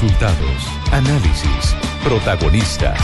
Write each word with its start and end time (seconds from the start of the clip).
Resultados, 0.00 0.62
análisis, 0.92 1.74
protagonistas 2.04 3.00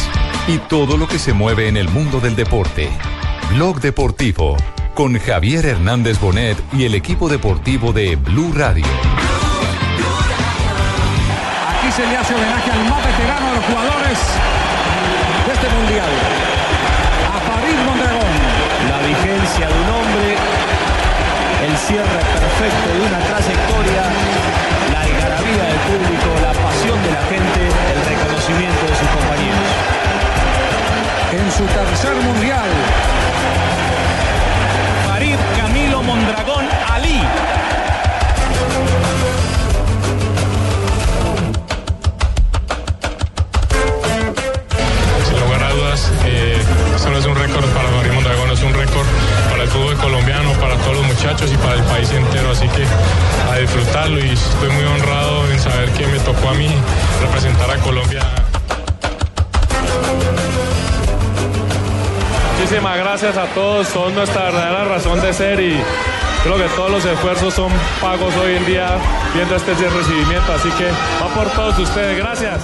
y 0.46 0.58
todo 0.58 0.96
lo 0.96 1.08
que 1.08 1.18
se 1.18 1.32
mueve 1.32 1.66
en 1.66 1.76
el 1.76 1.88
mundo 1.88 2.20
del 2.20 2.36
deporte. 2.36 2.88
Blog 3.50 3.80
Deportivo 3.80 4.56
con 4.94 5.18
Javier 5.18 5.66
Hernández 5.66 6.20
Bonet 6.20 6.56
y 6.72 6.84
el 6.84 6.94
equipo 6.94 7.28
deportivo 7.28 7.92
de 7.92 8.14
Blue 8.14 8.52
Radio. 8.54 8.84
Aquí 11.66 11.90
se 11.90 12.06
le 12.06 12.16
hace 12.16 12.32
homenaje 12.32 12.70
al 12.70 12.88
más 12.88 13.04
veterano 13.04 13.48
de 13.48 13.54
los 13.56 13.64
jugadores 13.64 14.18
de 15.48 15.52
este 15.52 15.68
mundial. 15.74 16.10
A 17.26 17.38
Farid 17.40 17.78
Mondragón. 17.86 18.34
La 18.88 18.98
vigencia 19.04 19.66
de 19.66 19.74
un 19.74 19.90
hombre, 19.90 20.36
el 21.66 21.76
cierre 21.76 22.20
perfecto 22.38 22.88
de 22.94 23.00
una 23.00 23.18
trayectoria, 23.18 24.23
su 31.56 31.64
tercer 31.66 32.16
mundial. 32.16 32.68
Farid 35.06 35.36
Camilo 35.56 36.02
Mondragón 36.02 36.64
Ali. 36.92 37.20
Sin 45.28 45.40
lugar 45.40 45.62
a 45.62 45.70
dudas, 45.70 46.12
eh, 46.26 46.60
solo 46.98 47.18
es 47.18 47.24
un 47.24 47.36
récord 47.36 47.64
para 47.66 47.88
Farid 47.88 48.12
Mondragón, 48.12 48.50
es 48.50 48.62
un 48.62 48.74
récord 48.74 49.06
para 49.48 49.62
el 49.62 49.68
fútbol 49.68 49.96
colombiano, 49.98 50.50
para 50.54 50.74
todos 50.78 50.96
los 50.96 51.06
muchachos 51.06 51.52
y 51.52 51.56
para 51.58 51.74
el 51.74 51.82
país 51.84 52.10
entero. 52.10 52.50
Así 52.50 52.66
que 52.68 52.84
a 53.52 53.58
disfrutarlo 53.58 54.18
y 54.18 54.30
estoy 54.30 54.70
muy 54.70 54.84
honrado 54.86 55.48
en 55.52 55.60
saber 55.60 55.88
que 55.90 56.04
me 56.08 56.18
tocó 56.18 56.48
a 56.48 56.54
mí 56.54 56.68
representar 57.22 57.70
a 57.70 57.76
Colombia. 57.78 58.43
Muchísimas 62.74 62.98
gracias 62.98 63.36
a 63.36 63.46
todos, 63.54 63.86
son 63.86 64.12
nuestra 64.16 64.46
verdadera 64.46 64.84
razón 64.86 65.20
de 65.20 65.32
ser 65.32 65.60
y 65.60 65.80
creo 66.42 66.56
que 66.56 66.66
todos 66.74 66.90
los 66.90 67.04
esfuerzos 67.04 67.54
son 67.54 67.70
pagos 68.00 68.34
hoy 68.34 68.56
en 68.56 68.66
día 68.66 68.98
viendo 69.32 69.54
este 69.54 69.74
recibimiento, 69.74 70.52
así 70.52 70.68
que 70.70 70.88
va 71.22 71.32
por 71.32 71.48
todos 71.52 71.78
ustedes, 71.78 72.18
gracias. 72.18 72.60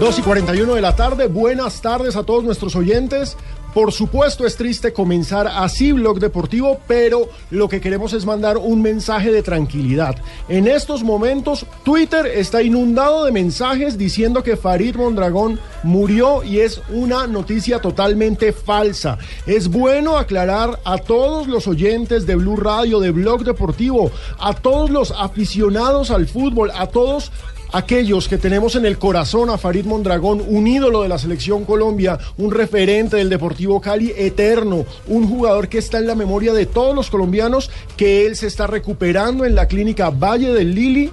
2 0.00 0.18
y 0.18 0.22
41 0.22 0.74
de 0.74 0.80
la 0.80 0.96
tarde, 0.96 1.26
buenas 1.26 1.82
tardes 1.82 2.16
a 2.16 2.22
todos 2.22 2.44
nuestros 2.44 2.76
oyentes. 2.76 3.36
Por 3.76 3.92
supuesto 3.92 4.46
es 4.46 4.56
triste 4.56 4.94
comenzar 4.94 5.46
así 5.46 5.92
Blog 5.92 6.18
Deportivo, 6.18 6.80
pero 6.88 7.28
lo 7.50 7.68
que 7.68 7.78
queremos 7.78 8.14
es 8.14 8.24
mandar 8.24 8.56
un 8.56 8.80
mensaje 8.80 9.30
de 9.30 9.42
tranquilidad. 9.42 10.16
En 10.48 10.66
estos 10.66 11.02
momentos 11.02 11.66
Twitter 11.84 12.24
está 12.24 12.62
inundado 12.62 13.26
de 13.26 13.32
mensajes 13.32 13.98
diciendo 13.98 14.42
que 14.42 14.56
Farid 14.56 14.96
Mondragón 14.96 15.60
murió 15.82 16.42
y 16.42 16.60
es 16.60 16.80
una 16.88 17.26
noticia 17.26 17.78
totalmente 17.78 18.54
falsa. 18.54 19.18
Es 19.46 19.68
bueno 19.68 20.16
aclarar 20.16 20.80
a 20.82 20.96
todos 20.96 21.46
los 21.46 21.68
oyentes 21.68 22.24
de 22.24 22.36
Blue 22.36 22.56
Radio, 22.56 22.98
de 22.98 23.10
Blog 23.10 23.44
Deportivo, 23.44 24.10
a 24.38 24.54
todos 24.54 24.88
los 24.88 25.10
aficionados 25.10 26.10
al 26.10 26.26
fútbol, 26.26 26.70
a 26.74 26.86
todos 26.86 27.30
aquellos 27.76 28.26
que 28.26 28.38
tenemos 28.38 28.74
en 28.74 28.86
el 28.86 28.96
corazón 28.96 29.50
a 29.50 29.58
Farid 29.58 29.84
Mondragón, 29.84 30.42
un 30.48 30.66
ídolo 30.66 31.02
de 31.02 31.10
la 31.10 31.18
selección 31.18 31.66
Colombia, 31.66 32.18
un 32.38 32.50
referente 32.50 33.16
del 33.16 33.28
Deportivo 33.28 33.82
Cali 33.82 34.14
eterno, 34.16 34.86
un 35.08 35.28
jugador 35.28 35.68
que 35.68 35.76
está 35.76 35.98
en 35.98 36.06
la 36.06 36.14
memoria 36.14 36.54
de 36.54 36.64
todos 36.64 36.94
los 36.94 37.10
colombianos, 37.10 37.70
que 37.98 38.24
él 38.24 38.34
se 38.34 38.46
está 38.46 38.66
recuperando 38.66 39.44
en 39.44 39.54
la 39.54 39.68
clínica 39.68 40.08
Valle 40.08 40.54
del 40.54 40.74
Lili 40.74 41.12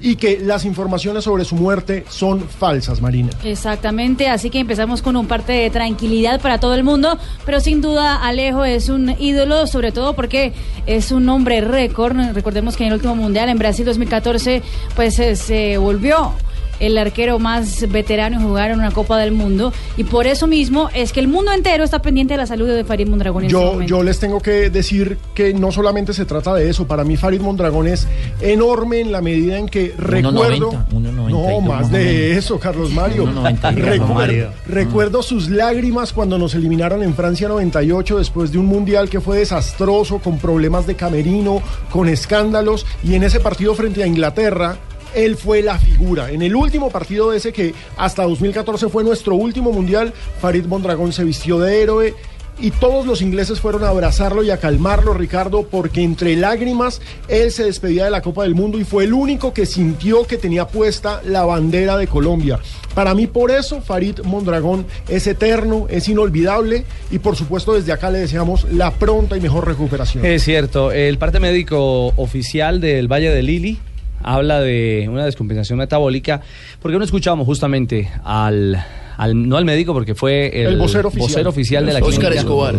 y 0.00 0.16
que 0.16 0.38
las 0.38 0.64
informaciones 0.64 1.24
sobre 1.24 1.44
su 1.44 1.56
muerte 1.56 2.04
son 2.08 2.40
falsas, 2.40 3.00
Marina. 3.00 3.30
Exactamente, 3.44 4.28
así 4.28 4.50
que 4.50 4.60
empezamos 4.60 5.02
con 5.02 5.16
un 5.16 5.26
parte 5.26 5.52
de 5.52 5.70
tranquilidad 5.70 6.40
para 6.40 6.58
todo 6.58 6.74
el 6.74 6.84
mundo, 6.84 7.18
pero 7.44 7.60
sin 7.60 7.80
duda 7.80 8.16
Alejo 8.16 8.64
es 8.64 8.88
un 8.88 9.14
ídolo, 9.18 9.66
sobre 9.66 9.92
todo 9.92 10.14
porque 10.14 10.52
es 10.86 11.12
un 11.12 11.28
hombre 11.28 11.60
récord. 11.60 12.16
Recordemos 12.32 12.76
que 12.76 12.84
en 12.84 12.88
el 12.88 12.94
último 12.94 13.14
mundial 13.14 13.48
en 13.48 13.58
Brasil 13.58 13.84
2014, 13.84 14.62
pues 14.96 15.18
eh, 15.18 15.36
se 15.36 15.78
volvió 15.78 16.32
el 16.80 16.98
arquero 16.98 17.38
más 17.38 17.88
veterano 17.88 18.36
en 18.36 18.42
jugar 18.42 18.70
en 18.70 18.78
una 18.78 18.90
Copa 18.90 19.18
del 19.18 19.32
Mundo 19.32 19.72
y 19.96 20.04
por 20.04 20.26
eso 20.26 20.46
mismo 20.46 20.88
es 20.94 21.12
que 21.12 21.20
el 21.20 21.28
mundo 21.28 21.52
entero 21.52 21.84
está 21.84 22.02
pendiente 22.02 22.34
de 22.34 22.38
la 22.38 22.46
salud 22.46 22.68
de 22.68 22.84
Farid 22.84 23.08
Mondragón. 23.08 23.44
En 23.44 23.50
este 23.50 23.86
Yo, 23.86 24.02
les 24.02 24.18
tengo 24.18 24.40
que 24.40 24.70
decir 24.70 25.18
que 25.34 25.54
no 25.54 25.70
solamente 25.70 26.12
se 26.12 26.24
trata 26.24 26.54
de 26.54 26.68
eso, 26.68 26.86
para 26.86 27.04
mí 27.04 27.16
Farid 27.16 27.40
Mondragón 27.40 27.86
es 27.86 28.08
enorme 28.40 29.00
en 29.00 29.12
la 29.12 29.20
medida 29.20 29.58
en 29.58 29.68
que 29.68 29.94
recuerdo... 29.96 30.72
1.90, 30.72 30.88
1.92 30.88 31.30
no, 31.30 31.60
más 31.60 31.90
de 31.90 32.36
eso, 32.36 32.58
Carlos 32.58 32.90
Mario. 32.90 33.26
1.90, 33.26 33.60
Carlos 33.60 33.84
Recuerdo, 33.84 34.14
Mario. 34.14 34.48
recuerdo 34.66 35.22
sus 35.22 35.48
lágrimas 35.48 36.12
cuando 36.12 36.38
nos 36.38 36.54
eliminaron 36.54 37.02
en 37.02 37.14
Francia 37.14 37.48
98 37.48 38.18
después 38.18 38.52
de 38.52 38.58
un 38.58 38.66
mundial 38.66 39.10
que 39.10 39.20
fue 39.20 39.38
desastroso, 39.38 40.18
con 40.18 40.38
problemas 40.38 40.86
de 40.86 40.94
camerino, 40.94 41.62
con 41.90 42.08
escándalos, 42.08 42.86
y 43.02 43.14
en 43.14 43.22
ese 43.22 43.40
partido 43.40 43.74
frente 43.74 44.02
a 44.02 44.06
Inglaterra, 44.06 44.78
él 45.14 45.36
fue 45.36 45.62
la 45.62 45.78
figura. 45.78 46.30
En 46.30 46.42
el 46.42 46.54
último 46.54 46.90
partido 46.90 47.30
de 47.30 47.38
ese 47.38 47.52
que 47.52 47.74
hasta 47.96 48.24
2014 48.24 48.88
fue 48.88 49.04
nuestro 49.04 49.34
último 49.34 49.72
mundial, 49.72 50.12
Farid 50.40 50.66
Mondragón 50.66 51.12
se 51.12 51.24
vistió 51.24 51.58
de 51.58 51.82
héroe 51.82 52.14
y 52.60 52.70
todos 52.72 53.06
los 53.06 53.22
ingleses 53.22 53.60
fueron 53.60 53.84
a 53.84 53.88
abrazarlo 53.88 54.42
y 54.42 54.50
a 54.50 54.58
calmarlo, 54.58 55.14
Ricardo, 55.14 55.62
porque 55.62 56.02
entre 56.02 56.36
lágrimas 56.36 57.00
él 57.28 57.50
se 57.52 57.64
despedía 57.64 58.04
de 58.04 58.10
la 58.10 58.20
Copa 58.20 58.42
del 58.42 58.54
Mundo 58.54 58.78
y 58.78 58.84
fue 58.84 59.04
el 59.04 59.14
único 59.14 59.52
que 59.54 59.66
sintió 59.66 60.26
que 60.26 60.36
tenía 60.36 60.68
puesta 60.68 61.22
la 61.24 61.44
bandera 61.44 61.96
de 61.96 62.06
Colombia. 62.06 62.58
Para 62.94 63.14
mí 63.14 63.26
por 63.26 63.50
eso 63.50 63.80
Farid 63.80 64.20
Mondragón 64.24 64.84
es 65.08 65.26
eterno, 65.26 65.86
es 65.88 66.08
inolvidable 66.08 66.84
y 67.10 67.18
por 67.18 67.36
supuesto 67.36 67.74
desde 67.74 67.92
acá 67.92 68.10
le 68.10 68.18
deseamos 68.18 68.64
la 68.72 68.90
pronta 68.90 69.36
y 69.36 69.40
mejor 69.40 69.66
recuperación. 69.66 70.24
Es 70.24 70.42
cierto, 70.42 70.92
el 70.92 71.16
parte 71.18 71.40
médico 71.40 72.08
oficial 72.16 72.80
del 72.80 73.08
Valle 73.08 73.30
de 73.30 73.42
Lili 73.42 73.78
habla 74.22 74.60
de 74.60 75.06
una 75.10 75.24
descompensación 75.24 75.78
metabólica, 75.78 76.42
porque 76.80 76.98
no 76.98 77.04
escuchamos 77.04 77.46
justamente 77.46 78.10
al, 78.24 78.84
al- 79.20 79.48
no 79.48 79.56
al 79.56 79.64
médico, 79.64 79.92
porque 79.92 80.14
fue 80.14 80.48
el, 80.62 80.68
El 80.74 80.78
vocero 80.78 81.08
oficial. 81.08 81.46
oficial 81.46 81.84
de 81.86 81.92
la 81.92 81.98
Oscar 82.00 82.32
clínica. 82.32 82.40
Escobar. 82.40 82.74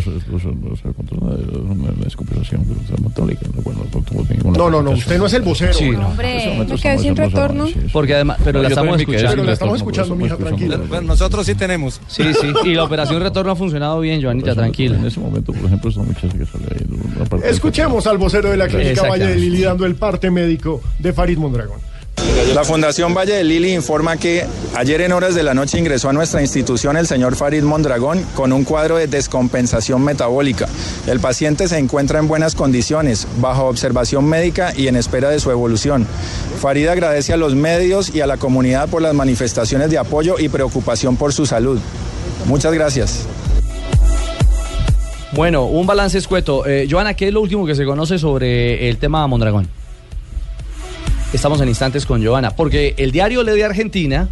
No, 4.57 4.69
no, 4.69 4.81
no, 4.81 4.91
usted 4.91 5.17
no 5.17 5.25
es 5.27 5.33
el 5.33 5.41
vocero. 5.41 5.73
Sí, 5.73 5.91
no. 5.91 6.07
Hombre, 6.09 6.57
Me 6.67 6.75
quedé 6.75 6.97
sin 6.99 7.15
retorno. 7.15 7.67
Porque 7.93 8.15
además, 8.15 8.37
pero 8.43 8.61
la 8.61 8.69
estamos 8.69 8.99
escuchando. 8.99 9.29
Pero 9.31 9.43
la 9.43 9.53
estamos 9.53 9.77
escuchando, 9.77 10.15
mija, 10.15 10.37
tranquila. 10.37 10.77
Bueno, 10.87 11.07
nosotros 11.07 11.45
sí 11.45 11.55
tenemos. 11.55 12.01
Sí, 12.07 12.23
sí. 12.39 12.47
Y 12.65 12.73
la 12.73 12.83
operación 12.83 13.21
retorno 13.23 13.51
ha 13.51 13.55
funcionado 13.55 13.99
bien, 13.99 14.21
Joanita, 14.21 14.55
tranquila. 14.55 14.97
En 14.97 15.05
ese 15.05 15.19
momento, 15.19 15.53
por 15.53 15.65
ejemplo, 15.65 15.89
esta 15.89 16.01
muchacha 16.03 16.37
que 16.37 16.45
sale 16.45 16.65
ahí. 16.71 17.49
Escuchemos 17.49 18.07
al 18.07 18.17
vocero 18.17 18.49
de 18.49 18.57
la 18.57 18.67
clínica 18.67 19.03
Valle 19.03 19.25
de 19.25 19.31
Exactamente. 19.31 19.35
Lili 19.39 19.61
dando 19.63 19.85
el 19.85 19.95
parte 19.95 20.31
médico 20.31 20.81
de 20.99 21.13
Farid 21.13 21.37
Mondragón. 21.37 21.79
La 22.53 22.65
Fundación 22.65 23.13
Valle 23.13 23.33
de 23.33 23.43
Lili 23.43 23.73
informa 23.73 24.17
que 24.17 24.45
ayer 24.75 25.01
en 25.01 25.13
horas 25.13 25.35
de 25.35 25.43
la 25.43 25.53
noche 25.53 25.79
ingresó 25.79 26.09
a 26.09 26.13
nuestra 26.13 26.41
institución 26.41 26.97
el 26.97 27.07
señor 27.07 27.35
Farid 27.35 27.63
Mondragón 27.63 28.25
con 28.35 28.51
un 28.51 28.65
cuadro 28.65 28.97
de 28.97 29.07
descompensación 29.07 30.03
metabólica. 30.03 30.67
El 31.07 31.19
paciente 31.21 31.67
se 31.69 31.77
encuentra 31.77 32.19
en 32.19 32.27
buenas 32.27 32.53
condiciones, 32.53 33.25
bajo 33.37 33.65
observación 33.65 34.25
médica 34.25 34.73
y 34.75 34.87
en 34.87 34.97
espera 34.97 35.29
de 35.29 35.39
su 35.39 35.49
evolución. 35.49 36.05
Farid 36.59 36.87
agradece 36.87 37.31
a 37.31 37.37
los 37.37 37.55
medios 37.55 38.13
y 38.13 38.21
a 38.21 38.27
la 38.27 38.37
comunidad 38.37 38.89
por 38.89 39.01
las 39.01 39.13
manifestaciones 39.13 39.89
de 39.89 39.97
apoyo 39.97 40.35
y 40.37 40.49
preocupación 40.49 41.15
por 41.15 41.31
su 41.31 41.45
salud. 41.45 41.79
Muchas 42.45 42.73
gracias. 42.73 43.25
Bueno, 45.33 45.65
un 45.65 45.87
balance 45.87 46.17
escueto. 46.17 46.65
Eh, 46.65 46.87
Joana, 46.91 47.13
¿qué 47.13 47.29
es 47.29 47.33
lo 47.33 47.39
último 47.39 47.65
que 47.65 47.75
se 47.75 47.85
conoce 47.85 48.19
sobre 48.19 48.89
el 48.89 48.97
tema 48.97 49.25
Mondragón? 49.27 49.80
Estamos 51.33 51.61
en 51.61 51.69
instantes 51.69 52.05
con 52.05 52.23
Joana, 52.23 52.55
porque 52.55 52.93
el 52.97 53.11
diario 53.11 53.41
Le 53.43 53.53
de 53.53 53.63
Argentina, 53.63 54.29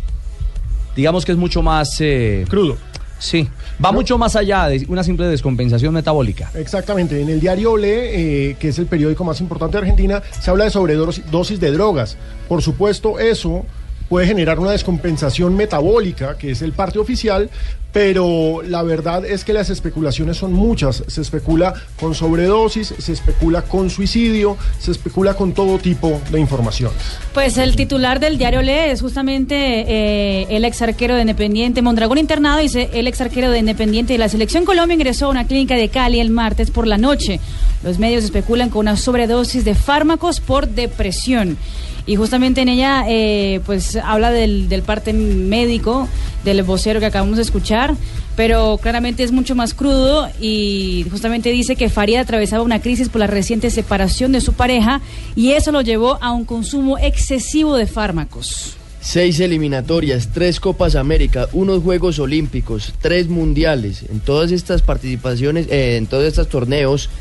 digamos 0.98 1.24
que 1.24 1.32
es 1.32 1.38
mucho 1.38 1.62
más... 1.62 1.90
eh, 2.02 2.46
Crudo. 2.50 2.78
sí, 3.20 3.48
va 3.84 3.94
mucho 3.94 4.18
más 4.18 4.36
allá 4.36 4.68
de 4.68 4.86
una 4.90 5.04
simple 5.04 5.26
descompensación 5.28 5.94
metabólica. 5.94 6.52
Exactamente, 6.56 7.22
en 7.22 7.30
el 7.30 7.40
diario 7.40 7.72
Ole, 7.72 8.50
eh, 8.50 8.58
que 8.60 8.70
es 8.70 8.80
el 8.80 8.86
periódico 8.88 9.24
más 9.24 9.40
importante 9.40 9.78
de 9.78 9.84
Argentina, 9.84 10.22
se 10.42 10.52
habla 10.52 10.66
de 10.66 10.72
sobredosis 10.72 11.60
de 11.60 11.72
drogas. 11.72 12.18
Por 12.50 12.62
supuesto, 12.62 13.18
eso 13.18 13.66
puede 14.10 14.28
generar 14.28 14.60
una 14.60 14.72
descompensación 14.72 15.56
metabólica, 15.56 16.38
que 16.38 16.52
es 16.52 16.62
el 16.62 16.74
parte 16.74 17.00
oficial, 17.00 17.50
pero 17.92 18.62
la 18.64 18.84
verdad 18.84 19.26
es 19.26 19.44
que 19.44 19.54
las 19.54 19.70
especulaciones 19.70 20.38
son 20.38 20.54
muchas. 20.54 21.04
Se 21.08 21.22
especula 21.22 21.74
con 22.00 22.14
sobredosis, 22.14 22.94
se 22.98 23.14
especula 23.14 23.64
con 23.64 23.90
suicidio, 23.90 24.58
se 24.80 24.92
especula 24.92 25.34
con 25.34 25.54
todo 25.54 25.80
tipo 25.80 26.22
de 26.32 26.40
informaciones. 26.40 26.98
Pues 27.34 27.58
el 27.58 27.76
titular 27.76 28.20
del 28.20 28.38
diario 28.38 28.62
Le 28.62 28.92
es 28.92 29.02
justamente 29.02 29.56
eh, 29.56 30.48
el 30.50 30.66
ex 30.66 30.82
arquero 30.82 31.16
de 31.16 31.22
Independiente, 31.22 31.82
Mondragón 31.82 32.18
internado, 32.18 32.60
dice 32.60 32.90
el 32.94 33.08
ex 33.08 33.22
arquero 33.22 33.50
de 33.50 33.60
Independiente 33.60 34.14
de 34.14 34.20
la 34.20 34.30
Selección 34.30 34.66
Colombia 34.66 34.94
ingresó 34.94 35.26
a 35.26 35.30
una 35.30 35.48
clínica 35.48 35.76
de 35.76 35.90
Cali 35.90 36.20
el 36.20 36.30
martes 36.30 36.70
por 36.70 36.86
la 36.86 36.98
noche. 36.98 37.40
Los 37.84 37.98
medios 37.98 38.24
especulan 38.24 38.70
con 38.70 38.82
una 38.82 38.98
sobredosis 38.98 39.66
de 39.66 39.74
fármacos 39.74 40.40
por 40.40 40.68
depresión. 40.68 41.58
Y 42.10 42.16
justamente 42.16 42.62
en 42.62 42.70
ella, 42.70 43.06
eh, 43.08 43.62
pues 43.68 43.96
habla 43.96 44.32
del, 44.32 44.82
parte 44.84 45.14
médico, 45.14 46.08
del 46.44 46.64
vocero 46.64 47.00
que 47.00 47.06
acabamos 47.06 47.36
de 47.36 47.44
escuchar, 47.44 47.96
pero 48.36 48.80
claramente 48.82 49.22
es 49.22 49.32
mucho 49.32 49.54
más 49.54 49.76
crudo 49.76 50.28
y 50.42 51.06
justamente 51.12 51.52
dice 51.52 51.76
que 51.76 51.88
Farid 51.88 52.16
atravesaba 52.16 52.64
una 52.64 52.82
crisis 52.82 53.10
por 53.10 53.20
la 53.20 53.28
reciente 53.28 53.70
separación 53.70 54.32
de 54.32 54.42
su 54.42 54.54
pareja 54.54 55.02
y 55.36 55.52
eso 55.52 55.72
lo 55.72 55.82
llevó 55.82 56.18
a 56.20 56.32
un 56.32 56.46
consumo 56.46 56.98
excesivo 56.98 57.78
de 57.78 57.86
fármacos. 57.86 58.74
Seis 59.00 59.40
eliminatorias, 59.40 60.30
tres 60.34 60.60
Copas 60.60 60.96
América, 60.96 61.48
unos 61.54 61.84
Juegos 61.84 62.18
Olímpicos, 62.18 62.92
tres 63.02 63.28
Mundiales. 63.28 64.04
En 64.10 64.20
todas 64.20 64.52
estas 64.52 64.82
participaciones, 64.82 65.68
eh, 65.70 65.98
en 65.98 66.08
todos 66.08 66.26
estos 66.26 66.50
torneos, 66.50 67.12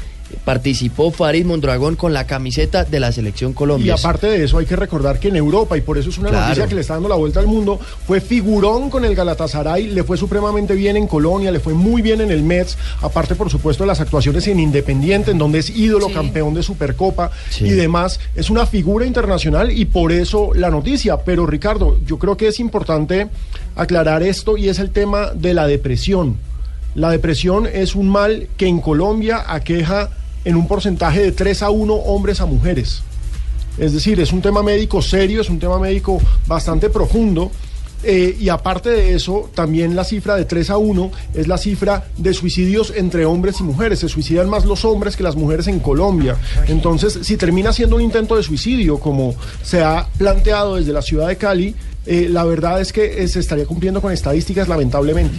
participó 0.44 1.10
Farid 1.10 1.44
Mondragón 1.46 1.96
con 1.96 2.12
la 2.12 2.26
camiseta 2.26 2.84
de 2.84 3.00
la 3.00 3.12
selección 3.12 3.52
Y 3.52 3.54
Colombia. 3.54 3.94
aparte 3.94 4.26
de 4.28 4.44
eso, 4.44 4.58
hay 4.58 4.66
que 4.66 4.76
recordar 4.76 5.19
que 5.19 5.28
en 5.28 5.36
Europa, 5.36 5.76
y 5.76 5.80
por 5.80 5.98
eso 5.98 6.10
es 6.10 6.19
una 6.19 6.30
Claro. 6.30 6.44
noticia 6.48 6.66
que 6.66 6.75
le 6.75 6.80
está 6.82 6.94
dando 6.94 7.08
la 7.08 7.14
vuelta 7.16 7.40
al 7.40 7.46
mundo, 7.46 7.78
fue 8.06 8.20
figurón 8.20 8.90
con 8.90 9.04
el 9.04 9.14
Galatasaray, 9.14 9.88
le 9.88 10.04
fue 10.04 10.16
supremamente 10.16 10.75
bien 10.75 10.96
en 10.96 11.06
Colonia, 11.06 11.50
le 11.50 11.60
fue 11.60 11.75
muy 11.75 12.02
bien 12.02 12.20
en 12.20 12.30
el 12.30 12.42
Mets, 12.42 12.76
aparte, 13.02 13.34
por 13.34 13.50
supuesto, 13.50 13.84
de 13.84 13.88
las 13.88 14.00
actuaciones 14.00 14.46
en 14.48 14.60
Independiente, 14.60 15.30
en 15.30 15.38
donde 15.38 15.58
es 15.60 15.70
ídolo, 15.70 16.08
campeón 16.12 16.54
de 16.54 16.62
Supercopa 16.62 17.31
Sí. 17.50 17.64
y 17.66 17.70
demás. 17.70 18.20
Es 18.34 18.50
una 18.50 18.66
figura 18.66 19.06
internacional 19.06 19.70
y 19.70 19.84
por 19.86 20.12
eso 20.12 20.50
la 20.54 20.70
noticia. 20.70 21.19
Pero, 21.19 21.46
Ricardo, 21.46 21.98
yo 22.06 22.19
creo 22.19 22.36
que 22.36 22.48
es 22.48 22.60
importante 22.60 23.28
aclarar 23.76 24.22
esto 24.22 24.56
y 24.56 24.69
es 24.69 24.78
el 24.78 24.90
tema 24.90 25.31
de 25.34 25.54
la 25.54 25.66
depresión. 25.66 26.36
La 26.94 27.11
depresión 27.11 27.67
es 27.67 27.94
un 27.94 28.08
mal 28.08 28.49
que 28.56 28.67
en 28.67 28.81
Colombia 28.81 29.44
aqueja 29.46 30.11
en 30.44 30.56
un 30.56 30.67
porcentaje 30.67 31.20
de 31.20 31.32
3 31.32 31.62
a 31.62 31.70
1 31.70 31.94
hombres 31.94 32.40
a 32.40 32.46
mujeres. 32.46 33.02
Es 33.79 33.93
decir, 33.93 34.19
es 34.20 34.32
un 34.32 34.43
tema 34.43 34.62
médico 34.62 35.00
serio, 35.02 35.40
es 35.40 35.50
un 35.50 35.58
tema 35.58 35.79
médico 35.79 36.20
bastante 36.46 36.90
profundo. 36.90 37.50
eh, 38.05 38.37
y 38.38 38.49
aparte 38.49 38.90
de 38.90 39.14
eso, 39.14 39.50
también 39.55 39.96
la 39.96 40.05
cifra 40.05 40.37
de 40.37 40.44
3 40.44 40.70
a 40.70 40.79
1 40.79 41.11
es 41.35 41.49
la 41.49 41.58
cifra 41.58 42.06
de 42.17 42.32
suicidios 42.32 42.93
entre 42.94 43.25
hombres 43.26 43.58
y 43.58 43.64
mujeres. 43.64 43.99
Se 43.99 44.08
suicidan 44.08 44.49
más 44.49 44.64
los 44.64 44.84
hombres 44.84 45.17
que 45.17 45.25
las 45.25 45.34
mujeres 45.34 45.67
en 45.67 45.81
Colombia. 45.81 46.37
Entonces, 46.69 47.19
si 47.23 47.37
termina 47.37 47.73
siendo 47.73 47.96
un 47.96 48.02
intento 48.02 48.37
de 48.37 48.44
suicidio, 48.44 48.99
como 48.99 49.34
se 49.62 49.82
ha 49.82 50.06
planteado 50.17 50.76
desde 50.76 50.93
la 50.93 51.02
ciudad 51.02 51.26
de 51.26 51.37
Cali, 51.37 51.75
eh, 52.06 52.29
la 52.31 52.44
verdad 52.44 52.81
es 52.81 52.93
que 52.93 53.23
eh, 53.23 53.26
se 53.29 53.41
estaría 53.41 53.67
cumpliendo 53.67 54.00
con 54.00 54.12
estadísticas, 54.12 54.69
lamentablemente. 54.69 55.37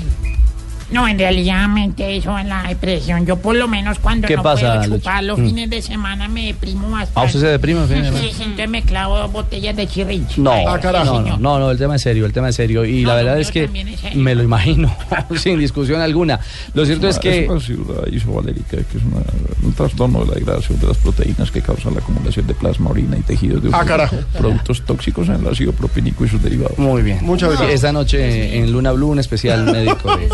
No, 0.91 1.07
en 1.07 1.19
realidad 1.19 1.67
mente 1.67 2.17
eso 2.17 2.37
en 2.39 2.49
la 2.49 2.63
depresión. 2.63 3.25
Yo 3.25 3.37
por 3.37 3.55
lo 3.55 3.67
menos 3.67 3.99
cuando 3.99 4.27
¿Qué 4.27 4.35
no 4.35 4.43
pasa, 4.43 4.73
puedo 4.75 4.87
Lucho? 4.87 4.97
chupar 4.97 5.23
los 5.23 5.37
Mm. 5.39 5.45
fines 5.45 5.69
de 5.69 5.81
semana 5.81 6.27
me 6.27 6.45
deprimo 6.47 6.89
bastante. 6.89 7.19
Ah, 7.19 7.23
¿usted 7.23 7.39
se 7.41 7.47
deprime 7.47 7.81
los 7.81 7.89
fines 7.89 8.05
de 8.11 8.19
Sí, 8.19 8.27
semana? 8.29 8.43
entonces 8.45 8.69
me 8.69 8.81
clavo 8.81 9.17
dos 9.19 9.31
botellas 9.31 9.75
de 9.75 9.87
chirrinchi. 9.87 10.41
No, 10.41 10.51
Ay, 10.51 10.65
no, 10.65 11.03
no, 11.03 11.37
no, 11.37 11.59
no, 11.59 11.71
el 11.71 11.77
tema 11.77 11.95
es 11.95 12.01
serio, 12.01 12.25
el 12.25 12.33
tema 12.33 12.49
es 12.49 12.55
serio. 12.55 12.85
Y 12.85 13.05
la 13.05 13.15
verdad 13.15 13.39
es 13.39 13.51
que 13.51 13.69
me 14.15 14.33
lo 14.35 14.43
imagino, 14.43 14.95
sin 15.37 15.59
discusión 15.59 16.01
alguna. 16.01 16.39
Lo 16.73 16.85
cierto 16.85 17.07
es 17.07 17.19
que... 17.19 17.47
una 17.49 17.59
ciudad 17.59 18.07
isovalérica, 18.11 18.77
que 18.77 18.97
es 18.97 19.03
una- 19.03 19.23
un 19.63 19.73
trastorno 19.73 20.21
de 20.21 20.25
la 20.27 20.33
degradación 20.35 20.79
de 20.79 20.87
las 20.87 20.97
proteínas 20.97 21.51
que 21.51 21.61
causa 21.61 21.91
la 21.91 21.99
acumulación 21.99 22.47
de 22.47 22.53
plasma, 22.55 22.89
orina 22.89 23.17
y 23.17 23.21
tejidos 23.21 23.61
de 23.61 23.69
Ah, 23.73 23.85
carajo. 23.85 24.15
productos 24.37 24.81
tóxicos 24.83 25.27
en 25.29 25.35
el 25.35 25.47
ácido 25.47 25.71
propínico 25.73 26.25
y 26.25 26.29
sus 26.29 26.41
derivados. 26.41 26.77
Muy 26.79 27.01
bien. 27.03 27.19
Muchas 27.21 27.49
gracias. 27.49 27.71
Esta 27.71 27.91
noche 27.91 28.57
en 28.57 28.71
Luna 28.71 28.91
Blue, 28.91 29.09
un 29.09 29.19
especial 29.19 29.65
médico. 29.65 30.15
de- 30.17 30.29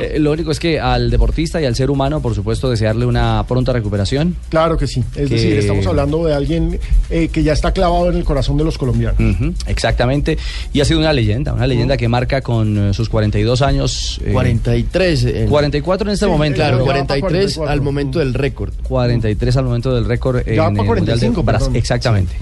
Eh, 0.00 0.18
lo 0.18 0.32
único 0.32 0.50
es 0.50 0.58
que 0.60 0.78
al 0.80 1.10
deportista 1.10 1.60
y 1.60 1.64
al 1.64 1.74
ser 1.74 1.90
humano, 1.90 2.20
por 2.20 2.34
supuesto, 2.34 2.68
desearle 2.70 3.06
una 3.06 3.44
pronta 3.48 3.72
recuperación. 3.72 4.36
Claro 4.48 4.76
que 4.76 4.86
sí. 4.86 5.00
Es 5.16 5.28
Que- 5.28 5.34
decir, 5.36 5.58
estamos 5.58 5.86
hablando 5.86 6.24
de 6.24 6.34
alguien 6.34 6.78
eh, 7.10 7.28
que 7.28 7.42
ya 7.42 7.52
está 7.52 7.72
clavado 7.72 8.10
en 8.10 8.16
el 8.16 8.24
corazón 8.24 8.56
de 8.56 8.64
los 8.64 8.76
colombianos. 8.78 9.18
Exactamente. 9.66 10.38
Y 10.72 10.80
ha 10.80 10.84
sido 10.84 11.00
una 11.00 11.12
leyenda, 11.12 11.52
una 11.52 11.66
leyenda 11.66 11.96
que 11.96 12.08
marca 12.08 12.40
con 12.40 12.90
eh, 12.90 12.94
sus 12.94 13.08
42 13.08 13.62
años. 13.62 14.20
eh, 14.24 14.32
43. 14.32 15.24
en- 15.24 15.48
44 15.48 16.08
en 16.08 16.14
este 16.14 16.26
Sí, 16.26 16.30
momento. 16.30 16.56
Claro, 16.56 16.78
¿no? 16.78 16.84
43 16.84 17.58
al 17.58 17.80
momento 17.80 18.18
del 18.18 18.34
récord. 18.34 18.72
43 18.82 19.56
al 19.56 19.64
momento 19.64 19.94
del 19.94 20.04
récord 20.04 20.38
Ya 20.46 20.52
en 20.52 20.58
el 20.58 20.62
Mundial 20.64 20.76
de 20.84 20.86
45, 20.86 21.42
Brasil. 21.42 21.76
Exactamente. 21.76 22.34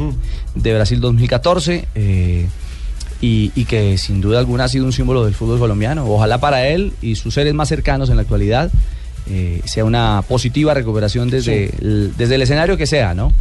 De 0.55 0.75
Brasil 0.75 1.01
2014. 1.01 1.87
eh, 1.95 2.47
y, 3.21 3.53
y 3.55 3.65
que 3.65 3.97
sin 3.99 4.21
duda 4.21 4.39
alguna 4.39 4.65
ha 4.65 4.69
sido 4.69 4.85
un 4.85 4.93
símbolo 4.93 5.25
del 5.25 5.35
fútbol 5.35 5.59
colombiano. 5.59 6.05
Ojalá 6.11 6.39
para 6.39 6.67
él 6.69 6.93
y 7.03 7.17
sus 7.17 7.35
seres 7.35 7.55
más 7.55 7.69
cercanos 7.69 8.11
en 8.11 8.17
la 8.17 8.23
actualidad 8.23 8.71
eh, 9.29 9.61
sea 9.65 9.85
una 9.85 10.23
positiva 10.29 10.75
recuperación 10.75 11.29
desde, 11.31 11.69
Sí. 11.69 11.75
el, 11.81 12.13
desde 12.17 12.35
el 12.37 12.43
escenario 12.43 12.77
que 12.77 12.87
sea, 12.87 13.15
¿no? 13.15 13.33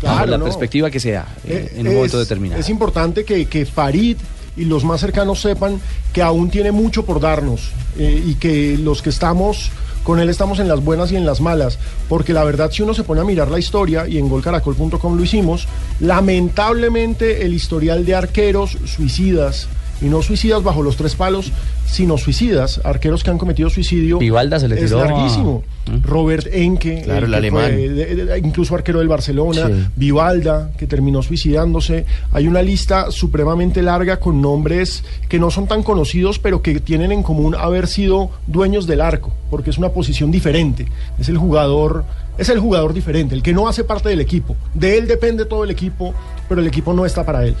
Claro, 0.00 0.26
la 0.26 0.38
no. 0.38 0.44
perspectiva 0.44 0.90
que 0.90 0.98
sea, 0.98 1.26
eh, 1.44 1.68
Eh, 1.74 1.80
en 1.80 1.88
un 1.88 1.94
momento 1.94 2.20
es- 2.20 2.28
determinado. 2.28 2.60
Es 2.60 2.68
importante 2.70 3.24
que, 3.24 3.44
que 3.46 3.66
Farid 3.66 4.16
y 4.56 4.64
los 4.64 4.84
más 4.84 5.00
cercanos 5.00 5.40
sepan 5.40 5.78
que 6.12 6.22
aún 6.22 6.50
tiene 6.50 6.72
mucho 6.72 7.04
por 7.04 7.20
darnos 7.20 7.70
eh, 7.98 8.22
y 8.26 8.34
que 8.36 8.76
los 8.78 9.02
que 9.02 9.10
estamos 9.10 9.70
con 10.04 10.20
él 10.20 10.28
estamos 10.28 10.58
en 10.58 10.68
las 10.68 10.82
buenas 10.82 11.12
y 11.12 11.16
en 11.16 11.26
las 11.26 11.40
malas, 11.40 11.78
porque 12.08 12.32
la 12.32 12.44
verdad 12.44 12.70
si 12.70 12.82
uno 12.82 12.94
se 12.94 13.04
pone 13.04 13.20
a 13.20 13.24
mirar 13.24 13.50
la 13.50 13.58
historia 13.58 14.08
y 14.08 14.18
en 14.18 14.28
golcaracol.com 14.28 15.16
lo 15.16 15.22
hicimos, 15.22 15.66
lamentablemente 16.00 17.44
el 17.44 17.54
historial 17.54 18.04
de 18.04 18.14
arqueros 18.14 18.76
suicidas 18.84 19.68
y 20.00 20.06
no 20.06 20.22
suicidas 20.22 20.62
bajo 20.62 20.82
los 20.82 20.96
tres 20.96 21.14
palos, 21.14 21.52
sino 21.86 22.16
suicidas, 22.18 22.80
arqueros 22.84 23.22
que 23.24 23.30
han 23.30 23.38
cometido 23.38 23.68
suicidio. 23.70 24.18
Vivalda 24.18 24.58
se 24.60 24.68
le 24.68 24.76
es 24.76 24.84
tiró 24.86 25.00
a- 25.02 25.04
larguísimo. 25.06 25.62
Robert 26.04 26.46
Enke, 26.52 27.02
Claro, 27.02 27.26
el 27.26 27.32
que 27.32 27.36
alemán. 27.36 27.62
fue 27.72 27.88
de- 27.88 28.24
de- 28.26 28.38
incluso 28.38 28.74
arquero 28.76 29.00
del 29.00 29.08
Barcelona, 29.08 29.66
Sí. 29.66 29.72
Vivalda, 29.96 30.70
que 30.78 30.86
terminó 30.86 31.20
suicidándose. 31.22 32.06
Hay 32.32 32.46
una 32.46 32.62
lista 32.62 33.10
supremamente 33.10 33.82
larga 33.82 34.18
con 34.20 34.40
nombres 34.40 35.02
que 35.28 35.38
no 35.40 35.50
son 35.50 35.66
tan 35.66 35.82
conocidos, 35.82 36.38
pero 36.38 36.62
que 36.62 36.78
tienen 36.80 37.10
en 37.10 37.22
común 37.24 37.54
haber 37.56 37.88
sido 37.88 38.30
dueños 38.46 38.86
del 38.86 39.00
arco, 39.00 39.32
porque 39.50 39.70
es 39.70 39.78
una 39.78 39.88
posición 39.88 40.30
diferente. 40.30 40.86
Es 41.18 41.28
el 41.28 41.38
jugador, 41.38 42.04
es 42.38 42.48
el 42.50 42.60
jugador 42.60 42.94
diferente, 42.94 43.34
el 43.34 43.42
que 43.42 43.52
no 43.52 43.66
hace 43.66 43.82
parte 43.82 44.08
del 44.08 44.20
equipo. 44.20 44.56
De 44.74 44.96
él 44.96 45.08
depende 45.08 45.44
todo 45.44 45.64
el 45.64 45.70
equipo, 45.70 46.14
pero 46.48 46.60
el 46.60 46.66
equipo 46.68 46.92
no 46.94 47.04
está 47.04 47.24
para 47.26 47.44
él. 47.44 47.56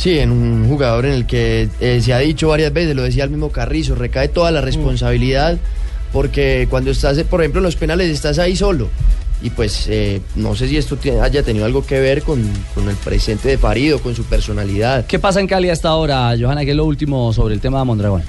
Sí, 0.00 0.18
en 0.18 0.30
un 0.30 0.66
jugador 0.66 1.04
en 1.04 1.12
el 1.12 1.26
que 1.26 1.68
eh, 1.78 2.00
se 2.02 2.14
ha 2.14 2.18
dicho 2.20 2.48
varias 2.48 2.72
veces, 2.72 2.96
lo 2.96 3.02
decía 3.02 3.24
el 3.24 3.28
mismo 3.30 3.50
Carrizo, 3.52 3.94
recae 3.94 4.28
toda 4.28 4.50
la 4.50 4.62
responsabilidad 4.62 5.58
porque 6.10 6.66
cuando 6.70 6.90
estás, 6.90 7.18
por 7.24 7.42
ejemplo, 7.42 7.58
en 7.60 7.64
los 7.64 7.76
penales 7.76 8.08
estás 8.08 8.38
ahí 8.38 8.56
solo. 8.56 8.88
Y 9.42 9.50
pues 9.50 9.86
eh, 9.88 10.22
no 10.36 10.54
sé 10.56 10.68
si 10.68 10.78
esto 10.78 10.96
tiene- 10.96 11.20
haya 11.20 11.42
tenido 11.42 11.66
algo 11.66 11.84
que 11.84 12.00
ver 12.00 12.22
con, 12.22 12.42
con 12.74 12.88
el 12.88 12.96
presente 12.96 13.50
de 13.50 13.58
Farido, 13.58 13.98
con 14.00 14.14
su 14.14 14.24
personalidad. 14.24 15.04
¿Qué 15.04 15.18
pasa 15.18 15.38
en 15.38 15.46
Cali 15.46 15.68
hasta 15.68 15.90
ahora, 15.90 16.34
Johanna? 16.40 16.64
¿Qué 16.64 16.70
es 16.70 16.76
lo 16.78 16.86
último 16.86 17.30
sobre 17.34 17.52
el 17.54 17.60
tema 17.60 17.78
de 17.80 17.84
Mondragón? 17.84 18.22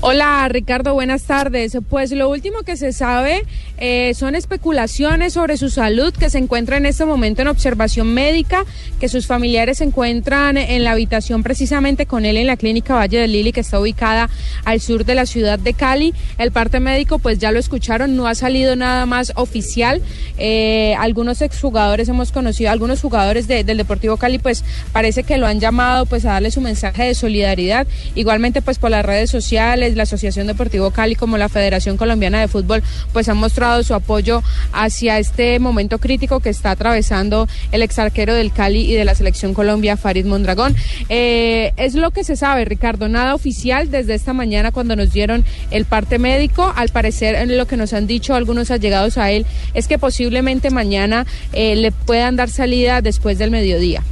Hola 0.00 0.46
Ricardo, 0.50 0.92
buenas 0.92 1.22
tardes. 1.22 1.78
Pues 1.88 2.10
lo 2.12 2.28
último 2.28 2.58
que 2.62 2.76
se 2.76 2.92
sabe 2.92 3.44
eh, 3.78 4.12
son 4.14 4.34
especulaciones 4.34 5.32
sobre 5.32 5.56
su 5.56 5.70
salud, 5.70 6.12
que 6.12 6.28
se 6.28 6.36
encuentra 6.36 6.76
en 6.76 6.84
este 6.84 7.06
momento 7.06 7.40
en 7.40 7.48
observación 7.48 8.12
médica, 8.12 8.66
que 9.00 9.08
sus 9.08 9.26
familiares 9.26 9.78
se 9.78 9.84
encuentran 9.84 10.58
en 10.58 10.84
la 10.84 10.90
habitación 10.90 11.42
precisamente 11.42 12.04
con 12.04 12.26
él 12.26 12.36
en 12.36 12.46
la 12.46 12.58
clínica 12.58 12.94
Valle 12.94 13.18
del 13.18 13.32
Lili, 13.32 13.52
que 13.52 13.60
está 13.60 13.80
ubicada 13.80 14.28
al 14.66 14.80
sur 14.82 15.06
de 15.06 15.14
la 15.14 15.24
ciudad 15.24 15.58
de 15.58 15.72
Cali. 15.72 16.12
El 16.36 16.52
parte 16.52 16.80
médico, 16.80 17.18
pues 17.18 17.38
ya 17.38 17.50
lo 17.50 17.58
escucharon, 17.58 18.14
no 18.14 18.26
ha 18.26 18.34
salido 18.34 18.76
nada 18.76 19.06
más 19.06 19.32
oficial. 19.36 20.02
Eh, 20.36 20.94
algunos 20.98 21.40
exjugadores 21.40 22.10
hemos 22.10 22.30
conocido, 22.30 22.70
algunos 22.70 23.00
jugadores 23.00 23.48
de- 23.48 23.64
del 23.64 23.78
Deportivo 23.78 24.18
Cali, 24.18 24.38
pues 24.38 24.64
parece 24.92 25.22
que 25.22 25.38
lo 25.38 25.46
han 25.46 25.60
llamado 25.60 26.04
pues 26.04 26.26
a 26.26 26.32
darle 26.32 26.50
su 26.50 26.60
mensaje 26.60 27.04
de 27.04 27.14
solidaridad. 27.14 27.86
Igualmente, 28.14 28.60
pues 28.60 28.78
por 28.78 28.90
las 28.90 29.04
redes 29.06 29.30
sociales, 29.30 29.93
la 29.96 30.04
Asociación 30.04 30.46
Deportivo 30.46 30.90
Cali 30.90 31.14
como 31.14 31.38
la 31.38 31.48
Federación 31.48 31.96
Colombiana 31.96 32.40
de 32.40 32.48
Fútbol, 32.48 32.82
pues 33.12 33.28
han 33.28 33.36
mostrado 33.36 33.82
su 33.82 33.94
apoyo 33.94 34.42
hacia 34.72 35.18
este 35.18 35.58
momento 35.58 35.98
crítico 35.98 36.40
que 36.40 36.50
está 36.50 36.70
atravesando 36.70 37.48
el 37.72 37.82
exarquero 37.82 38.34
del 38.34 38.52
Cali 38.52 38.90
y 38.90 38.94
de 38.94 39.04
la 39.04 39.14
Selección 39.14 39.54
Colombia, 39.54 39.96
Farid 39.96 40.26
Mondragón. 40.26 40.74
Eh, 41.08 41.72
es 41.76 41.94
lo 41.94 42.10
que 42.10 42.24
se 42.24 42.36
sabe, 42.36 42.64
Ricardo, 42.64 43.08
nada 43.08 43.34
oficial 43.34 43.90
desde 43.90 44.14
esta 44.14 44.32
mañana 44.32 44.72
cuando 44.72 44.96
nos 44.96 45.12
dieron 45.12 45.44
el 45.70 45.84
parte 45.84 46.18
médico. 46.18 46.72
Al 46.74 46.88
parecer, 46.88 47.34
en 47.34 47.56
lo 47.56 47.66
que 47.66 47.76
nos 47.76 47.92
han 47.92 48.06
dicho 48.06 48.34
algunos 48.34 48.70
allegados 48.70 49.18
a 49.18 49.30
él 49.30 49.46
es 49.74 49.88
que 49.88 49.98
posiblemente 49.98 50.70
mañana 50.70 51.26
eh, 51.52 51.76
le 51.76 51.92
puedan 51.92 52.36
dar 52.36 52.50
salida 52.50 53.00
después 53.02 53.38
del 53.38 53.50
mediodía. 53.50 54.02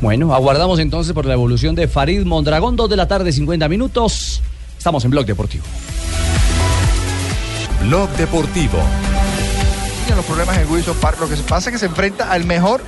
Bueno, 0.00 0.34
aguardamos 0.34 0.78
entonces 0.80 1.12
por 1.12 1.24
la 1.24 1.34
evolución 1.34 1.74
de 1.74 1.88
Farid 1.88 2.24
Mondragón, 2.24 2.76
2 2.76 2.90
de 2.90 2.96
la 2.96 3.08
tarde, 3.08 3.32
50 3.32 3.68
minutos. 3.68 4.42
Estamos 4.84 5.02
en 5.06 5.12
Blog 5.12 5.24
Deportivo. 5.24 5.64
Blog 7.84 8.10
Deportivo. 8.18 8.76
Los 10.14 10.26
problemas 10.26 10.58
en 10.58 10.70
Wilson 10.70 10.94
Park. 10.98 11.16
Lo 11.20 11.26
que 11.26 11.36
pasa 11.36 11.70
es 11.70 11.72
que 11.72 11.78
se 11.78 11.86
enfrenta 11.86 12.30
al 12.30 12.44
mejor 12.44 12.82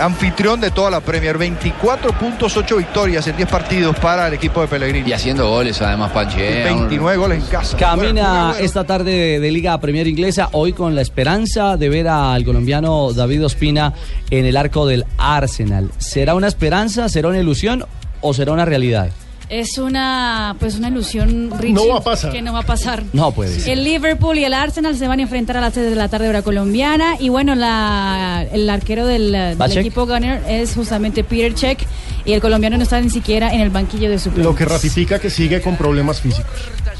anfitrión 0.00 0.60
de 0.60 0.72
toda 0.72 0.90
la 0.90 0.98
Premier. 0.98 1.38
24 1.38 2.18
puntos, 2.18 2.56
8 2.56 2.76
victorias 2.76 3.24
en 3.28 3.36
10 3.36 3.48
partidos 3.48 3.96
para 4.00 4.26
el 4.26 4.34
equipo 4.34 4.62
de 4.62 4.66
Pellegrini. 4.66 5.10
Y 5.10 5.12
haciendo 5.12 5.48
goles 5.48 5.80
además, 5.80 6.10
Panchi. 6.10 6.40
¿eh? 6.40 6.64
29 6.64 7.16
goles 7.16 7.38
en 7.38 7.46
casa. 7.46 7.76
Camina 7.76 8.56
esta 8.58 8.82
tarde 8.82 9.12
de, 9.12 9.38
de 9.38 9.50
Liga 9.52 9.78
Premier 9.78 10.08
Inglesa, 10.08 10.48
hoy 10.50 10.72
con 10.72 10.96
la 10.96 11.02
esperanza 11.02 11.76
de 11.76 11.88
ver 11.88 12.08
al 12.08 12.44
colombiano 12.44 13.12
David 13.12 13.44
Ospina 13.44 13.94
en 14.28 14.44
el 14.44 14.56
arco 14.56 14.88
del 14.88 15.06
Arsenal. 15.18 15.88
¿Será 15.98 16.34
una 16.34 16.48
esperanza, 16.48 17.08
será 17.08 17.28
una 17.28 17.38
ilusión 17.38 17.86
o 18.22 18.34
será 18.34 18.50
una 18.50 18.64
realidad? 18.64 19.12
Es 19.52 19.76
una 19.76 20.56
pues 20.58 20.76
una 20.76 20.88
ilusión 20.88 21.50
Richie, 21.58 21.74
No 21.74 21.88
va 21.88 21.98
a 21.98 22.02
pasar. 22.02 22.32
que 22.32 22.40
no 22.40 22.54
va 22.54 22.60
a 22.60 22.62
pasar. 22.62 23.02
No 23.12 23.32
puede 23.32 23.60
ser. 23.60 23.72
El 23.76 23.84
Liverpool 23.84 24.38
y 24.38 24.44
el 24.44 24.54
Arsenal 24.54 24.96
se 24.96 25.06
van 25.06 25.18
a 25.18 25.22
enfrentar 25.24 25.58
a 25.58 25.60
las 25.60 25.74
6 25.74 25.90
de 25.90 25.94
la 25.94 26.08
tarde 26.08 26.28
hora 26.28 26.40
colombiana 26.40 27.16
y 27.20 27.28
bueno, 27.28 27.54
la, 27.54 28.46
el 28.50 28.70
arquero 28.70 29.06
del, 29.06 29.32
del 29.32 29.78
equipo 29.78 30.06
Gunner 30.06 30.42
es 30.48 30.74
justamente 30.74 31.22
Peter 31.22 31.54
Check 31.54 31.80
y 32.24 32.32
el 32.32 32.40
colombiano 32.40 32.76
no 32.76 32.82
está 32.82 33.00
ni 33.00 33.10
siquiera 33.10 33.52
en 33.52 33.60
el 33.60 33.70
banquillo 33.70 34.08
de 34.10 34.18
suplentes. 34.18 34.44
Lo 34.44 34.54
que 34.54 34.64
ratifica 34.64 35.18
que 35.18 35.30
sigue 35.30 35.60
con 35.60 35.76
problemas 35.76 36.20
físicos. 36.20 36.50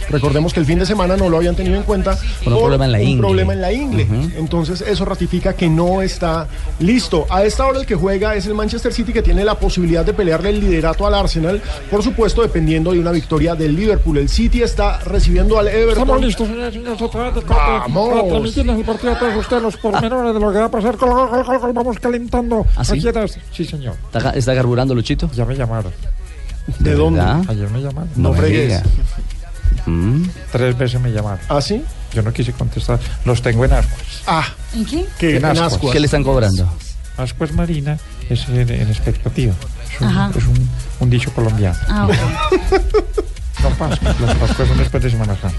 Recordemos 0.08 0.52
que 0.52 0.60
el 0.60 0.66
fin 0.66 0.78
de 0.80 0.84
semana 0.84 1.16
no 1.16 1.28
lo 1.28 1.36
habían 1.36 1.54
tenido 1.54 1.76
en 1.76 1.84
cuenta 1.84 2.18
Por 2.42 2.52
un 2.52 2.58
problema 2.60 2.84
en 2.86 2.92
la 2.92 2.98
un 2.98 3.04
ingle. 3.04 3.20
problema 3.20 3.52
en 3.54 3.60
la 3.60 3.72
ingle. 3.72 4.06
Entonces 4.36 4.80
eso 4.82 5.04
ratifica 5.04 5.54
que 5.54 5.68
no 5.68 6.02
está 6.02 6.48
listo. 6.80 7.24
A 7.30 7.44
esta 7.44 7.64
hora 7.66 7.78
el 7.80 7.86
que 7.86 7.94
juega 7.94 8.34
es 8.34 8.46
el 8.46 8.54
Manchester 8.54 8.92
City 8.92 9.12
que 9.12 9.22
tiene 9.22 9.44
la 9.44 9.54
posibilidad 9.58 10.04
de 10.04 10.12
pelearle 10.12 10.50
el 10.50 10.60
liderato 10.60 11.06
al 11.06 11.14
Arsenal, 11.14 11.62
por 11.90 12.02
supuesto 12.02 12.42
dependiendo 12.42 12.92
de 12.92 12.98
una 12.98 13.12
victoria 13.12 13.54
del 13.54 13.74
Liverpool. 13.76 14.18
El 14.18 14.28
City 14.28 14.62
está 14.62 14.98
recibiendo 15.00 15.58
al 15.58 15.68
Everton. 15.68 16.02
Estamos 16.02 16.20
listos, 16.22 16.48
señores, 16.48 16.74
señores, 16.74 17.00
otra 17.02 17.22
vez 17.24 17.34
de 17.36 17.42
corte 17.42 17.62
Vamos. 17.70 18.08
para 18.10 18.28
transmitirles 18.28 18.76
el 18.78 18.84
partido 18.84 19.12
a 19.12 19.18
todos 19.18 19.36
ustedes, 19.36 19.62
los 19.62 19.76
pormenores 19.76 20.34
de 20.34 20.40
lo 20.40 20.52
que 20.52 20.58
va 20.58 20.64
a 20.64 20.70
pasar. 20.70 20.96
Vamos 21.72 21.98
calentando. 22.00 22.66
¿Ah, 22.76 22.84
sí? 22.84 22.94
Aquí 22.98 23.08
atrás. 23.08 23.38
Sí, 23.52 23.64
señor. 23.64 23.94
¿Está, 24.12 24.30
está 24.30 24.54
carburando 24.54 24.94
Luchito? 24.94 25.12
Ya 25.35 25.45
me 25.45 25.54
llamaron. 25.57 25.92
¿De 26.78 26.95
dónde? 26.95 27.21
verdad? 27.21 27.42
Ayer 27.49 27.71
me 27.71 27.81
llamaron. 27.81 28.11
No 28.16 28.33
fregues. 28.35 28.62
diga. 28.62 28.83
Mm. 29.87 30.23
Tres 30.52 30.76
veces 30.78 31.00
me 31.00 31.11
llamaron. 31.11 31.40
¿Ah, 31.49 31.61
sí? 31.61 31.83
Yo 32.12 32.23
no 32.23 32.33
quise 32.33 32.52
contestar. 32.52 33.00
Los 33.25 33.42
tengo 33.42 33.64
en 33.64 33.73
Ascuas. 33.73 34.23
Ah, 34.26 34.45
¿En 34.75 34.85
qué? 34.85 35.07
que 35.19 35.37
En 35.37 35.45
Ascuas. 35.45 35.92
¿Qué 35.92 35.99
le 36.00 36.07
están 36.07 36.23
cobrando? 36.23 36.69
Ascuas 37.16 37.52
Marina 37.52 37.99
es 38.31 38.49
en, 38.49 38.71
en 38.71 38.88
expectativa. 38.88 39.54
Es 39.92 40.00
un, 40.00 40.07
Ajá. 40.09 40.31
es 40.37 40.45
un, 40.47 40.69
un 41.00 41.11
dicho 41.11 41.33
colombiano. 41.35 41.76
Ah, 41.88 42.07
ok. 42.07 43.23
No 43.62 43.69
Pascuas, 43.71 44.21
las 44.21 44.37
Pascuas 44.37 44.69
son 44.69 44.78
después 44.78 45.02
de 45.02 45.11
Semana 45.11 45.37
Santa. 45.37 45.57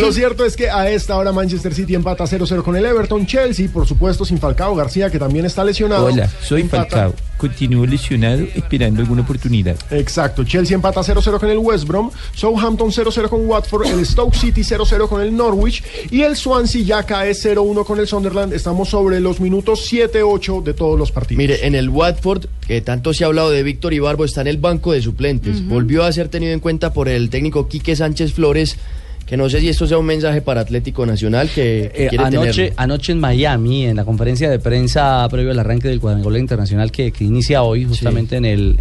Lo 0.00 0.12
cierto 0.12 0.44
es 0.44 0.56
que 0.56 0.70
a 0.70 0.90
esta 0.90 1.16
hora 1.16 1.32
Manchester 1.32 1.74
City 1.74 1.94
empata 1.94 2.24
0-0 2.24 2.62
con 2.62 2.76
el 2.76 2.84
Everton. 2.86 3.26
Chelsea, 3.26 3.68
por 3.72 3.86
supuesto, 3.86 4.24
sin 4.24 4.38
Falcao 4.38 4.74
García, 4.74 5.10
que 5.10 5.18
también 5.18 5.44
está 5.44 5.64
lesionado. 5.64 6.06
Hola, 6.06 6.28
soy 6.42 6.62
empata- 6.62 6.88
Falcao. 6.88 7.14
Continúo 7.36 7.84
lesionado 7.86 8.42
esperando 8.54 9.00
alguna 9.00 9.22
oportunidad. 9.22 9.74
Exacto, 9.90 10.44
Chelsea 10.44 10.76
empata 10.76 11.00
0-0 11.02 11.40
con 11.40 11.50
el 11.50 11.58
West 11.58 11.88
Brom, 11.88 12.08
Southampton 12.36 12.92
0-0 12.92 13.28
con 13.28 13.44
Watford, 13.48 13.86
el 13.88 14.06
Stoke 14.06 14.36
City 14.36 14.60
0-0 14.62 15.08
con 15.08 15.20
el 15.20 15.36
Norwich 15.36 15.82
y 16.12 16.20
el 16.22 16.36
Swansea 16.36 16.82
ya 16.84 17.02
cae 17.02 17.32
0-1 17.32 17.84
con 17.84 17.98
el 17.98 18.06
Sunderland. 18.06 18.52
Estamos 18.52 18.90
sobre 18.90 19.18
los 19.18 19.40
minutos 19.40 19.90
7-8 19.92 20.62
de 20.62 20.72
todos 20.72 20.96
los 20.96 21.10
partidos. 21.10 21.38
Mire, 21.38 21.66
en 21.66 21.74
el 21.74 21.88
Watford, 21.88 22.44
que 22.64 22.80
tanto 22.80 23.12
se 23.12 23.24
ha 23.24 23.26
hablado 23.26 23.50
de 23.50 23.64
Víctor 23.64 23.92
Ibarbo, 23.92 24.24
está 24.24 24.42
en 24.42 24.46
el 24.46 24.58
banco 24.58 24.92
de 24.92 25.02
suplentes. 25.02 25.66
Volvió 25.66 26.04
a 26.04 26.12
ser 26.12 26.28
tenido 26.28 26.52
en 26.52 26.60
cuenta 26.60 26.92
por 26.92 27.01
el 27.08 27.30
técnico 27.30 27.68
Quique 27.68 27.94
Sánchez 27.96 28.32
Flores, 28.32 28.76
que 29.26 29.36
no 29.36 29.48
sé 29.48 29.60
si 29.60 29.68
esto 29.68 29.86
sea 29.86 29.98
un 29.98 30.06
mensaje 30.06 30.42
para 30.42 30.60
Atlético 30.60 31.06
Nacional 31.06 31.48
que, 31.48 31.90
que 31.94 32.04
Eh, 32.06 32.08
quiere 32.08 32.24
anoche, 32.24 32.52
tenerlo. 32.52 32.74
anoche 32.78 33.12
en 33.12 33.20
Miami, 33.20 33.86
en 33.86 33.96
la 33.96 34.04
conferencia 34.04 34.50
de 34.50 34.58
prensa 34.58 35.26
previo 35.30 35.52
al 35.52 35.58
arranque 35.58 35.88
del 35.88 36.00
cuadrangular 36.00 36.40
internacional 36.40 36.90
que, 36.90 37.12
que 37.12 37.24
inicia 37.24 37.62
hoy, 37.62 37.84
justamente 37.84 38.36
en 38.36 38.44
el 38.44 38.78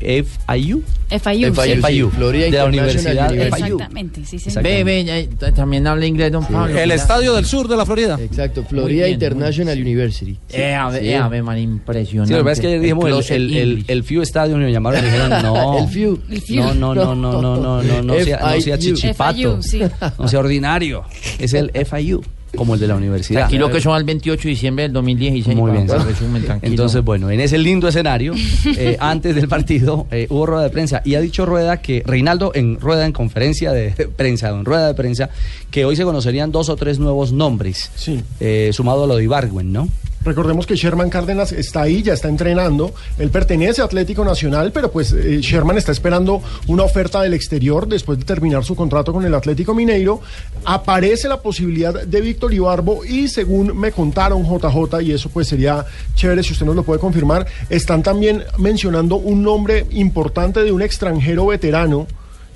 FIU. 0.00 0.82
FIU, 1.08 1.54
sí. 1.54 1.82
FIU, 1.82 2.10
Florida 2.10 2.44
de 2.46 2.50
la 2.50 2.66
International 2.66 3.32
Universidad. 3.32 3.34
Exactamente, 3.34 4.24
sí, 4.24 4.38
sí. 4.38 4.50
Ve, 4.62 4.82
eh, 4.86 5.28
también 5.54 5.86
habla 5.86 6.06
inglés, 6.06 6.32
don 6.32 6.44
Pablo. 6.44 6.76
El 6.78 6.90
estadio 6.90 7.34
del 7.34 7.44
sur 7.46 7.68
de 7.68 7.76
la 7.76 7.86
Florida. 7.86 8.18
Exacto, 8.20 8.64
Florida 8.64 9.04
bien, 9.06 9.14
International 9.14 9.80
University. 9.80 10.36
Eh, 10.52 10.74
a 10.74 10.88
ver, 10.90 11.02
Sí. 11.02 11.08
eh, 11.08 11.16
a 11.16 11.28
ver, 11.28 11.42
man, 11.42 11.58
impresionante. 11.58 12.28
Sí, 12.28 12.38
lo 12.38 12.38
que 12.40 12.44
pasa 12.44 12.52
es 12.54 12.60
que 12.60 12.66
ayer 12.66 12.80
dijimos 12.80 13.30
el, 13.30 13.36
el, 13.36 13.56
el, 13.56 13.68
English. 13.70 13.84
el 13.88 14.04
FIU 14.04 14.22
Stadium 14.22 14.60
y 14.60 14.64
me 14.64 14.72
llamaron 14.72 15.00
y 15.00 15.02
me 15.02 15.12
dijeron 15.12 15.42
no. 15.42 15.78
El 15.78 15.88
FIU. 15.88 16.20
El 16.30 16.42
FIU. 16.42 16.62
No, 16.62 16.74
no, 16.74 16.94
no, 16.94 17.14
no, 17.14 17.32
no, 17.40 17.56
no, 17.60 17.82
no, 17.82 18.02
no, 18.02 18.20
sea, 18.24 18.38
no 18.40 18.60
sea 18.60 18.76
FIU. 18.78 18.94
chichipato. 18.96 19.34
FIU, 19.36 19.62
sí. 19.62 19.80
No 20.18 20.28
sea 20.28 20.40
ordinario. 20.40 21.04
Es 21.38 21.54
el 21.54 21.70
FIU, 21.70 22.22
como 22.54 22.74
el 22.74 22.80
de 22.80 22.86
la 22.86 22.96
universidad. 22.96 23.40
Tranquilo 23.40 23.70
que 23.70 23.80
son 23.80 23.94
al 23.94 24.04
28 24.04 24.42
de 24.44 24.48
diciembre 24.50 24.82
del 24.84 24.92
2016. 24.92 25.56
Muy 25.56 25.72
bien. 25.72 25.88
resumen, 25.88 26.44
tranquilo. 26.44 26.70
Entonces, 26.72 27.02
bueno, 27.04 27.30
en 27.30 27.40
ese 27.40 27.58
lindo 27.58 27.88
escenario, 27.88 28.34
eh, 28.78 28.96
antes 29.00 29.34
del 29.34 29.48
partido, 29.48 30.06
eh, 30.10 30.26
hubo 30.30 30.46
rueda 30.46 30.62
de 30.64 30.70
prensa 30.70 31.02
y 31.04 31.14
ha 31.16 31.20
dicho 31.20 31.44
Rueda 31.44 31.78
que 31.82 32.02
Reinaldo 32.06 32.52
en 32.54 32.80
rueda, 32.80 33.04
en 33.06 33.12
conferencia 33.12 33.72
de 33.72 33.90
prensa, 34.16 34.48
en 34.50 34.64
rueda 34.64 34.86
de 34.88 34.94
prensa, 34.94 35.30
que 35.70 35.84
hoy 35.84 35.96
se 35.96 36.04
conocerían 36.04 36.52
dos 36.52 36.68
o 36.68 36.76
tres 36.76 36.98
nuevos 36.98 37.32
nombres, 37.32 37.90
Sí. 37.94 38.22
eh, 38.40 38.70
sumado 38.72 39.04
a 39.04 39.06
lo 39.06 39.16
de 39.16 39.24
Ibargüen, 39.24 39.72
¿no? 39.72 39.88
Recordemos 40.26 40.66
que 40.66 40.74
Sherman 40.74 41.08
Cárdenas 41.08 41.52
está 41.52 41.82
ahí, 41.82 42.02
ya 42.02 42.14
está 42.14 42.28
entrenando. 42.28 42.92
Él 43.16 43.30
pertenece 43.30 43.80
a 43.80 43.84
Atlético 43.84 44.24
Nacional, 44.24 44.72
pero 44.72 44.90
pues 44.90 45.12
eh, 45.12 45.38
Sherman 45.40 45.78
está 45.78 45.92
esperando 45.92 46.42
una 46.66 46.82
oferta 46.82 47.22
del 47.22 47.32
exterior 47.32 47.86
después 47.86 48.18
de 48.18 48.24
terminar 48.24 48.64
su 48.64 48.74
contrato 48.74 49.12
con 49.12 49.24
el 49.24 49.32
Atlético 49.32 49.72
Mineiro. 49.72 50.20
Aparece 50.64 51.28
la 51.28 51.40
posibilidad 51.40 52.02
de 52.02 52.20
Víctor 52.20 52.52
Ibarbo 52.52 53.04
y 53.04 53.28
según 53.28 53.78
me 53.78 53.92
contaron 53.92 54.42
JJ, 54.42 55.00
y 55.02 55.12
eso 55.12 55.28
pues 55.28 55.46
sería 55.46 55.84
chévere 56.16 56.42
si 56.42 56.54
usted 56.54 56.66
nos 56.66 56.74
lo 56.74 56.82
puede 56.82 56.98
confirmar, 56.98 57.46
están 57.70 58.02
también 58.02 58.42
mencionando 58.58 59.14
un 59.14 59.44
nombre 59.44 59.86
importante 59.92 60.64
de 60.64 60.72
un 60.72 60.82
extranjero 60.82 61.46
veterano 61.46 62.08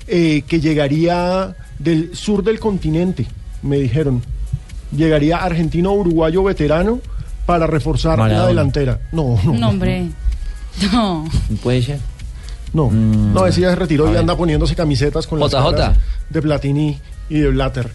eh, 0.09 0.43
que 0.45 0.59
llegaría 0.59 1.55
del 1.79 2.17
sur 2.17 2.43
del 2.43 2.59
continente, 2.59 3.27
me 3.63 3.77
dijeron. 3.77 4.21
Llegaría 4.93 5.37
argentino-uruguayo 5.37 6.43
veterano 6.43 6.99
para 7.51 7.67
reforzar 7.67 8.17
la 8.17 8.23
Maradona. 8.23 8.47
delantera. 8.47 8.99
No, 9.11 9.37
no. 9.43 9.53
No, 9.53 9.69
hombre. 9.69 10.07
No. 10.93 11.25
Puede 11.61 11.81
ser. 11.81 11.99
No, 12.73 12.89
no, 12.89 13.45
ese 13.45 13.59
ya 13.59 13.71
se 13.71 13.75
retiró 13.75 14.05
a 14.05 14.07
y 14.07 14.11
ver. 14.11 14.21
anda 14.21 14.37
poniéndose 14.37 14.73
camisetas 14.73 15.27
con 15.27 15.37
las 15.37 15.51
JJ. 15.51 15.71
caras 15.75 15.97
de 16.29 16.41
Platini 16.41 16.97
y 17.29 17.39
de 17.39 17.49
Blatter. 17.49 17.91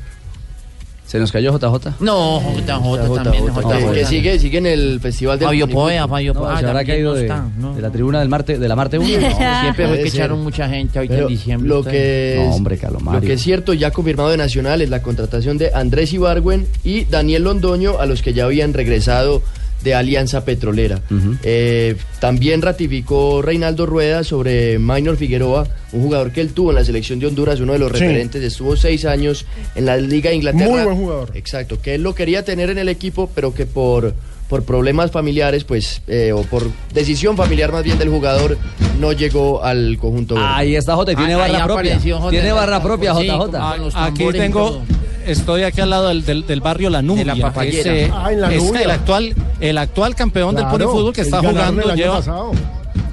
¿Se 1.06 1.20
nos 1.20 1.30
cayó 1.30 1.56
JJ? 1.56 1.94
No, 2.00 2.40
JJ 2.40 2.66
JJ, 2.66 3.22
también. 3.22 3.44
que- 3.46 3.52
JJ. 3.52 3.92
que 3.92 4.04
sigue, 4.06 4.38
sigue 4.40 4.58
en 4.58 4.66
el 4.66 4.98
festival 5.00 5.38
del 5.38 5.46
Fabio. 5.46 5.68
Poea, 5.68 6.08
Fabio 6.08 6.34
No, 6.34 6.40
Poea. 6.40 6.58
se 6.58 6.66
habrá 6.66 6.84
caído 6.84 7.10
no 7.10 7.14
de, 7.16 7.22
está, 7.22 7.48
¿no? 7.56 7.74
de 7.76 7.80
la 7.82 7.90
tribuna 7.90 8.18
del 8.18 8.28
Marte, 8.28 8.58
de 8.58 8.68
la 8.68 8.74
Marte 8.74 8.98
1. 8.98 9.08
No, 9.20 9.60
siempre 9.60 9.86
fue 9.86 9.98
que 10.02 10.08
echaron 10.08 10.42
mucha 10.42 10.68
gente 10.68 10.98
ahorita 10.98 11.18
en 11.18 11.26
diciembre. 11.28 11.68
lo 11.68 11.84
que, 11.84 12.34
No, 12.38 12.50
es, 12.50 12.56
hombre, 12.56 12.76
Calomario. 12.78 13.20
lo 13.20 13.26
que 13.26 13.32
es 13.34 13.40
cierto, 13.42 13.72
ya 13.72 13.92
confirmado 13.92 14.30
de 14.30 14.36
Nacional, 14.36 14.82
es 14.82 14.90
la 14.90 15.00
contratación 15.00 15.58
de 15.58 15.70
Andrés 15.72 16.12
Ibargüen 16.12 16.66
y 16.82 17.04
Daniel 17.04 17.44
Londoño, 17.44 17.98
a 18.00 18.06
los 18.06 18.20
que 18.22 18.32
ya 18.34 18.44
habían 18.44 18.74
regresado 18.74 19.42
de 19.86 19.94
Alianza 19.94 20.44
Petrolera. 20.44 21.00
Eh, 21.44 21.94
también 22.18 22.60
ratificó 22.60 23.40
Reinaldo 23.40 23.86
Rueda 23.86 24.24
sobre 24.24 24.80
Minor 24.80 25.16
Figueroa, 25.16 25.68
un 25.92 26.02
jugador 26.02 26.32
que 26.32 26.40
él 26.40 26.52
tuvo 26.52 26.70
en 26.70 26.74
la 26.74 26.84
selección 26.84 27.20
de 27.20 27.26
Honduras, 27.28 27.60
uno 27.60 27.72
de 27.72 27.78
los 27.78 27.92
Sí. 27.92 28.00
referentes, 28.00 28.42
estuvo 28.42 28.76
seis 28.76 29.04
años 29.04 29.46
en 29.76 29.86
la 29.86 29.96
Liga 29.96 30.30
de 30.30 30.36
Inglaterra. 30.36 30.68
Muy 30.68 30.82
buen 30.82 30.96
jugador. 30.96 31.30
Exacto, 31.34 31.80
que 31.80 31.94
él 31.94 32.02
lo 32.02 32.16
quería 32.16 32.44
tener 32.44 32.68
en 32.70 32.78
el 32.78 32.88
equipo, 32.88 33.30
pero 33.32 33.54
que 33.54 33.64
por, 33.64 34.12
por 34.48 34.62
problemas 34.64 35.10
familiares, 35.10 35.64
pues, 35.64 36.02
eh, 36.06 36.32
o 36.32 36.42
por 36.42 36.70
decisión 36.94 37.36
familiar 37.36 37.72
más 37.72 37.82
bien 37.84 37.98
del 37.98 38.08
jugador, 38.10 38.56
no 39.00 39.12
llegó 39.12 39.62
al 39.64 39.98
conjunto 40.00 40.34
verde. 40.36 40.48
Ahí 40.48 40.76
está 40.76 40.94
J, 40.94 41.14
tiene 41.16 41.34
Ah, 41.34 41.44
ahí 41.44 41.52
barra 41.52 41.64
propia. 41.66 41.98
J. 42.00 42.30
Tiene 42.30 42.52
barra 42.52 42.82
propia 42.82 43.14
Sí, 43.16 43.26
JJ. 43.26 43.90
Aquí 43.94 44.24
tengo, 44.32 44.82
estoy 45.26 45.62
aquí 45.64 45.80
al 45.80 45.90
lado 45.90 46.08
del, 46.08 46.24
del- 46.24 46.46
del 46.46 46.60
barrio 46.60 46.90
La 46.90 47.02
Nubia. 47.02 47.24
De 47.24 47.40
la 47.40 47.48
papayera. 47.48 47.92
Es, 47.94 48.08
eh, 48.08 48.12
Ah, 48.14 48.32
en 48.32 48.40
La 48.40 48.54
es 48.54 48.62
Nubia. 48.62 48.82
el 48.82 48.90
actual, 48.90 49.34
el 49.60 49.78
actual 49.78 50.14
campeón 50.14 50.54
del 50.54 50.64
Claro, 50.64 50.78
Pony 50.86 50.92
Fútbol 50.92 51.12
que 51.12 51.20
está 51.22 51.38
jugando. 51.40 51.82
el 51.82 51.90
año 51.90 51.96
Lleva, 51.96 52.16
pasado. 52.18 52.52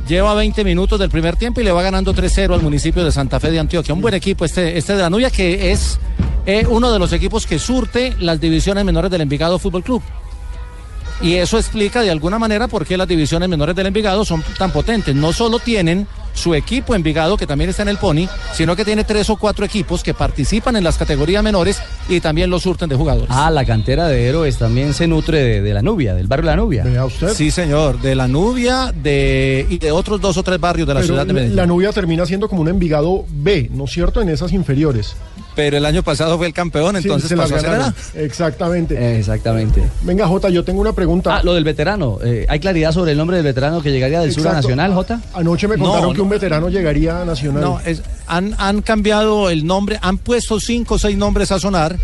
lleva 0.08 0.34
20 0.36 0.64
minutos 0.64 1.00
del 1.00 1.10
primer 1.10 1.36
tiempo 1.36 1.62
y 1.62 1.64
le 1.64 1.72
va 1.72 1.82
ganando 1.82 2.14
3-0 2.14 2.54
al 2.54 2.62
municipio 2.62 3.04
de 3.04 3.12
Santa 3.12 3.40
Fe 3.40 3.50
de 3.52 3.60
Antioquia. 3.60 3.94
Un 3.96 4.02
buen 4.02 4.14
equipo 4.14 4.46
este, 4.46 4.78
este 4.78 4.94
de 4.96 5.02
La 5.02 5.10
Nubia 5.10 5.30
que 5.32 5.72
es 5.72 5.98
eh, 6.46 6.66
uno 6.70 6.92
de 6.92 7.00
los 7.00 7.12
equipos 7.14 7.48
que 7.48 7.58
surte 7.58 8.14
las 8.20 8.40
divisiones 8.40 8.84
menores 8.86 9.10
del 9.10 9.22
Envigado 9.22 9.58
Fútbol 9.60 9.82
Club. 9.84 10.02
Y 11.22 11.36
eso 11.36 11.58
explica 11.58 12.02
de 12.02 12.12
alguna 12.12 12.38
manera 12.40 12.68
por 12.68 12.86
qué 12.86 12.98
las 12.98 13.08
divisiones 13.08 13.48
menores 13.48 13.76
del 13.76 13.88
Envigado 13.88 14.26
son 14.26 14.44
tan 14.58 14.72
potentes. 14.72 15.16
No 15.16 15.32
solo 15.32 15.60
tienen 15.60 16.06
su 16.34 16.56
equipo 16.56 16.96
Envigado, 16.96 17.38
que 17.38 17.46
también 17.46 17.70
está 17.70 17.84
en 17.84 17.90
el 17.90 17.98
Pony, 17.98 18.28
sino 18.54 18.76
que 18.76 18.84
tiene 18.84 19.04
tres 19.04 19.30
o 19.30 19.36
cuatro 19.38 19.64
equipos 19.66 20.02
que 20.04 20.14
participan 20.16 20.76
en 20.76 20.84
las 20.84 20.98
categorías 20.98 21.44
menores 21.44 21.80
y 22.10 22.20
también 22.20 22.50
los 22.50 22.64
surten 22.64 22.90
de 22.90 22.96
jugadores. 22.96 23.30
Ah, 23.30 23.52
la 23.52 23.64
cantera 23.64 24.08
de 24.08 24.28
héroes 24.28 24.58
también 24.58 24.94
se 24.96 25.08
nutre 25.08 25.38
de, 25.44 25.62
de 25.62 25.74
la 25.74 25.82
Nubia, 25.84 26.16
del 26.16 26.26
barrio 26.28 26.48
La 26.48 26.56
Nubia. 26.56 26.84
Vea 26.84 27.06
usted. 27.06 27.30
Sí, 27.34 27.52
señor, 27.52 28.02
de 28.02 28.16
la 28.16 28.28
Nubia 28.28 28.92
de, 28.92 29.66
y 29.70 29.78
de 29.78 29.92
otros 29.92 30.20
dos 30.20 30.36
o 30.38 30.44
tres 30.44 30.60
barrios 30.60 30.88
de 30.88 30.94
la 30.96 31.00
Pero 31.02 31.08
ciudad 31.14 31.22
de 31.22 31.28
la- 31.28 31.34
Medellín. 31.34 31.56
la 31.56 31.66
nubia 31.68 31.92
termina 31.92 32.26
siendo 32.26 32.50
como 32.50 32.64
un 32.64 32.68
Envigado 32.70 33.26
B, 33.30 33.70
¿no 33.72 33.86
es 33.86 33.92
cierto? 33.92 34.20
En 34.22 34.30
esas 34.30 34.52
inferiores. 34.54 35.16
Pero 35.56 35.78
el 35.78 35.86
año 35.86 36.04
pasado 36.04 36.38
fue 36.38 36.48
el 36.48 36.54
campeón, 36.54 36.96
Sí, 36.98 37.04
entonces 37.04 37.30
se 37.30 37.38
pasó 37.38 37.56
a. 37.56 37.94
Exactamente. 38.16 39.18
Exactamente. 39.20 39.84
Venga, 40.02 40.28
Jota, 40.28 40.50
yo 40.50 40.64
tengo 40.64 40.82
una 40.82 40.94
pregunta. 40.94 41.38
Ah, 41.38 41.42
lo 41.44 41.54
del 41.54 41.64
veterano. 41.64 42.20
Eh, 42.24 42.46
¿Hay 42.50 42.60
claridad 42.60 42.92
sobre 42.92 43.12
el 43.12 43.18
nombre 43.18 43.38
del 43.38 43.46
veterano 43.46 43.82
que 43.82 43.92
llegaría 43.92 44.22
del 44.22 44.34
sur 44.34 44.48
a. 44.48 44.54
Nacional, 44.54 44.94
Jota? 44.94 45.22
Anoche 45.34 45.68
me 45.68 45.78
contaron 45.78 46.10
no. 46.10 46.14
que 46.14 46.22
un 46.22 46.30
veterano 46.30 46.70
llegaría 46.70 47.22
a 47.22 47.26
Nacional. 47.26 47.62
No, 47.62 47.80
es- 47.86 48.02
han, 48.28 48.56
han 48.58 48.82
cambiado 48.82 49.50
el 49.50 49.66
nombre, 49.66 50.00
han 50.02 50.18
puesto 50.18 50.60
cinco 50.60 50.96
o 50.96 51.00
seis 51.00 51.18
nombres 51.18 51.52
a 51.52 51.60
sonar. 51.60 51.98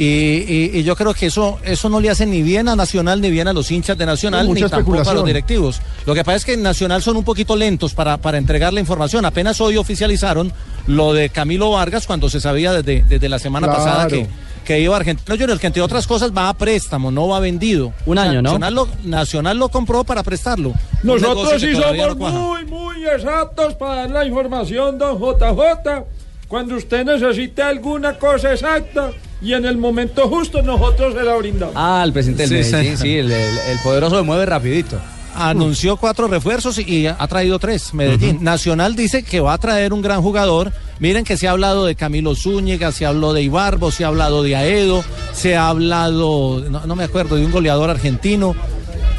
Y, 0.00 0.04
y- 0.04 0.70
y 0.78 0.82
yo 0.84 0.94
creo 0.94 1.12
que 1.12 1.26
eso, 1.26 1.58
eso 1.64 1.88
no 1.88 1.98
le 1.98 2.08
hace 2.08 2.24
ni 2.24 2.40
bien 2.40 2.68
a 2.68 2.76
Nacional 2.76 3.20
ni 3.20 3.30
bien 3.32 3.48
a 3.48 3.52
los 3.52 3.68
hinchas 3.72 3.98
de 3.98 4.06
Nacional 4.06 4.46
ni 4.54 4.60
tampoco 4.62 5.00
a 5.10 5.12
los 5.12 5.24
directivos. 5.24 5.80
Lo 6.06 6.14
que 6.14 6.22
pasa 6.22 6.36
es 6.36 6.44
que 6.44 6.52
en 6.52 6.62
Nacional 6.62 7.02
son 7.02 7.16
un 7.16 7.24
poquito 7.24 7.56
lentos 7.56 7.94
para, 7.94 8.16
para 8.18 8.38
entregar 8.38 8.72
la 8.72 8.78
información. 8.78 9.24
Apenas 9.24 9.60
hoy 9.60 9.76
oficializaron 9.76 10.52
lo 10.86 11.12
de 11.12 11.30
Camilo 11.30 11.72
Vargas 11.72 12.06
cuando 12.06 12.30
se 12.30 12.40
sabía 12.40 12.72
desde, 12.72 13.02
desde 13.08 13.28
la 13.28 13.40
semana 13.40 13.66
Claro. 13.66 13.84
pasada 13.84 14.06
que, 14.06 14.28
que 14.64 14.78
iba 14.80 14.94
a 14.94 14.98
Argentino 14.98 15.36
Juniors, 15.36 15.60
que 15.60 15.66
entre 15.66 15.82
otras 15.82 16.06
cosas 16.06 16.30
va 16.30 16.48
a 16.48 16.54
préstamo, 16.56 17.10
no 17.10 17.26
va 17.26 17.40
vendido. 17.40 17.92
Un 18.06 18.18
año, 18.18 18.34
¿no? 18.40 18.50
Nacional 18.58 18.74
lo, 18.74 18.88
Nacional 19.02 19.58
lo 19.58 19.68
compró 19.68 20.04
para 20.04 20.22
prestarlo. 20.22 20.74
Nosotros 21.02 21.60
sí 21.60 21.72
somos 21.74 22.16
no 22.16 22.30
muy, 22.30 22.64
muy 22.66 23.04
exactos 23.04 23.74
para 23.74 24.02
dar 24.02 24.10
la 24.10 24.24
información, 24.26 24.96
don 24.96 25.18
JJ. 25.18 26.04
Cuando 26.48 26.76
usted 26.76 27.04
necesite 27.04 27.62
alguna 27.62 28.18
cosa 28.18 28.52
exacta 28.52 29.10
y 29.42 29.52
en 29.52 29.66
el 29.66 29.76
momento 29.76 30.26
justo, 30.28 30.62
nosotros 30.62 31.14
se 31.14 31.22
la 31.22 31.36
brindamos. 31.36 31.74
Ah, 31.76 32.02
el 32.04 32.12
presidente 32.12 32.48
del 32.48 32.64
Sí, 32.64 32.72
Medellín, 32.72 32.96
sí. 32.96 33.02
sí, 33.02 33.18
el, 33.18 33.30
el- 33.30 33.58
el 33.70 33.78
poderoso 33.84 34.16
se 34.16 34.22
mueve 34.22 34.46
rapidito. 34.46 34.98
anunció 35.34 35.96
cuatro 35.98 36.26
refuerzos 36.26 36.78
y 36.78 37.06
ha 37.06 37.26
traído 37.28 37.58
tres. 37.60 37.94
Medellín. 37.94 38.42
Nacional 38.42 38.96
dice 38.96 39.22
que 39.22 39.38
va 39.40 39.52
a 39.52 39.58
traer 39.58 39.92
un 39.92 40.02
gran 40.02 40.20
jugador. 40.22 40.72
Miren 40.98 41.22
que 41.22 41.36
se 41.36 41.46
ha 41.46 41.52
hablado 41.52 41.84
de 41.86 41.94
Camilo 41.94 42.34
Zúñiga, 42.34 42.90
se 42.90 43.04
ha 43.06 43.10
hablado 43.10 43.34
de 43.34 43.42
Ibarbo, 43.42 43.92
se 43.92 44.04
ha 44.04 44.08
hablado 44.08 44.42
de 44.42 44.56
Aedo, 44.56 45.04
se 45.32 45.54
ha 45.56 45.68
hablado, 45.68 46.64
no, 46.68 46.86
no 46.86 46.96
me 46.96 47.04
acuerdo, 47.04 47.36
de 47.36 47.44
un 47.44 47.52
goleador 47.52 47.88
argentino. 47.90 48.56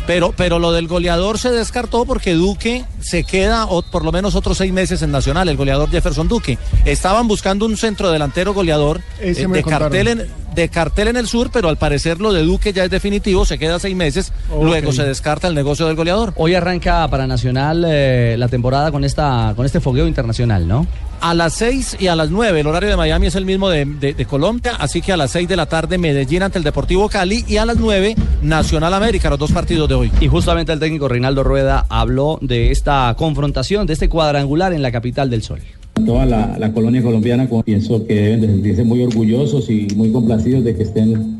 Pero, 0.09 0.33
pero 0.35 0.57
lo 0.57 0.71
del 0.71 0.87
goleador 0.87 1.37
se 1.37 1.51
descartó 1.51 2.03
porque 2.03 2.33
Duque 2.33 2.83
se 2.99 3.23
queda 3.23 3.65
o 3.65 3.83
por 3.83 4.03
lo 4.03 4.11
menos 4.11 4.33
otros 4.33 4.57
seis 4.57 4.73
meses 4.73 5.03
en 5.03 5.11
Nacional, 5.11 5.47
el 5.49 5.55
goleador 5.55 5.87
Jefferson 5.91 6.27
Duque. 6.27 6.57
Estaban 6.83 7.27
buscando 7.27 7.67
un 7.67 7.77
centro 7.77 8.09
delantero 8.09 8.55
goleador 8.55 9.01
eh, 9.19 9.35
de, 9.35 9.43
contaron. 9.43 9.91
cartel 9.91 10.07
en, 10.07 10.27
de 10.55 10.69
cartel 10.69 11.07
en 11.09 11.17
el 11.17 11.27
sur, 11.27 11.49
pero 11.51 11.69
al 11.69 11.77
parecer 11.77 12.19
lo 12.19 12.33
de 12.33 12.43
Duque 12.43 12.73
ya 12.73 12.83
es 12.83 12.89
definitivo, 12.89 13.45
se 13.45 13.57
queda 13.57 13.79
seis 13.79 13.95
meses, 13.95 14.31
luego 14.61 14.91
se 14.91 15.03
descarta 15.03 15.47
el 15.47 15.55
negocio 15.55 15.87
del 15.87 15.95
goleador. 15.95 16.33
Hoy 16.35 16.55
arranca 16.55 17.07
para 17.07 17.27
Nacional 17.27 17.85
eh, 17.87 18.35
la 18.37 18.47
temporada 18.47 18.91
con 18.91 19.03
esta 19.03 19.53
con 19.55 19.65
este 19.65 19.79
fogueo 19.79 20.07
internacional, 20.07 20.67
¿no? 20.67 20.85
A 21.21 21.33
las 21.33 21.53
6 21.55 21.97
y 21.99 22.07
a 22.07 22.15
las 22.15 22.29
9, 22.29 22.61
el 22.61 22.67
horario 22.67 22.87
de 22.89 22.95
Miami 22.95 23.27
es 23.27 23.35
el 23.35 23.43
mismo 23.45 23.67
de, 23.69 23.83
de- 23.83 24.13
de 24.13 24.25
Colombia, 24.25 24.75
así 24.79 25.01
que 25.01 25.11
a 25.11 25.17
las 25.17 25.31
6 25.31 25.49
de 25.49 25.57
la 25.57 25.65
tarde 25.65 25.97
Medellín 25.97 26.43
ante 26.43 26.57
el 26.57 26.63
Deportivo 26.63 27.09
Cali 27.09 27.43
y 27.45 27.57
a 27.57 27.65
las 27.65 27.75
9 27.75 28.15
Nacional 28.41 28.93
América, 28.93 29.29
los 29.29 29.37
dos 29.37 29.51
partidos 29.51 29.89
de 29.89 29.95
hoy. 29.95 30.11
Y 30.21 30.29
justamente 30.29 30.71
el 30.71 30.79
técnico 30.79 31.09
Reinaldo 31.09 31.43
Rueda 31.43 31.85
habló 31.89 32.39
de 32.41 32.71
esta 32.71 33.13
confrontación, 33.17 33.85
de 33.85 33.93
este 33.93 34.07
cuadrangular 34.07 34.71
en 34.71 34.81
la 34.81 34.93
capital 34.93 35.29
del 35.29 35.43
Sol. 35.43 35.59
Toda 36.05 36.25
la, 36.25 36.71
colonia 36.73 37.01
colombiana, 37.01 37.47
pienso 37.63 38.05
que 38.05 38.15
deben 38.15 38.41
de 38.41 38.47
sentirse 38.47 38.83
muy 38.83 39.01
orgullosos 39.01 39.69
y 39.69 39.87
muy 39.95 40.11
complacidos 40.11 40.63
de 40.63 40.75
que 40.75 40.83
estén 40.83 41.39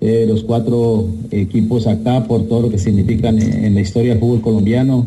eh, 0.00 0.24
los 0.28 0.42
cuatro 0.44 1.08
equipos 1.30 1.86
acá 1.86 2.24
por 2.24 2.48
todo 2.48 2.62
lo 2.62 2.70
que 2.70 2.78
significan 2.78 3.40
en, 3.40 3.74
la 3.74 3.80
historia 3.80 4.10
del 4.10 4.20
fútbol 4.20 4.40
colombiano, 4.40 5.04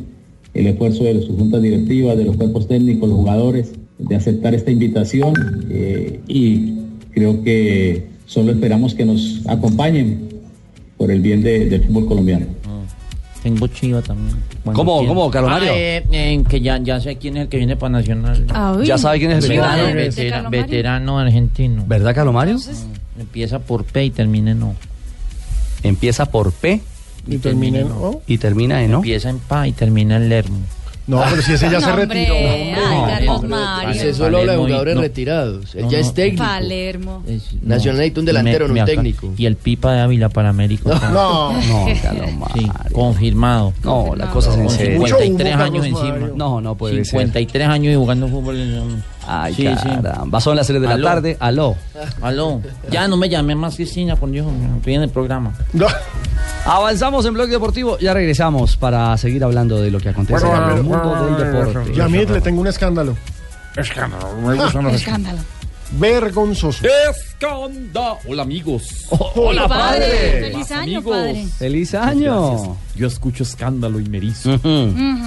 el 0.53 0.67
esfuerzo 0.67 1.03
de 1.03 1.21
sus 1.21 1.35
juntas 1.37 1.61
directivas, 1.61 2.17
de 2.17 2.25
los 2.25 2.37
cuerpos 2.37 2.67
técnicos, 2.67 3.09
los 3.09 3.17
jugadores, 3.17 3.71
de 3.97 4.15
aceptar 4.15 4.55
esta 4.55 4.71
invitación 4.71 5.33
eh, 5.69 6.19
y 6.27 6.73
creo 7.11 7.43
que 7.43 8.05
solo 8.25 8.51
esperamos 8.51 8.93
que 8.95 9.05
nos 9.05 9.41
acompañen 9.47 10.19
por 10.97 11.11
el 11.11 11.21
bien 11.21 11.41
de- 11.41 11.69
del 11.69 11.83
fútbol 11.83 12.05
colombiano. 12.05 12.45
Tengo 13.45 13.67
chiva 13.67 14.01
también. 14.01 14.35
Cuando 14.63 14.79
¿Cómo, 14.79 14.97
quiera. 15.01 15.13
cómo, 15.13 15.29
Carlos 15.29 15.51
Mario? 15.51 15.71
Ah, 15.71 15.77
eh, 15.77 16.03
eh, 16.11 16.43
que 16.49 16.61
ya, 16.61 16.79
ya 16.79 16.99
sé 16.99 17.15
quién 17.17 17.37
es 17.37 17.43
el 17.43 17.47
que 17.47 17.57
viene 17.57 17.75
para 17.75 17.91
Nacional. 17.91 18.43
Ah, 18.51 18.75
uy. 18.75 18.87
¿Ya 18.87 18.97
sabe 18.97 19.19
quién 19.19 19.29
es 19.33 19.43
el 19.43 19.49
veterano, 19.51 19.83
veterano? 19.83 19.95
vetera- 19.95 20.29
Carlos 20.31 20.51
Mario. 20.51 20.61
veterano 20.65 21.19
argentino. 21.19 21.83
¿Verdad, 21.85 22.15
Carlos 22.15 22.33
Mario? 22.33 22.57
Empieza 23.19 23.59
por 23.59 23.83
P 23.85 24.03
y 24.05 24.09
termina 24.09 24.49
en 24.49 24.63
O. 24.63 24.73
Empieza 25.83 26.25
por 26.25 26.51
P 26.53 26.81
Y 27.27 27.37
termina 27.37 27.81
en 27.81 27.91
O. 27.91 28.19
y 28.25 28.39
termina 28.39 28.83
en 28.83 28.95
O. 28.95 28.97
Empieza 28.97 29.29
en 29.29 29.37
Pa 29.37 29.67
y 29.67 29.74
termina 29.74 30.15
en 30.17 30.27
Lermo. 30.29 30.57
No, 31.07 31.22
pero 31.29 31.41
si 31.41 31.53
ese 31.53 31.70
ya 31.70 31.79
se 31.79 31.85
hombre, 31.91 32.05
retiró. 32.05 32.33
ay, 32.35 32.74
Carlos 33.07 33.37
Ese 33.37 33.48
Mario. 33.48 34.13
solo 34.15 34.37
habla 34.39 34.51
de 34.53 34.57
jugadores 34.57 34.96
no. 34.96 35.01
retirados. 35.01 35.75
Él 35.75 35.83
No, 35.83 35.91
ya 35.91 35.98
no. 36.00 36.03
es 36.03 36.13
técnico. 36.15 36.44
Palermo. 36.44 37.24
Es- 37.27 37.53
Nacional 37.61 37.98
necesita 38.00 38.20
un 38.22 38.25
delantero, 38.25 38.68
no 38.68 38.74
un 38.79 38.85
técnico. 38.85 39.33
Y 39.37 39.46
el 39.46 39.55
Pipa 39.55 39.94
de 39.94 40.01
Ávila 40.01 40.29
para 40.29 40.50
América. 40.50 40.89
No. 41.11 41.53
No, 41.61 41.85
Carlos 42.01 42.33
Mario. 42.33 42.55
Sí, 42.55 42.72
confirmado. 42.91 43.74
No, 43.83 44.15
la 44.15 44.31
cosa 44.31 44.50
es 44.51 44.57
en 44.57 44.65
Con 44.65 44.75
serio. 44.75 45.00
53 45.00 45.00
Mucho 45.00 45.15
humo, 45.15 45.63
años 45.63 45.81
Carlos 45.83 45.85
encima. 45.85 46.20
Mario. 46.20 46.33
No, 46.35 46.61
no 46.61 46.75
puede 46.75 46.96
ser. 46.96 47.05
53 47.05 47.68
años 47.68 47.94
y 47.94 47.96
jugando 47.96 48.27
fútbol. 48.27 48.59
en- 48.59 49.03
Ay, 49.27 49.53
Sí, 49.55 49.68
sí. 49.81 49.89
caramba. 50.03 50.39
Son 50.39 50.55
las 50.55 50.68
3 50.68 50.79
de 50.81 50.87
la 50.87 50.94
Aló. 50.96 51.07
tarde. 51.07 51.37
Aló. 51.39 51.75
Aló. 52.22 52.61
Ya 52.91 53.07
no 53.07 53.18
me 53.18 53.27
llamé 53.29 53.55
más 53.55 53.75
Cristina, 53.75 54.15
por 54.15 54.29
Dios. 54.29 54.46
Estoy 54.77 54.94
en 54.96 55.01
el 55.03 55.09
programa. 55.09 55.53
No. 55.74 55.87
Avanzamos 56.65 57.25
en 57.25 57.33
Blog 57.33 57.48
Deportivo. 57.50 57.98
Ya 58.00 58.13
regresamos 58.13 58.75
para 58.77 59.15
seguir 59.18 59.44
hablando 59.44 59.79
de 59.81 59.91
lo 59.91 60.00
que 60.00 60.09
acontece 60.09 60.46
en 60.48 60.53
mundo 61.03 62.34
le 62.34 62.42
tengo 62.42 62.62
un 62.62 62.68
escándalo. 62.68 63.16
Escándalo, 63.75 64.36
me 64.38 64.55
gustan 64.55 64.84
los 64.86 64.94
Escándalo. 64.94 65.40
Vergonzoso. 65.92 66.84
Escándalo. 67.12 68.18
Hola, 68.27 68.44
amigos. 68.44 69.05
Hola, 69.10 69.68
padre. 69.68 70.51
Feliz 70.51 70.72
año, 70.72 70.98
amigos. 70.98 71.18
padre. 71.18 71.46
¡Feliz 71.60 71.94
año! 71.94 72.77
Yo 72.96 73.08
escucho 73.08 73.44
escándalo 73.44 74.00
y 74.00 74.05
me 74.05 74.18
erizo. 74.18 74.60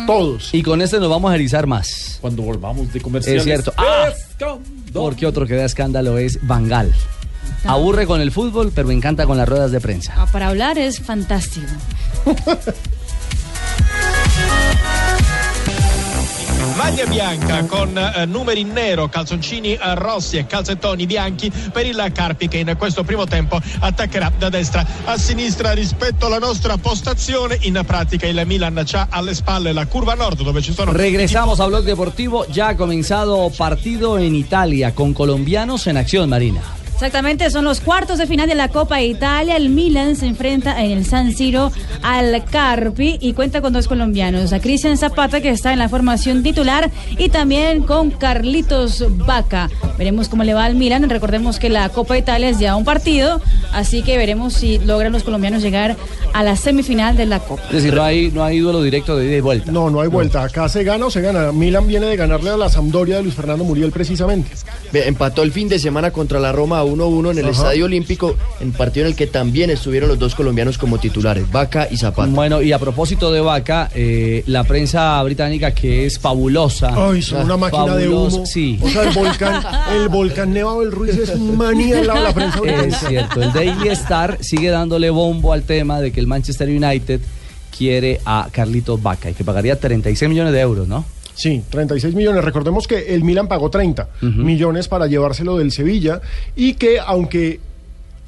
Todos. 0.07 0.53
Y 0.53 0.63
con 0.63 0.83
este 0.83 0.99
nos 0.99 1.11
vamos 1.11 1.31
a 1.31 1.35
erizar 1.37 1.67
más. 1.67 2.19
Cuando 2.21 2.43
volvamos 2.43 2.93
de 2.93 3.01
comerciales. 3.01 3.43
Es 3.43 3.45
cierto. 3.45 3.73
Ah. 3.77 4.09
Escándalo. 4.09 4.61
Porque 4.93 5.27
otro 5.27 5.47
que 5.47 5.55
da 5.55 5.65
escándalo 5.65 6.19
es 6.19 6.39
Bangal. 6.47 6.93
Aburre 7.65 8.07
con 8.07 8.21
el 8.21 8.31
fútbol, 8.31 8.73
pero 8.75 8.91
encanta 8.91 9.27
con 9.27 9.37
las 9.37 9.49
ruedas 9.49 9.71
de 9.71 9.81
prensa. 9.81 10.15
Ah, 10.17 10.27
para 10.31 10.49
hablar 10.49 10.79
es 10.79 11.01
fantástico. 11.01 11.67
Maglia 16.79 17.07
bianca 17.07 17.65
con 17.65 17.99
eh, 17.99 18.25
numeri 18.25 18.61
in 18.61 18.71
nero, 18.71 19.09
calzoncini 19.09 19.75
eh, 19.75 19.95
rossi 19.97 20.37
e 20.37 20.47
calzettoni 20.47 21.07
bianchi 21.07 21.51
per 21.73 21.85
il 21.85 22.11
Carpi 22.15 22.47
che 22.47 22.59
in 22.59 22.73
questo 22.79 23.03
primo 23.03 23.27
tempo 23.27 23.61
attaccherà 23.81 24.31
da 24.39 24.49
destra 24.49 24.87
a 25.05 25.19
sinistra 25.19 25.73
rispetto 25.73 26.27
alla 26.27 26.39
nostra 26.39 26.77
postazione. 26.77 27.59
In 27.63 27.83
pratica 27.85 28.29
il 28.29 28.41
Milan 28.47 28.81
c'ha 28.87 29.09
alle 29.11 29.35
spalle 29.35 29.73
la 29.73 29.87
curva 29.87 30.15
nord 30.15 30.43
dove 30.43 30.63
ci 30.63 30.73
sono 30.73 30.93
Regresamos 30.93 31.59
a 31.59 31.67
Blog 31.67 31.83
Deportivo. 31.83 32.47
Ya 32.49 32.69
ha 32.69 32.77
comenzado 32.77 33.51
partido 33.57 34.17
en 34.17 34.37
Italia 34.37 34.95
con 34.95 35.13
colombianos 35.13 35.89
en 35.89 35.97
acción, 35.97 36.29
Marina. 36.29 36.78
Exactamente, 36.99 37.49
son 37.51 37.65
los 37.65 37.81
cuartos 37.81 38.19
de 38.19 38.27
final 38.27 38.49
de 38.49 38.57
la 38.57 38.71
Copa 38.71 39.01
Italia. 39.01 39.57
El 39.57 39.69
Milan 39.69 40.17
se 40.17 40.27
enfrenta 40.27 40.83
en 40.83 40.91
el 40.91 41.07
San 41.07 41.33
Siro 41.33 41.71
al 42.03 42.45
Carpi 42.45 43.19
y 43.21 43.35
cuenta 43.35 43.61
con 43.61 43.73
dos 43.73 43.87
colombianos, 43.87 44.53
a 44.53 44.59
Cristian 44.59 44.97
Zapata 44.97 45.41
que 45.41 45.51
está 45.51 45.73
en 45.73 45.79
la 45.79 45.89
formación 45.89 46.43
titular 46.43 46.91
y 47.17 47.29
también 47.29 47.85
con 47.85 48.11
Carlitos 48.11 49.05
Vaca. 49.17 49.71
Veremos 49.97 50.29
cómo 50.29 50.43
le 50.43 50.55
va 50.55 50.65
al 50.65 50.75
Milan. 50.75 51.09
Recordemos 51.09 51.61
que 51.61 51.69
la 51.69 51.89
Copa 51.89 52.19
Italia 52.19 52.49
es 52.49 52.59
ya 52.59 52.75
un 52.75 52.85
partido, 52.85 53.41
así 53.73 54.03
que 54.03 54.17
veremos 54.17 54.55
si 54.55 54.81
logran 54.81 55.13
los 55.13 55.23
colombianos 55.23 55.63
llegar 55.63 55.97
a 56.35 56.43
la 56.43 56.57
semifinal 56.57 57.17
de 57.17 57.27
la 57.27 57.39
Copa. 57.39 57.63
Es 57.69 57.75
decir, 57.75 57.95
no 57.95 58.03
hay, 58.03 58.33
no 58.33 58.43
hay 58.43 58.59
duelo 58.59 58.83
directo 58.83 59.17
de 59.17 59.27
ida 59.27 59.37
y 59.37 59.41
vuelta. 59.41 59.71
No, 59.71 59.89
no 59.89 60.01
hay 60.01 60.09
vuelta. 60.09 60.43
Acá 60.43 60.69
se 60.69 60.83
gana 60.83 61.07
o 61.07 61.11
se 61.13 61.21
gana. 61.21 61.53
Milan 61.53 61.87
viene 61.87 62.07
de 62.07 62.17
ganarle 62.17 62.51
a 62.51 62.57
la 62.57 62.69
Sampdoria 62.69 63.19
de 63.19 63.23
Luis 63.23 63.37
Fernando 63.37 63.63
Muriel 63.63 63.93
precisamente. 63.93 64.51
Empató 64.93 65.45
el 65.45 65.53
fin 65.53 65.69
de 65.69 65.79
semana 65.79 66.11
contra 66.11 66.41
la 66.41 66.51
Roma 66.51 66.88
1-1 66.89 67.31
en 67.33 67.39
el 67.39 67.45
Ajá. 67.45 67.53
Estadio 67.53 67.85
Olímpico, 67.85 68.37
en 68.61 68.73
partido 68.73 69.07
en 69.07 69.13
el 69.13 69.17
que 69.17 69.27
también 69.27 69.71
estuvieron 69.71 70.09
los 70.09 70.19
dos 70.19 70.35
colombianos 70.35 70.79
como 70.79 70.99
titulares, 70.99 71.51
Vaca 71.51 71.89
y 71.91 71.97
Zapata. 71.97 72.31
Bueno, 72.31 72.63
y 72.63 72.73
a 72.73 72.79
propósito 72.79 73.31
de 73.33 73.41
Vaca, 73.41 73.91
eh, 73.95 74.43
la 74.47 74.65
prensa 74.65 75.23
británica 75.23 75.73
que 75.73 76.07
es 76.07 76.19
fabulosa. 76.19 76.93
Ay, 76.95 77.23
son 77.23 77.45
una 77.45 77.57
máquina 77.57 77.97
de 77.97 78.09
humo. 78.09 78.47
Sí. 78.47 78.79
O 78.83 78.89
sea, 78.89 79.03
el 79.05 79.15
volcán, 79.15 79.63
el 79.95 80.09
volcán 80.09 80.53
Nevado 80.53 80.81
del 80.81 80.93
Ruiz 80.93 81.17
es 81.17 81.39
manía 81.39 82.03
la, 82.03 82.21
la 82.21 82.33
prensa 82.33 82.61
Es 82.65 82.99
cierto, 83.09 83.43
el 83.43 83.53
Daily 83.53 83.89
Star 83.89 84.39
sigue 84.41 84.71
dándole 84.71 85.11
bombo 85.11 85.53
al 85.53 85.63
tema 85.63 86.01
de 86.01 86.13
que 86.13 86.21
el 86.21 86.27
Manchester 86.27 86.69
United 86.69 87.21
quiere 87.77 88.21
a 88.25 88.49
Carlitos 88.51 89.03
Vaca 89.03 89.31
y 89.31 89.35
que 89.35 89.45
pagaría 89.45 89.79
36 89.79 90.29
millones 90.29 90.53
de 90.53 90.61
euros, 90.61 90.89
¿no? 90.89 91.05
Sí, 91.39 91.63
36 91.71 92.17
millones. 92.17 92.45
Recordemos 92.45 92.89
que 92.89 93.15
el 93.15 93.23
Milan 93.23 93.47
pagó 93.47 93.71
30 93.71 94.09
millones 94.23 94.89
para 94.89 95.07
llevárselo 95.07 95.57
del 95.57 95.71
Sevilla 95.71 96.21
y 96.57 96.75
que 96.75 96.99
aunque 96.99 97.61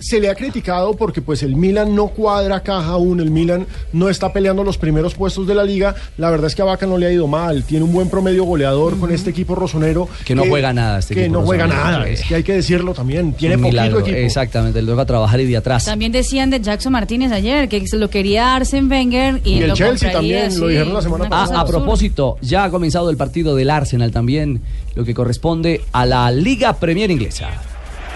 se 0.01 0.21
le 0.21 0.29
ha 0.31 0.35
criticado 0.35 0.95
porque 0.95 1.23
pues 1.23 1.43
el 1.43 1.57
Milan 1.57 1.95
no 1.95 2.09
cuadra 2.09 2.61
caja 2.61 2.89
aún, 2.93 3.21
el 3.21 3.31
Milan 3.31 3.67
no 3.93 4.09
está 4.09 4.33
peleando 4.33 4.65
los 4.65 4.79
primeros 4.79 5.15
puestos 5.15 5.47
de 5.47 5.55
la 5.55 5.65
liga. 5.65 5.95
La 6.17 6.31
verdad 6.31 6.47
es 6.47 6.55
que 6.55 6.63
a 6.63 6.65
Vaca 6.65 6.87
no 6.87 6.99
le 6.99 7.07
ha 7.07 7.13
ido 7.13 7.27
mal, 7.27 7.65
tiene 7.65 7.85
un 7.85 7.93
buen 7.93 8.09
promedio 8.09 8.45
goleador 8.45 8.99
con 8.99 9.13
este 9.13 9.31
equipo 9.31 9.55
rosonero. 9.55 10.09
Que 10.25 10.35
no 10.35 10.45
juega 10.45 10.73
nada 10.73 10.99
este 10.99 11.15
Que 11.15 11.25
equipo 11.25 11.41
no 11.41 11.47
juega 11.47 11.65
rosonero. 11.67 11.91
nada, 11.91 12.09
es 12.09 12.23
que 12.23 12.35
hay 12.35 12.43
que 12.43 12.55
decirlo 12.55 12.95
también, 12.95 13.33
tiene 13.35 13.57
Un 13.57 13.63
poquito 13.63 13.81
milagro, 13.83 14.01
equipo. 14.01 14.17
Exactamente, 14.17 14.83
luego 14.83 15.01
a 15.01 15.07
trabajar 15.07 15.41
y 15.41 15.47
de 15.47 15.57
atrás. 15.57 15.85
También 15.85 16.13
decían 16.13 16.51
de 16.51 16.61
Jackson 16.61 16.93
Martínez 16.93 17.33
ayer 17.33 17.69
que 17.69 17.87
se 17.87 17.97
lo 17.97 18.11
quería 18.11 18.55
Arsen 18.57 18.91
Wenger 18.91 19.41
y, 19.45 19.55
Y 19.55 19.63
el 19.63 19.69
lo 19.69 19.75
Chelsea 19.75 20.11
compraría, 20.13 20.41
también, 20.43 20.61
lo 20.61 20.67
dijeron 20.69 20.95
la 20.95 21.03
semana 21.03 21.25
Una 21.27 21.37
Ah, 21.43 21.61
a 21.61 21.65
propósito, 21.67 22.37
ya 22.41 22.65
ha 22.65 22.71
comenzado 22.71 23.11
el 23.11 23.17
partido 23.17 23.55
del 23.55 23.71
Arsenal 23.71 24.11
también, 24.11 24.61
lo 24.95 25.05
que 25.05 25.15
corresponde 25.15 25.83
a 25.93 26.07
la 26.07 26.31
Liga 26.31 26.73
Premier 26.75 27.11
Inglesa. 27.11 27.49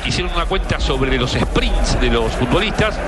Hicieron 0.07 0.33
una 0.33 0.47
cuenta 0.47 0.79
sobre 0.81 1.17
los 1.19 1.33
sprints 1.33 2.01
de 2.01 2.09
los 2.09 2.33
futbolistas, 2.33 2.99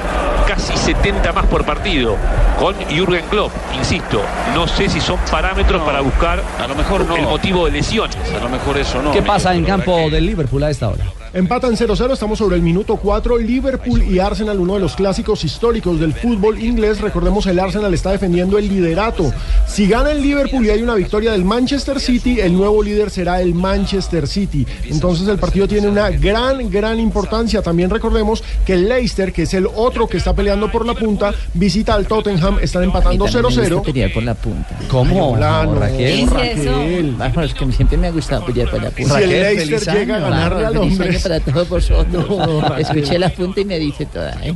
casi 0.47 0.77
70 0.77 1.33
más 1.33 1.47
por 1.47 1.65
partido, 1.65 2.17
con 2.59 2.75
Jürgen 2.89 3.25
Klopp. 3.27 3.53
Insisto, 3.77 4.23
no 4.55 4.67
sé 4.67 4.89
si 4.89 5.01
son 5.01 5.19
parámetros 5.31 5.83
para 5.83 6.01
buscar 6.01 6.43
a 6.59 6.67
lo 6.67 6.75
mejor 6.75 7.07
el 7.17 7.25
motivo 7.25 7.67
de 7.67 7.73
lesiones. 7.73 8.17
A 8.35 8.43
lo 8.43 8.49
mejor 8.49 8.79
eso 8.79 9.03
no. 9.03 9.13
¿Qué 9.13 9.23
pasa 9.23 9.55
en 9.55 9.65
campo 9.65 10.11
del 10.11 10.27
Liverpool 10.27 10.63
a 10.63 10.71
esta 10.71 10.89
hora? 10.89 11.05
Empatan 11.37 11.77
0-0, 11.77 12.15
estamos 12.15 12.39
sobre 12.39 12.57
el 12.57 12.63
minuto 12.63 12.97
4. 12.97 13.37
Liverpool 13.37 14.03
y 14.03 14.21
Arsenal, 14.21 14.59
uno 14.59 14.73
de 14.73 14.81
los 14.81 14.97
clásicos 14.97 15.45
históricos 15.45 16.01
del 16.01 16.15
fútbol 16.15 16.59
inglés. 16.59 17.03
Recordemos, 17.03 17.45
el 17.45 17.59
Arsenal 17.59 17.93
está 17.93 18.11
defendiendo 18.13 18.57
el 18.57 18.67
liderato. 18.71 19.31
Si 19.67 19.87
gana 19.87 20.13
el 20.13 20.23
Liverpool 20.23 20.65
y 20.65 20.71
hay 20.71 20.81
una 20.81 20.95
victoria 20.95 21.33
del 21.33 21.45
Manchester 21.45 22.01
City, 22.01 22.41
el 22.41 22.55
nuevo 22.55 22.83
líder 22.83 23.11
será 23.11 23.43
el 23.43 23.53
Manchester 23.53 24.27
City. 24.27 24.67
Entonces 24.89 25.29
el 25.29 25.37
partido 25.37 25.69
tiene 25.69 25.89
una 25.89 26.09
gran, 26.09 26.71
gran 26.71 26.99
importancia. 26.99 27.61
También 27.61 27.91
recordemos 27.91 28.43
que 28.65 28.73
el 28.73 28.89
Leicester, 28.89 29.31
que 29.31 29.43
es 29.43 29.53
el 29.53 29.67
otro 29.67 30.07
que 30.07 30.17
está 30.17 30.33
peleando 30.33 30.73
por 30.73 30.87
la 30.87 30.95
punta, 30.95 31.35
visita 31.53 31.93
al 31.93 32.07
Tottenham, 32.07 32.61
están 32.63 32.85
empatando 32.85 33.27
0-0. 33.27 33.85
pelear 33.85 34.11
por 34.11 34.23
la 34.23 34.35
punta. 34.35 34.79
¿Cómo, 34.89 35.33
Hola, 35.33 35.67
no, 35.67 35.75
Raquel? 35.75 36.31
Raquel. 36.31 37.15
Vamos, 37.19 37.45
es 37.45 37.53
que 37.53 37.73
siempre 37.73 37.99
me 37.99 38.07
ha 38.07 38.11
gustado 38.11 38.47
pelear 38.47 38.71
por 38.71 38.83
la 38.83 38.91
punta. 38.91 39.19
Si 39.19 39.25
el 39.25 39.29
Leicester 39.29 39.95
llega 39.99 40.17
a 40.17 40.21
ganarle 40.21 40.65
al 40.65 40.77
hombre. 40.79 41.26
Para 41.29 41.41
todos 41.41 41.69
vosotros. 41.77 42.29
No. 42.29 42.77
Escuché 42.77 43.19
la 43.19 43.29
punta 43.31 43.61
y 43.61 43.65
me 43.65 43.79
dice 43.79 44.07
toda, 44.07 44.33
¿eh? 44.43 44.55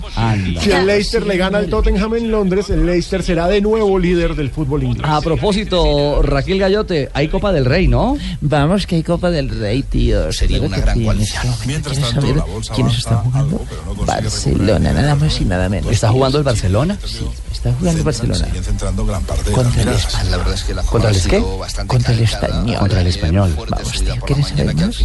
Si 0.60 0.70
el 0.70 0.86
Leicester 0.86 1.26
le 1.26 1.36
gana 1.36 1.58
al 1.58 1.68
Tottenham 1.68 2.14
en 2.14 2.30
Londres, 2.30 2.70
el 2.70 2.86
Leicester 2.86 3.22
será 3.22 3.48
de 3.48 3.60
nuevo 3.60 3.98
líder 3.98 4.34
del 4.34 4.50
fútbol 4.50 4.84
inglés. 4.84 5.04
A 5.04 5.20
propósito, 5.20 6.22
Raquel 6.22 6.58
Gallote, 6.58 7.10
hay 7.12 7.28
Copa 7.28 7.52
del 7.52 7.64
Rey, 7.64 7.88
¿no? 7.88 8.16
Vamos, 8.40 8.86
que 8.86 8.96
hay 8.96 9.02
Copa 9.02 9.30
del 9.30 9.48
Rey, 9.48 9.82
tío. 9.82 10.32
Sería 10.32 10.60
una 10.60 10.78
gran 10.78 11.02
coalición. 11.02 11.54
Mientras 11.66 11.98
tanto, 11.98 12.34
la 12.34 12.44
bolsa 12.44 12.74
¿Quiénes 12.74 12.98
están 12.98 13.18
jugando? 13.18 13.60
Barcelona, 14.06 14.92
nada 14.92 15.14
más 15.14 15.40
y 15.40 15.44
nada 15.44 15.68
menos. 15.68 15.90
¿Está 15.90 16.10
jugando 16.10 16.38
el 16.38 16.44
Barcelona? 16.44 16.98
Sí, 17.04 17.26
está 17.52 17.72
jugando 17.72 17.98
el 17.98 18.04
Barcelona. 18.04 18.46
centrando 18.62 19.04
gran 19.06 19.22
parte 19.24 19.50
Contra 19.50 19.72
el 19.72 19.78
miradas. 19.78 20.04
Español. 20.06 20.30
La 20.30 20.36
verdad 20.38 20.54
es 20.54 20.64
que 20.64 20.74
la 20.74 20.82
¿Contra 20.82 21.10
el 21.10 21.22
qué? 21.22 21.44
Contra 21.86 22.12
el 22.14 22.20
español. 22.20 22.78
Contra 22.78 23.00
el 23.00 23.06
español. 23.06 23.56
Vamos, 23.70 23.92
tío, 23.92 24.14
¿quieres 24.26 24.46
saber 24.48 24.74
más? 24.74 25.00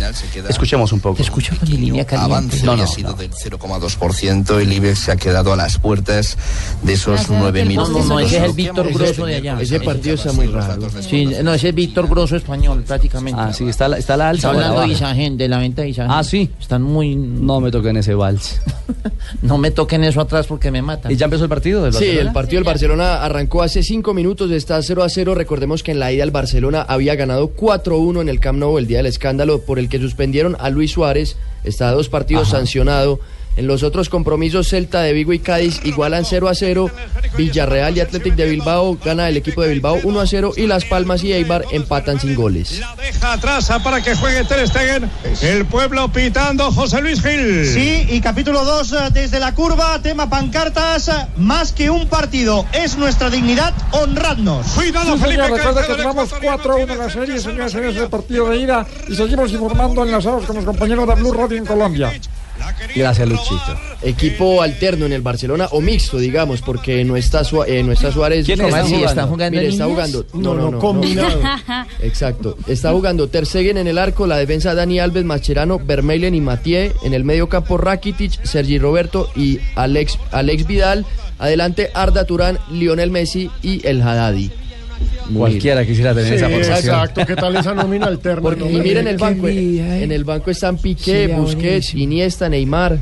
Escuchemos 0.49 0.91
un 0.91 0.99
poco. 0.99 1.17
Te 1.17 1.23
escucho 1.23 1.55
con 1.57 1.69
mi 1.69 1.77
línea 1.77 2.05
caliente. 2.05 2.33
Avance 2.33 2.65
No, 2.65 2.75
no, 2.75 2.83
ha 2.83 2.87
sido 2.87 3.13
del 3.13 3.31
0,2%. 3.31 4.59
El 4.61 4.71
IBEX 4.73 4.99
se 4.99 5.11
ha 5.11 5.15
quedado 5.15 5.53
a 5.53 5.55
las 5.55 5.77
puertas 5.77 6.37
de 6.83 6.93
esos 6.93 7.29
No, 7.29 7.51
9.000. 7.51 7.75
no, 7.75 8.03
no, 8.05 8.19
ese 8.19 8.37
es 8.37 8.43
el 8.43 8.53
Víctor 8.53 8.91
Grosso 8.93 9.25
de 9.25 9.35
allá. 9.35 9.57
Ese 9.59 9.79
partido 9.79 10.15
está 10.15 10.31
muy 10.33 10.47
raro. 10.47 10.87
Sí, 11.01 11.25
no, 11.43 11.53
ese 11.53 11.69
es 11.69 11.75
Víctor 11.75 12.07
Grosso 12.07 12.35
español, 12.35 12.83
prácticamente. 12.85 13.39
Ah, 13.41 13.53
sí, 13.53 13.67
está 13.67 13.87
la, 13.87 13.97
está 13.97 14.15
la 14.17 14.29
alza. 14.29 14.47
Está 14.51 14.59
hablando 14.65 14.81
de? 14.81 14.87
Isagen, 14.93 15.37
de 15.37 15.47
la 15.47 15.57
venta 15.59 15.81
de 15.81 15.89
Isagen. 15.89 16.11
Ah, 16.11 16.23
sí. 16.23 16.51
Están 16.59 16.81
muy... 16.83 17.15
No 17.15 17.59
me 17.59 17.71
toquen 17.71 17.97
ese 17.97 18.13
vals. 18.13 18.61
No 19.41 19.57
me 19.57 19.71
toquen 19.71 20.03
eso 20.03 20.21
atrás 20.21 20.45
porque 20.47 20.71
me 20.71 20.81
matan. 20.81 21.11
¿Y 21.11 21.15
ya 21.15 21.25
empezó 21.25 21.43
el 21.43 21.49
partido 21.49 21.83
del 21.83 21.93
Sí, 21.93 21.99
Barcelona? 21.99 22.27
el 22.29 22.33
partido 22.35 22.59
del 22.59 22.65
Barcelona 22.65 23.23
arrancó 23.23 23.63
hace 23.63 23.81
cinco 23.81 24.13
minutos, 24.13 24.51
está 24.51 24.81
0 24.81 25.03
a 25.03 25.07
0. 25.07 25.35
Recordemos 25.35 25.83
que 25.83 25.91
en 25.91 25.99
la 25.99 26.11
ida 26.11 26.21
el 26.21 26.31
Barcelona 26.31 26.81
había 26.81 27.15
ganado 27.15 27.55
4-1 27.55 28.19
en 28.19 28.27
el 28.27 28.41
Camp 28.41 28.59
Nou 28.59 28.77
el 28.77 28.87
día 28.87 28.97
del 28.97 29.05
escándalo 29.05 29.61
por 29.61 29.79
el 29.79 29.87
que 29.87 29.99
suspendieron 29.99 30.57
a 30.59 30.69
Luis 30.69 30.91
Suárez. 30.91 31.37
Está 31.63 31.87
a 31.87 31.93
dos 31.93 32.09
partidos 32.09 32.49
sancionado. 32.49 33.21
En 33.57 33.67
los 33.67 33.83
otros 33.83 34.09
compromisos, 34.09 34.67
Celta 34.69 35.01
de 35.01 35.13
Vigo 35.13 35.31
y 35.33 35.39
Cádiz 35.39 35.79
igualan 35.85 36.25
0 36.25 36.49
a 36.49 36.55
0. 36.55 36.89
Villarreal 37.37 37.95
y 37.95 37.99
Athletic 38.01 38.35
de 38.35 38.49
Bilbao 38.49 38.97
gana 39.03 39.29
el 39.29 39.37
equipo 39.37 39.61
de 39.61 39.69
Bilbao 39.69 39.99
1 40.03 40.19
a 40.19 40.27
0. 40.27 40.53
Y 40.57 40.67
Las 40.67 40.85
Palmas 40.85 41.23
y 41.23 41.33
Eibar 41.33 41.63
empatan 41.71 42.19
sin 42.19 42.35
goles. 42.35 42.81
Deja 42.97 43.33
atrás 43.33 43.71
a 43.71 43.81
para 43.81 44.01
que 44.01 44.15
juegue 44.15 44.43
Ter 44.43 44.67
Stegen. 44.67 45.09
El 45.41 45.65
pueblo 45.65 46.11
pitando 46.11 46.71
José 46.71 47.01
Luis 47.01 47.21
Gil. 47.21 47.65
Sí, 47.65 48.07
y 48.09 48.21
capítulo 48.21 48.63
2 48.65 49.13
desde 49.13 49.39
la 49.39 49.53
curva, 49.53 50.01
tema 50.01 50.29
pancartas, 50.29 51.11
más 51.37 51.71
que 51.71 51.89
un 51.89 52.07
partido, 52.07 52.65
es 52.73 52.97
nuestra 52.97 53.29
dignidad, 53.29 53.73
honradnos. 53.91 54.67
Cuidado, 54.67 55.15
Sí, 55.15 55.23
Felipe 55.23 55.43
señor, 55.43 55.57
recuerda 55.57 55.81
que 55.81 55.87
Caicedo, 55.87 56.13
tenemos 56.13 56.33
4-1 56.33 56.91
en 56.91 56.97
la 56.97 57.09
serie, 57.09 57.39
señores, 57.39 57.75
en 57.75 57.85
ese 57.85 58.07
partido 58.07 58.49
de 58.49 58.57
ida 58.57 58.85
y 59.07 59.15
seguimos 59.15 59.51
informando 59.51 60.03
enlazados 60.03 60.45
con 60.45 60.57
los 60.57 60.65
compañeros 60.65 61.07
de 61.07 61.15
Blue 61.15 61.33
Radio 61.33 61.57
en 61.57 61.65
Colombia. 61.65 62.11
Gracias, 62.95 63.27
Luchito. 63.27 63.77
Equipo 64.01 64.61
alterno 64.61 65.05
en 65.05 65.13
el 65.13 65.21
Barcelona 65.21 65.67
o 65.71 65.81
mixto, 65.81 66.17
digamos, 66.17 66.61
porque 66.61 67.03
no 67.03 67.17
está, 67.17 67.41
eh, 67.67 67.83
no 67.83 67.91
está 67.91 68.11
Suárez. 68.11 68.45
¿Quiénes 68.45 68.67
están 68.67 68.85
jugando? 68.85 69.07
¿Están 69.07 69.29
jugando 69.29 69.57
Mire, 69.57 69.69
está 69.69 69.83
niños? 69.85 69.95
jugando. 69.95 70.25
No, 70.33 70.71
no, 70.71 70.79
combinado. 70.79 71.41
Exacto. 72.01 72.57
Está 72.67 72.91
jugando 72.91 73.27
Ter 73.27 73.45
Stegen 73.45 73.77
en 73.77 73.87
el 73.87 73.97
arco, 73.97 74.27
la 74.27 74.37
defensa 74.37 74.73
Dani 74.73 74.99
Alves, 74.99 75.25
Macherano, 75.25 75.79
Vermeilen 75.79 76.35
y 76.35 76.41
Mathieu. 76.41 76.91
En 77.03 77.13
el 77.13 77.23
medio 77.23 77.49
campo 77.49 77.77
Rakitic, 77.77 78.43
Sergi 78.43 78.79
Roberto 78.79 79.29
y 79.35 79.59
Alex, 79.75 80.17
Alex 80.31 80.67
Vidal. 80.67 81.05
Adelante 81.37 81.91
Arda 81.93 82.23
Turán, 82.23 82.59
Lionel 82.71 83.11
Messi 83.11 83.49
y 83.61 83.85
el 83.85 84.01
Haddadi. 84.01 84.51
Cualquiera 85.35 85.85
quisiera 85.85 86.13
tener 86.13 86.29
Sí, 86.29 86.35
esa 86.35 86.47
posición. 86.49 86.75
exacto. 86.77 87.25
¿Qué 87.25 87.35
tal 87.35 87.55
esa 87.55 87.73
nómina 87.73 88.05
alterna? 88.07 88.41
Porque, 88.41 88.61
no? 88.63 88.69
y 88.69 88.79
miren 88.81 89.07
el 89.07 89.17
banco. 89.17 89.47
vida, 89.47 89.97
eh. 89.97 90.03
En 90.03 90.11
el 90.11 90.23
banco 90.23 90.51
están 90.51 90.77
Piqué, 90.77 91.27
Sí, 91.27 91.33
Busquets, 91.33 91.93
Iniesta, 91.95 92.47
Neymar. 92.49 92.99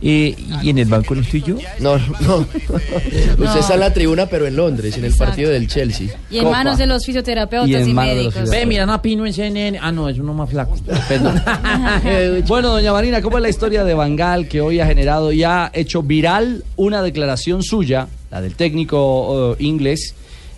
Eh, 0.00 0.36
¿Y 0.62 0.70
en 0.70 0.78
el 0.78 0.84
banco 0.86 1.12
no 1.16 1.22
estoy 1.22 1.42
yo? 1.42 1.56
No, 1.80 1.98
no. 2.20 2.36
Usted 2.38 3.58
está 3.58 3.74
en 3.74 3.80
la 3.80 3.92
tribuna, 3.92 4.26
pero 4.26 4.46
en 4.46 4.54
Londres, 4.54 4.96
en 4.96 5.04
el 5.04 5.10
Exacto. 5.10 5.30
partido 5.32 5.50
del 5.50 5.66
Chelsea. 5.66 6.08
Y 6.30 6.38
en 6.38 6.48
manos 6.48 6.78
de 6.78 6.86
los 6.86 7.04
fisioterapeutas 7.04 7.68
Y 7.68 7.72
y, 7.72 7.76
en 7.90 7.94
manos 7.94 8.16
de 8.16 8.22
los 8.24 8.34
médicos. 8.36 8.50
Ve, 8.50 8.64
mira, 8.66 8.84
a 8.94 9.02
Pino 9.02 9.26
en 9.26 9.32
CNN. 9.32 9.76
Ah, 9.82 9.90
no, 9.90 10.08
es 10.08 10.18
uno 10.20 10.34
más 10.34 10.50
flaco. 10.50 10.76
Perdón. 11.08 11.42
Bueno, 12.46 12.68
doña 12.70 12.92
Marina, 12.92 13.20
¿cómo 13.20 13.38
es 13.38 13.42
la 13.42 13.48
historia 13.48 13.82
de 13.84 13.94
Bangal 13.94 14.46
que 14.46 14.60
hoy 14.60 14.78
ha 14.78 14.86
generado 14.86 15.32
y 15.32 15.42
ha 15.42 15.70
hecho 15.74 16.02
viral 16.02 16.62
una 16.76 17.02
declaración 17.02 17.64
suya, 17.64 18.06
la 18.30 18.40
del 18.40 18.54
técnico 18.54 19.56
inglés, 19.58 20.14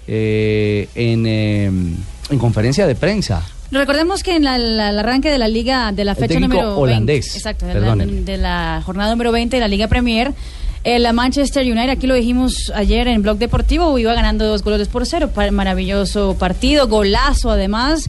eh, 0.09 0.89
en, 0.95 1.27
eh, 1.27 1.65
en 1.67 2.39
conferencia 2.39 2.87
de 2.87 2.95
prensa? 2.95 3.43
Recordemos 3.71 4.23
que 4.25 4.35
en 4.35 4.43
la- 4.45 4.59
la- 4.59 4.91
el 4.91 4.99
arranque 4.99 5.31
de 5.31 5.39
la 5.39 5.47
liga 5.47 5.93
de 5.93 6.05
la 6.05 6.13
El 6.13 6.17
fecha 6.17 6.29
técnico 6.35 6.55
número 6.55 6.69
20, 6.71 6.83
holandés, 6.83 7.37
exacto, 7.37 7.67
de 7.67 7.75
la, 7.75 7.95
de 7.97 8.37
la 8.37 8.83
jornada 8.85 9.11
número 9.13 9.31
20 9.31 9.57
de 9.57 9.61
la 9.61 9.69
Liga 9.69 9.87
Premier, 9.87 10.33
el 10.83 11.13
Manchester 11.13 11.63
United, 11.65 11.91
aquí 11.91 12.07
lo 12.09 12.15
dijimos 12.15 12.73
ayer 12.75 13.07
en 13.07 13.23
Blog 13.23 13.39
Deportivo, 13.39 13.97
iba 13.99 14.13
ganando 14.15 14.47
dos 14.47 14.65
goles 14.65 14.89
por 14.89 15.07
cero, 15.07 15.31
maravilloso 15.53 16.35
partido, 16.39 16.89
golazo 16.89 17.51
además. 17.51 18.09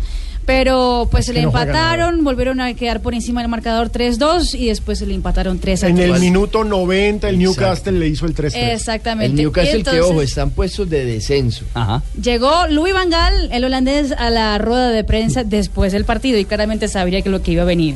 Pero 0.52 1.08
pues 1.10 1.26
se 1.28 1.32
que 1.32 1.40
le 1.40 1.44
no 1.44 1.50
empataron, 1.50 2.26
volvieron 2.26 2.60
a 2.60 2.74
quedar 2.74 3.02
por 3.02 3.14
encima 3.14 3.40
del 3.42 3.50
marcador 3.50 3.90
3-2 3.90 4.54
y 4.56 4.68
después 4.68 5.00
se 5.00 5.06
le 5.06 5.14
empataron 5.14 5.60
3 5.60 5.84
En 5.84 5.98
el 5.98 6.20
minuto 6.20 6.66
90 6.66 7.30
el 7.30 7.40
Newcastle 7.40 7.98
le 7.98 8.08
hizo 8.10 8.26
el 8.26 8.36
3-3. 8.36 8.74
Exactamente. 8.74 9.28
El 9.32 9.36
Newcastle, 9.36 9.72
que 9.72 9.78
Entonces- 9.78 10.04
ojo, 10.04 10.22
están 10.22 10.52
puestos 10.52 10.90
de 10.90 11.06
descenso. 11.06 11.64
Ajá. 11.74 12.04
Llegó 12.22 12.68
Louis 12.70 12.94
Van 12.94 13.10
Gaal, 13.10 13.50
el 13.54 13.64
holandés, 13.64 14.12
a 14.12 14.30
la 14.30 14.58
rueda 14.58 14.90
de 14.90 15.06
prensa 15.06 15.46
después 15.46 15.94
del 15.94 16.04
partido 16.04 16.38
y 16.38 16.44
claramente 16.44 16.90
sabría 16.90 17.22
que 17.22 17.30
lo 17.30 17.42
que 17.42 17.54
iba 17.54 17.62
a 17.62 17.66
venir. 17.66 17.96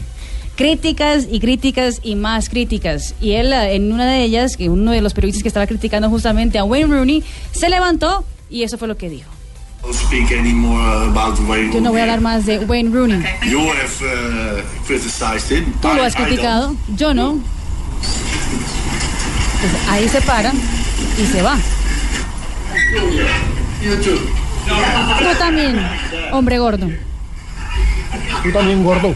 Críticas 0.55 1.27
y 1.29 1.41
críticas 1.41 1.99
y 2.03 2.15
más 2.15 2.47
críticas. 2.47 3.15
Y 3.19 3.31
él, 3.33 3.51
en 3.51 3.91
una 3.91 4.09
de 4.09 4.23
ellas, 4.23 4.55
que 4.55 4.69
uno 4.69 4.91
de 4.91 5.01
los 5.01 5.13
periodistas 5.13 5.43
que 5.43 5.49
estaba 5.49 5.67
criticando 5.67 6.09
justamente 6.09 6.57
a 6.57 6.63
Wayne 6.63 6.95
Rooney, 6.95 7.21
se 7.51 7.67
levantó 7.67 8.23
y 8.49 8.63
eso 8.63 8.77
fue 8.77 8.87
lo 8.87 8.95
que 8.95 9.09
dijo. 9.09 9.34
Yo 11.73 11.81
no 11.81 11.91
voy 11.91 11.99
a 11.99 12.03
hablar 12.03 12.21
más 12.21 12.45
de 12.45 12.59
Wayne 12.59 12.91
Rooney. 12.91 13.23
You 13.47 13.59
have 13.59 14.01
uh, 14.01 14.61
criticized 14.85 15.51
him. 15.51 15.73
Tú 15.81 15.93
lo 15.93 16.03
has 16.03 16.15
criticado, 16.15 16.75
yo 16.95 17.13
no. 17.13 17.39
Pues 19.59 19.73
ahí 19.89 20.07
se 20.09 20.21
para 20.21 20.51
y 21.17 21.25
se 21.25 21.41
va. 21.41 21.57
You 23.83 23.95
too. 23.97 24.19
Tú 25.19 25.37
también, 25.37 25.79
hombre 26.31 26.57
gordo. 26.57 26.89
Tú 28.43 28.51
también, 28.51 28.83
gordo. 28.83 29.15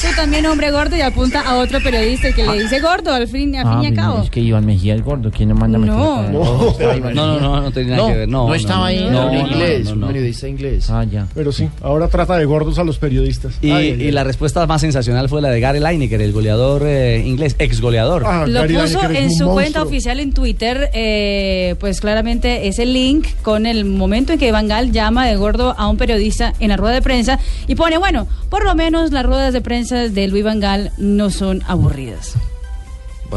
Tú 0.00 0.06
también, 0.16 0.46
hombre 0.46 0.70
gordo, 0.70 0.96
y 0.96 1.02
apunta 1.02 1.40
a 1.42 1.56
otro 1.58 1.78
periodista 1.82 2.32
que 2.32 2.46
le 2.46 2.62
dice 2.62 2.80
gordo, 2.80 3.12
al 3.12 3.28
fin, 3.28 3.54
al 3.56 3.66
fin 3.66 3.82
y 3.82 3.86
Ah, 3.86 3.88
al 3.88 3.94
cabo. 3.94 4.22
Es 4.22 4.30
que 4.30 4.40
Iván 4.40 4.64
Mejía 4.64 4.94
es 4.94 5.02
gordo. 5.04 5.30
¿Quién 5.30 5.50
no 5.50 5.54
manda 5.54 5.76
a 5.76 5.80
meter 5.80 5.94
No. 5.94 6.22
No, 6.30 7.12
no, 7.12 7.40
no, 7.40 7.60
no 7.60 7.70
tenía 7.70 7.96
nada 7.96 8.08
que 8.08 8.16
ver. 8.18 8.28
No, 8.28 8.48
no 8.48 8.54
estaba 8.54 8.86
ahí. 8.86 9.06
No, 9.10 9.32
inglés, 9.34 9.84
no, 9.84 9.90
no, 9.90 9.94
un 9.94 10.00
no. 10.00 10.06
periodista 10.06 10.48
inglés. 10.48 10.88
Ah, 10.88 11.04
ya. 11.04 11.26
Pero 11.34 11.52
sí, 11.52 11.68
ahora 11.82 12.08
trata 12.08 12.38
de 12.38 12.46
gordos 12.46 12.78
a 12.78 12.84
los 12.84 12.98
periodistas. 12.98 13.58
Y, 13.60 14.10
la 14.10 14.24
respuesta 14.24 14.66
más 14.66 14.80
sensacional 14.80 15.28
fue 15.28 15.42
la 15.42 15.50
de 15.50 15.60
Gary 15.60 15.80
Lineker, 15.80 16.20
el 16.22 16.32
goleador 16.32 16.82
eh, 16.86 17.22
inglés, 17.24 17.54
ex 17.58 17.80
goleador. 17.80 18.24
Ah, 18.26 18.46
Lo 18.46 18.60
Gary 18.62 18.74
puso 18.74 19.02
en 19.10 19.30
su 19.32 19.46
cuenta 19.48 19.82
oficial 19.82 20.18
en 20.18 20.32
Twitter, 20.32 20.90
eh, 20.94 21.74
pues 21.78 22.00
claramente 22.00 22.68
ese 22.68 22.86
link 22.86 23.26
con 23.42 23.66
el 23.66 23.84
momento 23.84 24.32
en 24.32 24.38
que 24.38 24.50
Van 24.50 24.66
Gaal 24.66 24.92
llama 24.92 25.26
de 25.26 25.36
gordo 25.36 25.74
a 25.76 25.88
un 25.88 25.98
periodista 25.98 26.54
en 26.58 26.70
la 26.70 26.76
rueda 26.76 26.94
de 26.94 27.02
prensa 27.02 27.38
y 27.68 27.74
pone, 27.74 27.98
bueno, 27.98 28.26
por 28.48 28.64
lo 28.64 28.74
menos 28.74 29.12
las 29.12 29.24
ruedas 29.26 29.52
de 29.52 29.60
prensa 29.60 29.89
de 29.94 30.28
Luis 30.28 30.44
Van 30.44 30.60
Gaal 30.60 30.92
no 30.98 31.30
son 31.30 31.62
aburridas. 31.66 32.34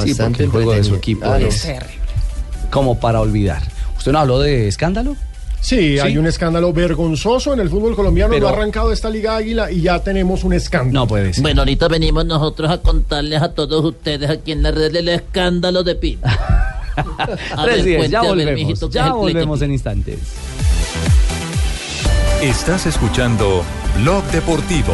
Sí, 0.04 0.14
porque 0.16 0.44
el 0.44 0.50
juego 0.50 0.72
de 0.74 0.84
su 0.84 0.96
equipo 0.96 1.26
Ah, 1.28 1.40
es 1.40 1.68
como 2.72 3.00
para 3.00 3.22
olvidar. 3.22 3.62
¿Usted 3.98 4.12
no 4.12 4.20
habló 4.20 4.40
de 4.40 4.68
escándalo? 4.68 5.16
Sí, 5.62 5.98
hay 6.00 6.18
un 6.18 6.26
escándalo 6.26 6.74
vergonzoso 6.74 7.54
en 7.54 7.60
el 7.62 7.70
fútbol 7.70 7.96
colombiano. 7.96 8.32
Pero- 8.34 8.48
No 8.48 8.54
ha 8.54 8.58
arrancado 8.58 8.92
esta 8.92 9.10
Liga 9.10 9.38
Águila 9.38 9.72
y 9.72 9.82
ya 9.82 10.00
tenemos 10.04 10.44
un 10.44 10.54
escándalo. 10.54 11.02
No 11.02 11.08
puede 11.08 11.34
ser. 11.34 11.42
Bueno, 11.42 11.62
ahorita 11.62 11.88
venimos 11.88 12.26
nosotros 12.26 12.70
a 12.72 12.80
contarles 12.80 13.42
a 13.42 13.54
todos 13.54 13.86
ustedes 13.86 14.30
aquí 14.30 14.52
en 14.52 14.64
la 14.64 14.72
red 14.72 14.94
el 14.96 15.08
escándalo 15.10 15.84
de 15.84 15.96
Pina. 15.96 16.22
A 16.96 17.66
ver, 17.66 17.74
Tres 17.76 17.86
días, 17.86 18.10
ya 18.10 18.22
volvemos. 18.22 18.54
mijito, 18.54 18.90
ya 18.90 19.14
volvemos 19.14 19.62
en 19.64 19.72
instantes. 19.72 20.20
Estás 22.42 22.86
escuchando 22.86 23.64
Blog 24.02 24.24
Deportivo. 24.26 24.94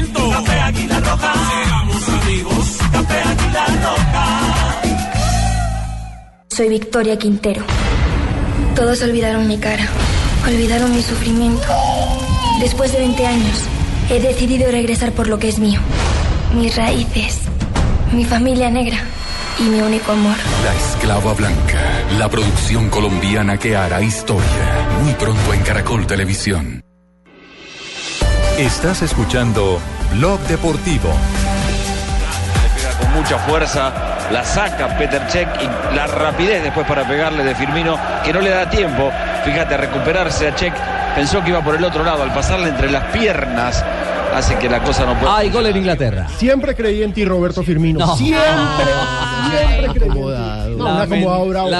Soy 6.61 6.69
Victoria 6.69 7.17
Quintero. 7.17 7.63
Todos 8.75 9.01
olvidaron 9.01 9.47
mi 9.47 9.57
cara, 9.57 9.83
olvidaron 10.45 10.95
mi 10.95 11.01
sufrimiento. 11.01 11.65
Después 12.59 12.91
de 12.91 12.99
20 12.99 13.25
años, 13.25 13.63
he 14.11 14.19
decidido 14.19 14.69
regresar 14.69 15.11
por 15.11 15.27
lo 15.27 15.39
que 15.39 15.49
es 15.49 15.57
mío. 15.57 15.79
Mis 16.53 16.75
raíces, 16.75 17.39
mi 18.13 18.25
familia 18.25 18.69
negra 18.69 18.99
y 19.57 19.63
mi 19.63 19.81
único 19.81 20.11
amor. 20.11 20.35
La 20.63 20.75
Esclava 20.75 21.33
Blanca, 21.33 21.79
la 22.19 22.29
producción 22.29 22.91
colombiana 22.91 23.57
que 23.57 23.75
hará 23.75 23.99
historia. 23.99 24.87
Muy 25.01 25.13
pronto 25.13 25.55
en 25.55 25.61
Caracol 25.63 26.05
Televisión. 26.05 26.83
Estás 28.59 29.01
escuchando 29.01 29.79
Blog 30.13 30.39
Deportivo. 30.41 31.09
pega 32.75 32.97
con 32.99 33.13
mucha 33.13 33.39
fuerza, 33.39 34.10
la 34.31 34.43
saca 34.43 34.87
Peter 34.97 35.21
Cech 35.27 35.47
y 35.61 35.95
la 35.95 36.07
rapidez 36.07 36.63
después 36.63 36.87
para 36.87 37.03
pegarle 37.03 37.43
de 37.43 37.53
Firmino, 37.55 37.97
que 38.23 38.31
no 38.31 38.39
le 38.39 38.49
da 38.49 38.69
tiempo, 38.69 39.11
fíjate, 39.43 39.73
a 39.73 39.77
recuperarse 39.77 40.47
a 40.47 40.53
Cech, 40.53 40.73
pensó 41.15 41.43
que 41.43 41.49
iba 41.49 41.61
por 41.61 41.75
el 41.75 41.83
otro 41.83 42.03
lado, 42.03 42.23
al 42.23 42.33
pasarle 42.33 42.69
entre 42.69 42.89
las 42.89 43.03
piernas, 43.05 43.83
hace 44.33 44.57
que 44.57 44.69
la 44.69 44.83
cosa 44.83 45.05
no 45.05 45.19
pueda... 45.19 45.37
Hay 45.37 45.49
gol 45.49 45.65
en 45.67 45.77
Inglaterra. 45.77 46.27
Siempre 46.37 46.75
creí 46.75 47.03
en 47.03 47.13
ti, 47.13 47.25
Roberto 47.25 47.63
Firmino. 47.63 47.99
No. 47.99 48.15
Siempre, 48.15 48.45
siempre 49.49 49.87
creí 49.99 50.09
en 50.09 50.13
ti. 50.13 50.19
No, 50.77 50.85
La 50.97 51.05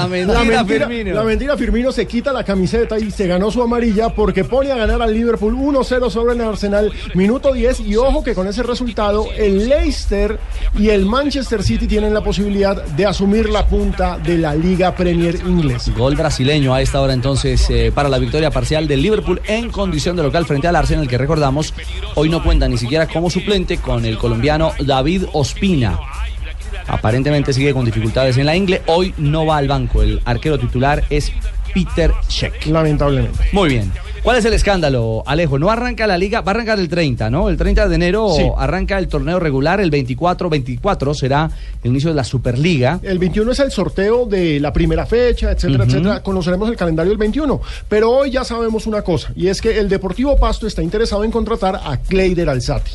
men- 0.08 0.28
la 0.28 0.44
mentira, 0.44 0.66
Firmino. 0.66 1.16
La 1.16 1.24
mentira, 1.24 1.58
Firmino 1.58 1.92
se 1.92 2.06
quita 2.06 2.32
la 2.32 2.44
camiseta 2.44 3.00
y 3.00 3.10
se 3.10 3.26
ganó 3.26 3.50
su 3.50 3.62
amarilla 3.64 4.10
porque 4.10 4.44
pone 4.44 4.72
a 4.72 4.76
ganar 4.76 5.02
al 5.02 5.14
Liverpool 5.14 5.56
1-0 5.56 6.10
sobre 6.10 6.36
el 6.36 6.42
Arsenal, 6.42 6.92
minuto 7.16 7.52
10. 7.54 7.80
Y 7.82 7.96
ojo 7.96 8.24
que 8.24 8.36
con 8.36 8.48
ese 8.48 8.62
resultado, 8.64 9.26
el 9.36 9.68
Leicester 9.70 10.40
y 10.78 10.90
el 10.90 11.06
Manchester 11.06 11.64
City 11.64 11.88
tienen 11.88 12.14
la 12.14 12.22
posibilidad 12.22 12.84
de 12.84 13.06
asumir 13.06 13.50
la 13.50 13.66
punta 13.66 14.18
de 14.20 14.38
la 14.38 14.54
Liga 14.54 14.94
Premier 14.96 15.36
inglesa. 15.48 15.92
Gol 15.98 16.16
brasileño 16.16 16.74
a 16.74 16.82
esta 16.82 17.02
hora 17.02 17.14
entonces 17.14 17.68
eh, 17.70 17.92
para 17.94 18.08
la 18.10 18.20
victoria 18.20 18.52
parcial 18.52 18.88
del 18.88 19.02
Liverpool 19.02 19.42
en 19.48 19.72
condición 19.72 20.16
de 20.16 20.24
local 20.24 20.46
frente 20.46 20.68
al 20.68 20.76
Arsenal 20.76 21.08
que 21.08 21.18
recordamos 21.18 21.74
hoy 22.16 22.30
no 22.30 22.41
cuenta 22.42 22.68
ni 22.68 22.78
siquiera 22.78 23.08
como 23.08 23.30
suplente 23.30 23.78
con 23.78 24.06
el 24.06 24.18
colombiano 24.18 24.74
David 24.80 25.26
Ospina. 25.34 26.00
Aparentemente 26.88 27.54
sigue 27.54 27.74
con 27.74 27.86
dificultades 27.86 28.38
en 28.38 28.46
la 28.46 28.56
ingle. 28.56 28.82
Hoy 28.88 29.14
no 29.18 29.46
va 29.46 29.58
al 29.58 29.68
banco. 29.68 30.02
El 30.02 30.22
arquero 30.26 30.60
titular 30.60 31.04
es 31.10 31.32
Peter 31.74 32.12
Sheck. 32.28 32.66
Lamentablemente. 32.66 33.50
Muy 33.52 33.70
bien. 33.70 33.92
¿Cuál 34.24 34.38
es 34.38 34.46
el 34.46 34.54
escándalo, 34.54 35.24
Alejo? 35.26 35.58
No 35.58 35.72
arranca 35.72 36.06
la 36.06 36.16
liga, 36.16 36.42
va 36.42 36.52
a 36.52 36.56
arrancar 36.56 36.78
el 36.80 36.88
30, 36.90 37.32
¿no? 37.32 37.50
El 37.50 37.58
30 37.58 37.88
de 37.90 37.96
enero 37.96 38.30
Sí. 38.36 38.44
arranca 38.56 39.00
el 39.00 39.08
torneo 39.08 39.40
regular, 39.40 39.82
el 39.82 39.90
24-24 39.90 41.16
será 41.16 41.50
el 41.84 41.90
inicio 41.90 42.12
de 42.12 42.16
la 42.16 42.24
Superliga. 42.24 43.00
El 43.02 43.18
21 43.18 43.52
es 43.52 43.60
el 43.60 43.72
sorteo 43.72 44.28
de 44.28 44.60
la 44.60 44.72
primera 44.72 45.08
fecha, 45.08 45.52
etcétera, 45.52 45.86
etcétera. 45.86 46.22
Conoceremos 46.22 46.70
el 46.70 46.76
calendario 46.76 47.12
el 47.12 47.18
21. 47.18 47.62
Pero 47.90 48.12
hoy 48.12 48.30
ya 48.30 48.44
sabemos 48.44 48.86
una 48.86 49.02
cosa, 49.02 49.32
y 49.36 49.48
es 49.48 49.60
que 49.60 49.80
el 49.80 49.90
Deportivo 49.90 50.38
Pasto 50.38 50.68
está 50.68 50.84
interesado 50.84 51.24
en 51.24 51.32
contratar 51.32 51.82
a 51.84 51.98
Cleider 51.98 52.48
Alzati. 52.48 52.92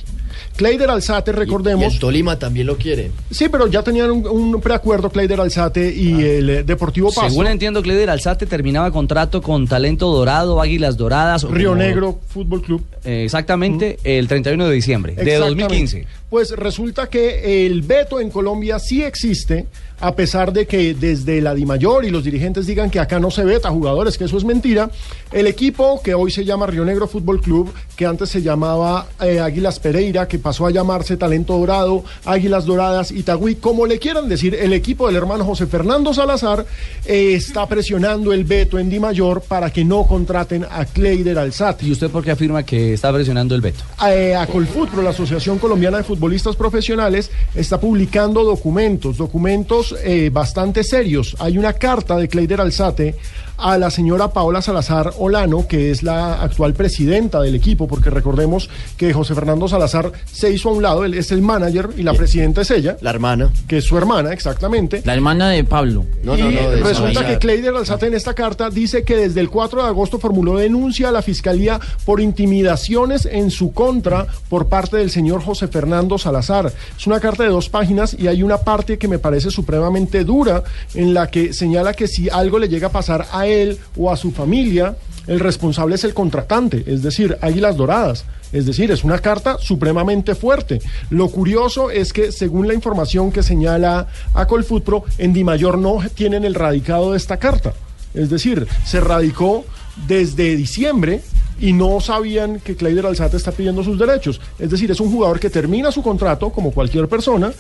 Cleider 0.56 0.90
Alzate, 0.90 1.32
recordemos. 1.32 1.92
Y 1.92 1.94
el 1.94 2.00
Tolima 2.00 2.38
también 2.38 2.66
lo 2.66 2.76
quiere. 2.76 3.10
Sí, 3.30 3.48
pero 3.50 3.66
ya 3.66 3.82
tenían 3.82 4.10
un, 4.10 4.26
un 4.26 4.60
preacuerdo 4.60 5.10
Cleider 5.10 5.40
Alzate 5.40 5.92
y 5.94 6.12
el 6.22 6.50
eh, 6.50 6.62
Deportivo 6.62 7.08
Pasto. 7.12 7.28
Según 7.30 7.46
entiendo, 7.46 7.82
Cleider 7.82 8.10
Alzate 8.10 8.46
terminaba 8.46 8.90
contrato 8.90 9.42
con 9.42 9.66
Talento 9.66 10.10
Dorado, 10.10 10.60
Águilas 10.60 10.96
Doradas. 10.96 11.44
o 11.44 11.48
Río 11.48 11.70
como- 11.70 11.82
Negro 11.82 12.20
Fútbol 12.28 12.62
Club. 12.62 12.82
Eh, 13.04 13.22
exactamente, 13.24 13.98
el 14.04 14.26
31 14.28 14.66
de 14.68 14.74
diciembre 14.74 15.14
de 15.14 15.22
Exactamente. 15.22 15.62
2015. 15.64 16.06
Pues 16.30 16.50
resulta 16.50 17.08
que 17.08 17.66
el 17.66 17.82
veto 17.82 18.20
en 18.20 18.30
Colombia 18.30 18.78
sí 18.78 19.02
existe, 19.02 19.66
a 20.00 20.14
pesar 20.14 20.52
de 20.52 20.66
que 20.66 20.94
desde 20.94 21.40
la 21.40 21.54
DIMAYOR 21.54 22.04
y 22.04 22.10
los 22.10 22.24
dirigentes 22.24 22.66
digan 22.66 22.90
que 22.90 23.00
acá 23.00 23.18
no 23.18 23.30
se 23.30 23.44
veta 23.44 23.70
jugadores, 23.70 24.18
que 24.18 24.24
eso 24.24 24.36
es 24.36 24.44
mentira. 24.44 24.90
El 25.32 25.46
equipo 25.46 26.00
que 26.02 26.14
hoy 26.14 26.30
se 26.30 26.44
llama 26.44 26.66
Río 26.66 26.84
Negro 26.84 27.08
Fútbol 27.08 27.40
Club, 27.40 27.72
que 27.96 28.06
antes 28.06 28.28
se 28.28 28.42
llamaba 28.42 29.06
eh, 29.20 29.40
Águilas 29.40 29.78
Pereira, 29.80 30.28
que 30.28 30.38
pasó 30.38 30.66
a 30.66 30.70
llamarse 30.70 31.16
Talento 31.16 31.58
Dorado, 31.58 32.04
Águilas 32.24 32.66
Doradas, 32.66 33.10
Itagüí, 33.10 33.56
como 33.56 33.86
le 33.86 33.98
quieran 33.98 34.28
decir, 34.28 34.54
el 34.54 34.72
equipo 34.72 35.06
del 35.06 35.16
hermano 35.16 35.44
José 35.44 35.66
Fernando 35.66 36.12
Salazar 36.12 36.66
eh, 37.06 37.34
está 37.34 37.66
presionando 37.66 38.32
el 38.32 38.44
veto 38.44 38.78
en 38.78 38.90
DIMAYOR 38.90 39.42
para 39.42 39.70
que 39.70 39.84
no 39.84 40.04
contraten 40.04 40.66
a 40.70 40.84
Cleider 40.84 41.38
Alzati. 41.38 41.88
¿Y 41.88 41.92
usted 41.92 42.10
por 42.10 42.22
qué 42.22 42.32
afirma 42.32 42.62
que 42.62 42.92
está 42.92 43.12
presionando 43.12 43.54
el 43.54 43.60
veto? 43.60 43.82
Eh, 44.06 44.34
a 44.34 44.46
Colfutro, 44.46 45.02
la 45.02 45.10
Asociación 45.10 45.58
Colombiana 45.58 45.98
de 45.98 46.04
Futbolistas 46.04 46.54
Profesionales, 46.56 47.30
está 47.54 47.80
publicando 47.80 48.44
documentos, 48.44 49.16
documentos 49.16 49.85
eh, 50.04 50.30
bastante 50.30 50.84
serios. 50.84 51.36
Hay 51.38 51.58
una 51.58 51.72
carta 51.74 52.16
de 52.16 52.28
Cleider 52.28 52.60
Alzate 52.60 53.14
a 53.58 53.78
la 53.78 53.90
señora 53.90 54.32
Paola 54.32 54.62
Salazar 54.62 55.12
Olano, 55.18 55.66
que 55.66 55.90
es 55.90 56.02
la 56.02 56.42
actual 56.42 56.74
presidenta 56.74 57.40
del 57.40 57.54
equipo, 57.54 57.88
porque 57.88 58.10
recordemos 58.10 58.68
que 58.96 59.12
José 59.12 59.34
Fernando 59.34 59.68
Salazar 59.68 60.12
se 60.30 60.50
hizo 60.50 60.68
a 60.68 60.72
un 60.72 60.82
lado, 60.82 61.04
él 61.04 61.14
es 61.14 61.32
el 61.32 61.42
manager 61.42 61.90
y 61.96 62.02
la 62.02 62.12
presidenta 62.14 62.62
es 62.62 62.70
ella. 62.70 62.96
La 63.00 63.10
hermana. 63.10 63.50
Que 63.66 63.78
es 63.78 63.84
su 63.84 63.96
hermana, 63.96 64.32
exactamente. 64.32 65.02
La 65.04 65.14
hermana 65.14 65.50
de 65.50 65.64
Pablo. 65.64 66.04
No, 66.22 66.36
y 66.36 66.42
no, 66.42 66.50
no. 66.50 66.70
de 66.70 66.82
resulta 66.82 67.26
que 67.26 67.38
Cleider 67.38 67.74
Alzate 67.74 68.06
en 68.06 68.14
esta 68.14 68.34
carta 68.34 68.70
dice 68.70 69.04
que 69.04 69.16
desde 69.16 69.40
el 69.40 69.48
4 69.48 69.82
de 69.82 69.88
agosto 69.88 70.18
formuló 70.18 70.56
denuncia 70.56 71.08
a 71.08 71.12
la 71.12 71.22
fiscalía 71.22 71.80
por 72.04 72.20
intimidaciones 72.20 73.26
en 73.26 73.50
su 73.50 73.72
contra 73.72 74.26
por 74.48 74.66
parte 74.66 74.96
del 74.98 75.10
señor 75.10 75.42
José 75.42 75.68
Fernando 75.68 76.18
Salazar. 76.18 76.72
Es 76.96 77.06
una 77.06 77.20
carta 77.20 77.44
de 77.44 77.50
dos 77.50 77.68
páginas 77.68 78.14
y 78.18 78.26
hay 78.26 78.42
una 78.42 78.58
parte 78.58 78.98
que 78.98 79.08
me 79.08 79.18
parece 79.18 79.50
supremamente 79.76 80.24
dura 80.24 80.62
en 80.94 81.12
la 81.12 81.30
que 81.30 81.52
señala 81.52 81.92
que 81.92 82.08
si 82.08 82.30
algo 82.30 82.58
le 82.58 82.68
llega 82.68 82.88
a 82.88 82.92
pasar 82.92 83.26
a 83.30 83.46
él 83.46 83.78
o 83.96 84.10
a 84.10 84.16
su 84.16 84.30
familia, 84.32 84.96
el 85.26 85.38
responsable 85.38 85.96
es 85.96 86.04
el 86.04 86.14
contratante, 86.14 86.82
es 86.86 87.02
decir, 87.02 87.36
Águilas 87.42 87.76
Doradas. 87.76 88.24
Es 88.52 88.64
decir, 88.64 88.90
es 88.90 89.04
una 89.04 89.18
carta 89.18 89.58
supremamente 89.58 90.34
fuerte. 90.34 90.80
Lo 91.10 91.28
curioso 91.28 91.90
es 91.90 92.12
que, 92.12 92.32
según 92.32 92.68
la 92.68 92.74
información 92.74 93.32
que 93.32 93.42
señala 93.42 94.06
a 94.32 94.46
Colfutro, 94.46 95.04
en 95.18 95.32
Dimayor 95.32 95.76
no 95.76 95.98
tienen 96.14 96.44
el 96.44 96.54
radicado 96.54 97.10
de 97.10 97.18
esta 97.18 97.36
carta. 97.36 97.74
Es 98.14 98.30
decir, 98.30 98.66
se 98.86 99.00
radicó 99.00 99.64
desde 100.06 100.56
diciembre 100.56 101.22
y 101.58 101.72
no 101.72 102.00
sabían 102.00 102.60
que 102.60 102.76
Cleider 102.76 103.04
Alzate 103.04 103.36
está 103.36 103.50
pidiendo 103.50 103.82
sus 103.82 103.98
derechos. 103.98 104.40
Es 104.58 104.70
decir, 104.70 104.90
es 104.90 105.00
un 105.00 105.10
jugador 105.10 105.40
que 105.40 105.50
termina 105.50 105.90
su 105.90 106.02
contrato, 106.02 106.50
como 106.50 106.70
cualquier 106.70 107.08
persona, 107.08 107.52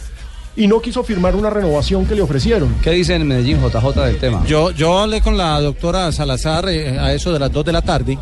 y 0.56 0.66
no 0.66 0.80
quiso 0.80 1.04
firmar 1.04 1.36
una 1.36 1.50
renovación 1.50 2.06
que 2.06 2.14
le 2.14 2.22
ofrecieron. 2.22 2.74
¿Qué 2.82 2.90
dicen 2.90 3.22
en 3.22 3.28
Medellín 3.28 3.60
JJ 3.60 4.00
del 4.00 4.18
tema? 4.18 4.44
Yo, 4.46 4.70
yo 4.70 4.98
hablé 4.98 5.20
con 5.20 5.36
la 5.36 5.60
doctora 5.60 6.10
Salazar 6.12 6.68
eh, 6.68 6.98
a 6.98 7.12
eso 7.12 7.32
de 7.32 7.38
las 7.38 7.52
2 7.52 7.64
de 7.64 7.72
la 7.72 7.82
tarde 7.82 8.18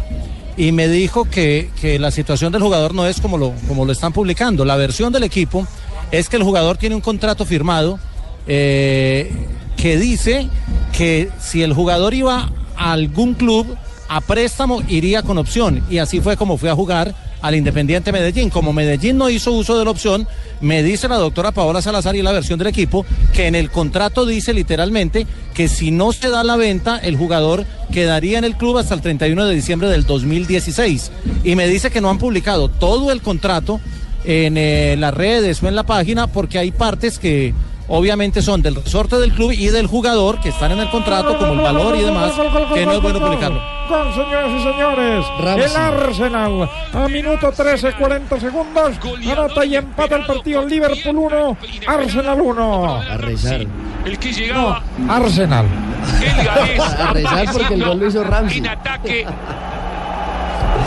y 0.56 0.72
me 0.72 0.88
dijo 0.88 1.24
que, 1.24 1.70
que 1.80 1.98
la 1.98 2.10
situación 2.10 2.52
del 2.52 2.62
jugador 2.62 2.94
no 2.94 3.06
es 3.06 3.20
como 3.20 3.38
lo, 3.38 3.52
como 3.68 3.84
lo 3.84 3.92
están 3.92 4.12
publicando. 4.12 4.64
La 4.64 4.76
versión 4.76 5.12
del 5.12 5.22
equipo 5.22 5.66
es 6.10 6.28
que 6.28 6.36
el 6.36 6.42
jugador 6.42 6.76
tiene 6.76 6.94
un 6.94 7.00
contrato 7.00 7.44
firmado 7.44 7.98
eh, 8.46 9.32
que 9.76 9.96
dice 9.96 10.48
que 10.96 11.30
si 11.40 11.62
el 11.62 11.72
jugador 11.72 12.14
iba 12.14 12.50
a 12.76 12.92
algún 12.92 13.34
club 13.34 13.76
a 14.08 14.20
préstamo 14.20 14.82
iría 14.88 15.22
con 15.22 15.38
opción 15.38 15.84
y 15.88 15.98
así 15.98 16.20
fue 16.20 16.36
como 16.36 16.58
fue 16.58 16.70
a 16.70 16.74
jugar 16.74 17.14
al 17.44 17.54
Independiente 17.54 18.10
Medellín. 18.10 18.48
Como 18.48 18.72
Medellín 18.72 19.18
no 19.18 19.28
hizo 19.28 19.52
uso 19.52 19.78
de 19.78 19.84
la 19.84 19.90
opción, 19.90 20.26
me 20.62 20.82
dice 20.82 21.08
la 21.08 21.18
doctora 21.18 21.52
Paola 21.52 21.82
Salazar 21.82 22.16
y 22.16 22.22
la 22.22 22.32
versión 22.32 22.58
del 22.58 22.68
equipo 22.68 23.04
que 23.34 23.46
en 23.46 23.54
el 23.54 23.70
contrato 23.70 24.24
dice 24.24 24.54
literalmente 24.54 25.26
que 25.52 25.68
si 25.68 25.90
no 25.90 26.12
se 26.12 26.30
da 26.30 26.42
la 26.42 26.56
venta, 26.56 26.96
el 26.96 27.18
jugador 27.18 27.66
quedaría 27.92 28.38
en 28.38 28.44
el 28.44 28.56
club 28.56 28.78
hasta 28.78 28.94
el 28.94 29.02
31 29.02 29.44
de 29.44 29.54
diciembre 29.54 29.88
del 29.88 30.06
2016. 30.06 31.12
Y 31.44 31.54
me 31.54 31.68
dice 31.68 31.90
que 31.90 32.00
no 32.00 32.08
han 32.08 32.16
publicado 32.16 32.68
todo 32.70 33.12
el 33.12 33.20
contrato 33.20 33.78
en 34.24 34.56
eh, 34.56 34.96
las 34.98 35.12
redes 35.12 35.62
o 35.62 35.68
en 35.68 35.76
la 35.76 35.82
página 35.82 36.28
porque 36.28 36.58
hay 36.58 36.70
partes 36.70 37.18
que 37.18 37.52
obviamente 37.88 38.42
son 38.42 38.62
del 38.62 38.76
resorte 38.76 39.16
del 39.16 39.32
club 39.32 39.52
y 39.52 39.66
del 39.68 39.86
jugador 39.86 40.40
que 40.40 40.48
están 40.48 40.72
en 40.72 40.80
el 40.80 40.90
contrato 40.90 41.36
como 41.38 41.52
el 41.52 41.60
valor 41.60 41.96
y 41.96 42.02
demás 42.02 42.32
que 42.72 42.86
no 42.86 42.92
es 42.92 43.02
bueno 43.02 43.20
publicarlo. 43.20 43.60
Gol, 43.88 44.14
señoras 44.14 44.50
y 44.50 44.62
señores. 44.62 45.26
Ramsey. 45.40 45.64
El 45.64 45.76
Arsenal. 45.76 46.70
A 46.94 47.08
minuto 47.08 47.52
13, 47.52 47.92
40 47.92 48.40
segundos. 48.40 48.92
Anota 49.30 49.64
y 49.66 49.76
empata 49.76 50.16
el 50.16 50.24
partido. 50.24 50.64
Liverpool 50.64 51.16
1, 51.16 51.56
Arsenal 51.86 52.40
1. 52.40 52.94
A 52.96 53.16
rezar. 53.18 53.66
El 54.06 54.18
que 54.18 54.32
llegaba 54.32 54.82
Arsenal. 55.08 55.66
A 56.98 57.12
rezar 57.12 57.46
porque 57.52 57.74
el 57.74 57.84
gol 57.84 57.98
lo 58.00 58.06
hizo 58.06 58.24
Ramsey. 58.24 58.58
en 58.58 58.68
ataque. 58.68 59.26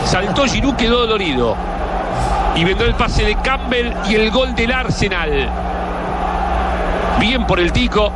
Saltó 0.04 0.44
Giroud, 0.46 0.74
quedó 0.74 1.00
dolorido. 1.06 1.54
Y 2.56 2.64
vendrá 2.64 2.86
el 2.86 2.94
pase 2.94 3.24
de 3.24 3.36
Campbell 3.36 3.92
y 4.08 4.16
el 4.16 4.30
gol 4.32 4.54
del 4.56 4.72
Arsenal. 4.72 5.48
Bien 7.20 7.46
por 7.46 7.60
el 7.60 7.72
Tico. 7.72 8.12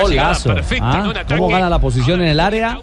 Golazo. 0.00 0.54
¿ah? 0.80 1.12
¿Cómo 1.28 1.48
gana 1.48 1.68
la 1.68 1.78
posición 1.78 2.20
en 2.20 2.28
el 2.28 2.40
área? 2.40 2.78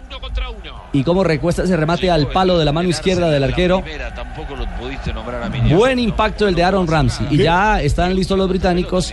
Y 0.92 1.04
cómo 1.04 1.22
recuesta 1.22 1.62
ese 1.62 1.76
remate 1.76 2.10
al 2.10 2.26
palo 2.28 2.58
de 2.58 2.64
la 2.64 2.72
mano 2.72 2.88
izquierda 2.88 3.30
del 3.30 3.44
arquero. 3.44 3.82
A. 3.84 5.74
Buen 5.74 5.98
impacto 5.98 6.48
el 6.48 6.54
de 6.54 6.64
Aaron 6.64 6.86
Ramsey. 6.86 7.26
Y 7.30 7.38
ya 7.38 7.80
están 7.80 8.14
listos 8.14 8.36
los 8.36 8.48
británicos 8.48 9.12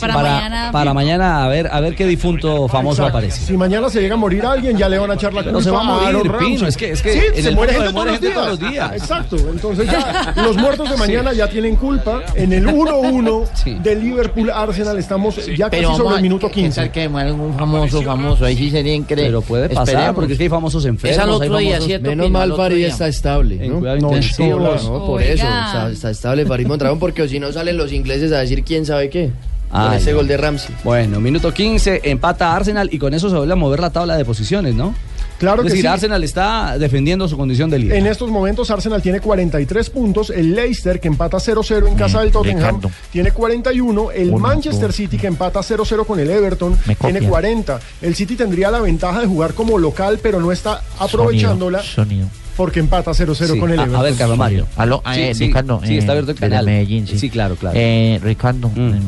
Para 0.00 0.14
para, 0.14 0.30
mañana. 0.32 0.68
para 0.72 0.94
mañana 0.94 1.44
a 1.44 1.48
ver, 1.48 1.68
a 1.70 1.80
ver 1.80 1.94
qué 1.94 2.06
difunto 2.06 2.66
famoso 2.68 3.02
Exacto. 3.02 3.18
aparece. 3.18 3.44
Si 3.46 3.56
mañana 3.56 3.88
se 3.90 4.00
llega 4.00 4.14
a 4.14 4.16
morir 4.16 4.44
alguien, 4.46 4.76
ya 4.76 4.88
le 4.88 4.98
van 4.98 5.10
a 5.10 5.14
echar 5.14 5.34
la 5.34 5.42
culpa 5.42 5.60
se 5.60 5.70
va 5.70 5.80
a 5.80 5.84
morir, 5.84 6.08
Aaron 6.08 6.38
Pino, 6.38 6.66
es 6.66 6.76
que- 6.76 6.92
es 6.92 7.02
que 7.02 7.12
Sí, 7.12 7.20
en 7.34 7.42
se 7.42 7.48
el 7.50 7.54
muere 7.54 7.74
gente, 7.74 7.92
muere 7.92 8.12
gente 8.12 8.30
todos, 8.30 8.60
los 8.60 8.70
días. 8.70 8.92
Exacto. 8.92 9.36
Entonces 9.36 9.86
ya 9.90 10.32
los 10.36 10.56
muertos 10.56 10.88
de 10.90 10.96
mañana 10.96 11.32
ya 11.32 11.48
tienen 11.48 11.76
culpa. 11.76 12.22
En 12.34 12.52
el 12.52 12.66
1-1 12.66 13.44
de 13.82 13.96
Liverpool 13.96 14.50
Arsenal 14.50 14.98
estamos 14.98 15.36
ya 15.56 15.68
casi 15.68 15.82
Pero 15.82 15.94
sobre 15.96 16.10
el 16.14 16.18
a- 16.18 16.22
minuto 16.22 16.48
¿qué 16.48 16.54
15. 16.54 16.80
tal 16.80 16.90
que 16.92 17.08
muera 17.08 17.32
un 17.32 17.54
famoso, 17.58 18.02
famoso? 18.02 18.44
Ahí 18.44 18.56
sí 18.56 18.70
sería 18.70 18.94
increíble. 18.94 19.28
Pero 19.28 19.42
puede 19.42 19.68
pasar, 19.68 19.88
Esperemos. 19.88 20.14
porque 20.14 20.32
es 20.32 20.38
que 20.38 20.44
hay 20.44 20.50
famosos 20.50 20.84
enfermos. 20.84 21.17
Es 21.22 21.24
al 21.28 21.30
otro 21.30 21.56
hay 21.56 21.64
día, 21.66 21.74
famosos- 21.76 21.86
¿cierto? 21.86 22.08
Menos 22.10 22.30
mal 22.30 22.54
Farid 22.56 22.84
está 22.84 23.08
estable, 23.08 23.68
¿no? 23.68 23.78
cuidado 23.78 23.98
No, 23.98 24.10
no, 24.10 25.06
por 25.06 25.20
Oiga. 25.20 25.32
eso. 25.32 25.44
Está, 25.46 25.90
está 25.90 26.10
estable 26.10 26.46
Farid 26.46 26.66
Mondragón 26.66 26.98
porque 26.98 27.28
si 27.28 27.38
no 27.38 27.52
salen 27.52 27.76
los 27.76 27.92
ingleses 27.92 28.32
a 28.32 28.38
decir 28.40 28.64
quién 28.64 28.84
sabe 28.86 29.10
qué. 29.10 29.30
Con 29.70 29.92
ese 29.92 30.12
no. 30.12 30.16
gol 30.18 30.26
de 30.28 30.36
Ramsey. 30.38 30.74
Bueno, 30.82 31.20
minuto 31.20 31.52
15, 31.52 32.00
empata 32.04 32.56
Arsenal 32.56 32.88
y 32.90 32.98
con 32.98 33.12
eso 33.12 33.28
se 33.28 33.36
vuelve 33.36 33.52
a 33.52 33.56
mover 33.56 33.80
la 33.80 33.90
tabla 33.90 34.16
de 34.16 34.24
posiciones, 34.24 34.74
¿no? 34.74 34.94
Claro 35.38 35.62
es 35.62 35.66
que 35.66 35.70
decir, 35.70 35.82
sí. 35.82 35.86
Arsenal 35.86 36.24
está 36.24 36.78
defendiendo 36.78 37.28
su 37.28 37.36
condición 37.36 37.70
de 37.70 37.78
líder. 37.78 37.96
En 37.98 38.06
estos 38.08 38.28
momentos 38.30 38.70
Arsenal 38.70 39.00
tiene 39.02 39.20
43 39.20 39.90
puntos, 39.90 40.30
el 40.30 40.54
Leicester 40.54 40.98
que 41.00 41.06
empata 41.08 41.36
0-0 41.38 41.86
en 41.88 41.94
casa 41.94 42.20
del 42.20 42.32
Tottenham 42.32 42.58
Ricardo. 42.76 42.90
tiene 43.12 43.30
41, 43.30 44.10
el 44.10 44.28
Uno, 44.30 44.38
Manchester 44.38 44.88
dos. 44.88 44.96
City 44.96 45.16
que 45.16 45.28
empata 45.28 45.60
0-0 45.60 46.04
con 46.04 46.18
el 46.18 46.28
Everton 46.28 46.76
tiene 46.76 46.96
copia. 47.20 47.28
40. 47.28 47.80
El 48.02 48.14
City 48.16 48.34
tendría 48.34 48.70
la 48.70 48.80
ventaja 48.80 49.20
de 49.20 49.26
jugar 49.26 49.54
como 49.54 49.78
local, 49.78 50.18
pero 50.22 50.40
no 50.40 50.50
está 50.50 50.82
aprovechándola 50.98 51.82
Sonido. 51.82 52.26
porque 52.56 52.80
empata 52.80 53.12
0-0 53.14 53.54
Sí, 53.54 53.60
con 53.60 53.70
el 53.70 53.78
a- 53.78 53.82
Everton. 53.82 54.00
a 54.00 54.02
ver, 54.02 54.14
Carlos 54.16 54.38
Mario. 54.38 54.66
Aló, 54.76 55.02
Sí, 55.14 55.20
eh, 55.20 55.34
sí, 55.36 55.46
Ricardo. 55.46 55.80
sí, 55.84 55.94
eh, 55.94 55.98
está 55.98 56.12
abierto 56.12 56.32
el 56.32 56.38
canal. 56.38 56.64
Medellín, 56.66 57.06
sí. 57.06 57.18
Sí, 57.18 57.30
claro, 57.30 57.54
claro. 57.56 57.76
Eh, 57.78 58.18
Ricardo, 58.22 58.68
Mm. 58.74 58.94
eh, 58.94 59.00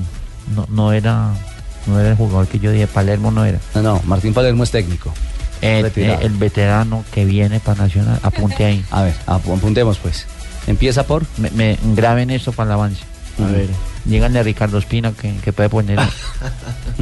no, 0.54 0.66
no 0.70 0.92
era 0.92 1.32
no 1.86 1.98
era 1.98 2.10
el 2.10 2.16
jugador 2.16 2.46
que 2.46 2.58
yo 2.58 2.70
dije, 2.70 2.86
Palermo 2.86 3.30
no 3.30 3.44
era. 3.44 3.58
No, 3.74 3.82
no, 3.82 4.00
Martín 4.04 4.32
Palermo 4.34 4.62
es 4.64 4.70
técnico. 4.70 5.12
El 5.62 6.30
veterano 6.36 7.04
que 7.12 7.24
viene 7.24 7.60
para 7.60 7.82
Nacional, 7.82 8.18
apunte 8.22 8.64
ahí. 8.64 8.84
A 8.90 9.02
ver, 9.02 9.14
ap- 9.26 9.48
apuntemos 9.48 9.98
pues. 9.98 10.26
Empieza 10.66 11.04
por. 11.06 11.24
Me, 11.38 11.50
me 11.50 11.78
graben 11.94 12.30
esto 12.30 12.52
para 12.52 12.68
el 12.68 12.72
avance. 12.74 13.02
A 13.42 13.46
ver. 13.50 13.68
Díganle 14.04 14.38
a 14.38 14.42
Ricardo 14.42 14.78
Espina 14.78 15.12
que, 15.12 15.34
que 15.36 15.52
puede 15.52 15.68
poner 15.68 15.98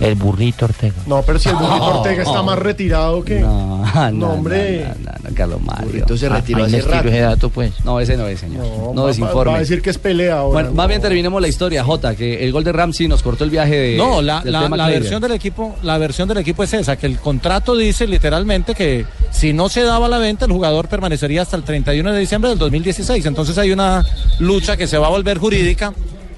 el 0.00 0.14
burrito 0.14 0.64
Ortega. 0.64 0.94
No, 1.06 1.22
pero 1.22 1.38
si 1.38 1.48
el 1.50 1.56
Burrito 1.56 1.84
Ortega 2.00 2.22
está 2.22 2.42
más 2.42 2.58
retirado 2.58 3.22
que... 3.24 3.40
No, 3.40 3.84
no, 3.94 4.10
no, 4.12 4.30
hombre. 4.32 4.86
no, 5.04 5.10
no, 5.12 5.28
no, 5.30 5.34
Carlos 5.34 5.60
Mario. 5.62 5.86
Burrito 5.86 6.16
se 6.16 6.26
Ah, 6.26 6.30
retiró 6.36 6.64
ahí 6.64 6.74
hace 6.74 6.82
rato. 6.82 7.08
ese 7.08 7.20
dato, 7.20 7.50
pues. 7.50 7.72
No, 7.84 8.00
ese 8.00 8.16
no 8.16 8.26
es, 8.26 8.40
señor. 8.40 8.64
No, 8.94 9.02
va- 9.02 9.08
desinforme. 9.08 9.50
Va 9.52 9.56
a 9.58 9.60
decir 9.60 9.82
que 9.82 9.90
es 9.90 9.98
pelea 9.98 10.38
ahora. 10.38 10.52
Bueno, 10.62 10.72
más 10.72 10.88
bien 10.88 11.00
terminemos 11.00 11.40
la 11.42 11.48
historia, 11.48 11.84
Jota, 11.84 12.14
que 12.16 12.44
el 12.44 12.52
gol 12.52 12.64
de 12.64 12.72
Ramsey 12.72 13.08
nos 13.08 13.22
cortó 13.22 13.44
el 13.44 13.50
viaje 13.50 13.76
de. 13.76 13.96
No, 13.96 14.22
la, 14.22 14.40
del 14.40 14.52
la- 14.52 14.62
tema 14.62 14.76
la 14.76 14.88
versión 14.88 15.20
del 15.20 15.32
equipo, 15.32 15.76
la 15.82 15.98
versión 15.98 16.28
del 16.28 16.38
equipo 16.38 16.62
es 16.62 16.72
esa, 16.72 16.96
que 16.96 17.06
el 17.06 17.18
contrato 17.18 17.76
dice 17.76 18.06
literalmente 18.06 18.74
que 18.74 19.04
si 19.30 19.52
no 19.52 19.68
se 19.68 19.82
daba 19.82 20.08
la 20.08 20.18
venta, 20.18 20.44
el 20.46 20.52
jugador 20.52 20.88
permanecería 20.88 21.42
hasta 21.42 21.56
el 21.56 21.62
31 21.62 22.12
de 22.12 22.20
diciembre 22.20 22.50
del 22.50 22.58
2016. 22.58 23.26
Entonces 23.26 23.58
hay 23.58 23.70
una 23.72 24.04
lucha 24.38 24.76
que 24.76 24.86
se 24.86 24.96
va 24.98 25.08
a 25.08 25.10
volver 25.10 25.38
jurídica 25.38 25.92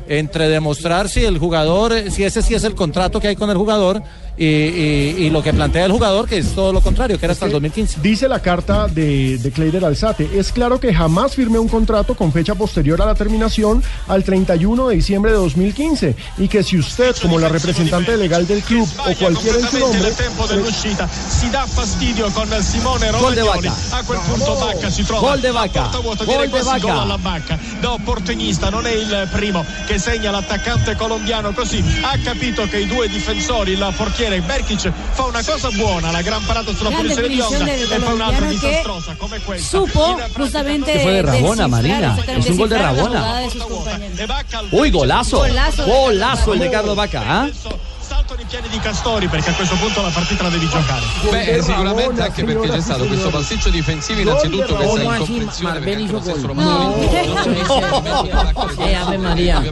entre 0.09 0.49
demostrar 0.49 1.09
si 1.09 1.25
el 1.25 1.39
jugador, 1.39 1.93
eh, 1.93 2.11
si 2.11 2.25
ese 2.25 2.43
sí 2.43 2.55
es 2.55 2.65
el 2.65 2.75
contrato 2.75 3.21
que 3.21 3.29
hay 3.29 3.37
con 3.37 3.51
el 3.51 3.57
jugador 3.57 4.03
y, 4.43 4.47
y- 4.47 5.15
y 5.27 5.31
lo 5.31 5.43
que 5.43 5.53
plantea 5.53 5.85
el 5.87 5.93
jugador, 5.93 6.29
que 6.29 6.39
es 6.39 6.55
todo 6.55 6.73
lo 6.73 6.81
contrario, 6.81 7.19
que 7.19 7.27
era 7.27 7.33
hasta 7.33 7.47
el 7.47 7.53
2015. 7.53 8.01
Dice 8.03 8.29
la 8.29 8.41
carta 8.41 8.89
de, 8.89 9.39
de 9.39 9.51
Kleider 9.53 9.85
Alzate, 9.85 10.29
es 10.39 10.53
claro 10.53 10.81
que 10.81 10.93
jamás 10.95 11.35
firmé 11.35 11.59
un 11.59 11.69
contrato 11.69 12.15
con 12.15 12.33
fecha 12.33 12.55
posterior 12.55 13.01
a 13.03 13.07
la 13.07 13.15
terminación 13.15 13.83
al 14.09 14.25
31 14.25 14.89
de 14.89 14.95
diciembre 14.97 15.31
de 15.33 15.37
2015 15.39 16.17
y 16.39 16.49
que 16.49 16.63
si 16.63 16.79
usted, 16.79 17.15
como 17.23 17.39
la 17.39 17.49
representante 17.49 18.17
legal 18.17 18.47
del 18.47 18.63
club 18.63 18.89
o 18.99 19.15
cualquiera 19.15 19.59
en 19.59 19.69
su 19.69 19.79
nombre... 19.79 20.11
Gol 23.21 23.35
de 23.35 23.43
Vaca. 23.43 23.73
a 23.93 24.03
quel 24.05 24.19
punto 24.19 24.57
Bacca 24.57 24.91
si 24.91 25.05
trova 25.05 25.31
Gol 25.31 25.41
de 25.41 25.51
Vaca. 25.51 25.83
porta 25.85 25.99
vuota 26.01 26.25
Gol 26.25 26.51
de 26.51 26.63
Vaca. 26.63 26.95
da 27.81 27.93
opportunista 27.93 28.71
non 28.71 28.87
è 28.87 28.93
il 28.93 29.29
primo 29.33 29.65
che 29.87 29.99
segna 29.99 30.31
l'attaccante 30.31 30.97
colombiano 30.97 31.53
così 31.53 31.83
ha 32.03 32.17
capito 32.23 32.67
che 32.69 32.79
i 32.79 32.87
due 32.87 33.09
difensori 33.09 33.73
il 33.73 33.95
portiere 33.97 34.32
Berkic 34.41 34.93
fa 35.13 35.25
una 35.25 35.43
cosa 35.43 35.71
buona 35.71 36.11
la 36.11 36.23
gran 36.23 36.45
parata 36.45 36.75
sulla 36.75 36.91
Grande 36.91 37.15
punizione 37.15 37.29
di 37.29 37.37
definición 37.37 37.61
Onda 37.63 37.95
del 37.95 38.03
e 38.03 38.05
fa 38.05 38.13
un'altra 38.13 38.47
disastrosa 38.47 39.15
come 39.17 39.41
questa 39.41 39.79
Supo 39.79 40.21
justamente. 40.37 41.01
Fue 41.01 41.13
de 41.13 41.23
Rabona, 41.23 41.69
Marina. 41.69 42.19
Es 42.27 42.49
un 42.49 42.57
gol 42.57 42.69
de 42.69 42.79
Rabona. 42.79 43.41
de 43.41 43.59
compañeros. 43.59 44.69
Uy, 44.71 44.91
golazo. 44.91 45.39
Golazo. 45.39 45.85
Golazo 45.85 46.53
el 46.55 46.59
de 46.61 46.71
Carlos 46.71 46.97
Vaca. 46.97 47.23
¿ah? 47.25 47.49
Salto 48.33 48.37
di 48.37 48.45
piedi 48.49 48.69
di 48.69 48.79
Castori 48.79 49.29
perché 49.29 49.51
a 49.51 49.55
questo 49.55 49.77
punto 49.77 50.03
la 50.03 50.09
partita 50.09 50.43
la 50.45 50.49
devi 50.49 50.69
giocare 50.69 51.05
Beh, 51.31 51.63
sicuramente 51.63 52.23
anche 52.23 52.45
perché 52.45 52.69
c'è 52.69 52.81
stato 52.81 53.05
questo 53.07 53.31
pasticcio 53.31 53.69
difensivo 53.71 54.21
innanzitutto 54.21 54.75
questa 54.75 54.85
¿Cómo 54.85 55.11
así? 55.11 55.21
incomprensione 55.21 55.73
Marbel 55.73 55.85
perché 55.85 56.03
hizo 56.03 56.13
lo 56.13 56.21
stesso 56.21 56.47
gol. 56.47 56.61
No. 56.73 56.95
Ave 59.03 59.19
María. 59.19 59.63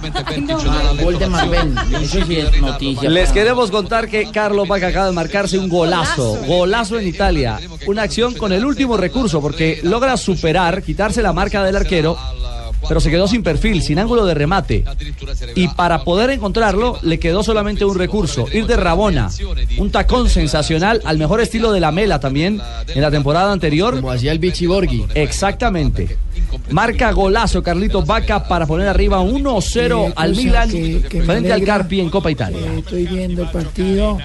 Gol 1.00 1.18
de 1.18 1.26
Marbel. 1.26 1.78
Eso 2.00 2.24
sí 2.24 2.36
es 2.36 2.60
noticia. 2.60 3.08
Les 3.08 3.30
queremos 3.30 3.70
contar 3.70 4.08
que 4.08 4.30
Carlos 4.30 4.66
Vaca 4.66 4.88
acaba 4.88 5.06
de 5.06 5.12
marcarse 5.12 5.58
un 5.58 5.68
golazo, 5.68 6.38
golazo 6.46 6.98
en 6.98 7.06
Italia. 7.06 7.60
Una 7.86 8.02
acción 8.02 8.34
con 8.34 8.52
el 8.52 8.64
último 8.64 8.96
recurso 8.96 9.40
porque 9.40 9.80
logra 9.82 10.16
superar, 10.16 10.82
quitarse 10.82 11.22
la 11.22 11.32
marca 11.32 11.62
del 11.62 11.76
arquero, 11.76 12.18
pero 12.88 13.00
se 13.00 13.10
quedó 13.10 13.28
sin 13.28 13.42
perfil, 13.42 13.82
sin 13.82 13.98
ángulo 13.98 14.24
de 14.26 14.34
remate. 14.34 14.84
Y 15.54 15.68
para 15.68 16.02
poder 16.04 16.30
encontrarlo 16.30 16.98
le 17.02 17.18
quedó 17.18 17.42
solamente 17.42 17.84
un 17.84 17.96
recurso, 17.96 18.46
ir 18.52 18.66
de 18.66 18.76
Rabona. 18.76 19.30
Un 19.78 19.90
tacón 19.90 20.28
sensacional 20.28 21.00
al 21.04 21.18
mejor 21.18 21.40
estilo 21.40 21.72
de 21.72 21.80
la 21.80 21.92
Mela 21.92 22.20
también 22.20 22.60
en 22.88 23.00
la 23.02 23.10
temporada 23.10 23.52
anterior. 23.52 23.96
Como 23.96 24.10
hacía 24.10 24.32
el 24.32 24.38
Vichy 24.38 24.66
Borghi. 24.66 25.04
Exactamente. 25.14 26.16
Marca 26.70 27.12
golazo 27.12 27.62
Carlitos 27.62 28.06
Vaca 28.06 28.46
para 28.48 28.66
poner 28.66 28.88
arriba 28.88 29.20
1-0 29.20 30.12
al 30.16 30.34
Milan 30.36 30.70
que- 30.70 31.02
que 31.08 31.18
me 31.20 31.24
frente 31.26 31.52
al. 31.52 31.64
Carpi 31.64 32.00
en 32.00 32.10
Copa 32.10 32.30
Italia. 32.30 32.58
Eh, 32.60 32.78
estoy 32.78 33.06
viendo 33.06 33.42
el 33.42 33.50
partido 33.50 34.18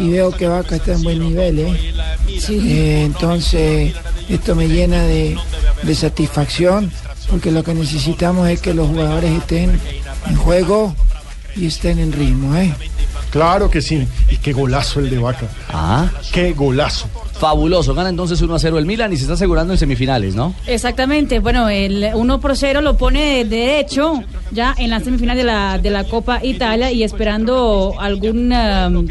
y 0.00 0.10
veo 0.10 0.30
que 0.30 0.46
Vaca 0.46 0.76
está 0.76 0.92
en 0.92 1.02
buen 1.02 1.18
nivel, 1.20 1.58
¿eh? 1.58 1.94
Eh, 2.50 3.02
entonces, 3.06 3.92
esto 4.28 4.54
me 4.54 4.68
llena 4.68 5.02
de, 5.04 5.36
de 5.82 5.94
satisfacción 5.94 6.90
porque 7.28 7.50
lo 7.50 7.62
que 7.62 7.74
necesitamos 7.74 8.48
es 8.48 8.60
que 8.60 8.74
los 8.74 8.88
jugadores 8.88 9.30
estén 9.32 9.80
y 10.30 10.34
juego 10.34 10.94
y 11.56 11.66
estén 11.66 11.98
en 11.98 12.12
ritmo, 12.12 12.56
¿eh? 12.56 12.74
Claro 13.30 13.70
que 13.70 13.82
sí. 13.82 14.06
Y 14.30 14.36
qué 14.36 14.52
golazo 14.52 15.00
el 15.00 15.10
de 15.10 15.18
Vaca. 15.18 15.48
Ah. 15.68 16.08
Qué 16.32 16.52
golazo. 16.52 17.08
Fabuloso. 17.38 17.94
Gana 17.94 18.08
entonces 18.08 18.40
1 18.40 18.54
a 18.54 18.58
0 18.58 18.78
el 18.78 18.86
Milan 18.86 19.12
y 19.12 19.16
se 19.16 19.22
está 19.22 19.34
asegurando 19.34 19.72
en 19.72 19.78
semifinales, 19.78 20.34
¿no? 20.34 20.54
Exactamente, 20.66 21.40
bueno, 21.40 21.68
el 21.68 22.10
1 22.14 22.40
por 22.40 22.56
0 22.56 22.80
lo 22.80 22.96
pone 22.96 23.44
de 23.44 23.44
derecho 23.44 24.22
ya 24.50 24.74
en 24.78 24.90
la 24.90 25.00
semifinal 25.00 25.36
de 25.36 25.44
la, 25.44 25.78
de 25.78 25.90
la 25.90 26.04
Copa 26.04 26.40
Italia 26.42 26.92
y 26.92 27.02
esperando 27.02 27.94
algún 27.98 28.52
um, 28.52 29.08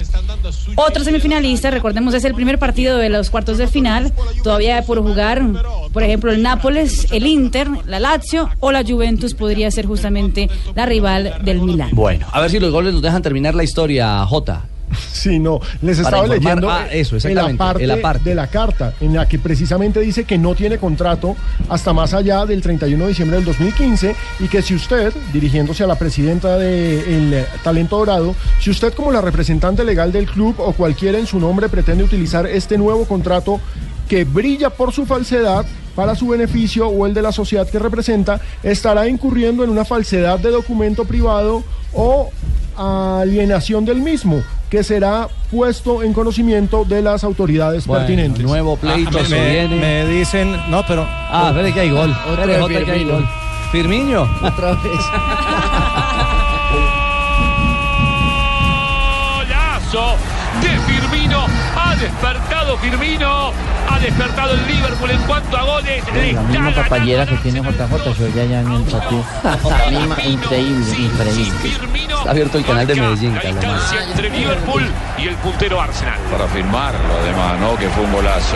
otro 0.76 1.04
semifinalista. 1.04 1.70
Recordemos, 1.72 2.14
es 2.14 2.24
el 2.24 2.34
primer 2.34 2.60
partido 2.60 2.98
de 2.98 3.10
los 3.10 3.30
cuartos 3.30 3.58
de 3.58 3.68
final. 3.68 4.14
Todavía 4.44 4.84
por 4.86 5.02
jugar, 5.02 5.44
por 5.92 6.04
ejemplo, 6.04 6.32
el 6.32 6.42
Nápoles, 6.42 7.08
el 7.12 7.28
Inter, 7.28 7.68
la 7.86 8.00
Lazio 8.00 8.50
o 8.60 8.72
la 8.72 8.84
Juventus 8.84 9.34
podría 9.34 9.70
ser 9.72 9.86
justamente 9.86 10.50
la 10.76 10.86
rival 10.86 11.36
del 11.44 11.62
Milán. 11.62 11.90
Bueno, 11.94 12.26
a 12.32 12.42
ver 12.42 12.50
si 12.50 12.60
los 12.60 12.72
goles 12.72 12.94
nos 12.94 13.02
dejan 13.02 13.22
terminar 13.22 13.56
la 13.56 13.64
historia, 13.64 14.26
Jota. 14.26 14.66
Sí, 15.14 15.40
no, 15.40 15.62
les 15.82 16.00
estaba 16.00 16.28
leyendo 16.28 16.70
ah, 16.70 16.88
eso, 16.92 17.16
exactamente, 17.16 17.64
aparte 17.64 17.84
el 17.84 17.92
aparte. 17.92 18.30
de 18.30 18.36
la 18.36 18.48
carta, 18.48 18.94
en 19.00 19.14
la 19.14 19.28
que 19.28 19.40
precisamente 19.40 20.02
dice 20.02 20.26
que 20.26 20.38
no 20.38 20.54
tiene 20.54 20.78
contrato 20.78 21.36
hasta 21.70 21.94
más 21.94 22.14
allá 22.14 22.46
del 22.46 22.62
31 22.62 23.04
de 23.04 23.10
diciembre 23.10 23.38
del 23.38 23.46
2015 23.46 24.16
y 24.40 24.48
que 24.48 24.62
si 24.62 24.76
usted, 24.76 25.14
dirigiéndose 25.32 25.84
a 25.84 25.88
la 25.88 25.96
presidenta 25.96 26.58
del 26.58 27.46
Talento 27.64 27.98
Dorado, 27.98 28.36
si 28.60 28.70
usted 28.70 28.94
como 28.94 29.12
la 29.12 29.22
representante 29.22 29.84
legal 29.84 30.12
del 30.12 30.26
club 30.26 30.56
o 30.58 30.74
cualquiera 30.74 31.18
en 31.18 31.28
su 31.28 31.40
nombre 31.40 31.70
pretende 31.70 32.04
utilizar 32.04 32.46
este 32.46 32.78
nuevo 32.78 33.06
contrato 33.06 33.62
que 34.10 34.26
brilla 34.26 34.70
por 34.70 34.92
su 34.92 35.06
falsedad 35.06 35.66
para 35.96 36.16
su 36.16 36.28
beneficio 36.28 36.88
o 36.88 37.06
el 37.06 37.14
de 37.14 37.22
la 37.22 37.32
sociedad 37.32 37.68
que 37.70 37.80
representa, 37.80 38.40
estará 38.64 39.08
incurriendo 39.08 39.64
en 39.64 39.70
una 39.70 39.86
falsedad 39.86 40.40
de 40.40 40.52
documento 40.52 41.06
privado 41.06 41.64
o 41.94 42.30
alienación 42.76 43.86
del 43.86 43.98
mismo, 44.02 44.42
que 44.70 44.84
será 44.84 45.28
puesto 45.52 46.02
en 46.02 46.14
conocimiento 46.14 46.84
de 46.86 47.02
las 47.04 47.24
autoridades 47.24 47.86
Bueno, 47.86 48.06
pertinentes. 48.08 48.44
nuevo 48.44 48.76
pleito 48.78 49.20
Ah, 49.20 49.26
se 49.26 49.36
me, 49.36 49.52
viene. 49.52 49.76
me 49.76 50.06
dicen, 50.08 50.58
no, 50.72 50.84
pero. 50.88 51.06
Ah, 51.08 51.50
espere 51.52 51.72
que 51.74 51.80
hay 51.82 51.92
gol. 51.92 52.16
Otra 52.32 52.46
vez 52.48 52.58
Jota, 52.60 52.70
que 52.74 52.78
hay 52.80 52.86
Firmino. 52.86 53.14
gol. 53.14 53.26
Firmiño. 53.72 54.22
Otra 54.44 54.72
vez. 54.72 54.82
Golazo 59.36 60.16
de 60.62 60.70
Firmino. 60.92 61.46
Ha 61.76 61.96
despertado 61.96 62.78
Firmino. 62.78 63.52
Ha 63.94 64.00
despertado 64.00 64.54
el 64.54 64.68
Liverpool 64.68 65.12
en 65.12 65.22
cuanto 65.22 65.56
a 65.56 65.64
goles. 65.64 66.04
Le 66.14 66.34
La 66.34 66.42
misma 66.42 66.74
compañera 66.74 67.26
que 67.28 67.36
tiene 67.38 67.62
JJ, 67.62 68.20
yo 68.20 68.28
ya 68.36 68.46
ya 68.46 68.62
en 68.62 68.72
el 68.72 68.80
misma, 68.80 70.18
increíble, 70.26 70.96
increíble. 70.98 71.70
Está 72.10 72.32
abierto 72.32 72.58
el 72.58 72.66
canal 72.66 72.88
de 72.88 72.96
Medellín, 72.96 73.36
la 73.36 73.42
Carlos. 73.42 73.62
distancia 73.62 74.04
entre 74.10 74.30
Liverpool 74.30 74.84
y 75.18 75.28
el 75.28 75.36
puntero 75.36 75.80
Arsenal. 75.80 76.18
Para 76.32 76.48
firmarlo, 76.48 77.00
además, 77.22 77.60
¿no? 77.60 77.78
Que 77.78 77.88
fue 77.90 78.04
un 78.04 78.14
golazo. 78.14 78.56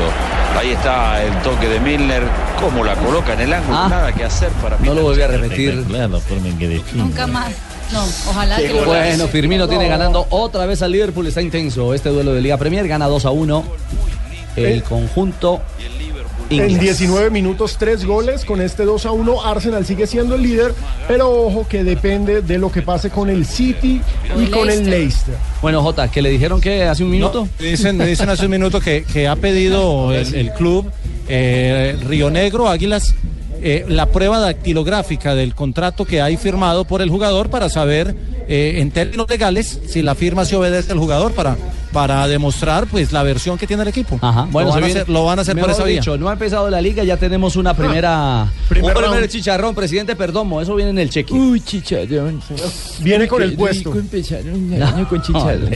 Ahí 0.57 0.71
está 0.71 1.23
el 1.23 1.33
toque 1.43 1.67
de 1.67 1.79
Milner. 1.81 2.23
¿Cómo 2.59 2.83
la 2.83 2.95
coloca 2.95 3.33
en 3.33 3.41
el 3.41 3.53
ángulo? 3.53 3.77
Ah. 3.77 3.87
Nada 3.89 4.11
que 4.13 4.23
hacer 4.23 4.49
para 4.53 4.77
No 4.79 4.93
lo 4.95 5.03
volví 5.03 5.21
a 5.21 5.27
repetir. 5.27 5.85
Nunca 6.93 7.27
más. 7.27 7.51
No, 7.91 8.03
ojalá 8.29 8.57
que 8.57 8.69
lo 8.69 8.85
Bueno, 8.85 9.27
Firmino 9.27 9.67
tiene 9.67 9.87
ganando 9.87 10.25
otra 10.29 10.65
vez 10.65 10.81
al 10.81 10.91
Liverpool. 10.91 11.27
Está 11.27 11.41
intenso 11.41 11.93
este 11.93 12.09
duelo 12.09 12.33
de 12.33 12.41
Liga 12.41 12.57
Premier. 12.57 12.87
Gana 12.87 13.05
2 13.05 13.25
a 13.25 13.29
1 13.29 13.63
el 14.57 14.79
Eh. 14.79 14.83
conjunto 14.87 15.61
En 16.49 16.69
inglés. 16.69 16.79
19 16.79 17.29
minutos, 17.29 17.75
3 17.77 18.05
goles. 18.05 18.45
Con 18.45 18.61
este 18.61 18.85
2 18.85 19.05
a 19.05 19.11
1, 19.11 19.45
Arsenal 19.45 19.85
sigue 19.85 20.07
siendo 20.07 20.35
el 20.35 20.43
líder. 20.43 20.73
Pero 21.07 21.29
ojo 21.29 21.67
que 21.67 21.83
depende 21.83 22.41
de 22.41 22.57
lo 22.57 22.71
que 22.71 22.81
pase 22.81 23.09
con 23.09 23.29
el 23.29 23.45
City 23.45 24.01
y 24.37 24.43
el 24.43 24.49
con 24.51 24.69
el 24.69 24.89
Leicester. 24.89 25.35
Bueno, 25.61 25.81
Jota, 25.81 26.09
que 26.09 26.21
le 26.21 26.29
dijeron 26.29 26.61
que 26.61 26.83
hace 26.83 27.03
un 27.03 27.09
minuto. 27.09 27.49
Me 27.59 27.67
dicen, 27.67 27.97
me 27.97 28.05
dicen 28.07 28.29
hace 28.29 28.45
un 28.45 28.51
minuto 28.51 28.79
que, 28.79 29.03
que 29.03 29.27
ha 29.27 29.35
pedido 29.35 30.13
el, 30.13 30.33
el 30.33 30.51
club 30.53 30.89
eh, 31.27 31.97
Río 32.07 32.29
Negro 32.29 32.69
Águilas 32.69 33.13
eh, 33.61 33.85
la 33.87 34.05
prueba 34.05 34.39
dactilográfica 34.39 35.33
del 35.33 35.55
contrato 35.55 36.05
que 36.05 36.21
hay 36.21 36.37
firmado 36.37 36.85
por 36.85 37.01
el 37.01 37.09
jugador 37.09 37.49
para 37.49 37.69
saber 37.69 38.15
eh, 38.47 38.75
en 38.77 38.91
términos 38.91 39.27
legales 39.27 39.81
si 39.87 40.03
la 40.03 40.13
firma 40.13 40.45
se 40.45 40.55
obedece 40.55 40.91
al 40.91 40.99
jugador 40.99 41.33
para, 41.33 41.57
para 41.97 42.27
demostrar 42.27 42.85
pues 42.85 43.11
la 43.11 43.23
versión 43.23 43.57
que 43.57 43.65
tiene 43.65 43.81
el 43.81 43.89
equipo. 43.89 44.19
Ajá, 44.21 44.47
bueno, 44.51 44.69
lo, 44.69 44.75
van 44.75 44.83
a 44.83 44.85
viene- 44.85 44.99
hacer, 45.01 45.09
lo 45.11 45.25
van 45.25 45.39
a 45.39 45.41
hacer 45.41 45.57
por 45.57 45.71
esa 45.71 45.83
vía. 45.83 45.95
dicho, 45.95 46.15
no 46.15 46.29
ha 46.29 46.33
empezado 46.33 46.69
la 46.69 46.79
liga, 46.79 47.03
ya 47.03 47.17
tenemos 47.17 47.55
una 47.55 47.73
primera. 47.73 48.45
primer 48.69 48.91
un 48.95 49.01
primer 49.01 49.17
round. 49.21 49.31
chicharrón, 49.31 49.73
presidente 49.73 50.15
Perdomo, 50.15 50.61
eso 50.61 50.75
viene 50.75 50.91
en 50.91 50.99
el 50.99 51.09
cheque. 51.09 51.33
Uy, 51.33 51.59
chicharrón. 51.61 52.39
Viene 52.99 53.27
con 53.27 53.41
el 53.41 53.55
puesto. 53.55 53.89
con 53.89 55.21
chicharrón. 55.23 55.71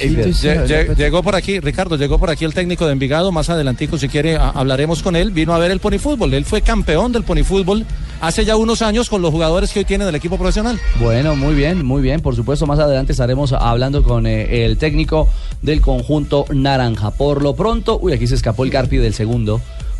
Llegó 0.95 1.23
por 1.23 1.35
aquí, 1.35 1.59
Ricardo, 1.59 1.95
llegó 1.95 2.19
por 2.19 2.29
aquí 2.29 2.45
el 2.45 2.53
técnico 2.53 2.85
de 2.85 2.91
Envigado, 2.91 3.31
más 3.31 3.49
adelantico 3.49 3.97
si 3.97 4.07
quiere 4.07 4.35
a- 4.35 4.49
hablaremos 4.49 5.01
con 5.01 5.15
él, 5.15 5.31
vino 5.31 5.55
a 5.55 5.57
ver 5.57 5.71
el 5.71 5.79
ponifútbol, 5.79 6.35
él 6.35 6.45
fue 6.45 6.61
campeón 6.61 7.11
del 7.11 7.23
ponifútbol 7.23 7.83
hace 8.21 8.45
ya 8.45 8.55
unos 8.55 8.81
años 8.81 9.09
con 9.09 9.21
los 9.21 9.31
jugadores 9.31 9.71
que 9.73 9.79
hoy 9.79 9.85
tiene 9.85 10.05
del 10.05 10.15
equipo 10.15 10.37
profesional. 10.37 10.79
Bueno, 10.99 11.35
muy 11.35 11.53
bien, 11.55 11.85
muy 11.85 12.01
bien. 12.01 12.21
Por 12.21 12.35
supuesto, 12.35 12.65
más 12.67 12.79
adelante 12.79 13.11
estaremos 13.11 13.51
hablando 13.51 14.03
con 14.03 14.27
eh, 14.27 14.65
el 14.65 14.77
técnico 14.77 15.27
del 15.61 15.81
conjunto 15.81 16.45
naranja. 16.53 17.11
Por 17.11 17.41
lo 17.41 17.55
pronto, 17.55 17.99
uy, 18.01 18.13
aquí 18.13 18.27
se 18.27 18.35
escapó 18.35 18.63
el 18.63 18.71
Carpi 18.71 18.97
del 18.97 19.13
segundo. 19.13 19.59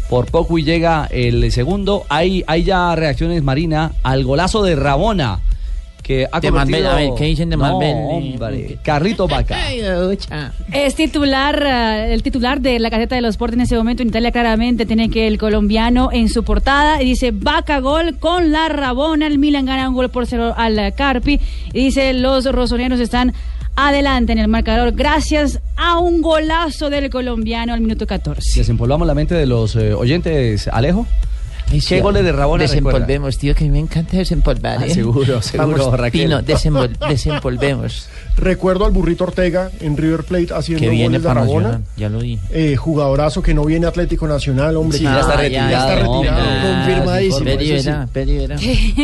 Por 0.09 0.27
poco 0.27 0.57
y 0.57 0.63
llega 0.63 1.07
el 1.09 1.51
segundo. 1.51 2.05
Hay, 2.09 2.43
hay 2.47 2.63
ya 2.63 2.95
reacciones, 2.95 3.43
Marina, 3.43 3.93
al 4.03 4.23
golazo 4.23 4.61
de 4.63 4.75
Rabona. 4.75 5.39
Que 6.01 6.27
ha 6.31 6.39
De 6.39 6.49
convertido... 6.49 6.79
Marbella, 6.83 6.91
a 6.91 6.95
ver, 6.95 7.17
¿qué 7.17 7.25
dicen 7.25 7.49
de 7.49 7.57
No, 7.57 7.77
hombre, 7.77 8.77
Carlito 8.83 9.27
Vaca. 9.27 9.57
Es 10.73 10.95
titular, 10.95 11.63
eh, 11.65 12.13
el 12.13 12.23
titular 12.23 12.61
de 12.61 12.79
la 12.79 12.89
Gaceta 12.89 13.15
de 13.15 13.21
los 13.21 13.31
Sport 13.31 13.53
en 13.53 13.61
ese 13.61 13.75
momento 13.75 14.01
en 14.01 14.09
Italia 14.09 14.31
claramente 14.31 14.85
tiene 14.85 15.09
que 15.09 15.27
el 15.27 15.37
colombiano 15.37 16.09
en 16.11 16.29
su 16.29 16.43
portada 16.43 17.01
y 17.01 17.05
dice 17.05 17.31
vaca 17.31 17.79
gol 17.79 18.17
con 18.17 18.51
la 18.51 18.69
Rabona, 18.69 19.27
el 19.27 19.37
Milan 19.37 19.65
gana 19.65 19.89
un 19.89 19.95
gol 19.95 20.09
por 20.09 20.25
cero 20.25 20.53
al 20.55 20.93
Carpi 20.95 21.39
y 21.73 21.85
dice 21.85 22.13
los 22.13 22.45
rosoneros 22.45 22.99
están 22.99 23.33
adelante 23.75 24.33
en 24.33 24.39
el 24.39 24.47
marcador 24.47 24.91
gracias 24.91 25.59
a 25.75 25.99
un 25.99 26.21
golazo 26.21 26.89
del 26.89 27.09
colombiano 27.09 27.73
al 27.73 27.81
minuto 27.81 28.05
14. 28.05 28.59
Desempolvamos 28.59 29.07
la 29.07 29.15
mente 29.15 29.35
de 29.35 29.45
los 29.45 29.75
eh, 29.75 29.93
oyentes, 29.93 30.67
Alejo. 30.67 31.07
¿Qué 31.87 32.01
goles 32.01 32.23
de 32.23 32.31
Rabona 32.31 32.63
recuerda? 32.65 32.99
Desempolvemos, 32.99 33.37
tío, 33.37 33.55
que 33.55 33.63
a 33.63 33.67
mí 33.67 33.71
me 33.71 33.79
encanta 33.79 34.17
desempolvar. 34.17 34.77
Ah, 34.81 34.85
¿eh? 34.85 34.93
seguro, 34.93 35.41
seguro, 35.41 35.77
Vamos, 35.77 35.99
Raquel. 35.99 36.21
Pino, 36.23 36.41
desempolvemos. 36.41 38.07
Recuerdo 38.37 38.85
al 38.85 38.91
burrito 38.91 39.23
Ortega 39.25 39.69
en 39.81 39.95
River 39.97 40.23
Plate 40.23 40.53
haciendo 40.53 40.81
Que 40.81 40.89
viene 40.89 41.05
goles 41.05 41.21
de 41.21 41.27
para 41.27 41.41
Rabona. 41.41 41.67
Nacional, 41.69 41.87
ya 41.97 42.09
lo 42.09 42.21
dije. 42.21 42.41
Eh, 42.51 42.75
jugadorazo 42.75 43.41
que 43.41 43.53
no 43.53 43.63
viene 43.65 43.87
Atlético 43.87 44.27
Nacional, 44.27 44.75
hombre. 44.77 44.97
Sí, 44.97 45.03
que 45.05 45.11
ya 45.11 45.19
está 45.19 45.35
ya 45.35 45.41
retirado, 45.41 45.69
está 45.71 45.95
retirado. 45.95 46.11
hombre. 46.17 46.71
Confirmadísimo. 46.71 47.45
Peri 47.45 47.71
eso 47.71 47.81
sí. 47.83 47.89
verá, 47.89 48.07
Peri 48.11 48.37
verá, 48.37 48.55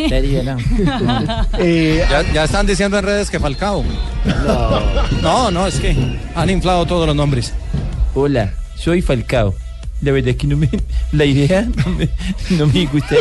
Peri 0.10 0.34
verá. 0.34 0.58
Eh, 1.60 2.04
Ya, 2.10 2.34
ya 2.34 2.44
están 2.46 2.66
diciendo 2.66 2.98
en 2.98 3.06
redes 3.06 3.30
que 3.30 3.40
Falcao. 3.40 3.84
No, 5.22 5.52
no, 5.52 5.68
es 5.68 5.80
que 5.80 5.96
han 6.36 6.50
inflado 6.50 6.86
todos 6.86 7.06
los 7.08 7.16
nombres. 7.16 7.54
Hola, 8.16 8.54
soy 8.76 9.02
Falcao. 9.02 9.54
La 10.02 10.12
verdad 10.12 10.30
es 10.30 10.36
que 10.38 10.48
no 10.48 10.58
me, 10.58 10.70
la 11.12 11.26
idea 11.26 11.64
no 11.64 11.92
me, 11.92 12.10
no 12.52 12.68
me 12.68 12.86
gusta 12.86 13.16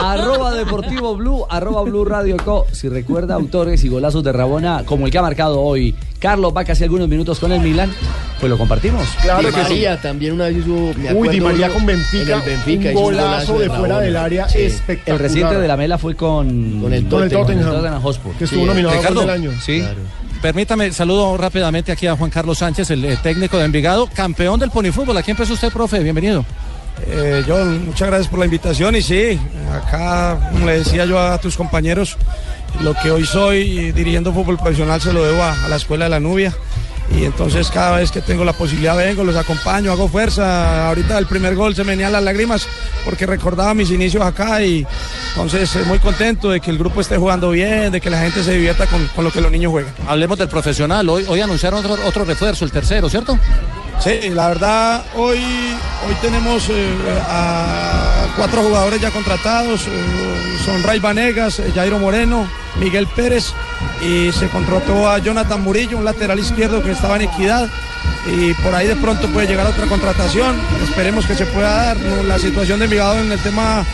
arroba 0.02 0.54
Deportivo 0.54 1.14
Blue, 1.16 1.44
arroba 1.48 1.82
Blue 1.82 2.04
Radio 2.06 2.36
Co. 2.42 2.66
Si 2.72 2.88
recuerda 2.88 3.34
autores 3.34 3.84
y 3.84 3.88
golazos 3.88 4.24
de 4.24 4.32
Rabona, 4.32 4.84
como 4.86 5.04
el 5.04 5.12
que 5.12 5.18
ha 5.18 5.22
marcado 5.22 5.60
hoy 5.60 5.94
Carlos 6.18 6.52
Vaca 6.52 6.72
hace 6.72 6.84
algunos 6.84 7.08
minutos 7.08 7.38
con 7.38 7.52
el 7.52 7.60
Milan, 7.60 7.92
pues 8.40 8.50
lo 8.50 8.58
compartimos. 8.58 9.06
Claro 9.22 9.40
Di 9.48 9.54
que 9.54 9.64
sí. 9.64 9.70
María 9.70 10.00
también 10.00 10.32
una 10.32 10.46
vez 10.46 10.56
hizo. 10.58 10.92
me 10.98 11.12
Uy, 11.14 11.28
Di 11.28 11.40
María 11.40 11.68
con 11.70 11.86
Benfica, 11.86 12.22
en 12.34 12.38
el 12.40 12.42
Benfica 12.42 12.88
un 12.90 12.94
golazo 12.94 13.58
de 13.58 13.70
fuera 13.70 14.00
del 14.00 14.16
área 14.16 14.48
Sí. 14.48 14.62
espectacular. 14.62 15.20
El 15.20 15.22
reciente 15.22 15.54
de 15.60 15.68
la 15.68 15.76
Mela 15.76 15.96
fue 15.98 16.16
con, 16.16 16.80
Con 16.80 16.92
el 16.92 17.06
Con 17.08 17.22
el 17.22 17.30
Tottenham. 17.30 17.70
Tottenham 17.70 18.02
Hotspur. 18.02 18.34
Que 18.34 18.44
estuvo 18.44 18.66
nominado 18.66 18.94
Ricardo, 18.96 19.20
del 19.20 19.30
año. 19.30 19.50
Sí. 19.64 19.84
Permítame, 20.42 20.92
saludo 20.92 21.36
rápidamente 21.36 21.90
aquí 21.90 22.06
a 22.06 22.16
Juan 22.16 22.30
Carlos 22.30 22.58
Sánchez, 22.58 22.90
el, 22.92 23.04
eh, 23.04 23.18
técnico 23.22 23.56
de 23.58 23.64
Envigado, 23.64 24.08
campeón 24.12 24.60
del 24.60 24.70
ponifútbol. 24.70 25.16
Aquí 25.16 25.32
empezó 25.32 25.54
usted, 25.54 25.72
profe, 25.72 25.98
bienvenido. 26.00 26.44
Eh, 27.06 27.42
John, 27.46 27.86
muchas 27.86 28.08
gracias 28.08 28.28
por 28.28 28.38
la 28.40 28.44
invitación 28.44 28.94
y 28.96 29.02
sí, 29.02 29.38
acá, 29.72 30.50
como 30.52 30.66
le 30.66 30.78
decía 30.78 31.04
yo 31.06 31.18
a 31.18 31.38
tus 31.38 31.56
compañeros, 31.56 32.16
lo 32.80 32.94
que 32.94 33.10
hoy 33.10 33.24
soy 33.24 33.92
dirigiendo 33.92 34.32
fútbol 34.32 34.56
profesional 34.56 35.00
se 35.00 35.12
lo 35.12 35.24
debo 35.24 35.42
a, 35.42 35.68
la 35.68 35.76
Escuela 35.76 36.04
de 36.04 36.10
la 36.10 36.20
Nubia 36.20 36.54
y 37.16 37.24
entonces 37.24 37.70
cada 37.70 37.96
vez 37.96 38.10
que 38.10 38.20
tengo 38.20 38.44
la 38.44 38.52
posibilidad 38.52 38.96
vengo, 38.96 39.24
los 39.24 39.34
acompaño, 39.34 39.90
hago 39.90 40.08
fuerza. 40.08 40.88
Ahorita 40.88 41.16
el 41.18 41.26
primer 41.26 41.54
gol 41.54 41.74
se 41.74 41.82
me 41.82 41.92
venían 41.92 42.12
las 42.12 42.22
lágrimas 42.22 42.68
porque 43.04 43.24
recordaba 43.24 43.72
mis 43.72 43.90
inicios 43.90 44.22
acá 44.22 44.62
y 44.62 44.86
entonces 45.30 45.74
muy 45.86 45.98
contento 45.98 46.50
de 46.50 46.60
que 46.60 46.70
el 46.70 46.78
grupo 46.78 47.00
esté 47.00 47.16
jugando 47.16 47.50
bien, 47.50 47.90
de 47.90 48.00
que 48.00 48.10
la 48.10 48.20
gente 48.20 48.42
se 48.42 48.52
divierta 48.52 48.86
con, 48.86 49.06
con 49.08 49.24
lo 49.24 49.32
que 49.32 49.40
los 49.40 49.50
niños 49.50 49.72
juegan. 49.72 49.92
Hablemos 50.06 50.38
del 50.38 50.48
profesional. 50.48 51.08
Hoy, 51.08 51.40
anunciaron 51.40 51.84
otro 52.04 52.24
refuerzo, 52.24 52.64
el 52.64 52.70
tercero, 52.70 53.08
¿cierto? 53.08 53.38
Sí, 54.00 54.30
la 54.30 54.48
verdad, 54.48 55.04
hoy, 55.16 55.38
hoy 55.38 56.14
tenemos 56.22 56.68
eh, 56.70 56.94
a 57.28 58.28
cuatro 58.36 58.62
jugadores 58.62 59.00
ya 59.00 59.10
contratados, 59.10 59.88
eh, 59.88 60.58
son 60.64 60.84
Ray 60.84 61.00
Vanegas, 61.00 61.58
eh, 61.58 61.72
Jairo 61.74 61.98
Moreno, 61.98 62.48
Miguel 62.78 63.08
Pérez 63.08 63.52
y 64.00 64.30
se 64.30 64.48
contrató 64.50 65.10
a 65.10 65.18
Jonathan 65.18 65.60
Murillo, 65.62 65.98
un 65.98 66.04
lateral 66.04 66.38
izquierdo 66.38 66.80
que 66.80 66.92
estaba 66.92 67.16
en 67.16 67.22
equidad 67.22 67.68
y 68.30 68.54
por 68.54 68.72
ahí 68.72 68.86
de 68.86 68.94
pronto 68.94 69.26
puede 69.28 69.48
llegar 69.48 69.66
otra 69.66 69.86
contratación. 69.86 70.54
Esperemos 70.84 71.26
que 71.26 71.34
se 71.34 71.46
pueda 71.46 71.94
dar. 71.94 71.96
La 72.24 72.38
situación 72.38 72.78
de 72.78 72.84
Envigado 72.84 73.18
en 73.18 73.32
el 73.32 73.40
tema 73.40 73.84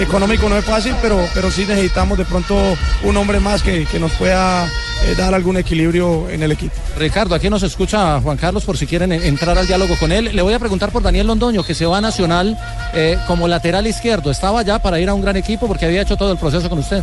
económico 0.00 0.48
no 0.48 0.56
es 0.56 0.64
fácil, 0.64 0.94
pero, 1.02 1.28
pero 1.34 1.50
sí 1.50 1.64
necesitamos 1.66 2.18
de 2.18 2.24
pronto 2.24 2.56
un 3.02 3.16
hombre 3.16 3.40
más 3.40 3.62
que, 3.62 3.84
que 3.86 3.98
nos 3.98 4.12
pueda 4.12 4.68
eh, 5.06 5.14
dar 5.16 5.34
algún 5.34 5.56
equilibrio 5.56 6.28
en 6.30 6.42
el 6.42 6.52
equipo. 6.52 6.74
Ricardo, 6.98 7.34
aquí 7.34 7.48
nos 7.50 7.62
escucha 7.62 8.20
Juan 8.20 8.36
Carlos 8.36 8.64
por 8.64 8.76
si 8.78 8.86
quieren 8.86 9.12
en- 9.12 9.22
entrar 9.22 9.56
al 9.58 9.66
diálogo 9.66 9.96
con 9.98 10.12
él. 10.12 10.30
Le 10.34 10.42
voy 10.42 10.54
a 10.54 10.58
preguntar 10.58 10.90
por 10.90 11.02
Daniel 11.02 11.26
Londoño, 11.26 11.62
que 11.62 11.74
se 11.74 11.86
va 11.86 11.98
a 11.98 12.00
Nacional 12.00 12.56
eh, 12.94 13.18
como 13.26 13.48
lateral 13.48 13.86
izquierdo. 13.86 14.30
¿Estaba 14.30 14.62
ya 14.62 14.80
para 14.80 14.98
ir 15.00 15.08
a 15.08 15.14
un 15.14 15.22
gran 15.22 15.36
equipo 15.36 15.66
porque 15.66 15.86
había 15.86 16.02
hecho 16.02 16.16
todo 16.16 16.32
el 16.32 16.38
proceso 16.38 16.68
con 16.70 16.78
usted? 16.78 17.02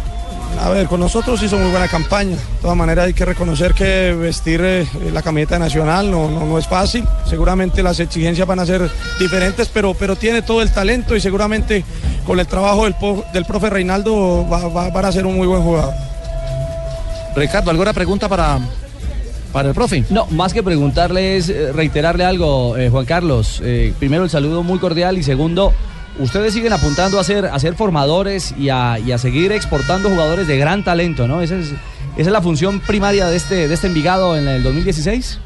A 0.59 0.69
ver, 0.69 0.85
con 0.87 0.99
nosotros 0.99 1.41
hizo 1.41 1.57
muy 1.57 1.71
buena 1.71 1.87
campaña. 1.87 2.35
De 2.35 2.41
todas 2.61 2.75
maneras 2.75 3.05
hay 3.05 3.13
que 3.13 3.23
reconocer 3.23 3.73
que 3.73 4.13
vestir 4.13 4.59
eh, 4.61 4.85
la 5.13 5.21
camiseta 5.21 5.57
nacional 5.57 6.11
no, 6.11 6.29
no, 6.29 6.45
no 6.45 6.57
es 6.57 6.67
fácil. 6.67 7.05
Seguramente 7.29 7.81
las 7.81 7.99
exigencias 8.01 8.45
van 8.45 8.59
a 8.59 8.65
ser 8.65 8.89
diferentes, 9.17 9.69
pero, 9.73 9.93
pero 9.93 10.17
tiene 10.17 10.41
todo 10.41 10.61
el 10.61 10.69
talento 10.71 11.15
y 11.15 11.21
seguramente 11.21 11.85
con 12.27 12.37
el 12.39 12.47
trabajo 12.47 12.83
del, 12.83 12.95
del 13.33 13.45
profe 13.45 13.69
Reinaldo 13.69 14.45
va, 14.49 14.67
va- 14.67 14.89
van 14.89 15.05
a 15.05 15.11
ser 15.13 15.25
un 15.25 15.37
muy 15.37 15.47
buen 15.47 15.63
jugador. 15.63 15.93
Ricardo, 17.35 17.71
¿alguna 17.71 17.93
pregunta 17.93 18.27
para, 18.27 18.59
para 19.51 19.69
el 19.69 19.75
profe? 19.75 20.03
No, 20.09 20.25
más 20.27 20.53
que 20.53 20.63
preguntarle 20.63 21.37
es 21.37 21.49
eh, 21.49 21.71
reiterarle 21.71 22.25
algo, 22.25 22.77
eh, 22.77 22.89
Juan 22.89 23.05
Carlos. 23.05 23.61
Eh, 23.63 23.93
primero 23.99 24.23
el 24.23 24.29
saludo 24.29 24.63
muy 24.63 24.79
cordial 24.79 25.17
y 25.17 25.23
segundo, 25.23 25.73
ustedes 26.19 26.53
siguen 26.53 26.73
apuntando 26.73 27.19
a 27.19 27.23
ser, 27.23 27.45
a 27.45 27.57
ser 27.59 27.75
formadores 27.75 28.53
y 28.57 28.69
a, 28.69 28.93
a 28.93 29.17
seguir 29.17 29.51
exportando 29.51 30.09
jugadores 30.09 30.47
de 30.47 30.57
gran 30.57 30.83
talento, 30.83 31.27
¿no? 31.27 31.41
Esa 31.41 31.55
es, 31.55 31.67
esa 31.67 31.75
es 32.17 32.27
la 32.27 32.41
función 32.41 32.79
primaria 32.81 33.27
de 33.27 33.37
este, 33.37 33.67
de 33.67 33.73
este 33.73 33.87
Envigado 33.87 34.37
en 34.37 34.47
el 34.47 34.63
2016. 34.63 35.39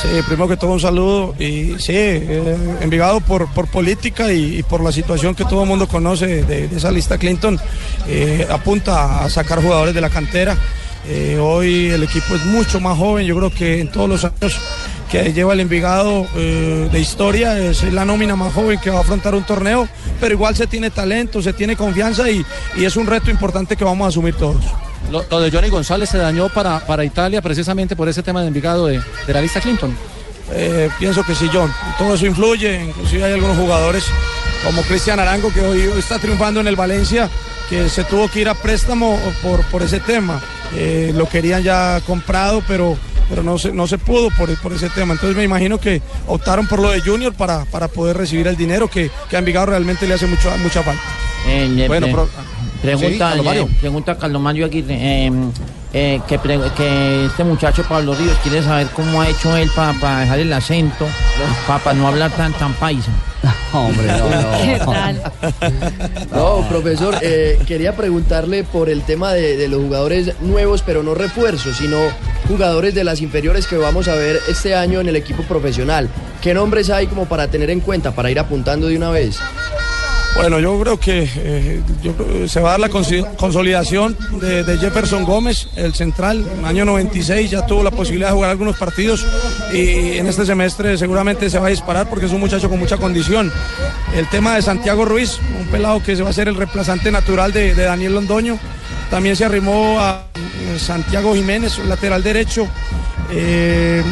Sí, 0.00 0.08
primero 0.24 0.46
que 0.46 0.56
todo 0.56 0.70
un 0.74 0.80
saludo 0.80 1.34
y 1.40 1.74
sí, 1.80 1.92
eh, 1.92 2.56
Envigado 2.80 3.20
por, 3.20 3.52
por 3.52 3.66
política 3.66 4.32
y, 4.32 4.62
por 4.62 4.80
la 4.80 4.92
situación 4.92 5.34
que 5.34 5.44
todo 5.44 5.64
el 5.64 5.68
mundo 5.68 5.88
conoce 5.88 6.44
de, 6.44 6.66
esa 6.66 6.92
lista 6.92 7.18
Clinton, 7.18 7.58
eh, 8.06 8.46
apunta 8.48 9.24
a 9.24 9.28
sacar 9.28 9.60
jugadores 9.60 9.94
de 9.94 10.00
la 10.00 10.08
cantera. 10.08 10.56
Eh, 11.08 11.36
hoy 11.40 11.88
el 11.88 12.04
equipo 12.04 12.36
es 12.36 12.44
mucho 12.44 12.78
más 12.78 12.96
joven, 12.96 13.26
yo 13.26 13.36
creo 13.36 13.50
que 13.50 13.80
en 13.80 13.90
todos 13.90 14.08
los 14.08 14.24
años 14.24 14.60
que 15.10 15.32
lleva 15.32 15.54
el 15.54 15.60
Envigado 15.60 16.28
de 16.34 17.00
historia 17.00 17.58
es 17.58 17.82
la 17.92 18.04
nómina 18.04 18.36
más 18.36 18.52
joven 18.52 18.78
que 18.78 18.90
va 18.90 18.98
a 18.98 19.00
afrontar 19.00 19.34
un 19.34 19.42
torneo, 19.42 19.88
pero 20.20 20.32
igual 20.32 20.54
se 20.54 20.68
tiene 20.68 20.90
talento, 20.90 21.42
se 21.42 21.54
tiene 21.54 21.74
confianza 21.74 22.30
y, 22.30 22.44
y 22.76 22.84
es 22.84 22.94
un 22.96 23.06
reto 23.06 23.30
importante 23.30 23.74
que 23.74 23.84
vamos 23.84 24.04
a 24.04 24.08
asumir 24.08 24.34
todos. 24.34 24.62
Lo, 25.10 25.24
lo 25.30 25.40
de 25.40 25.50
Johnny 25.50 25.68
González 25.70 26.08
se 26.10 26.18
dañó 26.18 26.48
para, 26.48 26.80
para 26.86 27.04
Italia 27.04 27.40
precisamente 27.40 27.96
por 27.96 28.08
ese 28.08 28.22
tema 28.22 28.42
de 28.42 28.48
Envigado 28.48 28.86
de, 28.86 29.00
de 29.26 29.32
la 29.32 29.40
lista 29.40 29.60
Clinton. 29.60 29.96
Eh, 30.52 30.88
pienso 30.98 31.22
que 31.24 31.34
sí, 31.34 31.48
John. 31.52 31.72
Todo 31.98 32.14
eso 32.14 32.26
influye. 32.26 32.84
Inclusive 32.84 33.24
hay 33.24 33.32
algunos 33.32 33.56
jugadores 33.56 34.04
como 34.64 34.82
Cristian 34.82 35.20
Arango 35.20 35.52
que 35.52 35.60
hoy 35.60 35.80
está 35.98 36.18
triunfando 36.18 36.60
en 36.60 36.66
el 36.66 36.76
Valencia, 36.76 37.28
que 37.70 37.88
se 37.88 38.04
tuvo 38.04 38.28
que 38.28 38.40
ir 38.40 38.48
a 38.48 38.54
préstamo 38.54 39.18
por, 39.42 39.62
por 39.66 39.82
ese 39.82 40.00
tema. 40.00 40.40
Eh, 40.74 41.12
lo 41.14 41.28
querían 41.28 41.62
ya 41.62 42.00
comprado, 42.06 42.62
pero, 42.66 42.96
pero 43.28 43.42
no, 43.42 43.58
se, 43.58 43.72
no 43.72 43.86
se 43.86 43.96
pudo 43.98 44.30
por, 44.30 44.54
por 44.60 44.72
ese 44.72 44.88
tema. 44.90 45.14
Entonces 45.14 45.36
me 45.36 45.44
imagino 45.44 45.78
que 45.78 46.02
optaron 46.26 46.66
por 46.66 46.80
lo 46.80 46.90
de 46.90 47.00
Junior 47.00 47.32
para, 47.34 47.64
para 47.66 47.88
poder 47.88 48.16
recibir 48.16 48.46
el 48.46 48.56
dinero 48.56 48.88
que, 48.88 49.10
que 49.30 49.36
a 49.36 49.38
Envigado 49.38 49.66
realmente 49.66 50.06
le 50.06 50.14
hace 50.14 50.26
mucho, 50.26 50.50
mucha 50.58 50.82
falta. 50.82 51.02
Eh, 51.46 51.88
Bueno, 51.88 52.06
pro- 52.12 52.28
pregunta, 52.82 53.32
Sí, 53.34 53.40
eh, 53.48 53.66
pregunta 53.80 54.16
Carlos 54.18 54.40
Mario 54.42 54.66
aquí 54.66 54.84
eh, 54.88 55.30
eh, 55.92 56.20
que, 56.28 56.38
pre- 56.38 56.60
que 56.76 57.24
este 57.26 57.44
muchacho 57.44 57.82
Pablo 57.88 58.14
Ríos 58.14 58.36
quiere 58.42 58.62
saber 58.62 58.88
cómo 58.88 59.22
ha 59.22 59.28
hecho 59.28 59.56
él 59.56 59.70
para 59.74 60.20
dejar 60.20 60.38
el 60.38 60.52
acento, 60.52 61.06
para 61.66 61.94
no 61.94 62.08
hablar 62.08 62.30
tan 62.32 62.52
tan 62.52 62.72
paisa. 62.74 63.10
Hombre, 63.72 64.06
no, 64.06 64.28
no. 64.30 64.58
¿Qué 64.64 64.80
tal? 64.84 65.22
No, 66.32 66.66
profesor, 66.68 67.16
eh, 67.22 67.58
quería 67.66 67.94
preguntarle 67.96 68.64
por 68.64 68.88
el 68.90 69.02
tema 69.02 69.32
de, 69.32 69.56
de 69.56 69.68
los 69.68 69.80
jugadores 69.82 70.32
nuevos, 70.40 70.82
pero 70.84 71.02
no 71.02 71.14
refuerzos, 71.14 71.76
sino 71.76 71.96
jugadores 72.48 72.94
de 72.94 73.04
las 73.04 73.20
inferiores 73.22 73.66
que 73.66 73.76
vamos 73.76 74.08
a 74.08 74.14
ver 74.14 74.40
este 74.48 74.74
año 74.74 75.00
en 75.00 75.08
el 75.08 75.16
equipo 75.16 75.42
profesional. 75.44 76.08
¿Qué 76.42 76.52
nombres 76.54 76.90
hay 76.90 77.06
como 77.06 77.26
para 77.26 77.48
tener 77.48 77.70
en 77.70 77.80
cuenta, 77.80 78.12
para 78.12 78.30
ir 78.30 78.38
apuntando 78.38 78.88
de 78.88 78.96
una 78.96 79.10
vez? 79.10 79.38
Bueno, 80.38 80.60
yo 80.60 80.80
creo 80.80 81.00
que 81.00 81.28
eh, 81.34 81.82
se 82.46 82.60
va 82.60 82.68
a 82.68 82.78
dar 82.78 82.80
la 82.80 82.88
consolidación 82.88 84.16
de, 84.40 84.78
Jefferson 84.78 85.24
Gómez, 85.24 85.68
el 85.74 85.94
central, 85.94 86.46
en 86.52 86.60
el 86.60 86.64
año 86.64 86.84
96 86.84 87.50
ya 87.50 87.66
tuvo 87.66 87.82
la 87.82 87.90
posibilidad 87.90 88.28
de 88.28 88.34
jugar 88.34 88.50
algunos 88.50 88.78
partidos 88.78 89.26
y 89.72 90.16
en 90.16 90.28
este 90.28 90.46
semestre 90.46 90.96
seguramente 90.96 91.50
se 91.50 91.58
va 91.58 91.66
a 91.66 91.70
disparar 91.70 92.08
porque 92.08 92.26
es 92.26 92.32
un 92.32 92.40
muchacho 92.40 92.70
con 92.70 92.78
mucha 92.78 92.98
condición. 92.98 93.52
El 94.14 94.28
tema 94.30 94.54
de 94.54 94.62
Santiago 94.62 95.04
Ruiz, 95.04 95.40
un 95.58 95.66
pelado 95.66 96.00
que 96.04 96.14
se 96.14 96.22
va 96.22 96.30
a 96.30 96.32
ser 96.32 96.46
el 96.46 96.54
reemplazante 96.54 97.10
natural 97.10 97.52
de 97.52 97.74
Daniel 97.74 98.14
Londoño, 98.14 98.58
también 99.10 99.36
se 99.36 99.44
arrimó 99.44 100.00
a 100.00 100.24
eh, 100.34 100.78
Santiago 100.78 101.34
Jiménez, 101.34 101.78
lateral 101.78 102.22
derecho. 102.22 102.68
Eh, 103.30 104.02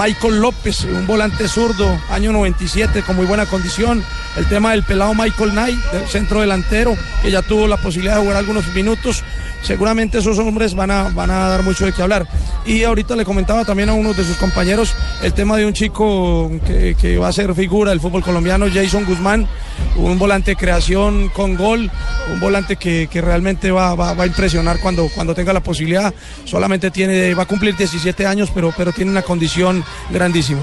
Michael 0.00 0.38
López, 0.38 0.84
un 0.84 1.06
volante 1.06 1.48
zurdo, 1.48 1.98
año 2.10 2.32
97, 2.32 3.02
con 3.02 3.16
muy 3.16 3.26
buena 3.26 3.46
condición. 3.46 4.04
El 4.36 4.46
tema 4.46 4.72
del 4.72 4.82
pelado 4.82 5.14
Michael 5.14 5.50
Knight, 5.50 5.78
del 5.92 6.08
centro 6.08 6.40
delantero, 6.40 6.96
que 7.22 7.30
ya 7.30 7.42
tuvo 7.42 7.66
la 7.66 7.76
posibilidad 7.76 8.16
de 8.16 8.22
jugar 8.22 8.36
algunos 8.36 8.66
minutos. 8.74 9.22
Seguramente 9.64 10.18
esos 10.18 10.38
hombres 10.38 10.74
van 10.74 10.90
a, 10.90 11.08
van 11.10 11.30
a 11.30 11.48
dar 11.48 11.62
mucho 11.62 11.86
de 11.86 11.92
qué 11.92 12.02
hablar. 12.02 12.28
Y 12.66 12.84
ahorita 12.84 13.16
le 13.16 13.24
comentaba 13.24 13.64
también 13.64 13.88
a 13.88 13.94
uno 13.94 14.12
de 14.12 14.22
sus 14.24 14.36
compañeros 14.36 14.94
el 15.22 15.32
tema 15.32 15.56
de 15.56 15.66
un 15.66 15.72
chico 15.72 16.50
que, 16.66 16.94
que 17.00 17.16
va 17.18 17.28
a 17.28 17.32
ser 17.32 17.54
figura 17.54 17.90
del 17.90 18.00
fútbol 18.00 18.22
colombiano, 18.22 18.66
Jason 18.72 19.04
Guzmán, 19.06 19.48
un 19.96 20.18
volante 20.18 20.52
de 20.52 20.56
creación 20.56 21.28
con 21.30 21.56
gol, 21.56 21.90
un 22.32 22.40
volante 22.40 22.76
que, 22.76 23.08
que 23.10 23.20
realmente 23.20 23.70
va, 23.70 23.94
va- 23.94 24.12
va 24.14 24.24
a 24.24 24.26
impresionar 24.26 24.78
cuando, 24.80 25.08
cuando 25.14 25.34
tenga 25.34 25.52
la 25.52 25.60
posibilidad. 25.62 26.12
Solamente 26.44 26.90
tiene, 26.90 27.34
va 27.34 27.44
a 27.44 27.46
cumplir 27.46 27.74
17 27.76 28.26
años, 28.26 28.50
pero, 28.54 28.72
pero 28.76 28.92
tiene 28.92 29.10
una 29.10 29.22
condición 29.22 29.82
grandísima. 30.10 30.60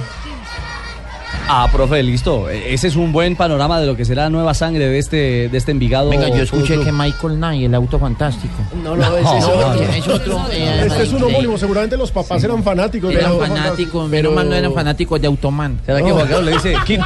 Ah, 1.47 1.67
profe, 1.71 2.01
listo. 2.01 2.49
E- 2.49 2.73
Ese 2.73 2.87
es 2.87 2.95
un 2.95 3.11
buen 3.11 3.35
panorama 3.35 3.79
de 3.79 3.85
lo 3.87 3.95
que 3.95 4.05
será 4.05 4.23
la 4.23 4.29
nueva 4.29 4.53
sangre 4.53 4.87
de 4.87 4.97
este, 4.99 5.49
de 5.49 5.57
este 5.57 5.71
Envigado. 5.71 6.09
Venga, 6.09 6.29
yo 6.29 6.43
escuché 6.43 6.79
que. 6.79 6.91
Michael 6.91 7.35
Knight, 7.35 7.65
el 7.65 7.75
auto 7.75 7.99
fantástico. 7.99 8.53
No, 8.83 8.95
no, 8.95 9.17
ese 9.17 9.37
es 9.37 9.43
otro. 9.45 9.73
Es 9.83 10.07
otro. 10.07 10.41
eh, 10.51 10.83
Este 10.87 11.03
es 11.03 11.13
un 11.13 11.23
homónimo, 11.23 11.57
seguramente 11.57 11.97
los 11.97 12.11
papás 12.11 12.43
eran 12.43 12.63
fanáticos. 12.63 13.13
Eran 13.13 13.33
pero- 13.33 13.45
fanáticos, 13.47 14.09
menos 14.09 14.33
mal 14.33 14.49
no 14.49 14.55
eran 14.55 14.73
fanáticos 14.73 15.19
de 15.19 15.27
Automan. 15.27 15.79
¿Será 15.85 16.01
que 16.01 16.11
Juan 16.11 16.27
Carlos 16.27 16.45
le 16.45 16.51
dice 16.53 16.75
Kit? 16.85 17.01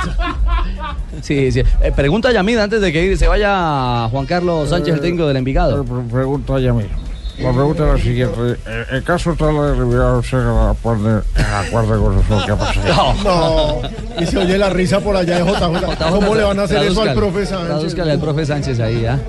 Sí, 1.22 1.52
sí. 1.52 1.62
Eh, 1.82 1.92
pregunta 1.96 2.30
a 2.30 2.32
Yamid 2.34 2.58
antes 2.58 2.82
de 2.82 2.92
que 2.92 3.16
se 3.18 3.28
vaya 3.28 4.08
Juan 4.12 4.26
Carlos 4.26 4.70
Sánchez, 4.70 4.96
el 4.96 5.02
técnico 5.02 5.28
del 5.28 5.38
Envigado. 5.38 5.84
Pregunta 6.12 6.60
ya 6.60 6.74
mí. 6.74 6.84
La 7.40 7.52
pregunta 7.52 7.84
es 7.84 7.94
la 7.94 8.04
siguiente. 8.04 8.60
Eh, 8.66 8.86
¿El 8.92 9.04
caso 9.04 9.36
tal 9.36 9.56
de 9.56 9.74
Rivera 9.74 10.22
se 10.24 10.38
pone 10.82 11.22
en 11.36 11.46
acuerdo 11.46 12.04
con 12.04 12.20
eso 12.20 12.46
que 12.46 12.52
ha 12.52 12.56
pasado? 12.56 13.14
No, 13.24 13.82
y 14.22 14.26
se 14.26 14.38
oye 14.38 14.58
la 14.58 14.70
risa 14.70 15.00
por 15.02 15.16
allá 15.18 15.44
de 15.44 15.52
JJ. 15.52 16.10
¿Cómo 16.10 16.36
le 16.36 16.44
van 16.44 16.60
a 16.60 16.64
hacer 16.64 16.84
eso 16.84 17.02
al 17.02 17.14
profe 17.14 17.46
Sánchez? 17.46 17.68
tradúzcale 17.68 18.12
al 18.14 18.20
profe 18.20 18.46
Sánchez 18.46 18.80
ahí, 18.80 19.06
¿ah? 19.06 19.20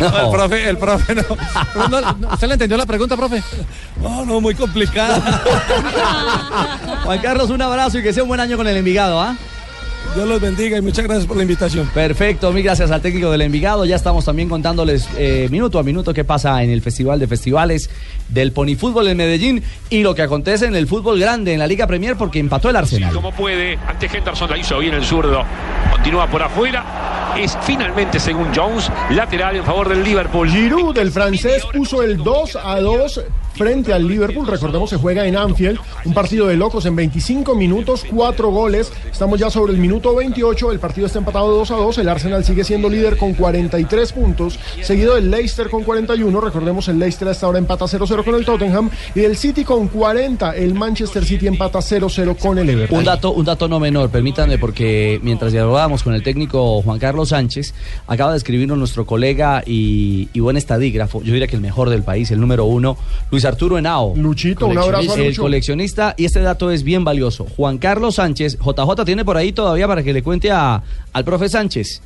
No, 0.00 0.24
el 0.24 0.30
profe, 0.30 0.68
el 0.68 0.76
profe 0.76 1.14
no. 1.14 1.22
No, 1.88 2.00
no, 2.00 2.28
¿Usted 2.32 2.48
le 2.48 2.54
entendió 2.54 2.76
la 2.76 2.86
pregunta, 2.86 3.16
profe? 3.16 3.42
No, 4.02 4.24
no, 4.26 4.40
muy 4.40 4.54
complicada. 4.54 5.20
Juan 7.04 7.18
Carlos, 7.20 7.50
un 7.50 7.62
abrazo 7.62 7.98
y 7.98 8.02
que 8.02 8.12
sea 8.12 8.22
un 8.22 8.28
buen 8.28 8.40
año 8.40 8.56
con 8.56 8.66
el 8.66 8.76
Envigado, 8.76 9.20
¿ah? 9.20 9.36
Dios 10.14 10.28
los 10.28 10.40
bendiga 10.40 10.78
y 10.78 10.80
muchas 10.80 11.04
gracias 11.04 11.26
por 11.26 11.36
la 11.36 11.42
invitación. 11.42 11.88
Perfecto, 11.92 12.52
mil 12.52 12.62
gracias 12.62 12.90
al 12.90 13.00
técnico 13.00 13.30
del 13.30 13.42
Envigado. 13.42 13.84
Ya 13.84 13.96
estamos 13.96 14.24
también 14.24 14.48
contándoles 14.48 15.08
eh, 15.18 15.48
minuto 15.50 15.78
a 15.78 15.82
minuto 15.82 16.14
qué 16.14 16.24
pasa 16.24 16.62
en 16.62 16.70
el 16.70 16.82
Festival 16.82 17.18
de 17.18 17.26
Festivales 17.26 17.90
del 18.28 18.52
Ponifútbol 18.52 19.08
en 19.08 19.16
Medellín 19.16 19.62
y 19.90 20.02
lo 20.02 20.14
que 20.14 20.22
acontece 20.22 20.66
en 20.66 20.74
el 20.74 20.86
fútbol 20.86 21.18
grande 21.18 21.52
en 21.52 21.58
la 21.58 21.66
Liga 21.66 21.86
Premier 21.86 22.16
porque 22.16 22.38
empató 22.38 22.70
el 22.70 22.76
Arsenal. 22.76 23.12
Como 23.12 23.32
puede, 23.32 23.78
ante 23.86 24.06
Henderson 24.06 24.50
la 24.50 24.58
hizo 24.58 24.78
bien 24.78 24.94
el 24.94 25.04
zurdo. 25.04 25.44
Continúa 25.90 26.26
por 26.28 26.42
afuera. 26.42 27.34
Es 27.38 27.56
finalmente, 27.62 28.18
según 28.18 28.48
Jones, 28.54 28.90
lateral 29.10 29.56
en 29.56 29.64
favor 29.64 29.88
del 29.88 30.02
Liverpool. 30.02 30.48
Giroud, 30.48 30.96
el 30.96 31.10
francés, 31.10 31.64
puso 31.72 32.02
el 32.02 32.16
2 32.16 32.56
a 32.56 32.80
2 32.80 33.20
frente 33.56 33.92
al 33.92 34.06
Liverpool. 34.06 34.46
Recordemos 34.46 34.90
se 34.90 34.96
juega 34.96 35.26
en 35.26 35.36
Anfield. 35.36 35.80
Un 36.04 36.14
partido 36.14 36.46
de 36.46 36.56
locos 36.56 36.86
en 36.86 36.94
25 36.94 37.54
minutos, 37.56 38.04
4 38.08 38.50
goles. 38.50 38.92
Estamos 39.10 39.40
ya 39.40 39.50
sobre 39.50 39.72
el 39.72 39.78
minuto 39.78 39.96
minuto 39.96 40.14
28 40.14 40.72
el 40.72 40.78
partido 40.78 41.06
está 41.06 41.20
empatado 41.20 41.56
2 41.56 41.70
a 41.70 41.76
2. 41.76 41.98
El 41.98 42.08
Arsenal 42.10 42.44
sigue 42.44 42.64
siendo 42.64 42.90
líder 42.90 43.16
con 43.16 43.32
43 43.32 44.12
puntos, 44.12 44.58
seguido 44.82 45.14
del 45.14 45.30
Leicester 45.30 45.70
con 45.70 45.84
41. 45.84 46.38
Recordemos, 46.38 46.88
el 46.88 46.98
Leicester 46.98 47.28
hasta 47.28 47.46
ahora 47.46 47.58
empata 47.58 47.86
0-0 47.86 48.24
con 48.24 48.34
el 48.34 48.44
Tottenham. 48.44 48.90
Y 49.14 49.20
del 49.20 49.36
City 49.36 49.64
con 49.64 49.88
40. 49.88 50.54
El 50.56 50.74
Manchester 50.74 51.24
City 51.24 51.46
empata 51.46 51.78
0-0 51.78 52.36
con 52.36 52.58
el 52.58 52.68
Everton. 52.68 52.98
Un 52.98 53.04
dato, 53.04 53.32
un 53.32 53.44
dato 53.46 53.68
no 53.68 53.80
menor, 53.80 54.10
permítanme, 54.10 54.58
porque 54.58 55.18
mientras 55.22 55.52
dialogábamos 55.52 56.02
con 56.02 56.14
el 56.14 56.22
técnico 56.22 56.82
Juan 56.82 56.98
Carlos 56.98 57.30
Sánchez, 57.30 57.72
acaba 58.06 58.32
de 58.32 58.38
escribirnos 58.38 58.76
nuestro 58.76 59.06
colega 59.06 59.62
y, 59.64 60.28
y 60.34 60.40
buen 60.40 60.58
estadígrafo, 60.58 61.22
yo 61.22 61.32
diría 61.32 61.46
que 61.46 61.56
el 61.56 61.62
mejor 61.62 61.88
del 61.88 62.02
país, 62.02 62.30
el 62.30 62.40
número 62.40 62.66
uno, 62.66 62.98
Luis 63.30 63.45
Arturo 63.46 63.78
Henao. 63.78 64.14
Luchito, 64.16 64.66
un 64.66 64.78
abrazo 64.78 65.14
a 65.14 65.20
El 65.20 65.36
coleccionista, 65.36 66.14
y 66.16 66.24
este 66.24 66.40
dato 66.40 66.70
es 66.70 66.82
bien 66.82 67.04
valioso. 67.04 67.46
Juan 67.56 67.78
Carlos 67.78 68.16
Sánchez, 68.16 68.58
JJ 68.58 69.04
tiene 69.04 69.24
por 69.24 69.36
ahí 69.36 69.52
todavía 69.52 69.86
para 69.86 70.02
que 70.02 70.12
le 70.12 70.22
cuente 70.22 70.50
a, 70.50 70.82
al 71.12 71.24
profe 71.24 71.48
Sánchez. 71.48 72.02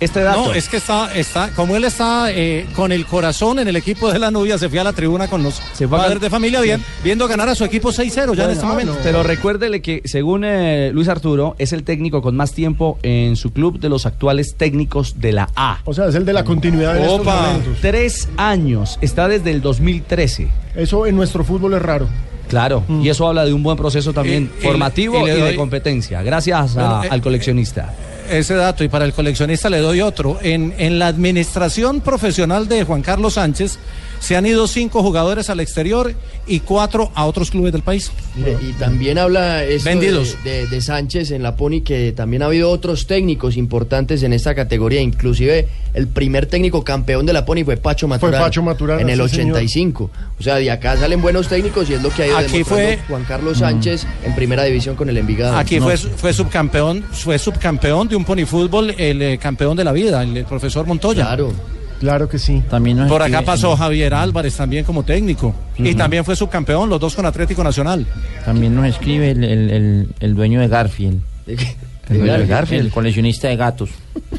Este 0.00 0.22
dato. 0.22 0.46
No, 0.46 0.52
es 0.52 0.68
que 0.68 0.76
está, 0.76 1.12
está, 1.14 1.50
como 1.56 1.74
él 1.74 1.84
está 1.84 2.30
eh, 2.30 2.66
con 2.76 2.92
el 2.92 3.04
corazón 3.04 3.58
en 3.58 3.66
el 3.66 3.74
equipo 3.74 4.12
de 4.12 4.18
la 4.20 4.30
novia, 4.30 4.56
se 4.56 4.68
fue 4.68 4.78
a 4.78 4.84
la 4.84 4.92
tribuna 4.92 5.26
con 5.26 5.42
los 5.42 5.60
a 5.60 5.88
padres 5.88 6.20
de 6.20 6.30
familia 6.30 6.60
bien, 6.60 6.84
viendo 7.02 7.26
ganar 7.26 7.48
a 7.48 7.54
su 7.56 7.64
equipo 7.64 7.90
6-0 7.90 8.34
ya 8.36 8.44
en 8.44 8.50
este 8.50 8.64
momento. 8.64 8.96
Pero 9.02 9.24
recuérdele 9.24 9.82
que 9.82 10.02
según 10.04 10.44
eh, 10.44 10.90
Luis 10.92 11.08
Arturo, 11.08 11.56
es 11.58 11.72
el 11.72 11.82
técnico 11.82 12.22
con 12.22 12.36
más 12.36 12.52
tiempo 12.52 12.98
en 13.02 13.34
su 13.34 13.52
club 13.52 13.80
de 13.80 13.88
los 13.88 14.06
actuales 14.06 14.54
técnicos 14.56 15.18
de 15.20 15.32
la 15.32 15.48
A. 15.56 15.80
O 15.84 15.92
sea, 15.92 16.06
es 16.06 16.14
el 16.14 16.24
de 16.24 16.32
la 16.32 16.44
continuidad 16.44 16.96
en 16.96 17.02
estos 17.02 17.24
momentos. 17.24 17.76
Tres 17.80 18.28
años, 18.36 18.98
está 19.00 19.26
desde 19.26 19.50
el 19.50 19.60
2013. 19.62 20.48
Eso 20.76 21.06
en 21.06 21.16
nuestro 21.16 21.42
fútbol 21.42 21.74
es 21.74 21.82
raro. 21.82 22.06
Claro, 22.48 22.82
y 23.02 23.08
eso 23.10 23.26
habla 23.28 23.44
de 23.44 23.52
un 23.52 23.62
buen 23.62 23.76
proceso 23.76 24.12
también 24.14 24.50
Y- 24.58 24.60
y- 24.60 24.66
formativo 24.66 25.26
y 25.26 25.30
de 25.30 25.38
doy- 25.40 25.56
competencia. 25.56 26.22
Gracias 26.22 26.76
a- 26.76 26.80
Bueno, 26.88 27.04
eh, 27.04 27.08
al 27.10 27.20
coleccionista. 27.20 27.92
Ese 28.30 28.54
dato, 28.54 28.84
y 28.84 28.88
para 28.88 29.04
el 29.04 29.12
coleccionista 29.12 29.70
le 29.70 29.78
doy 29.78 30.00
otro. 30.00 30.38
En, 30.42 30.74
en 30.78 30.98
la 30.98 31.06
administración 31.08 32.00
profesional 32.00 32.68
de 32.68 32.84
Juan 32.84 33.02
Carlos 33.02 33.34
Sánchez 33.34 33.78
se 34.20 34.36
han 34.36 34.46
ido 34.46 34.66
cinco 34.66 35.02
jugadores 35.02 35.48
al 35.48 35.60
exterior 35.60 36.12
y 36.46 36.60
cuatro 36.60 37.10
a 37.14 37.24
otros 37.26 37.50
clubes 37.50 37.72
del 37.72 37.82
país. 37.82 38.10
Mire, 38.34 38.56
y 38.60 38.72
también 38.72 39.16
habla 39.18 39.62
esto 39.64 39.88
Vendidos. 39.88 40.36
De, 40.44 40.62
de- 40.62 40.66
de 40.66 40.80
Sánchez 40.80 41.30
en 41.30 41.42
la 41.42 41.54
Pony 41.56 41.82
que 41.84 42.12
también 42.12 42.42
ha 42.42 42.46
habido 42.46 42.70
otros 42.70 43.06
técnicos 43.06 43.56
importantes 43.56 44.22
en 44.24 44.32
esta 44.32 44.54
categoría, 44.56 45.00
inclusive 45.00 45.68
el 45.98 46.06
primer 46.08 46.46
técnico 46.46 46.82
campeón 46.84 47.26
de 47.26 47.32
la 47.32 47.44
Pony 47.44 47.64
fue 47.64 47.76
Pacho 47.76 48.06
Maturana. 48.08 48.44
Pacho 48.44 48.62
Maturana, 48.62 49.02
en 49.02 49.10
el 49.10 49.20
sí, 49.28 49.36
señor. 49.36 49.56
85. 49.56 50.10
O 50.38 50.42
sea, 50.42 50.54
de 50.56 50.70
acá 50.70 50.96
salen 50.96 51.20
buenos 51.20 51.48
técnicos 51.48 51.90
y 51.90 51.94
es 51.94 52.02
lo 52.02 52.10
que 52.10 52.22
ha 52.22 52.26
ido 52.28 52.38
Aquí 52.38 52.62
fue- 52.64 52.98
Juan 53.08 53.24
Carlos 53.24 53.58
Sánchez 53.58 54.06
en 54.24 54.34
primera 54.34 54.62
división 54.64 54.94
con 54.96 55.08
el 55.08 55.16
Envigado. 55.18 55.56
Aquí 55.56 55.78
No. 55.78 55.84
fue, 55.86 55.96
fue 55.96 56.32
subcampeón, 56.32 57.02
fue 57.10 57.38
subcampeón 57.38 58.08
de 58.08 58.16
un 58.16 58.24
pony 58.24 58.46
fútbol, 58.46 58.94
el 58.96 59.20
eh, 59.20 59.38
campeón 59.38 59.76
de 59.76 59.84
la 59.84 59.92
vida, 59.92 60.22
el, 60.22 60.36
el 60.36 60.44
profesor 60.44 60.86
Montoya. 60.86 61.24
Claro. 61.26 61.52
Claro 62.00 62.28
que 62.28 62.38
sí. 62.38 62.62
También 62.70 63.08
Por 63.08 63.20
acá 63.22 63.42
pasó 63.42 63.76
Javier 63.76 64.14
Álvarez 64.14 64.56
también 64.56 64.84
como 64.84 65.02
técnico. 65.02 65.52
Y 65.78 65.96
también 65.96 66.24
fue 66.24 66.36
subcampeón, 66.36 66.88
los 66.88 67.00
dos 67.00 67.16
con 67.16 67.26
Atlético 67.26 67.64
Nacional. 67.64 68.06
También 68.44 68.72
nos 68.76 68.86
escribe 68.86 69.32
el, 69.32 69.42
el- 69.42 69.70
el- 69.70 70.08
el 70.20 70.34
dueño 70.36 70.60
de 70.60 70.68
Garfield. 70.68 71.20
¿De 72.08 72.14
El 72.14 72.20
dueño 72.20 72.32
de 72.32 72.38
Garfield? 72.38 72.48
Garfield, 72.50 72.86
el 72.86 72.92
coleccionista 72.92 73.48
de 73.48 73.56
gatos. 73.56 73.90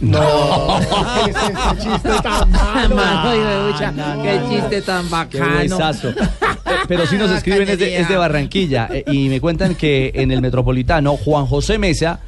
No, 0.02 0.80
ese, 0.80 1.30
ese 1.30 1.84
chiste 1.84 2.10
tan 2.24 2.52
malo. 2.52 2.96
Mano, 2.96 3.36
hijo 3.36 3.46
de 3.66 3.72
pucha, 3.72 3.94
qué 4.24 4.42
chiste 4.50 4.82
tan 4.82 5.04
Qué 5.06 5.10
bacano. 5.40 5.56
huesazo. 5.58 6.14
Pero 6.88 7.06
sí 7.08 7.18
nos 7.18 7.32
escriben, 7.32 7.70
es 7.70 7.80
de, 7.80 7.98
es 7.98 8.08
de 8.10 8.16
Barranquilla. 8.18 8.90
eh, 8.92 9.04
y 9.12 9.30
me 9.30 9.40
cuentan 9.42 9.76
que 9.76 10.12
en 10.16 10.32
el 10.32 10.42
Metropolitano, 10.42 11.18
Juan 11.18 11.46
José 11.46 11.78
Mesa, 11.78 12.20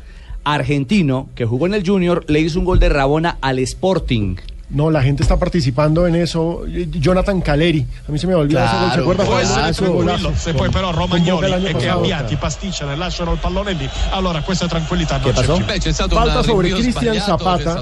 argentino, 0.44 1.30
que 1.36 1.46
jugó 1.46 1.66
en 1.68 1.74
el 1.76 1.86
Junior, 1.88 2.26
le 2.28 2.39
hizo 2.39 2.60
un 2.60 2.66
gol 2.66 2.80
de 2.80 2.89
Rabona 2.89 3.38
al 3.42 3.60
Sporting. 3.60 4.36
No, 4.74 4.89
la 4.89 5.03
gente 5.03 5.22
está 5.22 5.38
participando 5.38 6.07
en 6.07 6.15
eso. 6.15 6.61
Jonathan 6.91 7.41
Caleri. 7.41 7.86
A 8.07 8.11
mí 8.11 8.17
se 8.17 8.28
me 8.28 8.34
olvidó 8.36 8.59
ese 8.63 9.01
gol. 9.01 9.15
¿Se 9.17 9.22
acuerda? 9.24 9.69
Ese 9.69 9.88
golazo. 9.88 10.32
se 10.36 10.53
poi 10.53 10.69
però 10.69 10.91
Romagnoli 10.91 11.67
e 11.67 11.76
che. 11.76 11.89
Abbiati 11.89 12.36
pasticciano 12.38 12.91
e 12.91 12.95
lasciano 12.95 13.34
il 13.34 13.39
pallone 13.39 13.74
lì 13.74 13.89
allora 14.11 14.41
questa 14.41 14.67
tranquillità 14.67 15.17
non 15.17 15.26
Che 15.26 15.32
c'è 15.34 15.45
pasó? 15.45 15.55
più 15.57 15.65
Beh, 15.65 15.80
c'è 15.80 15.91
stato 15.91 16.15
Falta 16.15 16.43
sobre 16.43 16.69
Cristian 16.69 17.19
Zapata. 17.19 17.82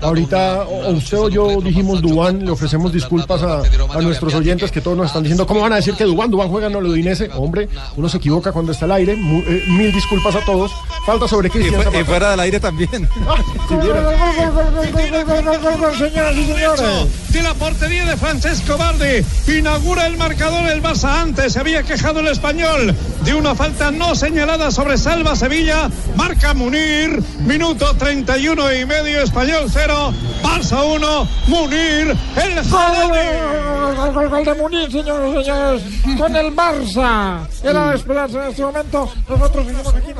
Ahorita 0.00 0.66
o 0.68 0.90
usted 0.92 1.18
o 1.18 1.28
yo 1.28 1.60
dijimos 1.60 2.00
Dubán, 2.00 2.44
le 2.44 2.50
ofrecemos 2.50 2.92
disculpas 2.92 3.42
a, 3.42 3.62
a 3.92 4.00
nuestros 4.00 4.34
oyentes 4.34 4.70
que 4.70 4.80
todos 4.80 4.96
nos 4.96 5.06
están 5.06 5.22
diciendo, 5.22 5.46
¿cómo 5.46 5.60
van 5.60 5.72
a 5.72 5.76
decir 5.76 5.94
que 5.94 6.04
Dubán, 6.04 6.30
Dubán 6.30 6.48
juega 6.48 6.68
en 6.68 6.74
el 6.76 6.84
Udinese? 6.86 7.28
Hombre, 7.34 7.68
uno 7.96 8.08
se 8.08 8.18
equivoca 8.18 8.52
cuando 8.52 8.72
está 8.72 8.84
al 8.84 8.92
aire. 8.92 9.16
Mu- 9.16 9.42
eh, 9.46 9.64
mil 9.68 9.92
disculpas 9.92 10.34
a 10.36 10.40
todos. 10.44 10.70
Falta 11.04 11.26
sobre 11.26 11.50
Cristian 11.50 11.74
fue- 11.74 11.82
y 11.82 11.86
Zapata. 11.86 12.04
fuera 12.04 12.30
del 12.30 12.40
aire 12.40 12.60
también. 12.60 12.90
Si 16.20 16.34
viera. 16.34 16.36
Señoras 16.36 16.36
y 16.36 16.46
señores, 16.46 17.32
de 17.32 17.42
la 17.42 17.54
portería 17.54 18.04
de 18.04 18.16
Francesco 18.16 18.76
Bardi 18.76 19.24
inaugura 19.46 20.06
el 20.06 20.16
marcador 20.16 20.68
el 20.68 20.82
Barça 20.82 21.22
antes. 21.22 21.52
Se 21.52 21.60
había 21.60 21.82
quejado 21.82 22.20
el 22.20 22.28
español 22.28 22.94
de 23.24 23.34
una 23.34 23.54
falta 23.54 23.90
no 23.90 24.14
señalada 24.14 24.70
sobre 24.70 24.98
Salva 24.98 25.36
Sevilla. 25.36 25.88
Marca 26.16 26.54
Munir, 26.54 27.22
minuto 27.40 27.94
31 27.96 28.74
y 28.74 28.84
medio, 28.84 29.22
español 29.22 29.66
0, 29.70 30.12
Barça 30.42 30.84
1, 30.84 31.28
Munir, 31.46 32.16
el 32.36 32.60
Gol, 32.70 34.12
gol, 34.12 34.28
gol 34.28 34.44
de 34.44 34.54
Munir, 34.54 34.90
señores 34.90 35.30
y 35.30 35.44
señores, 35.44 35.82
con 36.18 36.36
el 36.36 36.54
Barça. 36.54 37.46
Era 37.62 37.90
de 37.90 37.96
esperarse 37.96 38.36
en 38.36 38.44
este 38.44 38.62
momento. 38.62 39.08
Nosotros 39.28 39.66
seguimos 39.66 39.94
aquí. 39.94 40.12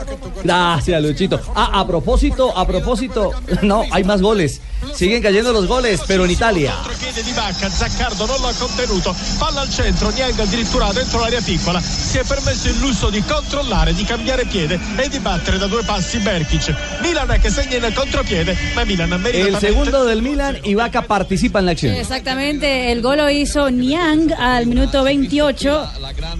Gracias, 0.44 1.03
Luchito. 1.03 1.40
Ah, 1.55 1.80
a 1.80 1.86
propósito, 1.86 2.57
a 2.57 2.66
propósito, 2.66 3.32
no, 3.62 3.82
hay 3.90 4.05
más 4.05 4.22
goles. 4.22 4.61
Siguen 4.94 5.22
cayendo 5.22 5.53
los 5.53 5.66
goles, 5.66 5.89
pero 6.07 6.24
en 6.24 6.30
Italia. 6.30 6.74
piede 6.99 7.22
di 7.22 7.32
Bacca, 7.32 7.68
Zaccardo 7.68 8.26
non 8.26 8.41
l'ha 8.41 8.53
contenuto, 8.57 9.14
palla 9.38 9.62
al 9.62 9.70
centro, 9.70 10.11
Niang 10.11 10.38
addirittura 10.38 10.93
dentro 10.93 11.20
l'area 11.20 11.41
piccola, 11.41 11.80
si 11.80 12.18
è 12.18 12.24
permesso 12.24 12.68
il 12.68 12.78
lusso 12.78 13.11
di 13.11 13.22
controllare, 13.22 13.95
di 13.95 14.05
cambiare 14.05 14.45
piede 14.45 14.78
e 14.97 15.09
di 15.09 15.18
battere 15.18 15.59
da 15.59 15.66
due 15.66 15.82
passi 15.82 16.18
Berkic. 16.18 16.74
Milan 17.03 17.38
che 17.41 17.51
segna 17.51 17.86
in 17.86 17.93
contropiede, 17.95 18.57
ma 18.74 18.84
Milan 18.84 19.12
El 19.12 19.18
meritatamente 19.20 19.66
segundo 19.66 20.05
del 20.05 20.22
Milan 20.22 20.59
y 20.62 20.74
Vaca 20.74 21.03
participa 21.03 21.59
en 21.59 21.66
la 21.66 21.72
acción. 21.72 21.95
Exactamente, 21.95 22.93
el 22.93 23.01
gol 23.01 23.18
lo 23.18 23.28
hizo 23.28 23.70
Niang 23.70 24.32
al 24.38 24.66
minuto 24.66 25.03
28 25.03 25.91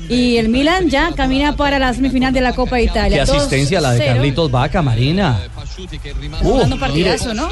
y 0.09 0.36
el 0.36 0.48
Milan 0.48 0.88
ya 0.88 1.12
camina 1.12 1.57
para 1.57 1.78
la 1.78 1.92
semifinal 1.92 2.32
de 2.32 2.40
la 2.40 2.53
Copa 2.53 2.76
de 2.76 2.84
Italia. 2.84 3.24
Qué 3.24 3.30
asistencia 3.30 3.80
la 3.80 3.92
de 3.92 4.01
2-0. 4.01 4.07
Carlitos 4.07 4.51
Vaca, 4.51 4.82
Marina. 4.82 5.40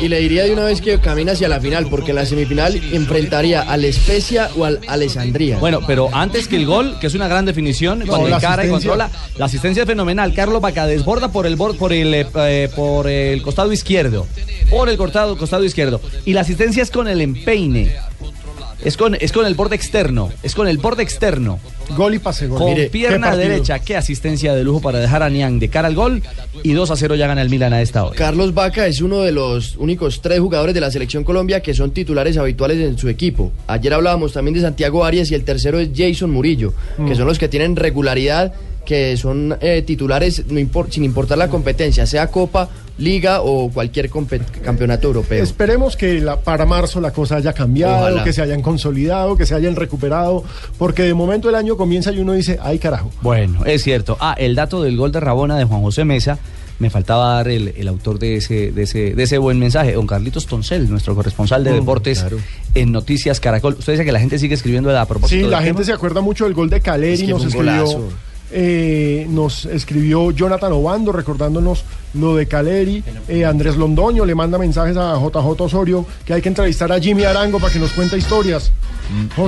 Y 0.01 0.09
le 0.09 0.21
diría 0.21 0.45
de 0.45 0.53
una 0.53 0.65
vez 0.65 0.81
que 0.81 0.99
camina 1.01 1.33
hacia 1.33 1.49
la 1.49 1.61
final, 1.61 1.87
porque 1.89 2.11
en 2.11 2.17
la 2.17 2.27
semifinal 2.27 2.75
enfrentaría 2.93 3.63
al 3.63 3.85
Especia 3.85 4.51
o 4.57 4.65
al 4.65 4.81
Alessandría. 4.87 5.59
Bueno, 5.59 5.81
pero 5.87 6.09
antes 6.13 6.49
que 6.49 6.57
el 6.57 6.67
gol, 6.67 6.97
que 7.01 7.07
es 7.07 7.15
una 7.15 7.29
gran 7.29 7.45
definición, 7.45 8.05
cuando 8.07 8.29
y 8.29 8.33
asistencia. 8.33 8.71
controla, 8.71 9.11
la 9.37 9.45
asistencia 9.47 9.83
es 9.83 9.87
fenomenal. 9.87 10.35
Carlos 10.35 10.61
Vaca 10.61 10.87
desborda 10.87 11.31
por 11.33 11.47
el 11.47 11.57
bor- 11.57 11.77
por 11.77 11.93
el 11.93 12.13
eh, 12.15 12.27
eh, 12.35 12.69
por 12.75 13.09
el 13.09 13.43
costado 13.43 13.73
izquierdo, 13.73 14.27
por 14.71 14.89
el 14.89 14.97
cortado 14.97 15.37
costado 15.37 15.65
izquierdo 15.65 16.01
y 16.25 16.33
la 16.33 16.41
asistencia 16.43 16.83
es 16.83 16.91
con 16.91 17.09
el 17.09 17.21
empeine. 17.21 17.95
Es 18.85 18.97
con, 18.97 19.17
es 19.19 19.33
con 19.33 19.45
el 19.45 19.55
borde 19.55 19.75
externo, 19.75 20.31
es 20.43 20.55
con 20.55 20.69
el 20.69 20.79
borde 20.79 21.03
externo. 21.03 21.59
Gol 21.97 22.15
y 22.15 22.19
pase 22.19 22.47
gol. 22.47 22.59
Con 22.59 22.69
Mire, 22.75 22.89
pierna 22.91 23.35
derecha, 23.37 23.79
qué 23.81 23.97
asistencia 23.97 24.55
de 24.55 24.63
lujo 24.63 24.81
para 24.81 24.99
dejar 25.01 25.23
a 25.23 25.31
Niang 25.31 25.59
de 25.59 25.69
cara 25.69 25.89
al 25.89 25.95
gol 25.95 26.23
y 26.63 26.73
2 26.73 26.91
a 26.91 26.97
0 26.97 27.15
ya 27.17 27.27
gana 27.27 27.43
el 27.43 27.51
Milan 27.51 27.73
a 27.73 27.83
esta 27.83 28.05
hora. 28.05 28.15
Carlos 28.15 28.55
Vaca 28.55 28.87
es 28.87 29.01
uno 29.01 29.23
de 29.23 29.33
los 29.33 29.77
únicos 29.77 30.21
tres 30.21 30.39
jugadores 30.41 30.75
de 30.75 30.81
la 30.81 30.91
selección 30.91 31.25
Colombia 31.25 31.61
que 31.61 31.75
son 31.75 31.91
titulares 31.93 32.37
habituales 32.37 32.79
en 32.79 32.99
su 32.99 33.09
equipo. 33.09 33.51
Ayer 33.67 33.95
hablábamos 33.95 34.33
también 34.33 34.55
de 34.55 34.61
Santiago 34.61 35.05
Arias 35.05 35.31
y 35.31 35.35
el 35.35 35.45
tercero 35.45 35.81
es 35.81 35.89
Jason 35.97 36.31
Murillo, 36.31 36.73
Mm. 36.99 37.09
que 37.09 37.15
son 37.17 37.27
los 37.27 37.39
que 37.39 37.49
tienen 37.49 37.75
regularidad, 37.75 38.53
que 38.89 39.19
son 39.19 39.55
eh, 39.61 39.83
titulares 39.83 40.45
no 40.49 40.59
sin 40.89 41.05
importar 41.05 41.37
la 41.37 41.49
competencia, 41.49 42.07
sea 42.07 42.29
Copa, 42.29 42.71
Liga 42.97 43.43
o 43.43 43.71
cualquier 43.71 44.09
campeonato 44.65 45.09
europeo. 45.09 45.45
Esperemos 45.45 45.95
que 45.95 46.21
la- 46.21 46.41
para 46.41 46.65
marzo 46.65 46.99
la 47.03 47.13
cosa 47.13 47.37
haya 47.37 47.53
cambiado, 47.53 47.99
Ojalá. 48.07 48.25
que 48.25 48.33
se 48.33 48.41
hayan 48.41 48.63
consolidado, 48.63 49.37
que 49.37 49.45
se 49.45 49.55
hayan 49.55 49.77
recuperado, 49.77 50.43
porque 50.79 51.03
de 51.03 51.13
momento 51.13 51.51
el 51.51 51.55
año 51.55 51.77
comienza 51.77 52.11
y 52.13 52.19
uno 52.19 52.33
dice, 52.33 52.59
ay 52.63 52.79
carajo. 52.79 53.11
Bueno, 53.21 53.65
es 53.67 53.85
cierto. 53.85 54.17
Ah, 54.21 54.35
el 54.39 54.55
dato 54.55 54.83
del 54.83 54.97
gol 54.97 55.13
de 55.13 55.21
Rabona 55.21 55.59
de 55.59 55.65
Juan 55.65 55.83
José 55.83 56.05
Mesa. 56.07 56.39
Me 56.81 56.91
faltaba 56.91 57.35
dar 57.35 57.49
el, 57.49 57.75
el 57.77 57.89
autor 57.89 58.21
de 58.21 58.37
ese, 58.37 58.71
de, 58.71 58.85
ese, 58.85 59.13
de 59.13 59.23
ese 59.25 59.37
buen 59.39 59.59
mensaje, 59.59 59.93
don 59.95 60.07
Carlitos 60.07 60.47
Toncel, 60.47 60.89
nuestro 60.89 61.13
corresponsal 61.17 61.65
de 61.65 61.73
Mm, 61.73 61.75
deportes 61.75 62.21
claro. 62.21 62.39
en 62.75 62.93
Noticias 62.93 63.41
Caracol. 63.41 63.75
Usted 63.79 63.95
dice 63.95 64.05
que 64.05 64.13
la 64.13 64.21
gente 64.21 64.39
sigue 64.39 64.55
escribiendo 64.55 64.97
a 64.97 65.05
propósito 65.05 65.45
Sí, 65.45 65.51
la 65.51 65.59
tema? 65.59 65.63
gente 65.63 65.85
se 65.85 65.93
acuerda 65.93 66.21
mucho 66.21 66.45
del 66.45 66.55
gol 66.55 66.71
de 66.71 66.81
Caleri, 66.81 67.15
Es 67.15 67.21
que 67.23 67.27
nos 67.29 67.45
escribió. 67.45 68.09
Eh, 68.51 69.27
nos 69.29 69.67
escribió 69.67 70.31
Jonathan 70.31 70.73
Obando 70.73 71.13
recordándonos 71.13 71.85
lo 72.15 72.35
de 72.37 72.47
Caleri. 72.47 73.05
Eh, 73.29 73.45
Andrés 73.45 73.77
Londoño 73.77 74.25
le 74.25 74.35
manda 74.35 74.57
mensajes 74.59 74.97
a 74.97 75.15
JJ 75.19 75.61
Osorio 75.63 76.07
que 76.25 76.33
hay 76.35 76.41
que 76.43 76.49
entrevistar 76.49 76.91
a 76.91 76.99
Jimmy 76.99 77.25
Arango 77.25 77.59
para 77.61 77.73
que 77.73 77.79
nos 77.79 77.93
cuente 77.93 78.17
historias. 78.17 78.73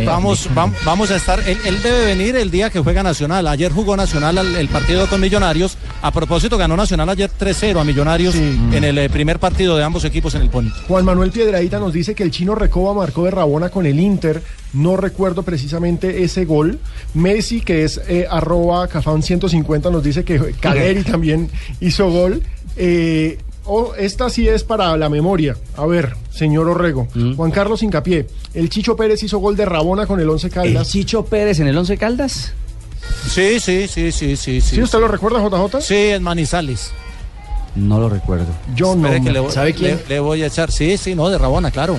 Vamos, 0.06 0.48
vam- 0.54 0.72
vamos 0.86 1.10
a 1.10 1.16
estar. 1.16 1.38
Él, 1.46 1.58
él 1.66 1.82
debe 1.82 2.06
venir 2.06 2.36
el 2.36 2.50
día 2.50 2.70
que 2.70 2.80
juega 2.80 3.02
Nacional. 3.02 3.46
Ayer 3.46 3.70
jugó 3.72 3.94
Nacional 3.96 4.38
al- 4.38 4.56
el 4.56 4.68
partido 4.68 5.06
con 5.06 5.20
Millonarios. 5.20 5.76
A 6.02 6.10
propósito, 6.10 6.56
ganó 6.56 6.76
Nacional 6.76 7.08
ayer 7.10 7.30
3-0 7.38 7.78
a 7.80 7.84
Millonarios 7.84 8.34
en 8.34 8.84
el 8.84 8.96
eh, 8.98 9.08
primer 9.10 9.38
partido 9.38 9.76
de 9.76 9.84
ambos 9.84 10.04
equipos 10.04 10.34
en 10.34 10.42
el 10.42 10.50
Pony. 10.50 10.68
Juan 10.88 11.04
Manuel 11.04 11.30
Piedradita 11.30 11.78
nos 11.78 11.92
dice 11.92 12.14
que 12.14 12.22
el 12.22 12.30
chino 12.30 12.54
Recoba 12.54 12.94
marcó 12.94 13.24
de 13.24 13.30
Rabona 13.32 13.68
con 13.70 13.84
el 13.86 13.98
Inter. 14.00 14.42
No 14.72 14.96
recuerdo 14.96 15.42
precisamente 15.42 16.22
ese 16.22 16.44
gol. 16.44 16.78
Messi, 17.14 17.60
que 17.60 17.84
es 17.84 18.00
eh, 18.08 18.26
arroba 18.30 18.86
cafán 18.88 19.22
150, 19.22 19.90
nos 19.90 20.02
dice 20.02 20.24
que 20.24 20.38
Caleri 20.60 21.02
también 21.02 21.50
hizo 21.80 22.08
gol. 22.10 22.42
Eh, 22.76 23.38
oh, 23.64 23.94
esta 23.98 24.30
sí 24.30 24.46
es 24.48 24.62
para 24.62 24.96
la 24.96 25.08
memoria. 25.08 25.56
A 25.76 25.86
ver, 25.86 26.14
señor 26.30 26.68
Orrego. 26.68 27.08
Juan 27.36 27.50
Carlos 27.50 27.82
Incapié. 27.82 28.26
El 28.54 28.68
Chicho 28.70 28.94
Pérez 28.96 29.22
hizo 29.22 29.38
gol 29.38 29.56
de 29.56 29.64
Rabona 29.64 30.06
con 30.06 30.20
el 30.20 30.28
Once 30.30 30.48
Caldas. 30.50 30.86
¿El 30.86 30.92
Chicho 30.92 31.24
Pérez 31.24 31.58
en 31.60 31.66
el 31.66 31.76
Once 31.76 31.96
Caldas? 31.98 32.52
Sí, 33.28 33.58
sí, 33.60 33.88
sí, 33.88 34.12
sí, 34.12 34.36
sí. 34.36 34.60
¿Sí 34.60 34.80
usted 34.82 35.00
lo 35.00 35.08
recuerda, 35.08 35.40
JJ? 35.42 35.80
Sí, 35.80 35.94
en 35.96 36.22
Manizales. 36.22 36.92
No 37.74 37.98
lo 37.98 38.08
recuerdo. 38.08 38.46
Yo 38.74 38.94
no. 38.94 39.06
Espere 39.08 39.24
que 39.24 39.32
le, 39.32 39.40
voy- 39.40 39.52
¿Sabe 39.52 39.74
quién? 39.74 39.98
Le, 40.08 40.14
le 40.14 40.20
voy 40.20 40.42
a 40.42 40.46
echar. 40.46 40.70
Sí, 40.70 40.96
sí, 40.96 41.14
no, 41.14 41.28
de 41.28 41.38
Rabona, 41.38 41.70
claro. 41.70 41.98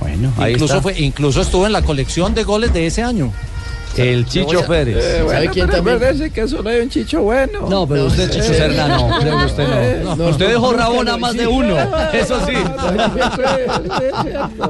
Bueno, 0.00 0.32
ahí 0.38 0.52
incluso, 0.54 0.74
está. 0.74 0.82
fue, 0.82 0.98
incluso 1.00 1.40
estuvo 1.40 1.66
en 1.66 1.72
la 1.72 1.82
colección 1.82 2.34
de 2.34 2.44
goles 2.44 2.72
de 2.72 2.86
ese 2.86 3.02
año. 3.02 3.32
El 3.96 4.26
Chicho 4.26 4.62
Pérez. 4.66 4.96
Eh, 5.02 5.22
bueno, 5.22 5.30
¿Sabe 5.30 5.48
quién 5.48 5.70
también? 5.70 5.96
acuérdese 5.96 6.30
que 6.30 6.46
solo 6.46 6.68
hay 6.68 6.80
un 6.80 6.90
chicho 6.90 7.22
bueno. 7.22 7.66
No, 7.66 7.86
pero 7.88 8.04
usted, 8.04 8.28
Chicho 8.30 8.52
Eh, 8.52 8.54
Serna, 8.54 8.88
no. 8.88 9.06
Usted 9.46 10.02
no. 10.04 10.16
no, 10.16 10.28
usted 10.28 10.44
no, 10.44 10.50
dejó 10.52 10.72
Rabona 10.74 11.16
más 11.16 11.34
de 11.34 11.46
uno. 11.46 11.74
Eso 12.12 12.38
sí. 12.46 12.52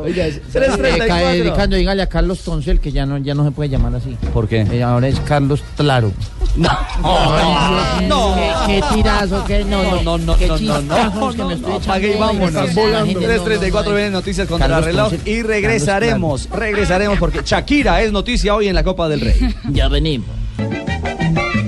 Oiga, 0.00 0.26
Eh, 0.26 0.40
eh, 0.54 1.40
Ricardo, 1.42 1.74
dígale 1.76 2.02
a 2.02 2.08
Carlos 2.08 2.40
Toncel 2.40 2.78
que 2.78 2.92
ya 2.92 3.04
no, 3.04 3.18
ya 3.18 3.34
no 3.34 3.44
se 3.44 3.50
puede 3.50 3.68
llamar 3.68 3.96
así. 3.96 4.16
¿Por 4.32 4.46
qué? 4.46 4.60
Eh, 4.70 4.82
ahora 4.84 5.08
es 5.08 5.18
Carlos 5.20 5.60
Claro. 5.76 6.12
No. 6.56 6.70
Ay, 7.04 8.06
No. 8.08 8.34
Qué, 8.34 8.52
qué 8.66 8.82
tirazo, 8.94 9.44
qué 9.44 9.64
no, 9.64 9.82
no, 9.82 10.02
No, 10.02 10.18
no, 10.18 10.36
qué 10.36 10.46
no, 10.48 10.56
no, 10.58 10.80
no, 10.80 11.30
que 11.32 11.44
me 11.44 11.54
estoy 11.54 11.72
Apague 11.76 12.14
y 12.16 12.18
vámonos. 12.20 12.74
Volando. 12.74 13.20
3.34 13.20 13.84
vienen 13.94 14.12
noticias 14.12 14.48
contra 14.48 14.68
Carlos 14.68 14.84
reloj 14.86 15.12
Ponce- 15.12 15.28
y 15.30 15.42
regresaremos, 15.42 16.48
regresaremos 16.50 17.18
porque 17.18 17.40
Shakira 17.44 18.02
es 18.02 18.12
noticia 18.12 18.54
hoy 18.54 18.68
en 18.68 18.74
la 18.74 18.84
Copa 18.84 19.08
del 19.08 19.20
Rey. 19.20 19.54
Ya 19.72 19.88
venimos. 19.88 20.28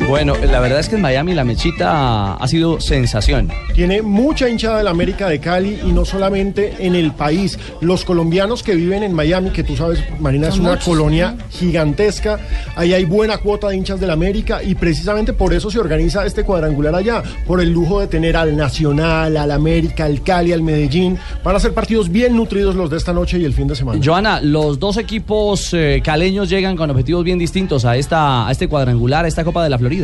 Bueno, 0.09 0.35
la 0.51 0.59
verdad 0.61 0.81
es 0.81 0.89
que 0.89 0.95
en 0.95 1.03
Miami 1.03 1.35
la 1.35 1.45
mechita 1.45 2.33
ha 2.33 2.49
sido 2.49 2.81
sensación. 2.81 3.51
Tiene 3.75 4.01
mucha 4.01 4.49
hinchada 4.49 4.79
de 4.79 4.85
la 4.85 4.91
América 4.91 5.29
de 5.29 5.39
Cali 5.39 5.79
y 5.85 5.93
no 5.93 6.07
solamente 6.07 6.77
en 6.79 6.95
el 6.95 7.13
país. 7.13 7.59
Los 7.83 8.07
colombianos 8.07 8.63
que 8.63 8.75
viven 8.75 9.03
en 9.03 9.13
Miami, 9.13 9.51
que 9.51 9.63
tú 9.63 9.77
sabes, 9.77 10.03
Marina, 10.19 10.49
es 10.49 10.59
una 10.59 10.71
muchos, 10.71 10.87
colonia 10.87 11.37
gigantesca. 11.51 12.39
Ahí 12.75 12.95
hay 12.95 13.05
buena 13.05 13.37
cuota 13.37 13.69
de 13.69 13.77
hinchas 13.77 14.01
de 14.01 14.07
la 14.07 14.15
América 14.15 14.63
y 14.63 14.75
precisamente 14.77 15.35
por 15.35 15.53
eso 15.53 15.71
se 15.71 15.79
organiza 15.79 16.25
este 16.25 16.43
cuadrangular 16.43 16.95
allá, 16.95 17.23
por 17.47 17.61
el 17.61 17.71
lujo 17.71 18.01
de 18.01 18.07
tener 18.07 18.35
al 18.39 18.57
Nacional, 18.57 19.37
al 19.37 19.51
América, 19.51 20.07
al 20.07 20.23
Cali, 20.23 20.55
al 20.55 20.63
Medellín. 20.63 21.19
Van 21.45 21.55
a 21.55 21.61
ser 21.61 21.75
partidos 21.75 22.09
bien 22.09 22.35
nutridos 22.35 22.75
los 22.77 22.89
de 22.89 22.97
esta 22.97 23.13
noche 23.13 23.39
y 23.39 23.45
el 23.45 23.53
fin 23.53 23.69
de 23.69 23.77
semana. 23.77 24.01
Joana, 24.03 24.41
los 24.41 24.79
dos 24.79 24.97
equipos 24.97 25.75
eh, 25.75 26.01
caleños 26.03 26.49
llegan 26.49 26.79
con 26.79 26.89
objetivos 26.89 27.25
bien 27.25 27.39
distintos 27.39 27.85
a 27.85 27.99
esta 27.99 28.49
a 28.49 28.53
este 28.53 28.69
cuadrangular, 28.69 29.27
a 29.27 29.29
esta 29.29 29.45
Copa 29.45 29.63
de 29.63 29.69
la 29.69 29.77
Florida. 29.77 29.98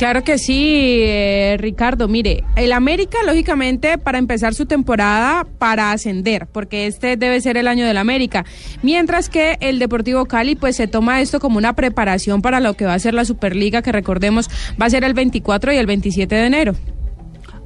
Claro 0.00 0.24
que 0.24 0.38
sí, 0.38 1.00
eh, 1.02 1.56
Ricardo. 1.58 2.08
Mire, 2.08 2.42
el 2.56 2.72
América, 2.72 3.18
lógicamente, 3.26 3.98
para 3.98 4.16
empezar 4.16 4.54
su 4.54 4.64
temporada, 4.64 5.46
para 5.58 5.92
ascender, 5.92 6.46
porque 6.46 6.86
este 6.86 7.18
debe 7.18 7.38
ser 7.42 7.58
el 7.58 7.68
año 7.68 7.84
del 7.84 7.98
América. 7.98 8.46
Mientras 8.82 9.28
que 9.28 9.58
el 9.60 9.78
Deportivo 9.78 10.24
Cali, 10.24 10.54
pues 10.54 10.76
se 10.76 10.86
toma 10.86 11.20
esto 11.20 11.38
como 11.38 11.58
una 11.58 11.74
preparación 11.74 12.40
para 12.40 12.60
lo 12.60 12.72
que 12.72 12.86
va 12.86 12.94
a 12.94 12.98
ser 12.98 13.12
la 13.12 13.26
Superliga, 13.26 13.82
que 13.82 13.92
recordemos 13.92 14.48
va 14.80 14.86
a 14.86 14.90
ser 14.90 15.04
el 15.04 15.12
24 15.12 15.70
y 15.74 15.76
el 15.76 15.84
27 15.84 16.34
de 16.34 16.46
enero. 16.46 16.74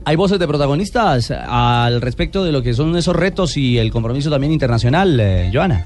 Hay 0.05 0.17
voces 0.17 0.41
de 0.41 0.49
protagonistas 0.49 1.31
al 1.31 2.01
respecto 2.01 2.45
de 2.45 2.51
lo 2.51 2.65
que 2.65 2.75
son 2.75 2.97
esos 2.97 3.15
retos 3.15 3.57
y 3.57 3.79
el 3.79 3.93
compromiso 3.93 4.29
también 4.29 4.53
internacional, 4.53 5.21
eh, 5.21 5.51
Joana. 5.53 5.85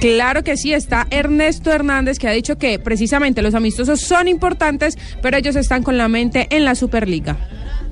Claro 0.00 0.42
que 0.44 0.56
sí, 0.56 0.74
está 0.74 1.06
Ernesto 1.10 1.72
Hernández 1.72 2.18
que 2.18 2.28
ha 2.28 2.32
dicho 2.32 2.58
que 2.58 2.78
precisamente 2.78 3.40
los 3.42 3.54
amistosos 3.54 4.00
son 4.00 4.28
importantes, 4.28 4.98
pero 5.22 5.36
ellos 5.36 5.56
están 5.56 5.82
con 5.82 5.96
la 5.96 6.08
mente 6.08 6.46
en 6.50 6.64
la 6.64 6.74
Superliga. 6.74 7.36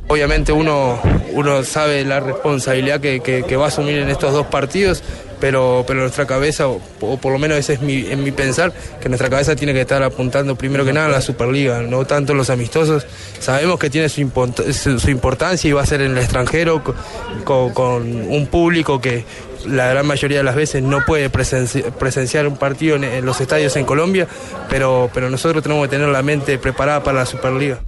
Obviamente 0.09 0.53
uno, 0.53 1.01
uno 1.33 1.63
sabe 1.65 2.05
la 2.05 2.21
responsabilidad 2.21 3.01
que, 3.01 3.21
que- 3.21 3.57
va 3.57 3.67
a 3.67 3.69
asumir 3.69 3.99
en 3.99 4.11
estos 4.11 4.33
dos 4.33 4.47
partidos, 4.49 5.03
pero, 5.41 5.85
pero 5.87 6.01
nuestra 6.01 6.27
cabeza, 6.27 6.69
o, 6.69 6.81
por 7.21 7.33
lo 7.33 7.39
menos 7.39 7.57
ese 7.57 7.75
es 7.75 7.81
mi, 7.81 8.05
en 8.11 8.23
mi 8.23 8.31
pensar, 8.31 8.73
que 9.01 9.09
nuestra 9.09 9.31
cabeza 9.31 9.57
tiene 9.57 9.73
que 9.73 9.81
estar 9.81 10.03
apuntando 10.03 10.55
primero 10.57 10.85
que 10.85 10.93
nada 10.93 11.07
a 11.07 11.11
la 11.11 11.21
Superliga, 11.23 11.83
no 11.83 12.05
tanto 12.05 12.35
los 12.35 12.51
amistosos. 12.51 13.07
Sabemos 13.39 13.79
que 13.79 13.89
tiene 13.91 14.09
su, 14.09 14.29
su- 14.99 15.11
importancia 15.11 15.69
y 15.69 15.73
va 15.73 15.83
a 15.83 15.87
ser 15.87 16.03
en 16.03 16.11
el 16.13 16.19
extranjero 16.19 16.83
co- 16.85 16.95
co- 17.45 17.73
con, 17.73 18.03
un 18.29 18.47
público 18.49 19.01
que 19.01 19.25
la 19.67 19.89
gran 19.89 20.07
mayoría 20.07 20.39
de 20.39 20.45
las 20.45 20.55
veces 20.55 20.83
no 20.83 21.05
puede 21.05 21.31
presenci- 21.31 21.91
presenciar 21.93 22.47
un 22.47 22.57
partido 22.57 22.97
en, 22.97 23.05
en 23.05 23.25
los 23.25 23.41
estadios 23.41 23.77
en 23.77 23.85
Colombia, 23.85 24.27
pero, 24.69 25.11
pero 25.13 25.31
nosotros 25.31 25.63
tenemos 25.63 25.85
que 25.87 25.91
tener 25.97 26.09
la 26.09 26.23
mente 26.23 26.59
preparada 26.59 27.03
para 27.03 27.19
la 27.19 27.27
Superliga. 27.27 27.81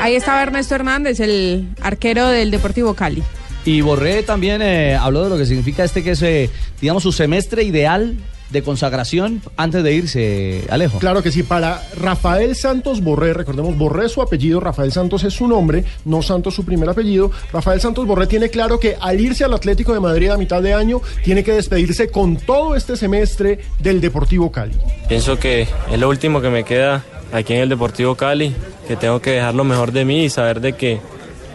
Ahí 0.00 0.14
estaba 0.14 0.42
Ernesto 0.42 0.74
Hernández, 0.74 1.20
el 1.20 1.68
arquero 1.82 2.28
del 2.28 2.50
Deportivo 2.50 2.94
Cali. 2.94 3.22
Y 3.64 3.80
Borré 3.80 4.22
también 4.22 4.62
eh, 4.62 4.94
habló 4.94 5.24
de 5.24 5.30
lo 5.30 5.36
que 5.36 5.46
significa 5.46 5.82
este 5.82 6.04
que 6.04 6.12
es, 6.12 6.22
eh, 6.22 6.50
digamos, 6.80 7.02
su 7.02 7.10
semestre 7.10 7.64
ideal 7.64 8.14
de 8.50 8.62
consagración 8.62 9.42
antes 9.56 9.82
de 9.82 9.92
irse, 9.92 10.64
Alejo. 10.70 10.98
Claro 10.98 11.22
que 11.22 11.30
sí, 11.30 11.42
para 11.42 11.82
Rafael 11.96 12.54
Santos 12.54 13.02
Borré, 13.02 13.34
recordemos, 13.34 13.76
Borré 13.76 14.06
es 14.06 14.12
su 14.12 14.22
apellido, 14.22 14.60
Rafael 14.60 14.92
Santos 14.92 15.24
es 15.24 15.34
su 15.34 15.48
nombre, 15.48 15.84
no 16.04 16.22
Santos 16.22 16.54
su 16.54 16.64
primer 16.64 16.88
apellido. 16.88 17.30
Rafael 17.52 17.80
Santos 17.80 18.06
Borré 18.06 18.26
tiene 18.26 18.48
claro 18.48 18.78
que 18.78 18.96
al 19.00 19.20
irse 19.20 19.44
al 19.44 19.54
Atlético 19.54 19.92
de 19.92 20.00
Madrid 20.00 20.30
a 20.30 20.36
mitad 20.36 20.62
de 20.62 20.74
año, 20.74 21.00
tiene 21.24 21.42
que 21.42 21.52
despedirse 21.52 22.08
con 22.10 22.36
todo 22.36 22.76
este 22.76 22.96
semestre 22.96 23.60
del 23.78 24.00
Deportivo 24.00 24.50
Cali. 24.50 24.74
Pienso 25.08 25.38
que 25.38 25.62
es 25.90 25.98
lo 25.98 26.08
último 26.08 26.40
que 26.40 26.50
me 26.50 26.64
queda 26.64 27.04
aquí 27.32 27.54
en 27.54 27.60
el 27.60 27.68
Deportivo 27.68 28.14
Cali, 28.14 28.54
que 28.86 28.96
tengo 28.96 29.20
que 29.20 29.30
dejar 29.32 29.54
lo 29.54 29.64
mejor 29.64 29.92
de 29.92 30.04
mí 30.04 30.24
y 30.24 30.30
saber 30.30 30.60
de 30.60 30.74
que 30.74 31.00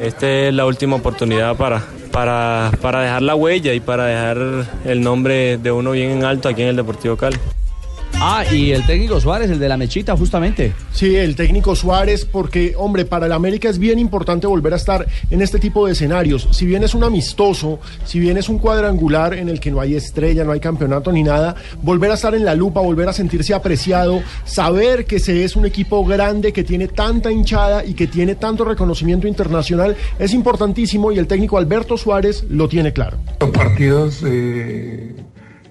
esta 0.02 0.30
es 0.30 0.54
la 0.54 0.66
última 0.66 0.96
oportunidad 0.96 1.56
para, 1.56 1.84
para, 2.12 2.72
para 2.82 3.02
dejar 3.02 3.22
la 3.22 3.36
huella 3.36 3.74
y 3.74 3.80
para 3.80 4.06
dejar 4.06 4.68
el 4.86 5.02
nombre 5.02 5.58
de 5.58 5.72
uno 5.72 5.92
bien 5.92 6.12
en 6.12 6.26
alto 6.26 6.50
aquí 6.50 6.62
en 6.62 6.70
el 6.70 6.76
Deportivo 6.76 7.18
Cali. 7.18 7.38
Ah, 8.20 8.44
y 8.52 8.72
el 8.72 8.86
técnico 8.86 9.20
Suárez, 9.20 9.50
el 9.50 9.60
de 9.60 9.68
la 9.68 9.78
mechita, 9.78 10.16
justamente. 10.16 10.74
Sí, 10.92 11.16
el 11.16 11.36
técnico 11.36 11.76
Suárez, 11.76 12.26
porque, 12.26 12.74
hombre, 12.78 13.06
para 13.06 13.26
el 13.26 13.32
América 13.32 13.70
es 13.70 13.80
bien 13.80 13.98
importante 13.98 14.46
volver 14.46 14.74
a 14.74 14.76
estar 14.76 15.08
en 15.30 15.42
este 15.42 15.58
tipo 15.60 15.86
de 15.86 15.94
escenarios. 15.94 16.48
Si 16.52 16.66
bien 16.66 16.84
es 16.84 16.94
un 16.94 17.04
amistoso, 17.04 17.80
si 18.06 18.20
bien 18.20 18.38
es 18.38 18.48
un 18.50 18.60
cuadrangular 18.60 19.34
en 19.34 19.50
el 19.50 19.60
que 19.60 19.72
no 19.72 19.82
hay 19.82 19.96
estrella, 19.96 20.44
no 20.44 20.52
hay 20.52 20.60
campeonato 20.60 21.12
ni 21.12 21.24
nada, 21.24 21.56
volver 21.82 22.12
a 22.12 22.14
estar 22.14 22.36
en 22.36 22.46
la 22.46 22.54
lupa, 22.54 22.82
volver 22.82 23.10
a 23.10 23.14
sentirse 23.14 23.54
apreciado, 23.54 24.22
saber 24.46 25.06
que 25.06 25.20
se 25.20 25.44
es 25.44 25.56
un 25.56 25.66
equipo 25.66 26.06
grande, 26.06 26.54
que 26.54 26.64
tiene 26.64 26.88
tanta 26.88 27.32
hinchada 27.32 27.84
y 27.84 27.94
que 27.94 28.08
tiene 28.08 28.36
tanto 28.36 28.66
reconocimiento 28.66 29.28
internacional, 29.28 29.96
es 30.20 30.34
importantísimo 30.34 31.12
y 31.12 31.18
el 31.18 31.28
técnico 31.28 31.58
Alberto 31.58 31.98
Suárez 31.98 32.46
lo 32.50 32.68
tiene 32.68 32.94
claro. 32.94 33.18
Los 33.40 33.50
partidos 33.50 34.22
eh, 34.26 35.16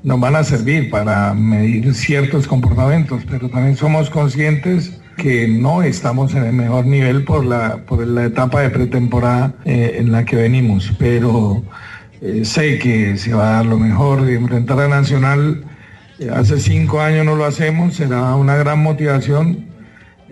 nos 0.02 0.20
van 0.20 0.36
a 0.36 0.44
servir 0.44 0.90
para 0.90 1.34
medir 1.34 1.94
ciertos 1.94 2.46
comportamientos, 2.46 3.22
pero 3.28 3.48
también 3.48 3.76
somos 3.76 4.10
conscientes 4.10 5.00
que 5.16 5.46
no 5.46 5.82
estamos 5.82 6.34
en 6.34 6.44
el 6.44 6.52
mejor 6.54 6.86
nivel 6.86 7.24
por 7.24 7.44
la, 7.44 7.78
por 7.86 8.06
la 8.06 8.24
etapa 8.24 8.62
de 8.62 8.70
pretemporada 8.70 9.54
eh, 9.64 9.96
en 9.98 10.12
la 10.12 10.24
que 10.24 10.36
venimos, 10.36 10.92
pero 10.98 11.62
eh, 12.22 12.44
sé 12.44 12.78
que 12.78 13.16
se 13.18 13.34
va 13.34 13.50
a 13.50 13.52
dar 13.56 13.66
lo 13.66 13.78
mejor 13.78 14.24
de 14.24 14.34
enfrentar 14.36 14.80
a 14.80 14.88
Nacional. 14.88 15.64
eh, 16.18 16.30
hace 16.32 16.58
cinco 16.58 17.00
años 17.00 17.26
no 17.26 17.36
lo 17.36 17.44
hacemos, 17.44 17.96
será 17.96 18.34
una 18.36 18.56
gran 18.56 18.82
motivación 18.82 19.69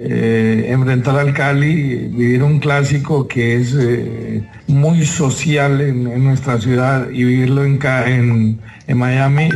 eh, 0.00 0.66
enfrentar 0.68 1.18
al 1.18 1.34
Cali, 1.34 2.06
vivir 2.06 2.44
un 2.44 2.60
clásico 2.60 3.26
que 3.26 3.56
es 3.56 3.74
eh, 3.76 4.44
muy 4.68 5.04
social 5.04 5.80
en, 5.80 6.22
nuestra 6.22 6.60
ciudad 6.60 7.10
y 7.10 7.24
vivirlo 7.24 7.64
en, 7.64 7.80
en, 7.84 8.60
en 8.86 8.96
Miami, 8.96 9.48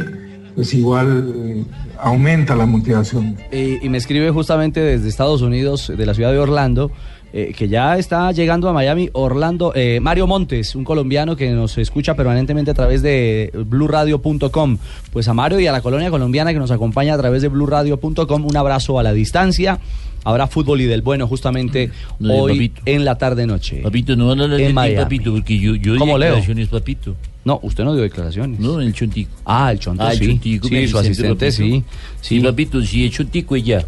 pues 0.57 0.74
igual 0.74 1.32
eh, 1.36 1.64
aumenta 1.97 2.57
la 2.57 2.66
motivación. 2.66 3.36
Y, 3.53 3.88
me 3.88 3.99
escribe 3.99 4.32
justamente 4.32 4.80
desde 4.80 5.09
Estados 5.09 5.43
Unidos, 5.43 5.93
de 5.97 6.07
la 6.07 6.12
ciudad 6.12 6.32
de 6.32 6.38
Orlando, 6.38 6.90
que 7.32 7.66
ya 7.66 7.97
está 7.97 8.30
llegando 8.32 8.68
a 8.68 8.74
Miami, 8.74 9.09
Orlando, 9.14 9.72
eh, 9.74 10.01
Mario 10.03 10.26
Montes, 10.26 10.74
un 10.74 10.84
colombiano 10.84 11.34
que 11.34 11.51
nos 11.53 11.78
escucha 11.78 12.14
permanentemente 12.14 12.72
a 12.72 12.74
través 12.74 13.01
de 13.01 13.51
bluradio.com. 13.55 14.76
Pues 15.12 15.28
a 15.28 15.34
Mario 15.34 15.59
y 15.59 15.66
a 15.66 15.72
la 15.72 15.80
colonia 15.80 16.11
colombiana 16.11 16.53
que 16.53 16.59
nos 16.59 16.70
acompaña 16.70 17.14
a 17.14 17.18
través 17.18 17.40
de 17.40 17.49
bluradio.com, 17.49 18.45
un 18.45 18.57
abrazo 18.57 18.99
a 18.99 19.03
la 19.03 19.14
distancia. 19.14 19.80
Habrá 20.24 20.46
fútbol 20.46 20.80
y 20.80 20.84
del 20.84 21.02
bueno 21.02 21.26
justamente 21.26 21.90
No, 22.20 22.34
hoy 22.34 22.52
papito. 22.52 22.82
en 22.86 23.04
la 23.04 23.18
tarde-noche. 23.18 23.80
Papito, 23.82 24.14
no 24.16 24.28
van 24.28 24.40
a 24.42 24.48
de 24.48 24.72
Miami. 24.72 25.02
papito, 25.02 25.32
porque 25.32 25.58
yo, 25.58 25.74
yo 25.74 25.96
¿Cómo 25.96 26.16
leo? 26.18 26.28
declaraciones, 26.28 26.68
papito. 26.68 27.16
No, 27.44 27.58
usted 27.62 27.82
no 27.84 27.92
dio 27.94 28.02
declaraciones. 28.04 28.60
No, 28.60 28.80
el 28.80 28.92
chontico. 28.94 29.32
Ah, 29.44 29.72
el 29.72 29.80
chonto, 29.80 30.04
Ah, 30.04 30.12
el 30.12 30.18
sí. 30.18 30.26
chontico, 30.28 30.68
Sí, 30.68 30.86
su 30.86 30.98
asistente, 30.98 31.46
papito. 31.46 31.50
sí. 31.64 31.84
Sí, 32.20 32.40
papito, 32.40 32.80
sí, 32.82 33.04
el 33.04 33.10
chontico 33.10 33.56
es 33.56 33.64
ya. 33.64 33.84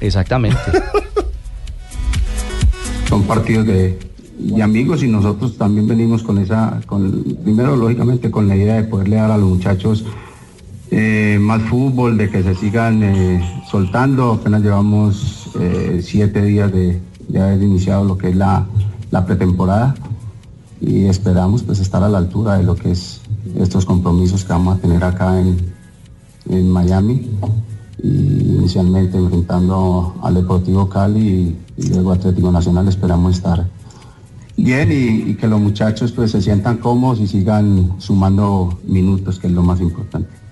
Exactamente. 0.00 0.58
son 3.08 3.22
partidos 3.24 3.66
de, 3.66 3.98
de 4.38 4.62
amigos 4.62 5.02
y 5.02 5.08
nosotros 5.08 5.56
también 5.56 5.86
venimos 5.86 6.22
con 6.22 6.38
esa, 6.38 6.80
con, 6.86 7.22
primero 7.44 7.76
lógicamente 7.76 8.30
con 8.30 8.48
la 8.48 8.56
idea 8.56 8.76
de 8.76 8.84
poderle 8.84 9.16
dar 9.16 9.30
a 9.30 9.38
los 9.38 9.48
muchachos 9.48 10.04
eh, 10.96 11.38
más 11.40 11.60
fútbol, 11.62 12.16
de 12.16 12.30
que 12.30 12.44
se 12.44 12.54
sigan 12.54 13.02
eh, 13.02 13.62
soltando. 13.68 14.34
Apenas 14.34 14.62
llevamos 14.62 15.50
eh, 15.58 16.00
siete 16.04 16.40
días 16.44 16.70
de, 16.70 17.00
de 17.26 17.42
haber 17.42 17.60
iniciado 17.60 18.04
lo 18.04 18.16
que 18.16 18.28
es 18.28 18.36
la, 18.36 18.64
la 19.10 19.26
pretemporada 19.26 19.96
y 20.80 21.06
esperamos 21.06 21.64
pues 21.64 21.80
estar 21.80 22.04
a 22.04 22.08
la 22.08 22.18
altura 22.18 22.58
de 22.58 22.62
lo 22.62 22.76
que 22.76 22.92
es 22.92 23.20
estos 23.58 23.84
compromisos 23.84 24.44
que 24.44 24.52
vamos 24.52 24.78
a 24.78 24.80
tener 24.80 25.02
acá 25.02 25.40
en, 25.40 25.56
en 26.48 26.70
Miami 26.70 27.28
y 28.00 28.08
inicialmente 28.08 29.18
enfrentando 29.18 30.14
al 30.22 30.34
Deportivo 30.34 30.88
Cali 30.88 31.56
y, 31.76 31.82
y 31.82 31.88
luego 31.88 32.12
Atlético 32.12 32.52
Nacional 32.52 32.86
esperamos 32.86 33.34
estar 33.34 33.66
bien 34.56 34.92
y, 34.92 35.30
y 35.30 35.34
que 35.34 35.48
los 35.48 35.60
muchachos 35.60 36.12
pues 36.12 36.30
se 36.30 36.40
sientan 36.40 36.76
cómodos 36.76 37.18
y 37.18 37.26
sigan 37.26 37.94
sumando 37.98 38.78
minutos 38.86 39.40
que 39.40 39.48
es 39.48 39.52
lo 39.52 39.62
más 39.64 39.80
importante. 39.80 40.43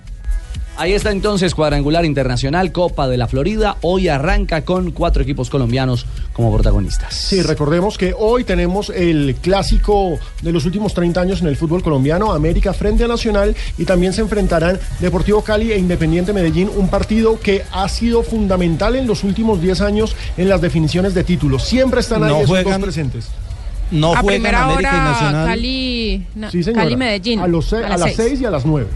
Ahí 0.75 0.93
está 0.93 1.11
entonces 1.11 1.53
Cuadrangular 1.53 2.03
Internacional, 2.03 2.71
Copa 2.71 3.07
de 3.07 3.15
la 3.15 3.27
Florida. 3.27 3.77
Hoy 3.81 4.07
arranca 4.07 4.65
con 4.65 4.89
cuatro 4.91 5.21
equipos 5.21 5.51
colombianos 5.51 6.07
como 6.33 6.51
protagonistas. 6.51 7.13
Sí, 7.13 7.43
recordemos 7.43 7.95
que 7.97 8.15
hoy 8.17 8.43
tenemos 8.43 8.89
el 8.89 9.35
clásico 9.39 10.17
de 10.41 10.51
los 10.51 10.65
últimos 10.65 10.95
30 10.95 11.21
años 11.21 11.41
en 11.41 11.47
el 11.47 11.57
fútbol 11.57 11.83
colombiano, 11.83 12.33
América 12.33 12.73
frente 12.73 13.03
a 13.03 13.07
Nacional, 13.07 13.55
y 13.77 13.85
también 13.85 14.13
se 14.13 14.21
enfrentarán 14.21 14.79
Deportivo 14.99 15.43
Cali 15.43 15.71
e 15.71 15.77
Independiente 15.77 16.33
Medellín, 16.33 16.69
un 16.75 16.89
partido 16.89 17.39
que 17.39 17.63
ha 17.71 17.87
sido 17.87 18.23
fundamental 18.23 18.95
en 18.95 19.05
los 19.05 19.23
últimos 19.23 19.61
10 19.61 19.79
años 19.81 20.15
en 20.37 20.49
las 20.49 20.59
definiciones 20.59 21.13
de 21.13 21.23
títulos. 21.23 21.63
Siempre 21.63 21.99
están 21.99 22.23
ahí 22.23 22.31
No 22.31 22.37
esos 22.37 22.49
juegan- 22.49 22.81
dos 22.81 22.81
presentes. 22.81 23.27
No 23.91 24.15
a 24.15 24.21
juegan 24.21 24.25
primera 24.41 24.63
América 24.63 24.89
y 24.91 24.95
hora, 24.95 25.03
Nacional. 25.11 25.47
Cali, 25.49 26.25
na- 26.33 26.49
Sí, 26.51 26.63
señora. 26.63 26.83
Cali 26.85 26.95
Medellín. 26.97 27.39
A, 27.41 27.47
los 27.47 27.71
a 27.73 27.81
las 27.89 28.01
seis. 28.01 28.15
6 28.15 28.41
y 28.41 28.45
a 28.45 28.49
las 28.49 28.65
9. 28.65 28.87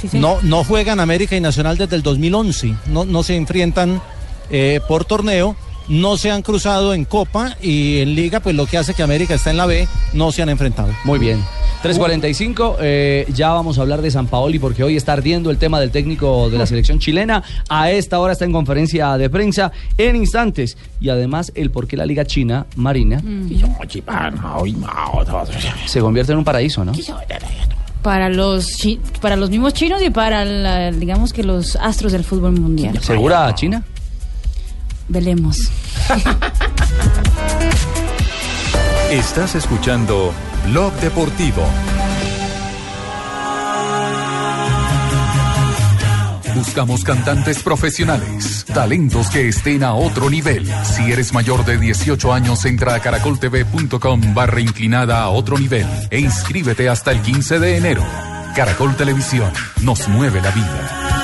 Sí. 0.00 0.18
No, 0.18 0.38
no 0.42 0.64
juegan 0.64 1.00
América 1.00 1.36
y 1.36 1.40
Nacional 1.40 1.76
desde 1.76 1.96
el 1.96 2.02
2011. 2.02 2.74
No, 2.86 3.04
no 3.04 3.22
se 3.22 3.36
enfrentan 3.36 4.00
eh, 4.50 4.80
por 4.86 5.04
torneo. 5.04 5.56
No 5.88 6.18
se 6.18 6.30
han 6.30 6.42
cruzado 6.42 6.92
en 6.92 7.06
Copa 7.06 7.56
y 7.62 8.00
en 8.00 8.14
Liga, 8.14 8.40
pues 8.40 8.54
lo 8.54 8.66
que 8.66 8.76
hace 8.76 8.92
que 8.92 9.02
América 9.02 9.34
está 9.34 9.50
en 9.50 9.56
la 9.56 9.64
B, 9.64 9.88
no 10.12 10.32
se 10.32 10.42
han 10.42 10.50
enfrentado. 10.50 10.92
Muy 11.04 11.18
bien. 11.18 11.42
3.45, 11.82 12.76
eh, 12.80 13.26
ya 13.32 13.52
vamos 13.52 13.78
a 13.78 13.82
hablar 13.82 14.02
de 14.02 14.10
San 14.10 14.26
Paoli 14.26 14.58
porque 14.58 14.82
hoy 14.82 14.96
está 14.96 15.12
ardiendo 15.12 15.50
el 15.50 15.58
tema 15.58 15.78
del 15.80 15.90
técnico 15.90 16.50
de 16.50 16.58
la 16.58 16.66
selección 16.66 16.98
chilena. 16.98 17.42
A 17.68 17.90
esta 17.90 18.18
hora 18.18 18.32
está 18.32 18.44
en 18.44 18.52
conferencia 18.52 19.16
de 19.16 19.30
prensa 19.30 19.70
en 19.96 20.16
instantes. 20.16 20.76
Y 21.00 21.08
además 21.08 21.52
el 21.54 21.70
por 21.70 21.86
qué 21.86 21.96
la 21.96 22.04
Liga 22.04 22.24
China 22.24 22.66
Marina 22.76 23.22
se 25.86 26.00
convierte 26.00 26.32
en 26.32 26.38
un 26.38 26.44
paraíso, 26.44 26.84
¿no? 26.84 26.92
Para 28.02 28.28
los, 28.28 28.66
chi- 28.76 29.00
para 29.20 29.36
los 29.36 29.50
mismos 29.50 29.74
chinos 29.74 30.00
y 30.02 30.10
para, 30.10 30.44
la- 30.44 30.90
digamos 30.92 31.32
que 31.32 31.42
los 31.42 31.76
astros 31.76 32.12
del 32.12 32.24
fútbol 32.24 32.52
mundial. 32.52 32.98
¿Segura 33.02 33.52
China? 33.54 33.82
Velemos. 35.08 35.58
Estás 39.10 39.54
escuchando 39.54 40.32
Blog 40.66 40.92
Deportivo. 41.00 41.62
Buscamos 46.54 47.04
cantantes 47.04 47.62
profesionales, 47.62 48.64
talentos 48.72 49.30
que 49.30 49.48
estén 49.48 49.84
a 49.84 49.94
otro 49.94 50.30
nivel. 50.30 50.66
Si 50.84 51.12
eres 51.12 51.32
mayor 51.32 51.64
de 51.64 51.78
18 51.78 52.32
años, 52.32 52.64
entra 52.64 52.94
a 52.94 53.00
caracoltv.com 53.00 54.34
barra 54.34 54.60
inclinada 54.60 55.20
a 55.20 55.28
otro 55.28 55.58
nivel 55.58 55.86
e 56.10 56.20
inscríbete 56.20 56.88
hasta 56.88 57.12
el 57.12 57.20
15 57.22 57.58
de 57.58 57.76
enero. 57.76 58.04
Caracol 58.54 58.96
Televisión 58.96 59.52
nos 59.82 60.08
mueve 60.08 60.40
la 60.42 60.50
vida. 60.50 61.17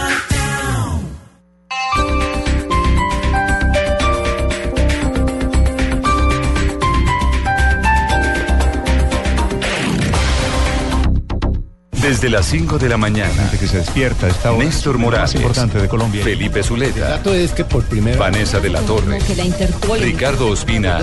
Desde 12.04 12.28
las 12.28 12.44
5 12.44 12.78
de 12.78 12.90
la 12.90 12.98
mañana. 12.98 13.50
que 13.58 13.66
se 13.66 13.78
despierta 13.78 14.28
esta 14.28 14.52
Néstor 14.52 14.98
Morales. 14.98 15.36
importante 15.36 15.80
de 15.80 15.88
Colombia. 15.88 16.22
Felipe 16.22 16.62
Zuleta. 16.62 17.18
es 17.32 17.52
que 17.52 17.64
por 17.64 17.82
primera 17.84 18.18
Vanessa 18.18 18.60
de 18.60 18.68
la 18.68 18.82
Torre. 18.82 19.20
Que 19.26 19.34
la 19.34 19.46
Interpol. 19.46 19.98
Ricardo 20.00 20.48
Ospina 20.48 20.98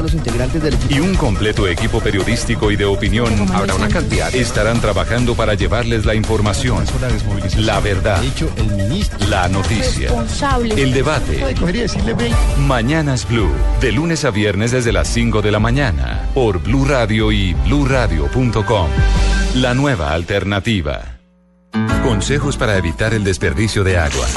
y 0.89 0.99
un 0.99 1.15
completo 1.15 1.67
equipo 1.67 2.01
periodístico 2.01 2.69
y 2.69 2.75
de 2.75 2.85
opinión 2.85 3.33
habrá 3.51 3.73
una 3.73 3.87
cantidad 3.87 4.31
estarán 4.35 4.79
trabajando 4.79 5.33
para 5.33 5.55
llevarles 5.55 6.05
la 6.05 6.13
información, 6.13 6.85
la 7.57 7.79
verdad, 7.79 8.21
la 9.27 9.47
noticia, 9.47 10.11
el 10.77 10.93
debate. 10.93 11.43
Mañanas 12.59 13.27
Blue, 13.27 13.51
de 13.79 13.91
lunes 13.91 14.23
a 14.23 14.29
viernes 14.29 14.69
desde 14.69 14.91
las 14.91 15.07
5 15.07 15.41
de 15.41 15.51
la 15.51 15.59
mañana, 15.59 16.29
por 16.35 16.61
Blue 16.61 16.85
Radio 16.85 17.31
y 17.31 17.55
bluradio.com. 17.55 18.87
La 19.55 19.73
nueva 19.73 20.13
alternativa. 20.13 20.90
Consejos 22.03 22.57
para 22.57 22.77
evitar 22.77 23.13
el 23.13 23.23
desperdicio 23.23 23.83
de 23.83 23.97
agua. 23.97 24.27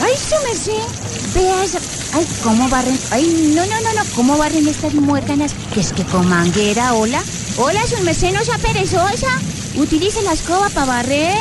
Ay, 0.00 0.14
su 0.16 0.34
merced, 0.46 1.34
vea 1.34 1.64
esa. 1.64 1.78
Ay, 2.16 2.26
¿cómo 2.42 2.68
barren? 2.68 2.98
Ay, 3.10 3.52
no, 3.54 3.64
no, 3.66 3.80
no, 3.80 3.92
no, 3.94 4.10
¿cómo 4.14 4.38
barren 4.38 4.68
estas 4.68 4.94
muérganas? 4.94 5.54
Que 5.72 5.80
es 5.80 5.92
que 5.92 6.04
con 6.04 6.28
manguera, 6.28 6.94
hola. 6.94 7.22
Hola, 7.56 7.80
su 7.86 8.02
merced, 8.04 8.32
no 8.32 8.44
sea 8.44 8.58
perezosa. 8.58 9.28
Utilice 9.76 10.22
la 10.22 10.32
escoba 10.32 10.68
para 10.68 10.86
barrer. 10.86 11.36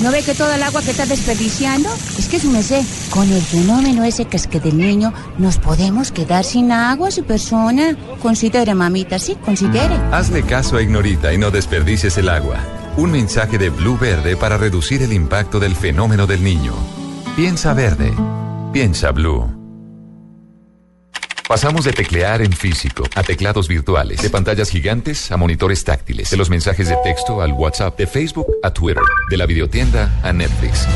¿No 0.00 0.10
ve 0.10 0.22
que 0.22 0.34
toda 0.34 0.56
el 0.56 0.62
agua 0.62 0.80
que 0.80 0.92
está 0.92 1.04
desperdiciando? 1.04 1.90
Es 2.18 2.28
que 2.28 2.40
su 2.40 2.50
merced, 2.50 2.82
con 3.10 3.30
el 3.30 3.42
fenómeno 3.42 4.02
ese 4.04 4.24
que 4.24 4.38
es 4.38 4.46
que 4.46 4.58
del 4.58 4.78
niño, 4.78 5.12
nos 5.36 5.58
podemos 5.58 6.10
quedar 6.10 6.44
sin 6.44 6.72
agua, 6.72 7.10
su 7.10 7.24
persona. 7.24 7.94
Considere, 8.22 8.74
mamita, 8.74 9.18
sí, 9.18 9.36
considere. 9.44 9.94
Hazle 10.10 10.42
caso 10.42 10.78
a 10.78 10.82
Ignorita 10.82 11.34
y 11.34 11.38
no 11.38 11.50
desperdicies 11.50 12.16
el 12.16 12.30
agua. 12.30 12.79
Un 12.96 13.12
mensaje 13.12 13.56
de 13.56 13.70
Blue 13.70 13.96
Verde 13.96 14.36
para 14.36 14.58
reducir 14.58 15.02
el 15.02 15.12
impacto 15.12 15.60
del 15.60 15.76
fenómeno 15.76 16.26
del 16.26 16.42
niño. 16.42 16.74
Piensa 17.36 17.72
verde. 17.72 18.12
Piensa 18.72 19.12
Blue. 19.12 19.60
Pasamos 21.48 21.84
de 21.84 21.92
teclear 21.92 22.42
en 22.42 22.52
físico 22.52 23.04
a 23.14 23.22
teclados 23.22 23.68
virtuales, 23.68 24.22
de 24.22 24.30
pantallas 24.30 24.70
gigantes 24.70 25.32
a 25.32 25.36
monitores 25.36 25.82
táctiles, 25.84 26.30
de 26.30 26.36
los 26.36 26.50
mensajes 26.50 26.88
de 26.88 26.96
texto 27.02 27.42
al 27.42 27.52
WhatsApp, 27.52 27.96
de 27.98 28.06
Facebook 28.06 28.46
a 28.62 28.70
Twitter, 28.70 29.02
de 29.30 29.36
la 29.36 29.46
videotienda 29.46 30.20
a 30.22 30.32
Netflix. 30.32 30.86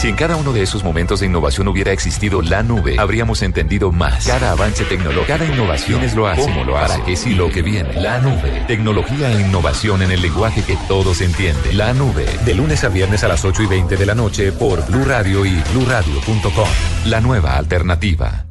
Si 0.00 0.08
en 0.08 0.16
cada 0.16 0.36
uno 0.36 0.54
de 0.54 0.62
esos 0.62 0.82
momentos 0.82 1.20
de 1.20 1.26
innovación 1.26 1.68
hubiera 1.68 1.92
existido 1.92 2.40
la 2.40 2.62
nube, 2.62 2.96
habríamos 2.98 3.42
entendido 3.42 3.92
más. 3.92 4.26
Cada 4.26 4.52
avance 4.52 4.82
tecnológico, 4.86 5.26
cada 5.26 5.44
innovación 5.44 6.02
es 6.02 6.14
lo 6.14 6.26
hace, 6.26 6.40
cómo 6.40 6.64
lo 6.64 6.78
hace, 6.78 6.94
para 6.94 7.04
qué 7.04 7.16
sí 7.16 7.34
lo 7.34 7.50
que 7.50 7.60
viene. 7.60 8.00
La 8.00 8.18
nube. 8.18 8.64
Tecnología 8.66 9.30
e 9.30 9.42
innovación 9.42 10.00
en 10.00 10.10
el 10.10 10.22
lenguaje 10.22 10.64
que 10.64 10.78
todos 10.88 11.20
entienden. 11.20 11.76
La 11.76 11.92
nube. 11.92 12.24
De 12.46 12.54
lunes 12.54 12.82
a 12.82 12.88
viernes 12.88 13.24
a 13.24 13.28
las 13.28 13.44
8 13.44 13.62
y 13.62 13.66
20 13.66 13.98
de 13.98 14.06
la 14.06 14.14
noche 14.14 14.52
por 14.52 14.86
Blue 14.86 15.04
Radio 15.04 15.44
y 15.44 15.62
bluradio.com. 15.74 16.68
La 17.04 17.20
nueva 17.20 17.58
alternativa. 17.58 18.46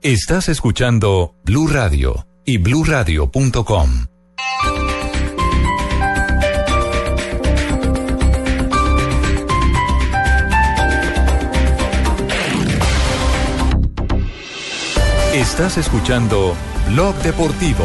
Estás 0.00 0.48
escuchando 0.48 1.34
Blue 1.44 1.68
Radio 1.68 2.26
y 2.46 2.56
bluradio.com. 2.56 4.06
Estás 15.34 15.78
escuchando 15.78 16.54
Blog 16.86 17.16
Deportivo. 17.16 17.84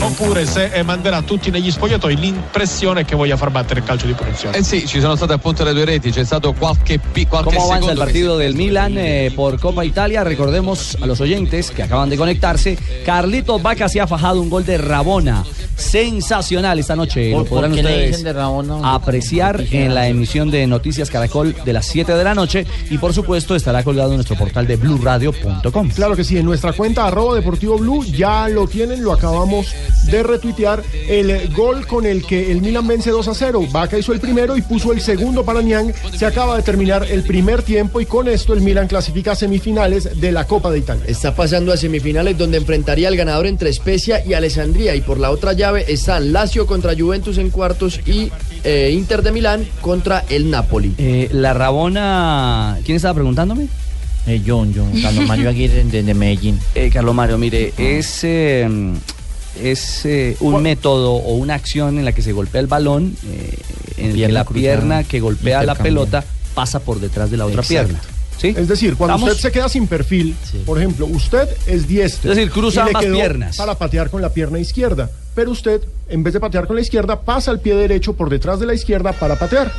oppure 0.00 0.46
se 0.46 0.66
eh, 0.66 0.84
manderà 0.84 1.22
tutti 1.22 1.50
negli 1.50 1.68
spogliatoi 1.68 2.14
l'impressione 2.14 3.04
che 3.04 3.16
voglia 3.16 3.36
far 3.36 3.50
battere 3.50 3.80
il 3.80 3.86
calcio 3.86 4.06
di 4.06 4.12
punizione. 4.12 4.56
Eh 4.56 4.62
sì, 4.62 4.86
ci 4.86 5.00
sono 5.00 5.16
state 5.16 5.32
appunto 5.32 5.64
le 5.64 5.72
due 5.72 5.84
reti, 5.84 6.12
c'è 6.12 6.24
stato 6.24 6.52
qualche, 6.52 7.00
pi- 7.00 7.26
qualche 7.26 7.56
¿Cómo 7.56 7.72
avanza 7.72 7.90
el 7.90 7.98
partido 7.98 8.36
del 8.36 8.54
Milan 8.54 8.96
eh, 8.96 9.32
por 9.34 9.58
Copa 9.58 9.84
Italia? 9.84 10.22
Recordemos 10.22 10.96
a 11.00 11.06
los 11.06 11.20
oyentes 11.20 11.72
que 11.72 11.82
acaban 11.82 12.08
de 12.08 12.16
conectarse. 12.16 12.78
Carlitos 13.04 13.60
Vaca 13.60 13.88
se 13.88 14.00
ha 14.00 14.06
fajado 14.06 14.40
un 14.40 14.48
gol 14.48 14.64
de 14.64 14.78
Rabona. 14.78 15.44
Sensacional 15.76 16.78
esta 16.78 16.96
noche. 16.96 17.30
¿Por- 17.32 17.42
Lo 17.42 17.44
podrán 17.48 17.70
por 17.70 17.76
qué 17.76 17.82
le 17.82 17.88
ustedes 17.90 18.08
dicen 18.10 18.24
de 18.24 18.32
Rabona? 18.32 18.94
apreciar 18.94 19.64
en 19.70 19.94
la 19.94 20.08
emisión 20.08 20.50
de 20.50 20.66
Noticias 20.66 21.10
Caracol 21.10 21.54
de 21.64 21.72
las 21.72 21.86
7 21.86 22.14
de 22.14 22.24
la 22.24 22.34
noche. 22.34 22.66
Y 22.90 22.98
por 22.98 23.12
supuesto 23.14 23.54
estará 23.54 23.82
colgado 23.82 24.10
en 24.10 24.16
nuestro 24.16 24.36
portal 24.36 24.66
de 24.66 24.76
blurradio.com. 24.76 25.90
Claro 25.90 26.16
que 26.16 26.24
sí, 26.24 26.36
en 26.38 26.44
nuestra 26.46 26.72
cuenta 26.72 27.06
arroba 27.06 27.34
deportivo 27.34 27.78
blue 27.78 28.04
ya 28.04 28.48
lo 28.48 28.66
tienen, 28.66 29.02
lo 29.02 29.12
acabamos 29.12 29.66
de 30.10 30.22
retuitear. 30.22 30.82
El 31.08 31.52
gol 31.54 31.86
con 31.86 32.06
el 32.06 32.24
que 32.26 32.50
el 32.52 32.60
Milan 32.62 32.86
vence 32.86 33.10
2 33.10 33.28
a 33.28 33.34
0. 33.34 33.62
Vaca 33.70 33.98
hizo 33.98 34.12
el 34.12 34.20
primero 34.20 34.56
y 34.56 34.62
puso 34.62 34.92
el 34.92 35.00
segundo 35.00 35.44
para 35.44 35.62
Niang. 35.62 35.92
Se 36.16 36.26
acaba 36.26 36.56
de 36.56 36.62
terminar 36.62 37.06
el 37.10 37.22
primer 37.22 37.62
tiempo 37.62 38.00
y 38.00 38.06
con 38.06 38.28
esto 38.28 38.52
el 38.52 38.60
Milan 38.60 38.86
clasifica 38.88 39.32
a 39.32 39.36
semifinales 39.36 40.20
de 40.20 40.32
la 40.32 40.46
Copa 40.46 40.70
de 40.70 40.78
Italia. 40.78 41.04
Está 41.06 41.34
pasando 41.34 41.72
a 41.72 41.76
semifinales 41.76 42.36
donde 42.38 42.58
enfrentaría 42.58 43.08
al 43.08 43.16
ganador 43.16 43.46
entre 43.46 43.72
Spezia 43.72 44.24
y 44.24 44.34
Alessandria. 44.34 44.94
Y 44.94 45.00
por 45.00 45.18
la 45.18 45.30
otra 45.30 45.52
llave 45.66 45.84
están 45.88 46.32
Lazio 46.32 46.66
contra 46.66 46.94
Juventus 46.96 47.38
en 47.38 47.50
cuartos 47.50 48.00
y 48.06 48.30
eh, 48.62 48.92
Inter 48.94 49.22
de 49.22 49.32
Milán 49.32 49.66
contra 49.80 50.24
el 50.28 50.48
Napoli. 50.48 50.94
Eh, 50.96 51.28
la 51.32 51.54
Rabona. 51.54 52.78
¿Quién 52.84 52.96
estaba 52.96 53.14
preguntándome? 53.14 53.66
Eh, 54.28 54.42
John, 54.46 54.72
John, 54.74 54.92
Carlos 55.02 55.26
Mario 55.26 55.48
Aguirre 55.48 55.84
de, 55.84 56.02
de 56.04 56.14
Medellín. 56.14 56.58
Eh, 56.74 56.90
Carlos 56.92 57.14
Mario, 57.14 57.36
mire, 57.38 57.72
es, 57.78 58.20
eh, 58.22 58.68
es 59.60 60.04
eh, 60.06 60.36
un 60.40 60.62
método 60.62 61.14
o 61.14 61.34
una 61.34 61.54
acción 61.54 61.98
en 61.98 62.04
la 62.04 62.12
que 62.12 62.22
se 62.22 62.32
golpea 62.32 62.60
el 62.60 62.66
balón, 62.68 63.16
eh, 63.28 63.58
en 63.98 64.10
el 64.10 64.16
que 64.16 64.28
la 64.28 64.44
cruzada, 64.44 64.60
pierna 64.60 65.04
que 65.04 65.18
golpea 65.20 65.64
la 65.64 65.74
pelota 65.74 66.24
pasa 66.54 66.78
por 66.80 67.00
detrás 67.00 67.30
de 67.30 67.36
la 67.38 67.46
otra 67.46 67.62
Exacto. 67.62 67.92
pierna. 67.92 68.15
¿Sí? 68.38 68.54
Es 68.56 68.68
decir, 68.68 68.96
cuando 68.96 69.16
¿Estamos? 69.16 69.34
usted 69.36 69.48
se 69.48 69.52
queda 69.52 69.68
sin 69.68 69.86
perfil, 69.86 70.36
por 70.64 70.78
ejemplo, 70.78 71.06
usted 71.06 71.48
es 71.66 71.88
diestro. 71.88 72.30
Es 72.30 72.36
decir, 72.36 72.52
cruza 72.52 72.82
y 72.82 72.84
le 72.84 72.90
ambas 72.90 73.04
quedó 73.04 73.14
piernas. 73.14 73.56
Para 73.56 73.74
patear 73.76 74.10
con 74.10 74.20
la 74.20 74.30
pierna 74.30 74.58
izquierda. 74.58 75.10
Pero 75.34 75.50
usted, 75.50 75.82
en 76.08 76.22
vez 76.22 76.34
de 76.34 76.40
patear 76.40 76.66
con 76.66 76.76
la 76.76 76.82
izquierda, 76.82 77.20
pasa 77.20 77.50
el 77.50 77.60
pie 77.60 77.74
derecho 77.74 78.14
por 78.14 78.30
detrás 78.30 78.60
de 78.60 78.66
la 78.66 78.74
izquierda 78.74 79.12
para 79.12 79.38
patear. 79.38 79.72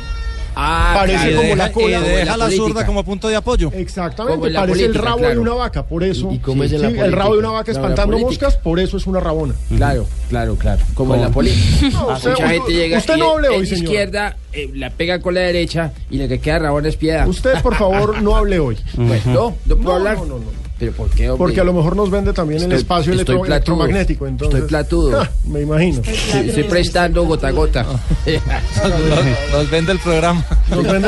Parece 0.54 1.30
Y 1.30 1.34
como 1.34 1.42
deja- 1.48 1.56
la 1.56 1.72
cola. 1.72 2.00
deja 2.00 2.36
la 2.36 2.50
zurda 2.50 2.86
como 2.86 3.04
punto 3.04 3.28
de 3.28 3.36
apoyo. 3.36 3.70
Exactamente, 3.74 4.50
la 4.50 4.60
parece 4.60 4.84
el 4.86 4.94
rabo 4.94 5.20
de 5.26 5.38
una 5.38 5.54
vaca, 5.54 5.86
por 5.86 6.02
eso. 6.04 6.30
¿Y 6.32 6.38
cómo 6.38 6.64
es 6.64 6.72
en 6.72 6.80
sí, 6.80 6.92
la 6.96 7.04
el 7.06 7.12
rabo 7.12 7.34
de 7.34 7.38
una 7.40 7.50
vaca 7.50 7.72
la 7.72 7.78
espantando 7.78 8.18
moscas, 8.18 8.56
por 8.56 8.80
eso 8.80 8.96
es 8.96 9.06
una 9.06 9.20
rabona. 9.20 9.54
Claro, 9.76 10.06
claro, 10.28 10.56
claro. 10.56 10.82
Como 10.94 11.14
en 11.14 11.20
la 11.22 11.30
política. 11.30 11.88
No, 11.92 12.08
usted- 12.14 12.30
Mucha 12.30 12.48
gente 12.48 12.72
llega 12.72 12.98
usted 12.98 13.16
no 13.16 13.30
hable 13.32 13.48
en 13.48 13.54
hoy, 13.60 13.66
señor. 13.66 13.84
izquierda 13.84 14.36
eh, 14.52 14.70
la 14.74 14.90
pega 14.90 15.20
con 15.20 15.34
la 15.34 15.40
derecha 15.40 15.92
y 16.10 16.18
la 16.18 16.28
que 16.28 16.40
queda 16.40 16.58
rabón 16.60 16.86
es 16.86 16.96
piedad. 16.96 17.26
Usted, 17.28 17.60
por 17.62 17.74
favor, 17.76 18.20
no 18.22 18.36
hable 18.36 18.58
hoy. 18.58 18.76
Pues 18.96 19.26
no, 19.26 19.56
no 19.66 19.76
puedo 19.76 19.82
No, 19.90 19.96
hablar. 19.96 20.16
no, 20.18 20.24
no, 20.26 20.38
no. 20.38 20.67
Pero 20.78 20.92
¿por 20.92 21.10
qué, 21.10 21.28
hombre? 21.28 21.38
Porque 21.38 21.60
a 21.60 21.64
lo 21.64 21.72
mejor 21.72 21.96
nos 21.96 22.08
vende 22.10 22.32
también 22.32 22.62
el 22.62 22.70
espacio 22.72 23.12
estoy 23.12 23.34
electro- 23.36 23.44
platudo. 23.44 23.54
electromagnético. 23.54 24.26
Entonces, 24.28 24.54
Estoy 24.60 24.68
platudo. 24.68 25.20
Ah, 25.22 25.30
me 25.44 25.62
imagino. 25.62 26.02
Estoy 26.04 26.62
prestando 26.64 27.24
gota 27.24 27.48
a 27.48 27.50
gota. 27.50 27.84
Nos 29.52 29.70
vende 29.70 29.92
el 29.92 29.98
programa. 29.98 30.44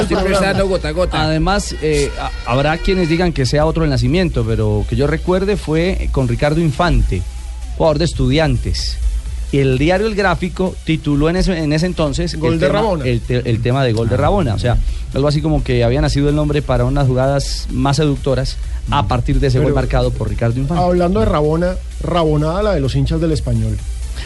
Estoy 0.00 0.16
prestando 0.16 0.66
gota 0.68 0.88
a 0.88 0.92
gota. 0.92 1.22
Además, 1.22 1.74
eh, 1.82 2.10
a- 2.18 2.30
habrá 2.50 2.76
quienes 2.78 3.08
digan 3.08 3.32
que 3.32 3.46
sea 3.46 3.66
otro 3.66 3.84
el 3.84 3.90
nacimiento, 3.90 4.44
pero 4.46 4.84
que 4.88 4.96
yo 4.96 5.06
recuerde 5.06 5.56
fue 5.56 6.08
con 6.12 6.26
Ricardo 6.28 6.60
Infante, 6.60 7.22
jugador 7.76 7.98
de 7.98 8.04
estudiantes. 8.06 8.96
Y 9.53 9.59
el 9.59 9.78
diario 9.78 10.07
El 10.07 10.14
Gráfico 10.14 10.74
tituló 10.84 11.28
en 11.28 11.36
ese, 11.36 11.59
en 11.59 11.72
ese 11.72 11.86
entonces 11.86 12.38
Gol 12.38 12.55
el, 12.55 12.61
de 12.61 12.66
tema, 12.68 12.78
Rabona. 12.80 13.05
el, 13.05 13.20
te- 13.20 13.51
el 13.51 13.61
tema 13.62 13.84
de 13.84 13.92
gol 13.92 14.09
de 14.09 14.16
Rabona. 14.16 14.55
O 14.55 14.59
sea, 14.59 14.76
algo 15.12 15.26
así 15.26 15.42
como 15.42 15.64
que 15.64 15.82
había 15.82 16.01
nacido 16.01 16.28
el 16.28 16.36
nombre 16.36 16.62
para 16.62 16.84
unas 16.84 17.07
jugadas 17.09 17.66
más 17.72 17.96
seductoras 17.96 18.57
a 18.90 19.09
partir 19.09 19.40
de 19.40 19.48
ese 19.48 19.59
gol 19.59 19.74
marcado 19.74 20.11
por 20.12 20.28
Ricardo 20.28 20.59
Infante. 20.61 20.82
Hablando 20.84 21.18
de 21.20 21.26
Rabona, 21.26 21.74
Rabonada 22.03 22.62
la 22.62 22.74
de 22.74 22.80
los 22.80 22.94
hinchas 22.94 23.20
del 23.20 23.32
español. 23.32 23.76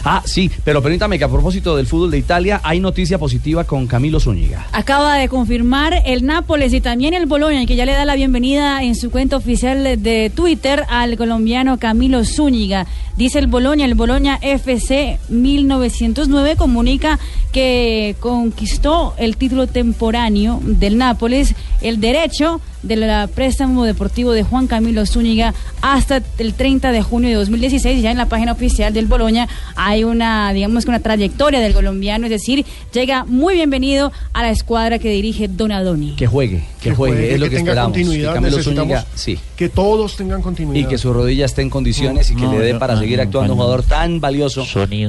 Ah, 0.06 0.22
sí, 0.26 0.50
pero 0.64 0.82
permítame 0.82 1.18
que 1.18 1.24
a 1.24 1.28
propósito 1.28 1.76
del 1.76 1.86
fútbol 1.86 2.10
de 2.10 2.18
Italia 2.18 2.60
hay 2.62 2.78
noticia 2.78 3.16
positiva 3.16 3.64
con 3.64 3.86
Camilo 3.86 4.20
Zúñiga. 4.20 4.66
Acaba 4.72 5.16
de 5.16 5.30
confirmar 5.30 6.02
el 6.04 6.26
Nápoles 6.26 6.74
y 6.74 6.82
también 6.82 7.14
el 7.14 7.24
Boloña, 7.24 7.64
que 7.64 7.74
ya 7.74 7.86
le 7.86 7.92
da 7.92 8.04
la 8.04 8.14
bienvenida 8.14 8.82
en 8.82 8.96
su 8.96 9.10
cuenta 9.10 9.38
oficial 9.38 10.02
de 10.02 10.30
Twitter 10.34 10.84
al 10.90 11.16
colombiano 11.16 11.78
Camilo 11.78 12.22
Zúñiga. 12.26 12.86
Dice 13.16 13.38
el 13.38 13.46
Boloña, 13.46 13.86
el 13.86 13.94
Boloña 13.94 14.38
FC 14.42 15.18
1909 15.30 16.56
comunica 16.56 17.18
que 17.50 18.14
conquistó 18.20 19.14
el 19.16 19.38
título 19.38 19.68
temporáneo 19.68 20.60
del 20.62 20.98
Nápoles, 20.98 21.54
el 21.80 22.00
derecho 22.00 22.60
del 22.84 23.28
préstamo 23.30 23.84
deportivo 23.84 24.32
de 24.32 24.42
Juan 24.42 24.66
Camilo 24.66 25.04
Zúñiga 25.06 25.54
hasta 25.82 26.22
el 26.38 26.54
30 26.54 26.92
de 26.92 27.02
junio 27.02 27.28
de 27.30 27.34
2016. 27.36 28.02
Ya 28.02 28.10
en 28.10 28.18
la 28.18 28.26
página 28.26 28.52
oficial 28.52 28.92
del 28.92 29.06
Boloña 29.06 29.48
hay 29.76 30.04
una, 30.04 30.52
digamos 30.52 30.84
que 30.84 30.90
una 30.90 31.00
trayectoria 31.00 31.60
del 31.60 31.72
colombiano, 31.74 32.26
es 32.26 32.30
decir, 32.30 32.64
llega 32.92 33.24
muy 33.24 33.54
bienvenido 33.54 34.12
a 34.32 34.42
la 34.42 34.50
escuadra 34.50 34.98
que 34.98 35.10
dirige 35.10 35.48
Donadoni. 35.48 36.14
Que 36.16 36.26
juegue, 36.26 36.64
que, 36.80 36.90
Que 36.90 36.94
juegue, 36.94 37.14
juegue, 37.16 37.34
es 37.34 37.40
lo 37.40 37.46
que 37.46 37.50
que, 37.50 37.56
tenga 37.56 37.70
esperamos. 37.72 37.92
continuidad, 37.96 38.42
que 38.42 38.62
Zúñiga, 38.62 39.06
sí. 39.14 39.38
Que 39.56 39.68
todos 39.68 40.16
tengan 40.16 40.42
continuidad. 40.42 40.86
Y 40.86 40.90
que 40.90 40.98
su 40.98 41.12
rodilla 41.12 41.46
esté 41.46 41.62
en 41.62 41.70
condiciones 41.70 42.30
y 42.30 42.34
que 42.36 42.42
No, 42.42 42.52
le 42.52 42.58
dé 42.60 42.74
para 42.74 42.94
no, 42.94 43.00
seguir 43.00 43.16
no, 43.18 43.22
actuando 43.22 43.52
un 43.54 43.58
jugador 43.58 43.82
tan 43.82 44.20
valioso 44.20 44.64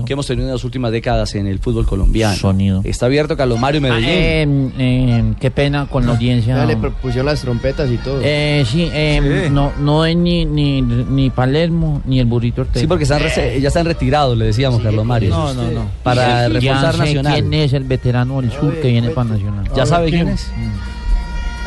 que 0.05 0.13
hemos 0.13 0.27
tenido 0.27 0.47
en 0.47 0.53
las 0.53 0.63
últimas 0.63 0.91
décadas 0.91 1.35
en 1.35 1.47
el 1.47 1.59
fútbol 1.59 1.85
colombiano. 1.85 2.35
Sonido. 2.35 2.81
Está 2.83 3.07
abierto 3.07 3.35
Carlos 3.35 3.59
Mario 3.59 3.81
Ah, 3.83 3.99
Medellín. 3.99 4.09
eh, 4.09 4.71
eh, 4.77 5.33
qué 5.39 5.51
pena 5.51 5.87
con 5.87 6.05
la 6.05 6.13
audiencia. 6.13 6.55
Ya 6.55 6.65
le 6.65 6.77
pusieron 6.77 7.25
las 7.25 7.41
trompetas 7.41 7.64
y 7.69 7.97
todo. 7.97 8.19
Eh, 8.23 8.63
sí, 8.69 8.89
eh, 8.93 9.49
no, 9.51 9.71
no 9.79 10.05
es 10.05 10.15
ni, 10.15 10.45
ni, 10.45 10.81
ni 10.81 11.29
Palermo 11.29 12.01
ni 12.05 12.19
el 12.19 12.25
burrito 12.25 12.61
Ortega. 12.61 12.79
Sí, 12.81 12.87
porque 12.87 13.03
están 13.03 13.21
rece- 13.21 13.59
ya 13.59 13.67
están 13.69 13.85
retirados, 13.85 14.37
le 14.37 14.45
decíamos, 14.45 14.81
Carlos 14.81 15.05
Mario. 15.05 15.29
No, 15.31 15.53
no, 15.53 15.63
no. 15.71 15.89
Para 16.03 16.47
Ya 16.47 16.49
reforzar 16.49 16.93
sé 16.93 16.99
Nacional. 16.99 17.33
quién 17.33 17.53
es 17.53 17.73
el 17.73 17.83
veterano 17.83 18.41
del 18.41 18.51
sur 18.51 18.73
que 18.81 18.87
viene 18.89 19.09
para 19.09 19.29
Nacional. 19.29 19.65
¿Ya 19.75 19.85
sabe 19.85 20.09
quién 20.09 20.27
es? 20.29 20.51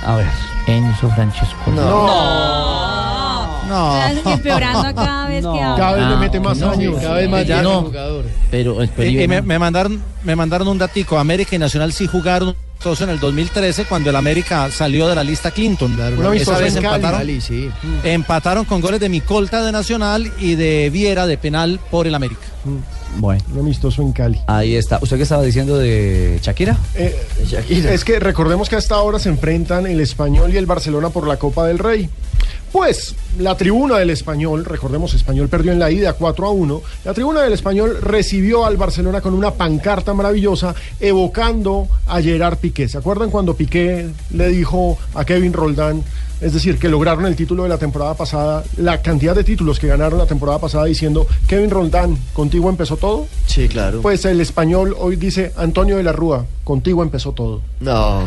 A 0.07 0.16
ver. 0.16 0.26
Enzo 0.66 1.09
Francesco. 1.11 1.70
No. 1.74 2.97
Empeorando 4.24 4.94
cada 4.94 5.28
vez 5.28 5.42
que 5.42 5.48
habla. 5.48 5.76
Cada 5.76 5.92
vez 5.94 6.06
le 6.08 6.16
mete 6.16 6.40
más 6.40 6.58
no, 6.58 6.70
años. 6.70 6.96
Cada 7.00 7.14
vez 7.14 7.28
más 7.30 7.46
Ya 7.46 7.62
no. 7.62 7.90
Pero 8.50 8.78
y 8.84 9.28
me, 9.28 9.42
me 9.42 9.58
mandaron, 9.58 10.02
me 10.24 10.36
mandaron 10.36 10.68
un 10.68 10.78
datico. 10.78 11.18
América 11.18 11.54
y 11.56 11.58
Nacional 11.58 11.92
sí 11.92 12.06
jugaron 12.06 12.54
todos 12.82 13.00
en 13.00 13.08
el 13.10 13.18
2013 13.18 13.86
cuando 13.86 14.10
el 14.10 14.16
América 14.16 14.70
salió 14.70 15.08
de 15.08 15.14
la 15.16 15.24
lista 15.24 15.50
Clinton. 15.50 15.92
Un 15.94 16.00
Esa 16.00 16.28
amistoso 16.28 16.60
vez 16.60 16.76
en 16.76 16.82
Cali. 16.82 16.94
empataron, 16.96 17.18
Cali, 17.18 17.40
sí. 17.40 17.70
empataron 18.04 18.64
con 18.64 18.80
goles 18.80 19.00
de 19.00 19.08
Micolta 19.08 19.64
de 19.64 19.72
Nacional 19.72 20.30
y 20.38 20.54
de 20.54 20.88
Viera 20.90 21.26
de 21.26 21.36
penal 21.38 21.80
por 21.90 22.06
el 22.06 22.14
América. 22.14 22.40
Bueno, 23.16 23.42
Un 23.52 23.60
amistoso 23.60 24.02
en 24.02 24.12
Cali. 24.12 24.38
ahí 24.46 24.76
está. 24.76 24.98
¿Usted 25.02 25.16
qué 25.16 25.22
estaba 25.24 25.42
diciendo 25.42 25.76
de 25.78 26.38
Shakira? 26.42 26.76
Eh, 26.94 27.16
es 27.90 28.04
que 28.04 28.20
recordemos 28.20 28.68
que 28.68 28.76
hasta 28.76 28.94
ahora 28.94 29.18
se 29.18 29.28
enfrentan 29.28 29.86
el 29.86 29.98
Español 30.00 30.52
y 30.54 30.56
el 30.56 30.66
Barcelona 30.66 31.08
por 31.10 31.26
la 31.26 31.36
Copa 31.36 31.66
del 31.66 31.78
Rey. 31.78 32.08
Pues 32.72 33.14
la 33.38 33.56
tribuna 33.56 33.98
del 33.98 34.10
Español, 34.10 34.64
recordemos, 34.64 35.14
Español 35.14 35.48
perdió 35.48 35.72
en 35.72 35.78
la 35.78 35.90
ida 35.90 36.12
4 36.12 36.46
a 36.46 36.50
1. 36.50 36.82
La 37.04 37.14
tribuna 37.14 37.42
del 37.42 37.54
Español 37.54 37.98
recibió 38.02 38.66
al 38.66 38.76
Barcelona 38.76 39.22
con 39.22 39.32
una 39.32 39.52
pancarta 39.52 40.12
maravillosa 40.12 40.74
evocando 41.00 41.88
a 42.06 42.20
Gerard 42.20 42.58
Piqué. 42.58 42.88
¿Se 42.88 42.98
acuerdan 42.98 43.30
cuando 43.30 43.54
Piqué 43.54 44.10
le 44.32 44.48
dijo 44.48 44.98
a 45.14 45.24
Kevin 45.24 45.54
Roldán? 45.54 46.04
Es 46.41 46.53
decir, 46.53 46.78
que 46.78 46.89
lograron 46.89 47.26
el 47.26 47.34
título 47.34 47.64
de 47.64 47.68
la 47.68 47.78
temporada 47.78 48.14
pasada, 48.14 48.62
la 48.76 49.03
cantidad 49.03 49.34
de 49.34 49.43
títulos 49.43 49.78
que 49.80 49.89
ganaron 49.89 50.18
la 50.18 50.26
temporada 50.26 50.59
pasada 50.61 50.84
diciendo, 50.84 51.26
Kevin 51.49 51.68
Roldán, 51.70 52.16
¿contigo 52.32 52.68
empezó 52.70 52.97
todo? 52.97 53.26
Sí, 53.47 53.68
claro. 53.68 54.01
Pues 54.03 54.24
el 54.24 54.41
español 54.41 54.95
hoy 54.99 55.16
dice, 55.16 55.53
Antonio 55.57 55.97
de 55.97 56.05
la 56.05 56.12
Rúa, 56.12 56.47
contigo 56.62 57.03
empezó 57.03 57.32
todo. 57.32 57.61
No. 57.80 58.22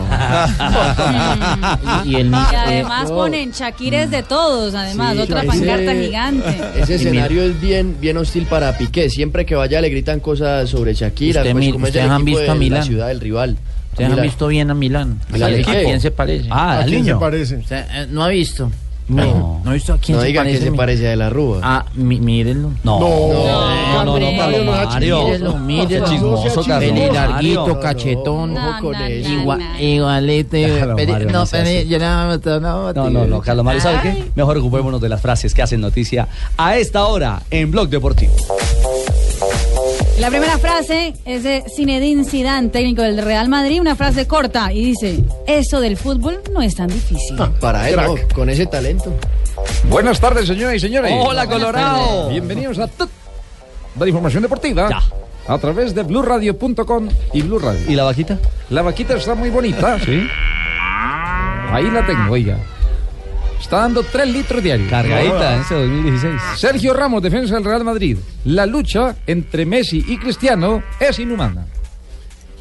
y, 2.05 2.09
y 2.09 2.15
el 2.15 2.27
Y 2.31 2.55
además 2.55 3.09
no. 3.09 3.15
ponen 3.15 3.51
Shakires 3.51 4.11
de 4.11 4.23
todos, 4.23 4.73
además, 4.75 5.15
Sí, 5.15 5.21
otra 5.21 5.39
ese- 5.39 5.47
pancarta 5.47 5.93
gigante. 5.95 6.61
Ese 6.81 6.95
escenario 6.95 7.43
es 7.43 7.61
bien, 7.61 7.95
bien 7.99 8.17
hostil 8.17 8.45
para 8.45 8.77
Piqué. 8.77 9.09
Siempre 9.09 9.45
que 9.45 9.55
vaya 9.55 9.79
le 9.81 9.89
gritan 9.89 10.19
cosas 10.19 10.69
sobre 10.69 10.93
Shakira. 10.93 11.41
Usted 11.41 11.53
pues, 11.53 11.71
como 11.71 11.85
es 11.85 11.89
ustedes 11.91 12.05
del 12.05 12.11
han 12.11 12.25
visto 12.25 12.49
a 12.51 12.53
de 12.53 12.59
Milán. 12.59 12.79
La 12.79 12.85
ciudad 12.85 13.07
del 13.07 13.19
rival. 13.19 13.57
Ustedes 13.91 14.05
han 14.05 14.11
Milán. 14.11 14.23
visto 14.25 14.47
bien 14.47 14.71
a 14.71 14.73
Milán. 14.73 15.19
¿A 15.31 15.37
¿de 15.37 15.61
quién- 15.61 15.65
qué? 15.65 15.71
¿A 15.81 15.83
quién 15.83 16.01
se 16.01 16.11
parece? 16.11 16.47
Ah, 16.49 16.79
¿A 16.79 16.83
quién 16.85 16.99
se 16.99 17.11
niño. 17.11 17.19
parece? 17.19 17.55
O 17.57 17.63
sea, 17.67 17.87
eh, 18.03 18.07
¿No 18.09 18.23
ha 18.23 18.27
visto? 18.29 18.71
No. 19.07 19.59
¿No 19.65 19.71
ha 19.71 19.73
visto 19.73 19.91
a 19.93 19.97
quién 19.97 20.15
No 20.15 20.21
se 20.21 20.27
diga 20.27 20.41
parece? 20.41 20.59
que 20.59 20.63
se 20.65 20.71
mi- 20.71 20.77
parece 20.77 21.07
a 21.07 21.09
De 21.09 21.15
la 21.17 21.29
Rúa. 21.29 21.59
Ah, 21.61 21.85
mi- 21.95 22.21
mírenlo. 22.21 22.71
No. 22.85 22.97
No, 22.99 24.05
no, 24.05 24.05
no, 24.05 24.13
hombre. 24.13 24.37
Carlos 24.37 24.65
Mario. 24.65 25.23
Mírenlo, 25.25 25.57
mírenlo. 25.57 26.05
Qué 26.05 26.11
chismoso, 26.11 26.61
Carlos 26.63 26.79
Peli 26.79 26.91
Mario. 27.07 27.13
larguito, 27.13 27.79
cachetón. 27.81 28.53
No, 28.53 28.79
con 28.79 28.93
no, 28.93 28.99
no, 28.99 29.05
no. 29.09 29.45
Mario, 29.47 30.05
no, 30.05 31.45
no 31.45 31.45
yo 31.83 31.99
no, 31.99 32.37
no, 32.37 32.59
no, 32.59 32.93
No, 32.93 33.09
no, 33.09 33.25
no, 33.27 33.41
Carlos 33.41 33.65
Mario, 33.65 33.81
¿sabe 33.81 33.99
qué? 34.01 34.31
Mejor 34.35 34.57
ocupémonos 34.59 35.01
de 35.01 35.09
las 35.09 35.19
frases 35.21 35.53
que 35.53 35.61
hacen 35.61 35.81
noticia 35.81 36.29
a 36.57 36.77
esta 36.77 37.05
hora 37.05 37.41
en 37.51 37.69
Blog 37.69 37.89
Deportivo. 37.89 38.33
La 40.21 40.29
primera 40.29 40.59
frase 40.59 41.15
es 41.25 41.41
de 41.41 41.63
Zinedine 41.75 42.23
Zidane, 42.23 42.69
técnico 42.69 43.01
del 43.01 43.17
Real 43.17 43.49
Madrid, 43.49 43.81
una 43.81 43.95
frase 43.95 44.27
corta 44.27 44.71
y 44.71 44.85
dice, 44.85 45.23
eso 45.47 45.81
del 45.81 45.97
fútbol 45.97 46.43
no 46.53 46.61
es 46.61 46.75
tan 46.75 46.89
difícil. 46.89 47.35
Para 47.59 47.89
él, 47.89 47.95
no, 47.95 48.13
con 48.35 48.47
ese 48.47 48.67
talento. 48.67 49.11
Buenas 49.89 50.19
tardes, 50.19 50.45
señoras 50.45 50.75
y 50.75 50.79
señores. 50.79 51.11
Hola, 51.25 51.47
Colorado. 51.47 52.29
Bienvenidos 52.29 52.77
a 52.77 52.87
la 53.99 54.07
información 54.07 54.43
deportiva. 54.43 54.89
A 55.47 55.57
través 55.57 55.95
de 55.95 56.03
blurradio.com 56.03 57.09
y 57.33 57.41
Blue 57.41 57.57
Radio. 57.57 57.81
¿Y 57.89 57.95
la 57.95 58.03
vaquita? 58.03 58.37
La 58.69 58.83
vaquita 58.83 59.15
está 59.15 59.33
muy 59.33 59.49
bonita. 59.49 59.97
Sí. 60.05 60.21
Ahí 61.73 61.89
la 61.89 62.05
tengo, 62.05 62.33
oiga. 62.33 62.59
Está 63.61 63.77
dando 63.77 64.03
3 64.03 64.27
litros 64.27 64.61
diarios. 64.61 64.89
Cargadita 64.89 65.61
ese 65.61 65.75
2016. 65.75 66.41
Sergio 66.57 66.93
Ramos, 66.93 67.21
defensa 67.21 67.55
del 67.55 67.63
Real 67.63 67.83
Madrid. 67.83 68.17
La 68.45 68.65
lucha 68.65 69.15
entre 69.27 69.65
Messi 69.65 70.03
y 70.07 70.17
Cristiano 70.17 70.83
es 70.99 71.19
inhumana. 71.19 71.65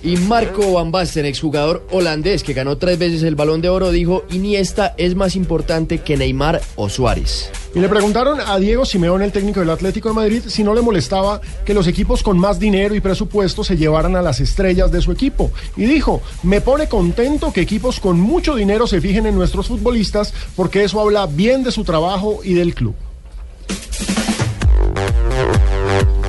Y 0.03 0.17
Marco 0.17 0.73
Van 0.73 0.91
Basten, 0.91 1.27
exjugador 1.27 1.87
holandés 1.91 2.43
que 2.43 2.55
ganó 2.55 2.79
tres 2.79 2.99
veces 2.99 3.23
el 3.23 3.35
Balón 3.35 3.61
de 3.61 3.69
Oro, 3.69 3.91
dijo, 3.91 4.25
Iniesta 4.31 4.95
es 4.97 5.15
más 5.15 5.37
importante 5.37 5.99
que 5.99 6.17
Neymar 6.17 6.63
o 6.77 6.89
Suárez. 6.89 7.51
Y 7.75 7.81
le 7.81 7.89
preguntaron 7.89 8.41
a 8.41 8.59
Diego 8.59 8.87
Simeone, 8.87 9.27
el 9.27 9.33
técnico 9.33 9.61
del 9.61 9.69
Atlético 9.69 10.09
de 10.09 10.15
Madrid, 10.15 10.43
si 10.47 10.65
no 10.65 10.75
le 10.75 10.81
molestaba 10.81 11.43
que 11.67 11.75
los 11.75 11.87
equipos 11.87 12.23
con 12.23 12.39
más 12.39 12.59
dinero 12.59 12.95
y 12.95 13.01
presupuesto 13.01 13.63
se 13.63 13.77
llevaran 13.77 14.17
a 14.17 14.23
las 14.23 14.41
estrellas 14.41 14.91
de 14.91 15.03
su 15.03 15.13
equipo. 15.13 15.53
Y 15.77 15.85
dijo, 15.85 16.23
me 16.43 16.63
pone 16.63 16.89
contento 16.89 17.53
que 17.53 17.61
equipos 17.61 18.01
con 18.01 18.19
mucho 18.19 18.55
dinero 18.57 18.87
se 18.87 19.03
fijen 19.03 19.27
en 19.27 19.35
nuestros 19.35 19.69
futbolistas 19.69 20.33
porque 20.57 20.83
eso 20.83 21.01
habla 21.01 21.27
bien 21.27 21.63
de 21.63 21.73
su 21.73 21.85
trabajo 21.85 22.41
y 22.43 22.55
del 22.55 22.75
club. 22.75 22.95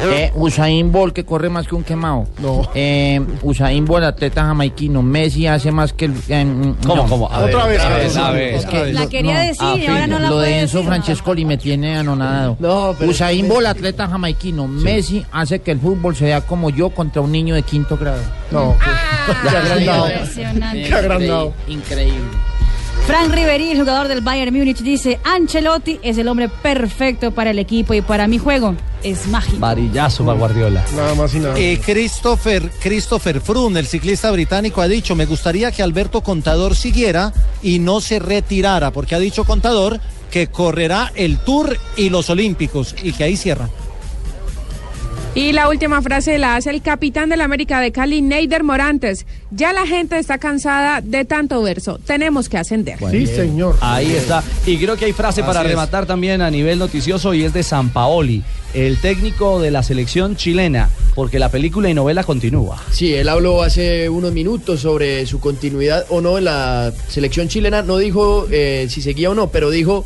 Eh, 0.04 0.32
Usain 0.36 0.92
Bolt 0.92 1.14
que 1.14 1.24
corre 1.26 1.50
más 1.50 1.68
que 1.68 1.76
un 1.76 1.84
quemado. 1.84 2.26
No. 2.42 2.62
Eh, 2.74 3.22
Usain 3.44 3.86
Bolt, 3.86 4.04
atleta 4.04 4.44
jamaiquino. 4.46 5.02
Messi 5.02 5.48
hace 5.48 5.72
más 5.72 5.94
que 5.94 6.06
el. 6.06 6.14
eh, 6.30 6.44
mm, 6.46 6.76
¿Cómo, 6.86 6.96
no. 7.04 7.06
cómo? 7.08 7.28
A 7.32 7.40
Otra 7.46 7.66
ver, 7.66 7.80
vez, 7.80 8.18
a 8.18 8.32
ver, 8.32 8.54
Es 8.56 8.66
que. 8.66 8.94
La 8.94 9.08
quería 9.08 9.40
decir 9.40 9.66
y 9.78 9.88
ahora 9.88 10.08
no 10.08 10.20
la 10.20 10.30
Lo 10.30 10.36
puede 10.36 10.50
de 10.50 10.60
Enzo 10.62 10.78
decir. 10.80 10.90
Francescoli 10.90 11.46
me 11.46 11.58
tiene 11.58 11.98
anonadado. 11.98 12.58
No, 12.60 12.96
pero- 12.98 13.12
Usain 13.12 13.48
Bolt, 13.48 13.68
atleta 13.68 14.08
jamaiquino. 14.08 14.68
Messi 14.68 15.26
hace 15.32 15.60
que 15.60 15.72
el 15.72 15.80
fútbol 15.80 16.16
se 16.16 16.26
vea 16.26 16.42
como 16.42 16.70
yo 16.70 16.90
contra 16.90 17.22
un 17.22 17.32
niño 17.32 17.56
de 17.56 17.64
quinto 17.64 17.98
grado. 17.98 18.22
No, 18.52 18.76
qué 19.44 19.50
agrandado. 19.58 20.10
Impresionante. 20.10 20.84
Qué 20.84 20.94
agrandado. 20.94 21.54
Increíble. 21.68 22.20
Frank 23.08 23.34
Ribery, 23.34 23.72
el 23.72 23.80
jugador 23.80 24.08
del 24.08 24.22
Bayern 24.22 24.56
Múnich, 24.56 24.80
dice, 24.80 25.20
Ancelotti 25.24 26.00
es 26.04 26.18
el 26.18 26.28
hombre 26.28 26.50
perfecto 26.50 27.32
para 27.32 27.52
el 27.52 27.60
equipo 27.60 27.94
y 27.94 28.02
para 28.02 28.28
mi 28.28 28.38
juego 28.38 28.76
es 29.04 29.28
mágico. 29.28 29.60
Varillazo 29.60 30.26
para 30.26 30.38
Guardiola. 30.38 30.84
Nada 30.96 31.16
más 31.16 31.34
y 31.34 31.40
nada. 31.40 31.58
Eh, 31.58 31.82
Christopher, 31.84 32.70
Christopher 32.80 33.42
Froome, 33.42 33.80
el 33.80 33.88
ciclista 33.88 34.32
británico, 34.32 34.82
ha 34.82 34.88
dicho, 34.88 35.16
me 35.16 35.26
gustaría 35.26 35.72
que 35.72 35.84
Alberto 35.84 36.22
Contador 36.22 36.76
siguiera 36.76 37.34
y 37.62 37.80
no 37.80 38.00
se 38.02 38.20
retirara, 38.20 38.92
porque 38.92 39.16
ha 39.16 39.20
dicho 39.20 39.44
Contador 39.44 40.00
que 40.30 40.48
correrá 40.48 41.12
el 41.16 41.40
Tour 41.40 41.78
y 41.98 42.10
los 42.10 42.30
Olímpicos 42.30 42.96
y 43.04 43.12
que 43.12 43.24
ahí 43.24 43.36
cierra. 43.36 43.70
Y 45.34 45.54
la 45.54 45.70
última 45.70 46.02
frase 46.02 46.38
la 46.38 46.58
hace 46.58 46.72
el 46.72 46.82
capitán 46.82 47.30
del 47.30 47.40
América 47.40 47.80
de 47.80 47.94
Cali, 47.94 48.22
Neider 48.22 48.66
Morantes. 48.66 49.26
Ya 49.50 49.72
la 49.72 49.88
gente 49.88 50.20
está 50.20 50.38
cansada 50.40 51.00
de 51.00 51.24
tanto 51.24 51.62
verso. 51.62 52.02
Tenemos 52.06 52.50
que 52.50 52.58
ascender. 52.58 53.00
Sí, 53.12 53.26
señor. 53.28 53.78
Ahí 53.80 54.12
está. 54.12 54.44
Y 54.66 54.78
creo 54.78 54.98
que 54.98 55.06
hay 55.06 55.14
frase 55.14 55.42
para 55.42 55.62
es. 55.62 55.68
rematar 55.68 56.06
también 56.06 56.42
a 56.42 56.52
nivel 56.52 56.80
noticioso 56.80 57.34
y 57.34 57.46
es 57.46 57.54
de 57.54 57.64
San 57.64 57.92
Paoli, 57.92 58.44
el 58.74 58.98
técnico 58.98 59.62
de 59.62 59.72
la 59.72 59.84
selección 59.84 60.36
chilena, 60.36 60.90
porque 61.16 61.40
la 61.40 61.48
película 61.48 61.90
y 61.90 61.94
novela 61.94 62.26
continúa. 62.26 62.84
Sí, 62.92 63.14
él 63.14 63.30
habló 63.30 63.64
hace 63.64 64.10
unos 64.10 64.34
minutos 64.34 64.82
sobre 64.82 65.26
su 65.28 65.40
continuidad 65.40 66.06
o 66.10 66.20
no 66.20 66.40
en 66.40 66.44
la 66.44 66.92
selección 67.08 67.48
chilena. 67.48 67.84
No 67.84 67.98
dijo 67.98 68.48
eh, 68.52 68.88
si 68.90 69.02
seguía 69.02 69.30
o 69.30 69.34
no, 69.34 69.48
pero 69.48 69.70
dijo, 69.70 70.04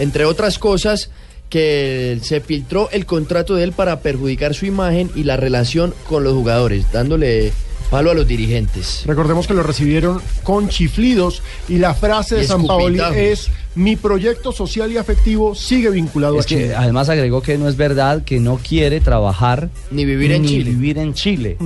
entre 0.00 0.24
otras 0.24 0.58
cosas, 0.58 1.10
que 1.48 2.18
se 2.22 2.40
filtró 2.40 2.88
el 2.90 3.06
contrato 3.06 3.54
de 3.54 3.64
él 3.64 3.72
para 3.72 4.00
perjudicar 4.00 4.54
su 4.54 4.66
imagen 4.66 5.10
y 5.14 5.22
la 5.24 5.36
relación 5.36 5.94
con 6.08 6.24
los 6.24 6.32
jugadores, 6.34 6.90
dándole 6.92 7.52
palo 7.90 8.10
a 8.10 8.14
los 8.14 8.26
dirigentes. 8.26 9.04
Recordemos 9.06 9.46
que 9.46 9.54
lo 9.54 9.62
recibieron 9.62 10.20
con 10.42 10.68
chiflidos 10.68 11.40
y 11.68 11.78
la 11.78 11.94
frase 11.94 12.34
de 12.34 12.44
San 12.44 12.66
Paoli 12.66 12.98
es 13.14 13.48
mi 13.76 13.94
proyecto 13.94 14.50
social 14.50 14.90
y 14.90 14.96
afectivo 14.96 15.54
sigue 15.54 15.90
vinculado 15.90 16.36
Es 16.40 16.46
a 16.46 16.48
que 16.48 16.54
Chile. 16.56 16.74
además 16.74 17.08
agregó 17.08 17.42
que 17.42 17.56
no 17.58 17.68
es 17.68 17.76
verdad 17.76 18.22
que 18.24 18.40
no 18.40 18.56
quiere 18.56 19.00
trabajar 19.00 19.70
Ni 19.92 20.04
vivir 20.04 20.32
en 20.32 20.42
ni 20.42 20.48
Chile. 20.48 20.70
vivir 20.70 20.98
en 20.98 21.14
Chile. 21.14 21.56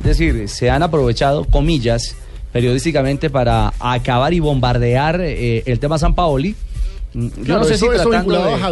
Es 0.00 0.04
decir, 0.18 0.48
se 0.48 0.68
han 0.68 0.82
aprovechado, 0.82 1.44
comillas, 1.44 2.16
periodísticamente 2.52 3.30
para 3.30 3.72
acabar 3.78 4.34
y 4.34 4.40
bombardear 4.40 5.20
eh, 5.20 5.62
el 5.66 5.78
tema 5.78 5.96
San 5.96 6.14
Paoli. 6.16 6.56
Mm, 7.14 7.26
Yo 7.28 7.44
Claro, 7.44 7.60
no 7.60 7.66
sé 7.66 7.74
eso- 7.74 7.86
si 7.90 7.96
eso 7.96 8.08
tratando 8.08 8.32
de- 8.34 8.54
a. 8.54 8.68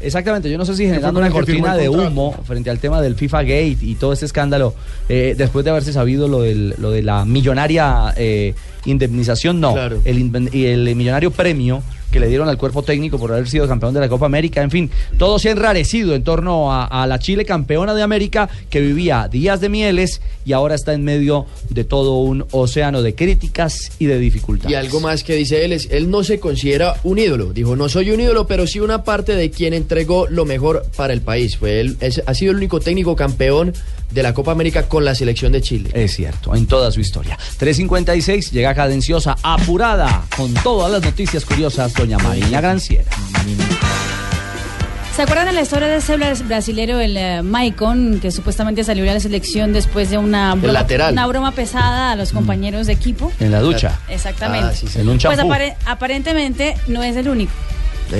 Exactamente, 0.00 0.50
yo 0.50 0.58
no 0.58 0.64
sé 0.64 0.74
si 0.76 0.84
generando 0.86 1.20
una 1.20 1.30
cortina 1.30 1.76
de 1.76 1.88
humo 1.88 2.34
frente 2.44 2.68
al 2.70 2.78
tema 2.80 3.00
del 3.00 3.14
FIFA 3.14 3.42
Gate 3.42 3.78
y 3.80 3.94
todo 3.94 4.12
este 4.12 4.26
escándalo, 4.26 4.74
eh, 5.08 5.34
después 5.38 5.64
de 5.64 5.70
haberse 5.70 5.92
sabido 5.92 6.26
lo, 6.26 6.42
del, 6.42 6.74
lo 6.78 6.90
de 6.90 7.02
la 7.02 7.24
millonaria 7.24 8.12
eh, 8.16 8.54
indemnización, 8.86 9.60
no, 9.60 9.74
Claro. 9.74 10.00
el, 10.04 10.30
el 10.54 10.96
millonario 10.96 11.30
premio 11.30 11.82
que 12.10 12.20
le 12.20 12.28
dieron 12.28 12.48
al 12.48 12.56
cuerpo 12.56 12.82
técnico 12.82 13.18
por 13.18 13.32
haber 13.32 13.48
sido 13.48 13.66
campeón 13.68 13.92
de 13.92 14.00
la 14.00 14.08
Copa 14.08 14.26
América, 14.26 14.62
en 14.62 14.70
fin, 14.70 14.90
todo 15.18 15.38
se 15.40 15.48
ha 15.48 15.52
enrarecido 15.52 16.14
en 16.14 16.22
torno 16.22 16.72
a, 16.72 16.84
a 16.86 17.06
la 17.06 17.18
Chile 17.18 17.44
campeona 17.44 17.94
de 17.94 18.02
América 18.02 18.48
que 18.70 18.80
vivía 18.80 19.28
días 19.30 19.60
de 19.60 19.68
mieles 19.68 20.22
y 20.44 20.52
ahora 20.52 20.76
está 20.76 20.94
en 20.94 21.02
medio 21.04 21.46
de 21.68 21.82
todo 21.84 22.18
un 22.18 22.46
océano 22.52 23.02
de 23.02 23.14
críticas 23.14 23.90
y 23.98 24.06
de 24.06 24.18
dificultades. 24.20 24.70
Y 24.70 24.76
algo 24.76 25.00
más 25.00 25.24
que 25.24 25.34
dice 25.34 25.64
él 25.64 25.72
es, 25.72 25.88
él 25.90 26.08
no 26.08 26.22
se 26.22 26.38
considera 26.38 26.94
un 27.02 27.18
ídolo. 27.18 27.52
Dijo, 27.52 27.74
no 27.74 27.88
soy 27.88 28.12
un 28.12 28.20
ídolo, 28.20 28.46
pero 28.46 28.66
sí 28.68 28.78
una 28.80 29.02
parte 29.02 29.34
de 29.34 29.50
quien 29.50 29.74
entregó 29.74 30.26
lo 30.28 30.44
mejor 30.46 30.86
para 30.96 31.12
el 31.12 31.20
país. 31.22 31.56
Fue 31.58 31.80
él, 31.80 31.96
es- 32.00 32.22
ha 32.24 32.34
sido 32.34 32.52
el 32.52 32.58
único 32.58 32.78
técnico 32.80 33.16
campeón 33.16 33.74
de 34.12 34.22
la 34.22 34.32
Copa 34.32 34.52
América 34.52 34.84
con 34.88 35.04
la 35.04 35.16
selección 35.16 35.50
de 35.50 35.60
Chile. 35.60 35.90
Es 35.92 36.14
cierto, 36.14 36.54
en 36.54 36.66
toda 36.66 36.92
su 36.92 37.00
historia. 37.00 37.36
3.56 37.58 38.52
llega 38.52 38.72
cadenciosa, 38.76 39.34
apurada, 39.42 40.22
con 40.36 40.52
todas 40.54 40.92
las 40.92 41.02
noticias 41.02 41.44
curiosas, 41.44 41.92
doña 41.94 42.18
Marina 42.18 42.60
Granciera. 42.60 43.10
¿Se 45.16 45.22
acuerdan 45.22 45.46
de 45.46 45.52
la 45.54 45.62
historia 45.62 45.88
de 45.88 45.96
ese 45.96 46.18
bra- 46.18 46.46
brasilero, 46.46 47.00
el 47.00 47.16
eh, 47.16 47.40
Maicon, 47.42 48.20
que 48.20 48.30
supuestamente 48.30 48.84
salió 48.84 49.02
de 49.04 49.14
la 49.14 49.20
selección 49.20 49.72
después 49.72 50.10
de 50.10 50.18
una 50.18 50.54
broma, 50.54 50.72
lateral. 50.74 51.12
una 51.14 51.26
broma 51.26 51.52
pesada 51.52 52.12
a 52.12 52.16
los 52.16 52.32
compañeros 52.32 52.86
de 52.86 52.92
equipo? 52.92 53.32
En 53.40 53.50
la 53.50 53.60
ducha. 53.60 53.98
Exactamente. 54.10 54.68
Ah, 54.72 54.74
sí, 54.74 54.86
sí. 54.88 55.00
En 55.00 55.08
un 55.08 55.16
pues 55.18 55.22
champú. 55.38 55.50
apare- 55.50 55.74
aparentemente 55.86 56.76
no 56.86 57.02
es 57.02 57.16
el 57.16 57.30
único. 57.30 57.52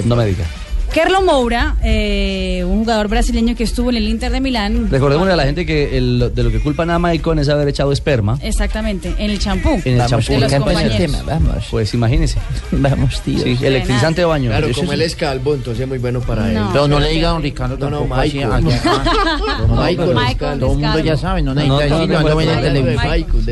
No 0.06 0.16
me 0.16 0.24
diga. 0.24 0.44
Kerlo 0.92 1.20
Moura, 1.20 1.76
eh, 1.82 2.64
un 2.66 2.78
jugador 2.80 3.08
brasileño 3.08 3.54
que 3.54 3.64
estuvo 3.64 3.90
en 3.90 3.96
el 3.96 4.08
Inter 4.08 4.32
de 4.32 4.40
Milán. 4.40 4.88
Recordémosle 4.90 5.34
a 5.34 5.36
la 5.36 5.44
gente 5.44 5.66
que 5.66 5.98
el- 5.98 6.32
de 6.34 6.42
lo 6.42 6.50
que 6.50 6.58
culpan 6.60 6.88
a 6.90 6.98
Maicon 6.98 7.38
es 7.38 7.50
haber 7.50 7.68
echado 7.68 7.92
esperma 7.92 8.38
Exactamente, 8.40 9.14
en 9.18 9.30
el 9.30 9.38
champú. 9.38 9.78
en 9.84 10.00
el 10.00 10.06
champú. 10.08 10.32
de 10.32 10.40
los. 10.40 11.24
Vamos. 11.26 11.66
Pues 11.70 11.92
imagínese. 11.92 12.38
Vamos, 12.72 13.20
tío. 13.20 13.40
Sí, 13.40 13.58
electrizante 13.62 14.22
de 14.22 14.24
baño. 14.24 14.48
Claro, 14.48 14.68
como 14.74 14.92
él 14.94 15.02
es 15.02 15.14
calvo, 15.16 15.54
entonces 15.54 15.82
es 15.82 15.88
muy 15.88 15.98
bueno 15.98 16.20
para 16.20 16.48
él. 16.48 16.54
No. 16.54 16.70
Pero 16.72 16.88
no 16.88 16.98
le 16.98 17.10
diga 17.10 17.28
a 17.28 17.32
don 17.32 17.42
Ricardo 17.42 17.90
No, 17.90 18.04
Michael. 18.06 18.52
aquí, 18.52 18.66
ah. 18.84 19.66
No, 19.68 19.76
no, 19.76 19.82
Michael. 20.14 20.58
Todo 20.58 20.72
el 20.72 20.78
mundo 20.78 20.98
ya 21.00 21.16
sabe, 21.18 21.42
no 21.42 21.54
necesita 21.54 21.74
No, 21.74 21.76
no, 21.76 21.80
decirlo, 22.06 22.20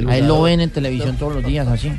no, 0.03 0.11
a 0.11 0.17
él 0.17 0.27
lo 0.27 0.43
ven 0.43 0.61
en 0.61 0.71
televisión 0.71 1.17
todos 1.19 1.35
los 1.35 1.45
días 1.45 1.69
así. 1.69 1.93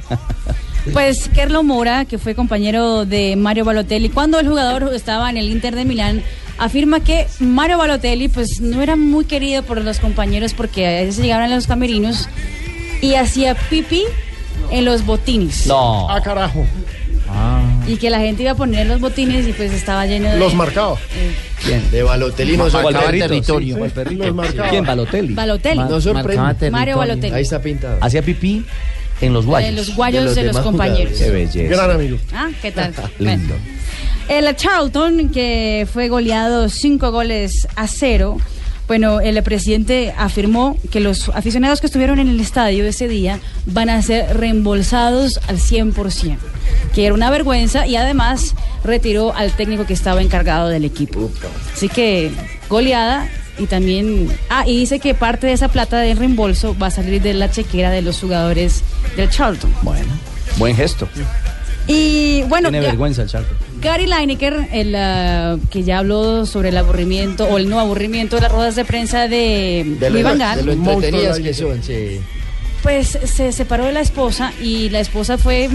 Pues 0.94 1.30
Kerlo 1.34 1.64
Moura, 1.64 2.06
que 2.06 2.18
fue 2.18 2.36
compañero 2.36 3.06
de 3.06 3.36
Mario 3.36 3.66
Balotelli, 3.66 4.10
cuando 4.10 4.40
el 4.40 4.48
jugador 4.48 4.92
estaba 4.94 5.30
en 5.30 5.38
el 5.38 5.50
Inter 5.50 5.76
de 5.76 5.84
Milán, 5.84 6.22
afirma 6.58 7.00
que 7.00 7.28
Mario 7.40 7.78
Balotelli 7.78 8.28
pues 8.28 8.62
no 8.62 8.82
era 8.82 8.96
muy 8.96 9.26
querido 9.26 9.64
por 9.64 9.82
los 9.82 10.00
compañeros 10.00 10.54
porque 10.54 10.86
a 10.88 11.02
veces 11.02 11.18
llegaban 11.18 11.52
a 11.52 11.56
los 11.56 11.68
camerinos 11.68 12.30
y 13.02 13.16
hacía 13.16 13.56
pipí 13.56 14.04
en 14.72 14.86
los 14.86 15.06
botines. 15.06 15.68
No. 15.68 16.10
Ah, 16.10 16.22
carajo. 16.22 16.66
Y 17.88 17.98
que 17.98 18.10
la 18.10 18.20
gente 18.20 18.44
iba 18.44 18.54
a 18.54 18.56
poner 18.56 18.88
los 18.88 19.00
botines 19.00 19.48
y 19.48 19.54
pues 19.54 19.72
estaba 19.74 20.06
lleno 20.06 20.30
de... 20.30 20.40
Los 20.40 20.54
marcaba. 20.54 20.96
¿Quién? 21.64 21.92
De 21.92 22.02
Balotelli 22.04 22.58
no 22.58 22.64
¿Cuál 22.70 22.72
sorprende. 22.72 23.06
perrito? 23.06 23.28
territorio. 23.28 23.74
Sí, 23.74 23.80
¿cuál 23.80 23.92
perrito? 23.92 24.24
Los 24.26 24.36
marcaba. 24.36 24.70
¿Quién? 24.70 24.86
Balotelli. 24.86 25.34
Balotelli. 25.34 25.80
No 25.80 26.02
sorprende. 26.02 26.38
Marcaba. 26.42 26.72
Mario 26.72 26.98
Balotelli. 26.98 27.34
Ahí 27.36 27.42
está 27.44 27.62
pintado. 27.62 27.98
Hacía 28.02 28.22
pipí 28.22 28.66
en 29.22 29.34
los 29.34 29.46
guayos. 29.46 29.70
De 29.70 29.76
los 29.76 29.96
guayos 29.96 30.22
De 30.22 30.26
los 30.26 30.36
de 30.36 30.44
los, 30.44 30.54
demás 30.56 30.66
compañeros. 30.66 31.18
Qué 31.18 31.30
belleza. 31.30 31.76
Gran 31.76 31.92
amigo. 31.92 32.18
Ah, 32.34 32.50
¿qué 32.62 32.72
tal? 32.72 32.94
Lindo. 33.20 33.56
Bueno. 33.56 33.76
El 34.28 34.56
Charlton, 34.56 35.30
que 35.30 35.88
fue 35.92 36.10
goleado 36.10 36.68
cinco 36.70 37.12
goles 37.12 37.68
a 37.76 37.88
cero, 37.88 38.38
bueno, 38.88 39.20
el 39.20 39.42
presidente 39.44 40.14
afirmó 40.18 40.78
que 40.92 41.00
los 41.00 41.30
aficionados 41.30 41.80
que 41.80 41.88
estuvieron 41.88 42.20
en 42.20 42.28
el 42.28 42.40
estadio 42.40 42.86
ese 42.86 43.08
día 43.08 43.40
van 43.66 43.90
a 43.90 44.02
ser 44.02 44.38
reembolsados 44.38 45.40
al 45.48 45.58
100%, 45.58 46.38
que 46.94 47.06
era 47.06 47.16
una 47.16 47.32
vergüenza 47.32 47.88
y 47.88 47.96
además 47.96 48.54
retiró 48.84 49.34
al 49.34 49.52
técnico 49.54 49.86
que 49.86 49.94
estaba 49.94 50.22
encargado 50.22 50.70
del 50.70 50.86
equipo. 50.86 51.32
Así 51.74 51.90
que 51.90 52.32
goleada 52.70 53.28
Y 53.58 53.68
también, 53.68 54.28
ah, 54.50 54.66
y 54.68 54.78
dice 54.78 55.00
que 55.00 55.14
parte 55.14 55.48
de 55.48 55.54
esa 55.54 55.70
plata 55.70 56.00
del 56.00 56.18
reembolso 56.18 56.76
va 56.78 56.88
a 56.88 56.92
salir 56.92 57.22
de 57.22 57.34
la 57.34 57.50
chequera 57.50 57.90
de 57.90 58.02
los 58.02 58.20
jugadores 58.20 58.84
del 59.16 59.30
Charlton. 59.30 59.74
Bueno, 59.82 60.12
buen 60.58 60.76
gesto. 60.76 61.08
Y 61.88 62.42
bueno, 62.44 62.70
Tiene 62.70 62.84
ya- 62.84 62.90
vergüenza 62.92 63.22
el 63.22 63.30
Charlton. 63.30 63.58
Gary 63.82 64.08
Lineker, 64.08 64.68
el, 64.72 64.96
ah, 64.96 65.58
que 65.70 65.84
ya 65.84 66.00
habló 66.00 66.46
sobre 66.46 66.70
el 66.70 66.78
aburrimiento 66.78 67.46
o 67.46 67.58
el 67.58 67.70
no 67.70 67.80
aburrimiento 67.80 68.36
de 68.38 68.42
las 68.44 68.52
ruedas 68.52 68.76
de 68.76 68.84
prensa 68.86 69.28
de, 69.28 69.96
De 70.00 70.24
Van 70.24 70.38
Gaal, 70.40 70.58
de 70.60 70.64
lo 70.66 70.72
entretenidas 70.74 71.40
que 71.40 71.54
son, 71.54 71.84
sí. 71.84 72.20
Pues 72.86 73.18
se 73.26 73.52
separó 73.52 73.86
de 73.86 73.94
la 73.94 74.02
esposa 74.02 74.54
y 74.62 74.90
la 74.92 75.00
esposa 75.00 75.40
fue, 75.40 75.68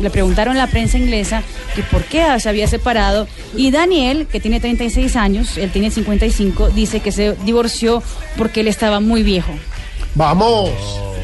le 0.00 0.10
preguntaron 0.10 0.56
a 0.56 0.58
la 0.58 0.66
prensa 0.66 0.98
inglesa 0.98 1.44
que 1.76 1.84
por 1.84 2.02
qué 2.02 2.24
se 2.40 2.48
había 2.48 2.66
separado 2.66 3.28
y 3.56 3.70
Daniel, 3.70 4.26
que 4.26 4.40
tiene 4.40 4.58
36 4.58 5.14
años, 5.14 5.56
él 5.56 5.70
tiene 5.70 5.92
55, 5.92 6.70
dice 6.70 6.98
que 6.98 7.12
se 7.12 7.36
divorció 7.44 8.02
porque 8.36 8.62
él 8.62 8.66
estaba 8.68 8.98
muy 8.98 9.22
viejo. 9.22 9.52
Vamos. 10.16 10.70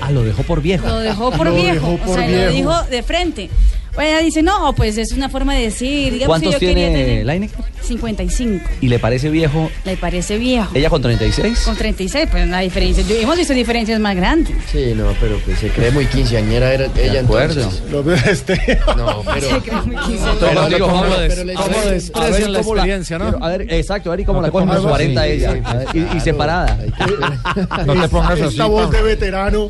Ah, 0.01 0.12
lo 0.12 0.23
dejó 0.23 0.44
por 0.44 0.62
viejo. 0.62 0.86
Lo 0.86 1.01
dejó 1.01 1.31
por 1.36 1.48
Lo 1.48 1.55
viejo, 1.57 1.74
dejó 1.74 1.94
o 1.94 1.98
por 1.98 2.15
sea, 2.19 2.28
lo 2.28 2.36
viejo. 2.36 2.53
dijo 2.53 2.82
de 2.85 3.03
frente. 3.03 3.51
Bueno, 3.97 4.10
ella 4.10 4.18
dice, 4.20 4.43
no, 4.43 4.74
pues 4.74 4.97
es 4.98 5.10
una 5.12 5.28
forma 5.28 5.55
de 5.55 5.62
decir. 5.62 6.12
Digamos, 6.12 6.39
si 6.39 6.44
¿Cuántos 6.44 6.52
yo 6.52 6.59
quería 6.60 6.89
tiene 6.89 7.05
tener 7.05 7.27
Lineker? 7.27 7.64
55. 7.82 8.64
¿Y 8.81 8.89
le 8.89 8.98
parece 8.98 9.31
viejo? 9.31 9.70
Le 9.85 9.97
parece 9.97 10.36
viejo. 10.39 10.68
¿Ella 10.74 10.90
con 10.90 11.01
36? 11.02 11.60
Con 11.64 11.77
36, 11.77 12.28
pues 12.31 12.47
la 12.48 12.60
diferencia. 12.60 13.02
Yo- 13.05 13.14
hemos 13.16 13.36
visto 13.39 13.55
diferencias 13.55 13.98
más 14.01 14.14
grandes. 14.16 14.55
Sí, 14.70 14.93
no, 14.94 15.06
pero 15.20 15.39
pues 15.44 15.59
se 15.60 15.68
cree 15.70 15.90
muy 15.93 16.05
quinceañera 16.06 16.74
era 16.74 16.89
ella 16.97 17.20
acuerdo. 17.20 17.60
entonces. 17.62 17.90
Lo 17.90 18.02
veo 18.05 18.16
este. 18.16 18.81
No, 18.97 19.23
pero... 19.24 19.48
Se 19.51 19.59
cree 19.60 19.82
muy 19.82 19.97
quinceañera. 19.97 20.35
Pero 20.40 20.51
Pero 20.51 20.68
digo, 20.68 20.86
¿cómo- 20.89 21.02
¿cómo 21.02 21.14
pero 21.16 21.20
des- 21.35 21.44
le- 21.47 21.55
cómo 21.55 21.68
desprecian 21.68 22.24
a 22.24 22.31
ver 22.31 22.51
la 22.51 22.59
experiencia, 22.60 23.18
no? 23.18 23.24
pero, 23.32 23.44
a 23.44 23.48
ver, 23.51 23.73
exacto, 23.73 24.12
a 24.12 24.16
ver 24.16 24.27
cómo 24.27 24.40
No 24.40 24.47
la 24.47 24.52
cogen 24.52 24.68
los 24.68 24.77
pongas 24.78 24.90
40 24.90 25.23
así, 25.23 25.31
ella. 25.32 25.52
sí. 25.52 25.60
Ver, 25.94 26.09
y, 26.12 26.16
y 26.16 26.20
separada. 26.20 26.78
No 27.86 28.01
te 28.02 28.09
pongas 28.09 28.32
así. 28.32 28.43
Esta 28.44 28.66
voz 28.66 28.90
de 28.90 29.02
veterano. 29.02 29.68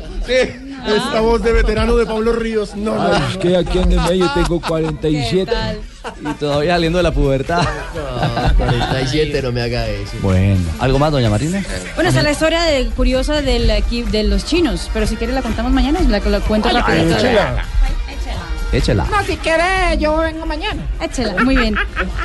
Esta 0.95 1.19
voz 1.21 1.41
de 1.43 1.51
veterano 1.53 1.95
de 1.95 2.05
Pablo 2.05 2.33
Ríos. 2.33 2.75
No, 2.75 2.95
no. 2.95 3.01
Ay, 3.13 3.21
es 3.31 3.37
que 3.37 3.55
aquí 3.57 3.77
en 3.79 3.91
el 3.91 3.99
medio 4.01 4.31
tengo 4.33 4.59
47. 4.67 5.51
Y 6.21 6.33
todavía 6.35 6.73
saliendo 6.73 6.97
de 6.99 7.03
la 7.03 7.11
pubertad. 7.11 7.61
No, 7.95 8.53
47, 8.57 9.41
no 9.41 9.51
me 9.51 9.61
haga 9.61 9.87
eso. 9.87 10.13
Bueno, 10.21 10.61
¿algo 10.79 10.97
más, 10.99 11.11
doña 11.11 11.29
Marina? 11.29 11.63
Bueno, 11.95 12.09
está 12.09 12.23
la 12.23 12.31
historia 12.31 12.63
de- 12.63 12.85
curiosa 12.87 13.41
del 13.41 13.69
equipo 13.69 14.09
de 14.09 14.23
los 14.23 14.45
chinos, 14.45 14.89
pero 14.93 15.05
si 15.05 15.15
quiere 15.17 15.33
la 15.33 15.41
contamos 15.41 15.71
mañana, 15.71 15.99
la, 16.07 16.19
la 16.19 16.39
cuento 16.39 16.69
rapidito. 16.69 17.15
Échela. 18.73 19.05
No, 19.05 19.23
si 19.23 19.37
quiere, 19.37 19.97
yo 19.97 20.17
vengo 20.17 20.45
mañana. 20.45 20.81
Échela, 21.01 21.41
muy 21.43 21.55
bien. 21.55 21.75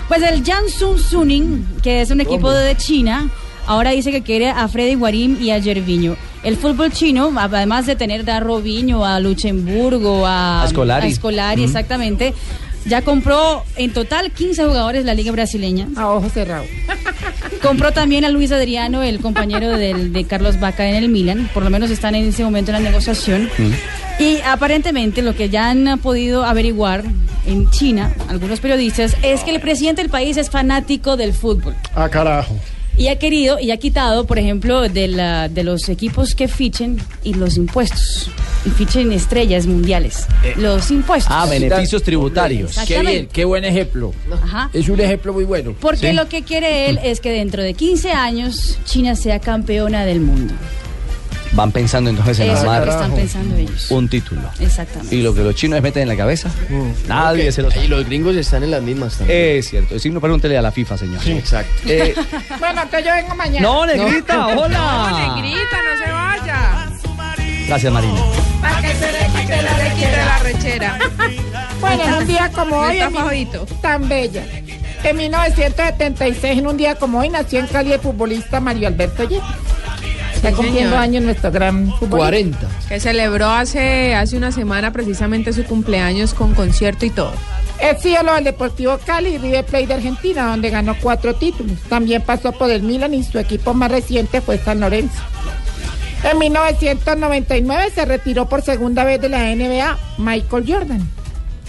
Pues 0.08 0.22
el 0.22 0.42
Jiangsu 0.44 0.98
Suning, 0.98 1.64
que 1.82 2.00
es 2.00 2.10
un 2.10 2.20
equipo 2.20 2.50
de 2.50 2.76
China, 2.76 3.28
ahora 3.66 3.90
dice 3.90 4.10
que 4.10 4.22
quiere 4.22 4.50
a 4.50 4.66
Freddy 4.66 4.94
Guarín 4.96 5.38
y 5.40 5.52
a 5.52 5.62
Gerviño. 5.62 6.16
El 6.42 6.56
fútbol 6.56 6.90
chino, 6.92 7.32
además 7.38 7.86
de 7.86 7.94
tener 7.96 8.28
a 8.28 8.40
Robinho, 8.40 9.04
a 9.04 9.20
Luxemburgo, 9.20 10.26
a, 10.26 10.62
A 10.64 10.68
Scolari. 10.68 11.12
Scolari, 11.14 11.60
Ujú. 11.62 11.68
exactamente, 11.70 12.34
ya 12.84 13.02
compró 13.02 13.64
en 13.76 13.92
total 13.92 14.32
15 14.32 14.64
jugadores 14.64 15.02
de 15.02 15.06
la 15.06 15.14
liga 15.14 15.30
brasileña. 15.30 15.86
A 15.96 16.08
ojos 16.08 16.32
cerrados. 16.32 16.66
Compró 17.62 17.92
también 17.92 18.24
a 18.24 18.28
Luis 18.30 18.50
Adriano, 18.50 19.04
el 19.04 19.20
compañero 19.20 19.70
del- 19.70 20.12
de 20.12 20.24
Carlos 20.24 20.58
Vaca 20.58 20.88
en 20.88 20.96
el 20.96 21.08
Milan. 21.08 21.48
Por 21.54 21.62
lo 21.62 21.70
menos 21.70 21.90
están 21.90 22.16
en 22.16 22.24
ese 22.28 22.42
momento 22.42 22.72
en 22.72 22.82
la 22.82 22.90
negociación. 22.90 23.48
Y 24.18 24.38
aparentemente 24.40 25.22
lo 25.22 25.36
que 25.36 25.48
ya 25.48 25.70
han 25.70 25.98
podido 26.00 26.44
averiguar 26.44 27.04
en 27.46 27.70
China, 27.70 28.12
algunos 28.28 28.58
periodistas, 28.58 29.16
es 29.22 29.42
que 29.44 29.52
el 29.54 29.60
presidente 29.60 30.02
del 30.02 30.10
país 30.10 30.36
es 30.36 30.50
fanático 30.50 31.16
del 31.16 31.32
fútbol. 31.32 31.74
Ah, 31.94 32.08
carajo. 32.08 32.56
Y 32.96 33.08
ha 33.08 33.18
querido 33.18 33.58
y 33.58 33.70
ha 33.70 33.76
quitado, 33.78 34.26
por 34.26 34.38
ejemplo, 34.38 34.88
de, 34.88 35.08
la, 35.08 35.48
de 35.48 35.64
los 35.64 35.88
equipos 35.88 36.34
que 36.34 36.46
fichen 36.46 36.98
y 37.24 37.34
los 37.34 37.56
impuestos. 37.56 38.30
Y 38.66 38.70
fichen 38.70 39.10
estrellas 39.12 39.66
mundiales. 39.66 40.26
los 40.56 40.90
impuestos. 40.90 41.32
Ah, 41.34 41.46
beneficios 41.46 42.02
tributarios. 42.02 42.76
Qué 42.86 43.00
bien, 43.00 43.28
qué 43.32 43.44
buen 43.44 43.64
ejemplo. 43.64 44.12
Ajá. 44.30 44.70
Es 44.72 44.88
un 44.88 45.00
ejemplo 45.00 45.32
muy 45.32 45.44
bueno. 45.44 45.74
Porque 45.80 46.10
Sí. 46.10 46.12
lo 46.16 46.28
que 46.28 46.42
quiere 46.42 46.90
él 46.90 46.98
es 47.02 47.20
que 47.20 47.30
dentro 47.30 47.62
de 47.62 47.74
15 47.74 48.12
años 48.12 48.78
China 48.84 49.16
sea 49.16 49.40
campeona 49.40 50.04
del 50.04 50.20
mundo. 50.20 50.54
Van 51.54 51.70
pensando 51.70 52.08
entonces 52.08 52.38
en 52.40 52.46
Eso 52.50 52.56
es 52.58 52.64
lo 52.64 52.70
armar 52.70 52.84
que 52.88 52.90
están 52.94 53.14
pensando 53.14 53.56
ellos. 53.56 53.90
un 53.90 54.08
título. 54.08 54.40
Exactamente. 54.58 55.14
Y 55.14 55.20
lo 55.22 55.34
que 55.34 55.42
los 55.42 55.54
chinos 55.54 55.82
meten 55.82 56.02
en 56.04 56.08
la 56.08 56.16
cabeza, 56.16 56.50
nadie 57.06 57.52
se 57.52 57.60
lo 57.62 57.70
sabe. 57.70 57.84
Y 57.84 57.88
los 57.88 58.06
gringos 58.06 58.34
están 58.36 58.62
en 58.62 58.70
las 58.70 58.82
mismas 58.82 59.18
también. 59.18 59.38
Es 59.58 59.68
cierto. 59.68 59.98
Si 59.98 60.08
no, 60.10 60.20
pregúntele 60.20 60.56
a 60.56 60.62
la 60.62 60.72
FIFA, 60.72 60.96
señor. 60.96 61.20
Exacto. 61.28 61.72
Eh, 61.86 62.14
Bueno, 62.58 62.82
entonces 62.82 63.04
yo 63.06 63.12
vengo 63.14 63.34
mañana. 63.34 63.60
no, 63.66 63.84
negrita, 63.86 64.46
hola. 64.48 64.68
No, 64.78 65.36
negrita, 65.36 65.76
no 65.82 66.04
se 66.06 66.10
vaya. 66.12 66.88
Gracias, 67.68 67.92
Marina. 67.92 68.20
Para 68.60 68.80
que 68.80 68.94
se 68.94 69.12
le 69.12 69.40
quite 69.40 69.62
la, 69.62 69.78
le 69.78 69.94
quite 69.94 70.16
la 70.16 70.38
rechera. 70.38 70.98
Bueno, 71.80 72.02
en 72.04 72.14
un 72.14 72.26
día 72.26 72.50
como 72.54 72.76
hoy, 72.78 72.98
mi- 73.10 73.48
tan 73.82 74.08
bella. 74.08 74.44
En 75.04 75.16
1976, 75.16 76.58
en 76.58 76.66
un 76.66 76.76
día 76.76 76.94
como 76.94 77.18
hoy, 77.18 77.28
nació 77.28 77.58
en 77.60 77.66
Cali 77.66 77.92
el 77.92 78.00
futbolista 78.00 78.60
Mario 78.60 78.88
Alberto 78.88 79.24
Yepes. 79.24 79.44
Está 80.42 80.50
Sí, 80.50 80.54
cumpliendo 80.56 80.90
señor. 80.90 81.02
años 81.02 81.22
nuestro 81.24 81.52
gran 81.52 81.86
futbolista. 81.98 82.16
40. 82.16 82.68
Que 82.88 82.98
celebró 83.00 83.48
hace, 83.48 84.14
hace 84.16 84.36
una 84.36 84.50
semana 84.50 84.92
precisamente 84.92 85.52
su 85.52 85.62
cumpleaños 85.64 86.34
con 86.34 86.52
concierto 86.54 87.06
y 87.06 87.10
todo. 87.10 87.32
Es 87.80 88.04
ídolo 88.04 88.34
del 88.34 88.44
Deportivo 88.44 88.98
Cali 89.04 89.30
y 89.30 89.38
River 89.38 89.64
Plate 89.64 89.86
de 89.86 89.94
Argentina, 89.94 90.46
donde 90.48 90.70
ganó 90.70 90.96
cuatro 91.00 91.34
títulos. 91.34 91.78
También 91.88 92.22
pasó 92.22 92.50
por 92.52 92.70
el 92.70 92.82
Milan 92.82 93.14
y 93.14 93.22
su 93.22 93.38
equipo 93.38 93.72
más 93.72 93.90
reciente 93.92 94.40
fue 94.40 94.58
San 94.58 94.80
Lorenzo. 94.80 95.20
En 96.24 96.38
1999 96.38 97.90
se 97.94 98.04
retiró 98.04 98.48
por 98.48 98.62
segunda 98.62 99.04
vez 99.04 99.20
de 99.20 99.28
la 99.28 99.54
NBA 99.54 99.98
Michael 100.18 100.64
Jordan. 100.66 101.08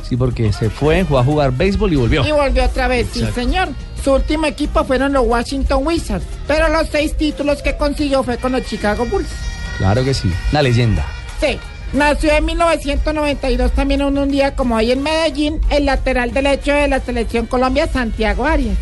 Sí, 0.08 0.18
porque 0.18 0.52
se 0.52 0.70
fue, 0.70 1.06
fue 1.06 1.20
a 1.20 1.24
jugar 1.24 1.52
béisbol 1.52 1.94
y 1.94 1.96
volvió. 1.96 2.28
Y 2.28 2.32
volvió 2.32 2.66
otra 2.66 2.88
vez, 2.88 3.08
sí 3.14 3.26
señor. 3.34 3.70
Su 4.04 4.12
último 4.14 4.46
equipo 4.48 4.84
fueron 4.84 5.14
los 5.14 5.26
Washington 5.26 5.86
Wizards, 5.86 6.26
pero 6.46 6.68
los 6.68 6.90
seis 6.90 7.16
títulos 7.16 7.62
que 7.62 7.78
consiguió 7.78 8.22
fue 8.24 8.38
con 8.38 8.52
los 8.52 8.66
Chicago 8.66 9.06
Bulls. 9.06 9.30
Claro 9.78 10.04
que 10.04 10.14
sí. 10.14 10.32
Una 10.52 10.62
leyenda. 10.62 11.06
Sí. 11.40 11.58
Nació 11.94 12.32
en 12.34 12.46
1992 12.46 13.72
también 13.72 14.02
en 14.02 14.18
un 14.18 14.30
día 14.30 14.56
como 14.56 14.76
hoy 14.76 14.92
en 14.92 15.04
Medellín, 15.04 15.62
el 15.70 15.86
lateral 15.86 16.34
derecho 16.34 16.74
de 16.74 16.88
la 16.88 17.00
selección 17.00 17.46
Colombia, 17.46 17.88
Santiago 17.88 18.46
Arias, 18.46 18.78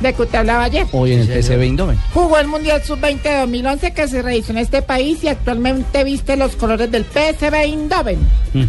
de 0.00 0.12
que 0.12 0.22
usted 0.22 0.38
hablaba 0.38 0.64
ayer. 0.64 0.86
Hoy 0.92 1.12
en 1.12 1.20
el 1.20 1.42
PSV 1.42 1.60
Eindhoven. 1.62 1.98
Jugó 2.12 2.38
el 2.38 2.46
Mundial 2.48 2.82
Sub-20 2.82 3.22
de 3.22 3.36
2011 3.38 3.92
que 3.92 4.08
se 4.08 4.22
realizó 4.22 4.52
en 4.52 4.58
este 4.58 4.82
país 4.82 5.22
y 5.24 5.28
actualmente 5.28 6.04
viste 6.04 6.36
los 6.36 6.56
colores 6.56 6.90
del 6.90 7.04
PSV 7.04 7.54
Eindhoven. 7.54 8.18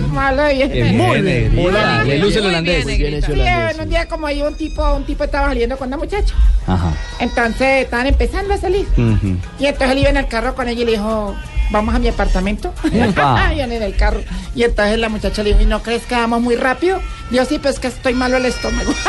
¿Cómo 0.00 0.20
hablo 0.20 0.42
de 0.42 0.54
bien? 0.54 0.70
Qué 0.70 0.82
bien, 0.82 0.96
Muy 0.96 1.20
bien. 1.22 2.20
luce 2.20 2.38
el 2.38 2.42
Muy 2.44 2.50
holandés. 2.50 2.86
bien, 2.86 2.98
negrita. 2.98 3.26
Sí, 3.26 3.40
en 3.76 3.80
un 3.80 3.88
día 3.88 4.06
como 4.06 4.26
hoy 4.26 4.42
un 4.42 4.54
tipo, 4.54 4.94
un 4.94 5.04
tipo 5.04 5.24
estaba 5.24 5.48
saliendo 5.48 5.76
con 5.76 5.88
una 5.88 5.96
muchacha. 5.96 6.34
Ajá. 6.66 6.92
Entonces 7.18 7.84
estaban 7.84 8.06
empezando 8.06 8.54
a 8.54 8.58
salir. 8.58 8.86
Ujú. 8.96 9.36
Y 9.58 9.66
entonces 9.66 9.90
él 9.92 9.98
iba 9.98 10.10
en 10.10 10.16
el 10.18 10.26
carro 10.28 10.54
con 10.54 10.68
ella 10.68 10.82
y 10.82 10.84
le 10.84 10.90
dijo, 10.92 11.34
vamos 11.70 11.94
a 11.94 11.98
mi 11.98 12.08
apartamento. 12.08 12.72
Y 12.92 13.60
en 13.60 13.72
el 13.82 13.94
carro. 13.96 14.20
Y 14.54 14.62
entonces 14.64 14.98
la 14.98 15.08
muchacha 15.08 15.42
le 15.42 15.50
dijo, 15.50 15.62
¿y 15.62 15.66
no 15.66 15.82
crees 15.82 16.02
que 16.04 16.14
vamos 16.14 16.40
muy 16.40 16.56
rápido? 16.56 17.00
Dijo, 17.30 17.44
sí, 17.44 17.58
pues 17.58 17.78
que 17.78 17.88
estoy 17.88 18.14
malo 18.14 18.36
el 18.38 18.46
estómago. 18.46 18.92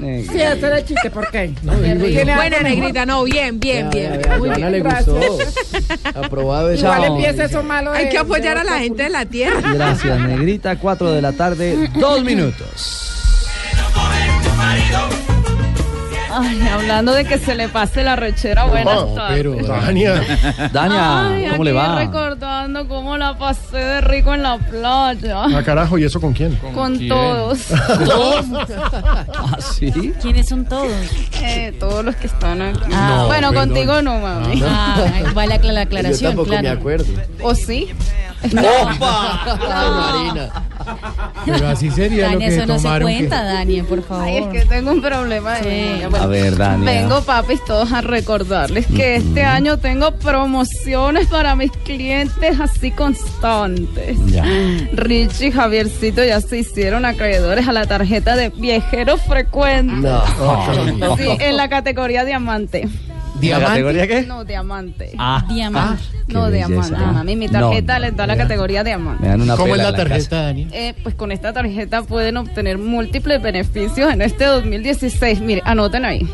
sí, 0.00 0.40
ese 0.40 0.66
era 0.66 0.78
el 0.78 0.84
chiste, 0.84 1.10
¿por 1.10 1.30
qué? 1.30 1.52
Tiene 1.60 2.34
Buena 2.36 2.60
negrita, 2.60 3.06
no, 3.06 3.24
bien, 3.24 3.58
bien, 3.58 3.90
bien. 3.90 4.20
Muy 4.38 4.50
bien, 4.50 4.72
le 4.72 4.80
gracias. 4.80 5.06
gustó. 5.08 5.38
Aprobado 6.14 6.70
eso. 6.70 6.84
Igual 6.84 7.04
empieza 7.04 7.44
eso 7.44 7.62
malo. 7.62 7.92
Hay 7.92 8.04
de- 8.06 8.10
que 8.10 8.18
apoyar 8.18 8.58
a 8.58 8.64
la 8.64 8.78
gente 8.78 9.04
de 9.04 9.10
la 9.10 9.26
tierra. 9.26 9.72
Gracias, 9.74 10.20
negrita. 10.20 10.76
4 10.76 11.12
de 11.12 11.22
la 11.22 11.32
tarde, 11.32 11.90
dos 11.94 12.22
minutos. 12.22 13.14
Ay, 16.40 16.60
hablando 16.68 17.12
de 17.12 17.24
que 17.24 17.38
se 17.38 17.54
le 17.54 17.68
pase 17.68 18.02
la 18.04 18.16
rechera, 18.16 18.64
buenas 18.64 19.14
tardes. 19.14 19.66
Dania. 19.66 20.22
Dania, 20.72 21.28
Ay, 21.28 21.46
¿cómo 21.50 21.64
le 21.64 21.72
va? 21.72 21.98
recordando 21.98 22.86
cómo 22.88 23.16
la 23.16 23.36
pasé 23.38 23.76
de 23.78 24.00
rico 24.02 24.34
en 24.34 24.42
la 24.42 24.58
playa. 24.58 25.44
Ah, 25.44 25.62
carajo, 25.64 25.98
¿y 25.98 26.04
eso 26.04 26.20
con 26.20 26.32
quién? 26.32 26.54
Con 26.74 27.08
todos. 27.08 27.66
¿Ah, 27.72 29.56
sí? 29.60 30.12
¿Quiénes 30.20 30.48
son 30.48 30.64
todos? 30.64 30.90
Eh, 31.42 31.74
todos 31.78 32.04
los 32.04 32.16
que 32.16 32.26
están 32.26 32.60
aquí. 32.62 32.80
Ah, 32.92 33.16
No, 33.18 33.26
bueno, 33.26 33.50
perdón. 33.50 33.68
contigo 33.68 34.02
no, 34.02 34.18
mami. 34.20 34.56
No. 34.60 34.66
Ah, 34.68 34.96
vale 35.34 35.58
la, 35.58 35.62
Yo 35.74 35.80
aclaración, 35.80 36.30
tampoco 36.30 36.48
claro. 36.48 36.62
me 36.62 36.68
acuerdo. 36.70 37.06
¿O 37.42 37.54
sí? 37.54 37.88
Pero 41.44 41.68
así 41.68 41.90
sería 41.90 42.26
lo 42.26 42.32
Dani, 42.32 42.44
que 42.44 42.54
eso 42.56 42.66
no 42.66 42.76
se 42.78 42.82
tomaron. 42.82 43.08
que- 43.08 43.14
cuenta, 43.18 43.42
Dani, 43.44 43.82
por 43.82 44.02
favor. 44.02 44.24
Ay, 44.24 44.36
es 44.38 44.46
que 44.48 44.60
tengo 44.66 44.92
un 44.92 45.00
problema 45.00 45.54
de 45.56 45.62
memoria. 45.70 46.08
Bueno, 46.08 46.24
A 46.24 46.28
ver, 46.28 46.56
Dania. 46.56 46.90
Vengo, 46.90 47.22
papis, 47.22 47.64
todos 47.64 47.92
a 47.92 48.00
recordarles 48.00 48.86
que 48.86 49.16
este 49.16 49.44
año 49.44 49.78
tengo 49.78 50.12
promociones 50.12 51.26
para 51.28 51.54
mis 51.56 51.70
clientes 51.72 52.60
así 52.60 52.90
constantes. 52.90 54.16
Ya. 54.26 54.44
Richie 54.92 55.48
y 55.48 55.52
Javiercito 55.52 56.22
ya 56.24 56.40
se 56.40 56.58
hicieron 56.58 57.04
acreedores 57.04 57.66
a 57.68 57.72
la 57.72 57.86
tarjeta 57.86 58.36
de 58.36 58.50
viajero 58.50 59.16
frecuente. 59.16 60.08
No. 60.08 60.22
Sí, 61.16 61.28
en 61.40 61.56
la 61.56 61.68
categoría 61.68 62.24
diamante. 62.24 62.88
¿La 63.40 63.60
categoría 63.60 64.06
qué? 64.06 64.22
No, 64.22 64.44
diamante. 64.44 65.12
Ah. 65.18 65.44
Diamante. 65.48 66.02
Ah, 66.04 66.06
qué 66.26 66.32
no, 66.34 66.50
diamante, 66.50 66.94
¿eh? 66.94 67.06
mami. 67.12 67.36
Mi 67.36 67.46
No, 67.46 67.52
tarjeta 67.60 67.94
no, 67.94 67.98
les 68.06 68.16
da 68.16 68.26
la 68.26 68.36
categoría 68.36 68.84
diamante. 68.84 69.22
Me 69.22 69.28
dan 69.28 69.40
una 69.42 69.56
¿Cómo 69.56 69.74
es 69.76 69.82
la 69.82 69.94
tarjeta, 69.94 70.42
Dani? 70.42 70.68
Eh, 70.72 70.94
pues 71.02 71.14
con 71.14 71.30
esta 71.32 71.52
tarjeta 71.52 72.02
pueden 72.02 72.36
obtener 72.36 72.78
múltiples 72.78 73.40
beneficios 73.42 74.12
en 74.12 74.22
este 74.22 74.44
2016. 74.44 75.40
Mire, 75.40 75.62
anoten 75.64 76.04
ahí. 76.04 76.28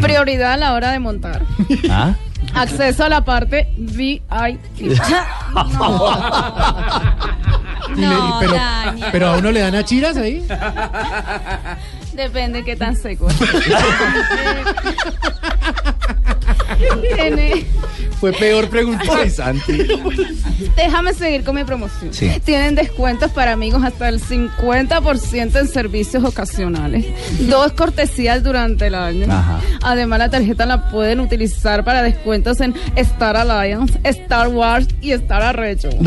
Prioridad 0.00 0.52
a 0.52 0.56
la 0.56 0.72
hora 0.74 0.90
de 0.92 0.98
montar. 0.98 1.42
¿Ah? 1.90 2.14
Acceso 2.54 3.04
a 3.04 3.08
la 3.08 3.22
parte 3.24 3.68
VIP. 3.76 4.80
Le- 7.96 8.06
y 8.06 8.30
pero, 8.40 8.52
Daniel. 8.54 9.08
pero 9.12 9.26
a 9.28 9.36
uno 9.36 9.50
le 9.52 9.60
dan 9.60 9.74
a 9.74 9.84
chiras 9.84 10.16
ahí. 10.16 10.44
Depende 12.14 12.64
qué 12.64 12.74
tan 12.76 12.96
seco. 12.96 13.28
Tiene- 17.16 17.66
Fue 18.20 18.32
peor 18.32 18.68
preguntar. 18.68 19.26
Déjame 20.76 21.12
seguir 21.14 21.44
con 21.44 21.54
mi 21.56 21.64
promoción. 21.64 22.12
Sí. 22.14 22.30
Tienen 22.44 22.74
descuentos 22.74 23.30
para 23.32 23.52
amigos 23.52 23.82
hasta 23.84 24.08
el 24.08 24.20
50% 24.20 25.58
en 25.58 25.68
servicios 25.68 26.24
ocasionales. 26.24 27.04
Dos 27.40 27.72
cortesías 27.72 28.42
durante 28.42 28.86
el 28.86 28.94
año. 28.94 29.26
Ajá. 29.30 29.60
Además, 29.82 30.18
la 30.20 30.30
tarjeta 30.30 30.64
la 30.66 30.88
pueden 30.90 31.20
utilizar 31.20 31.84
para 31.84 32.02
descuentos 32.02 32.60
en 32.60 32.74
Star 32.96 33.36
Alliance, 33.36 33.98
Star 34.04 34.48
Wars 34.48 34.88
y 35.00 35.12
Star 35.12 35.42
Arrecho. 35.42 35.90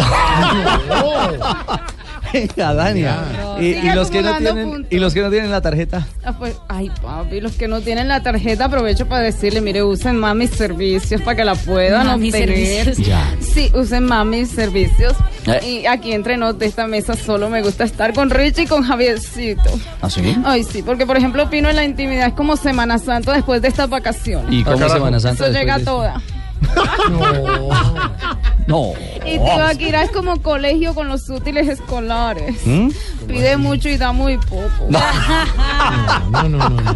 Venga, 2.55 2.73
Dania. 2.73 3.17
No, 3.41 3.61
Y, 3.61 3.73
los 3.93 4.09
que 4.11 4.21
no 4.21 4.37
tienen 4.37 4.69
puntos. 4.69 4.91
y 4.91 4.99
los 4.99 5.13
que 5.13 5.21
no 5.21 5.29
tienen 5.29 5.51
la 5.51 5.61
tarjeta. 5.61 6.07
Ah, 6.23 6.33
pues, 6.37 6.55
ay, 6.67 6.91
papi, 7.01 7.41
los 7.41 7.53
que 7.53 7.67
no 7.67 7.81
tienen 7.81 8.07
la 8.07 8.21
tarjeta, 8.21 8.65
aprovecho 8.65 9.07
para 9.07 9.21
decirle, 9.23 9.61
mire, 9.61 9.83
usen 9.83 10.17
más 10.17 10.35
mis 10.35 10.51
servicios 10.51 11.21
para 11.21 11.35
que 11.37 11.45
la 11.45 11.55
puedan 11.55 12.07
obtener. 12.07 12.93
Ya. 12.95 13.35
Sí, 13.39 13.71
usen 13.73 14.03
más 14.05 14.25
mis 14.25 14.49
servicios. 14.49 15.13
Eh. 15.45 15.81
Y 15.81 15.85
aquí 15.85 16.11
entre 16.11 16.37
nos 16.37 16.59
de 16.59 16.65
esta 16.65 16.87
mesa 16.87 17.15
solo 17.15 17.49
me 17.49 17.61
gusta 17.61 17.83
estar 17.85 18.13
con 18.13 18.29
Richie 18.29 18.63
y 18.63 18.67
con 18.67 18.83
Javiercito. 18.83 19.69
¿Ah, 20.01 20.09
sí? 20.09 20.35
Ay, 20.45 20.63
sí, 20.63 20.83
porque 20.83 21.05
por 21.05 21.17
ejemplo, 21.17 21.43
opino 21.43 21.69
en 21.69 21.75
la 21.75 21.83
intimidad 21.85 22.27
es 22.27 22.33
como 22.33 22.57
Semana 22.57 22.97
Santa 22.99 23.33
después 23.33 23.61
de 23.61 23.69
estas 23.69 23.89
vacaciones. 23.89 24.51
¿Y 24.51 24.63
cómo 24.63 24.89
Semana 24.89 25.19
Santa 25.19 25.47
Eso 25.47 25.57
llega 25.57 25.77
de 25.77 25.85
toda. 25.85 26.21
No. 28.67 28.91
Y 29.25 29.39
Tibaquirá 29.39 30.03
es 30.03 30.11
como 30.11 30.41
colegio 30.41 30.93
con 30.93 31.07
los 31.07 31.29
útiles 31.29 31.69
escolares. 31.69 32.57
¿Mm? 32.65 32.89
Pide 33.25 33.55
mucho 33.55 33.87
y 33.87 33.97
da 33.97 34.11
muy 34.11 34.37
poco. 34.37 34.89
No, 36.29 36.43
no, 36.43 36.49
no, 36.49 36.69
no. 36.69 36.81
no. 36.81 36.95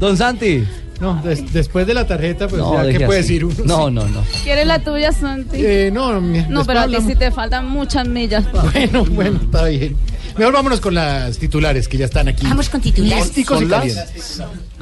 Don 0.00 0.16
Santi. 0.16 0.66
No, 1.00 1.20
des- 1.22 1.52
después 1.52 1.86
de 1.86 1.94
la 1.94 2.06
tarjeta, 2.06 2.46
pues 2.48 2.62
No, 2.62 2.74
ya, 2.74 2.82
¿qué 2.82 2.86
deje 2.92 3.06
puede 3.06 3.20
decir 3.22 3.44
uno? 3.44 3.54
No, 3.64 3.90
no, 3.90 4.06
no. 4.06 4.22
¿Quieres 4.44 4.66
la 4.66 4.78
tuya, 4.78 5.10
Santi? 5.12 5.56
Eh, 5.58 5.90
no, 5.92 6.12
no, 6.12 6.20
mi- 6.20 6.38
No, 6.42 6.60
después 6.60 6.66
pero 6.66 6.80
a 6.80 6.86
ti 6.86 6.96
sí 7.06 7.14
te 7.16 7.30
faltan 7.30 7.66
muchas 7.68 8.06
millas. 8.08 8.44
papi. 8.46 8.68
Bueno, 8.86 9.04
bueno, 9.10 9.40
está 9.42 9.64
bien. 9.66 9.96
Mejor 10.38 10.54
vámonos 10.54 10.80
con 10.80 10.94
las 10.94 11.38
titulares 11.38 11.86
que 11.88 11.96
ya 11.98 12.04
están 12.06 12.28
aquí. 12.28 12.46
Vamos 12.46 12.68
con 12.68 12.80
titulares. 12.80 13.32
Con 13.46 13.68
las-. 13.68 14.08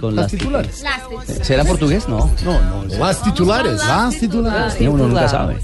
Con 0.01 0.17
Las 0.17 0.25
las 0.25 0.33
titulares. 0.33 0.85
¿Será 1.43 1.65
portugués? 1.65 2.09
No. 2.09 2.31
No, 2.45 2.61
no. 2.63 2.85
Las 2.99 3.23
titulares. 3.23 3.79
Las 3.87 4.19
titulares. 4.19 4.75
Sí, 4.79 4.87
uno 4.87 5.07
nunca 5.09 5.29
sabe. 5.29 5.57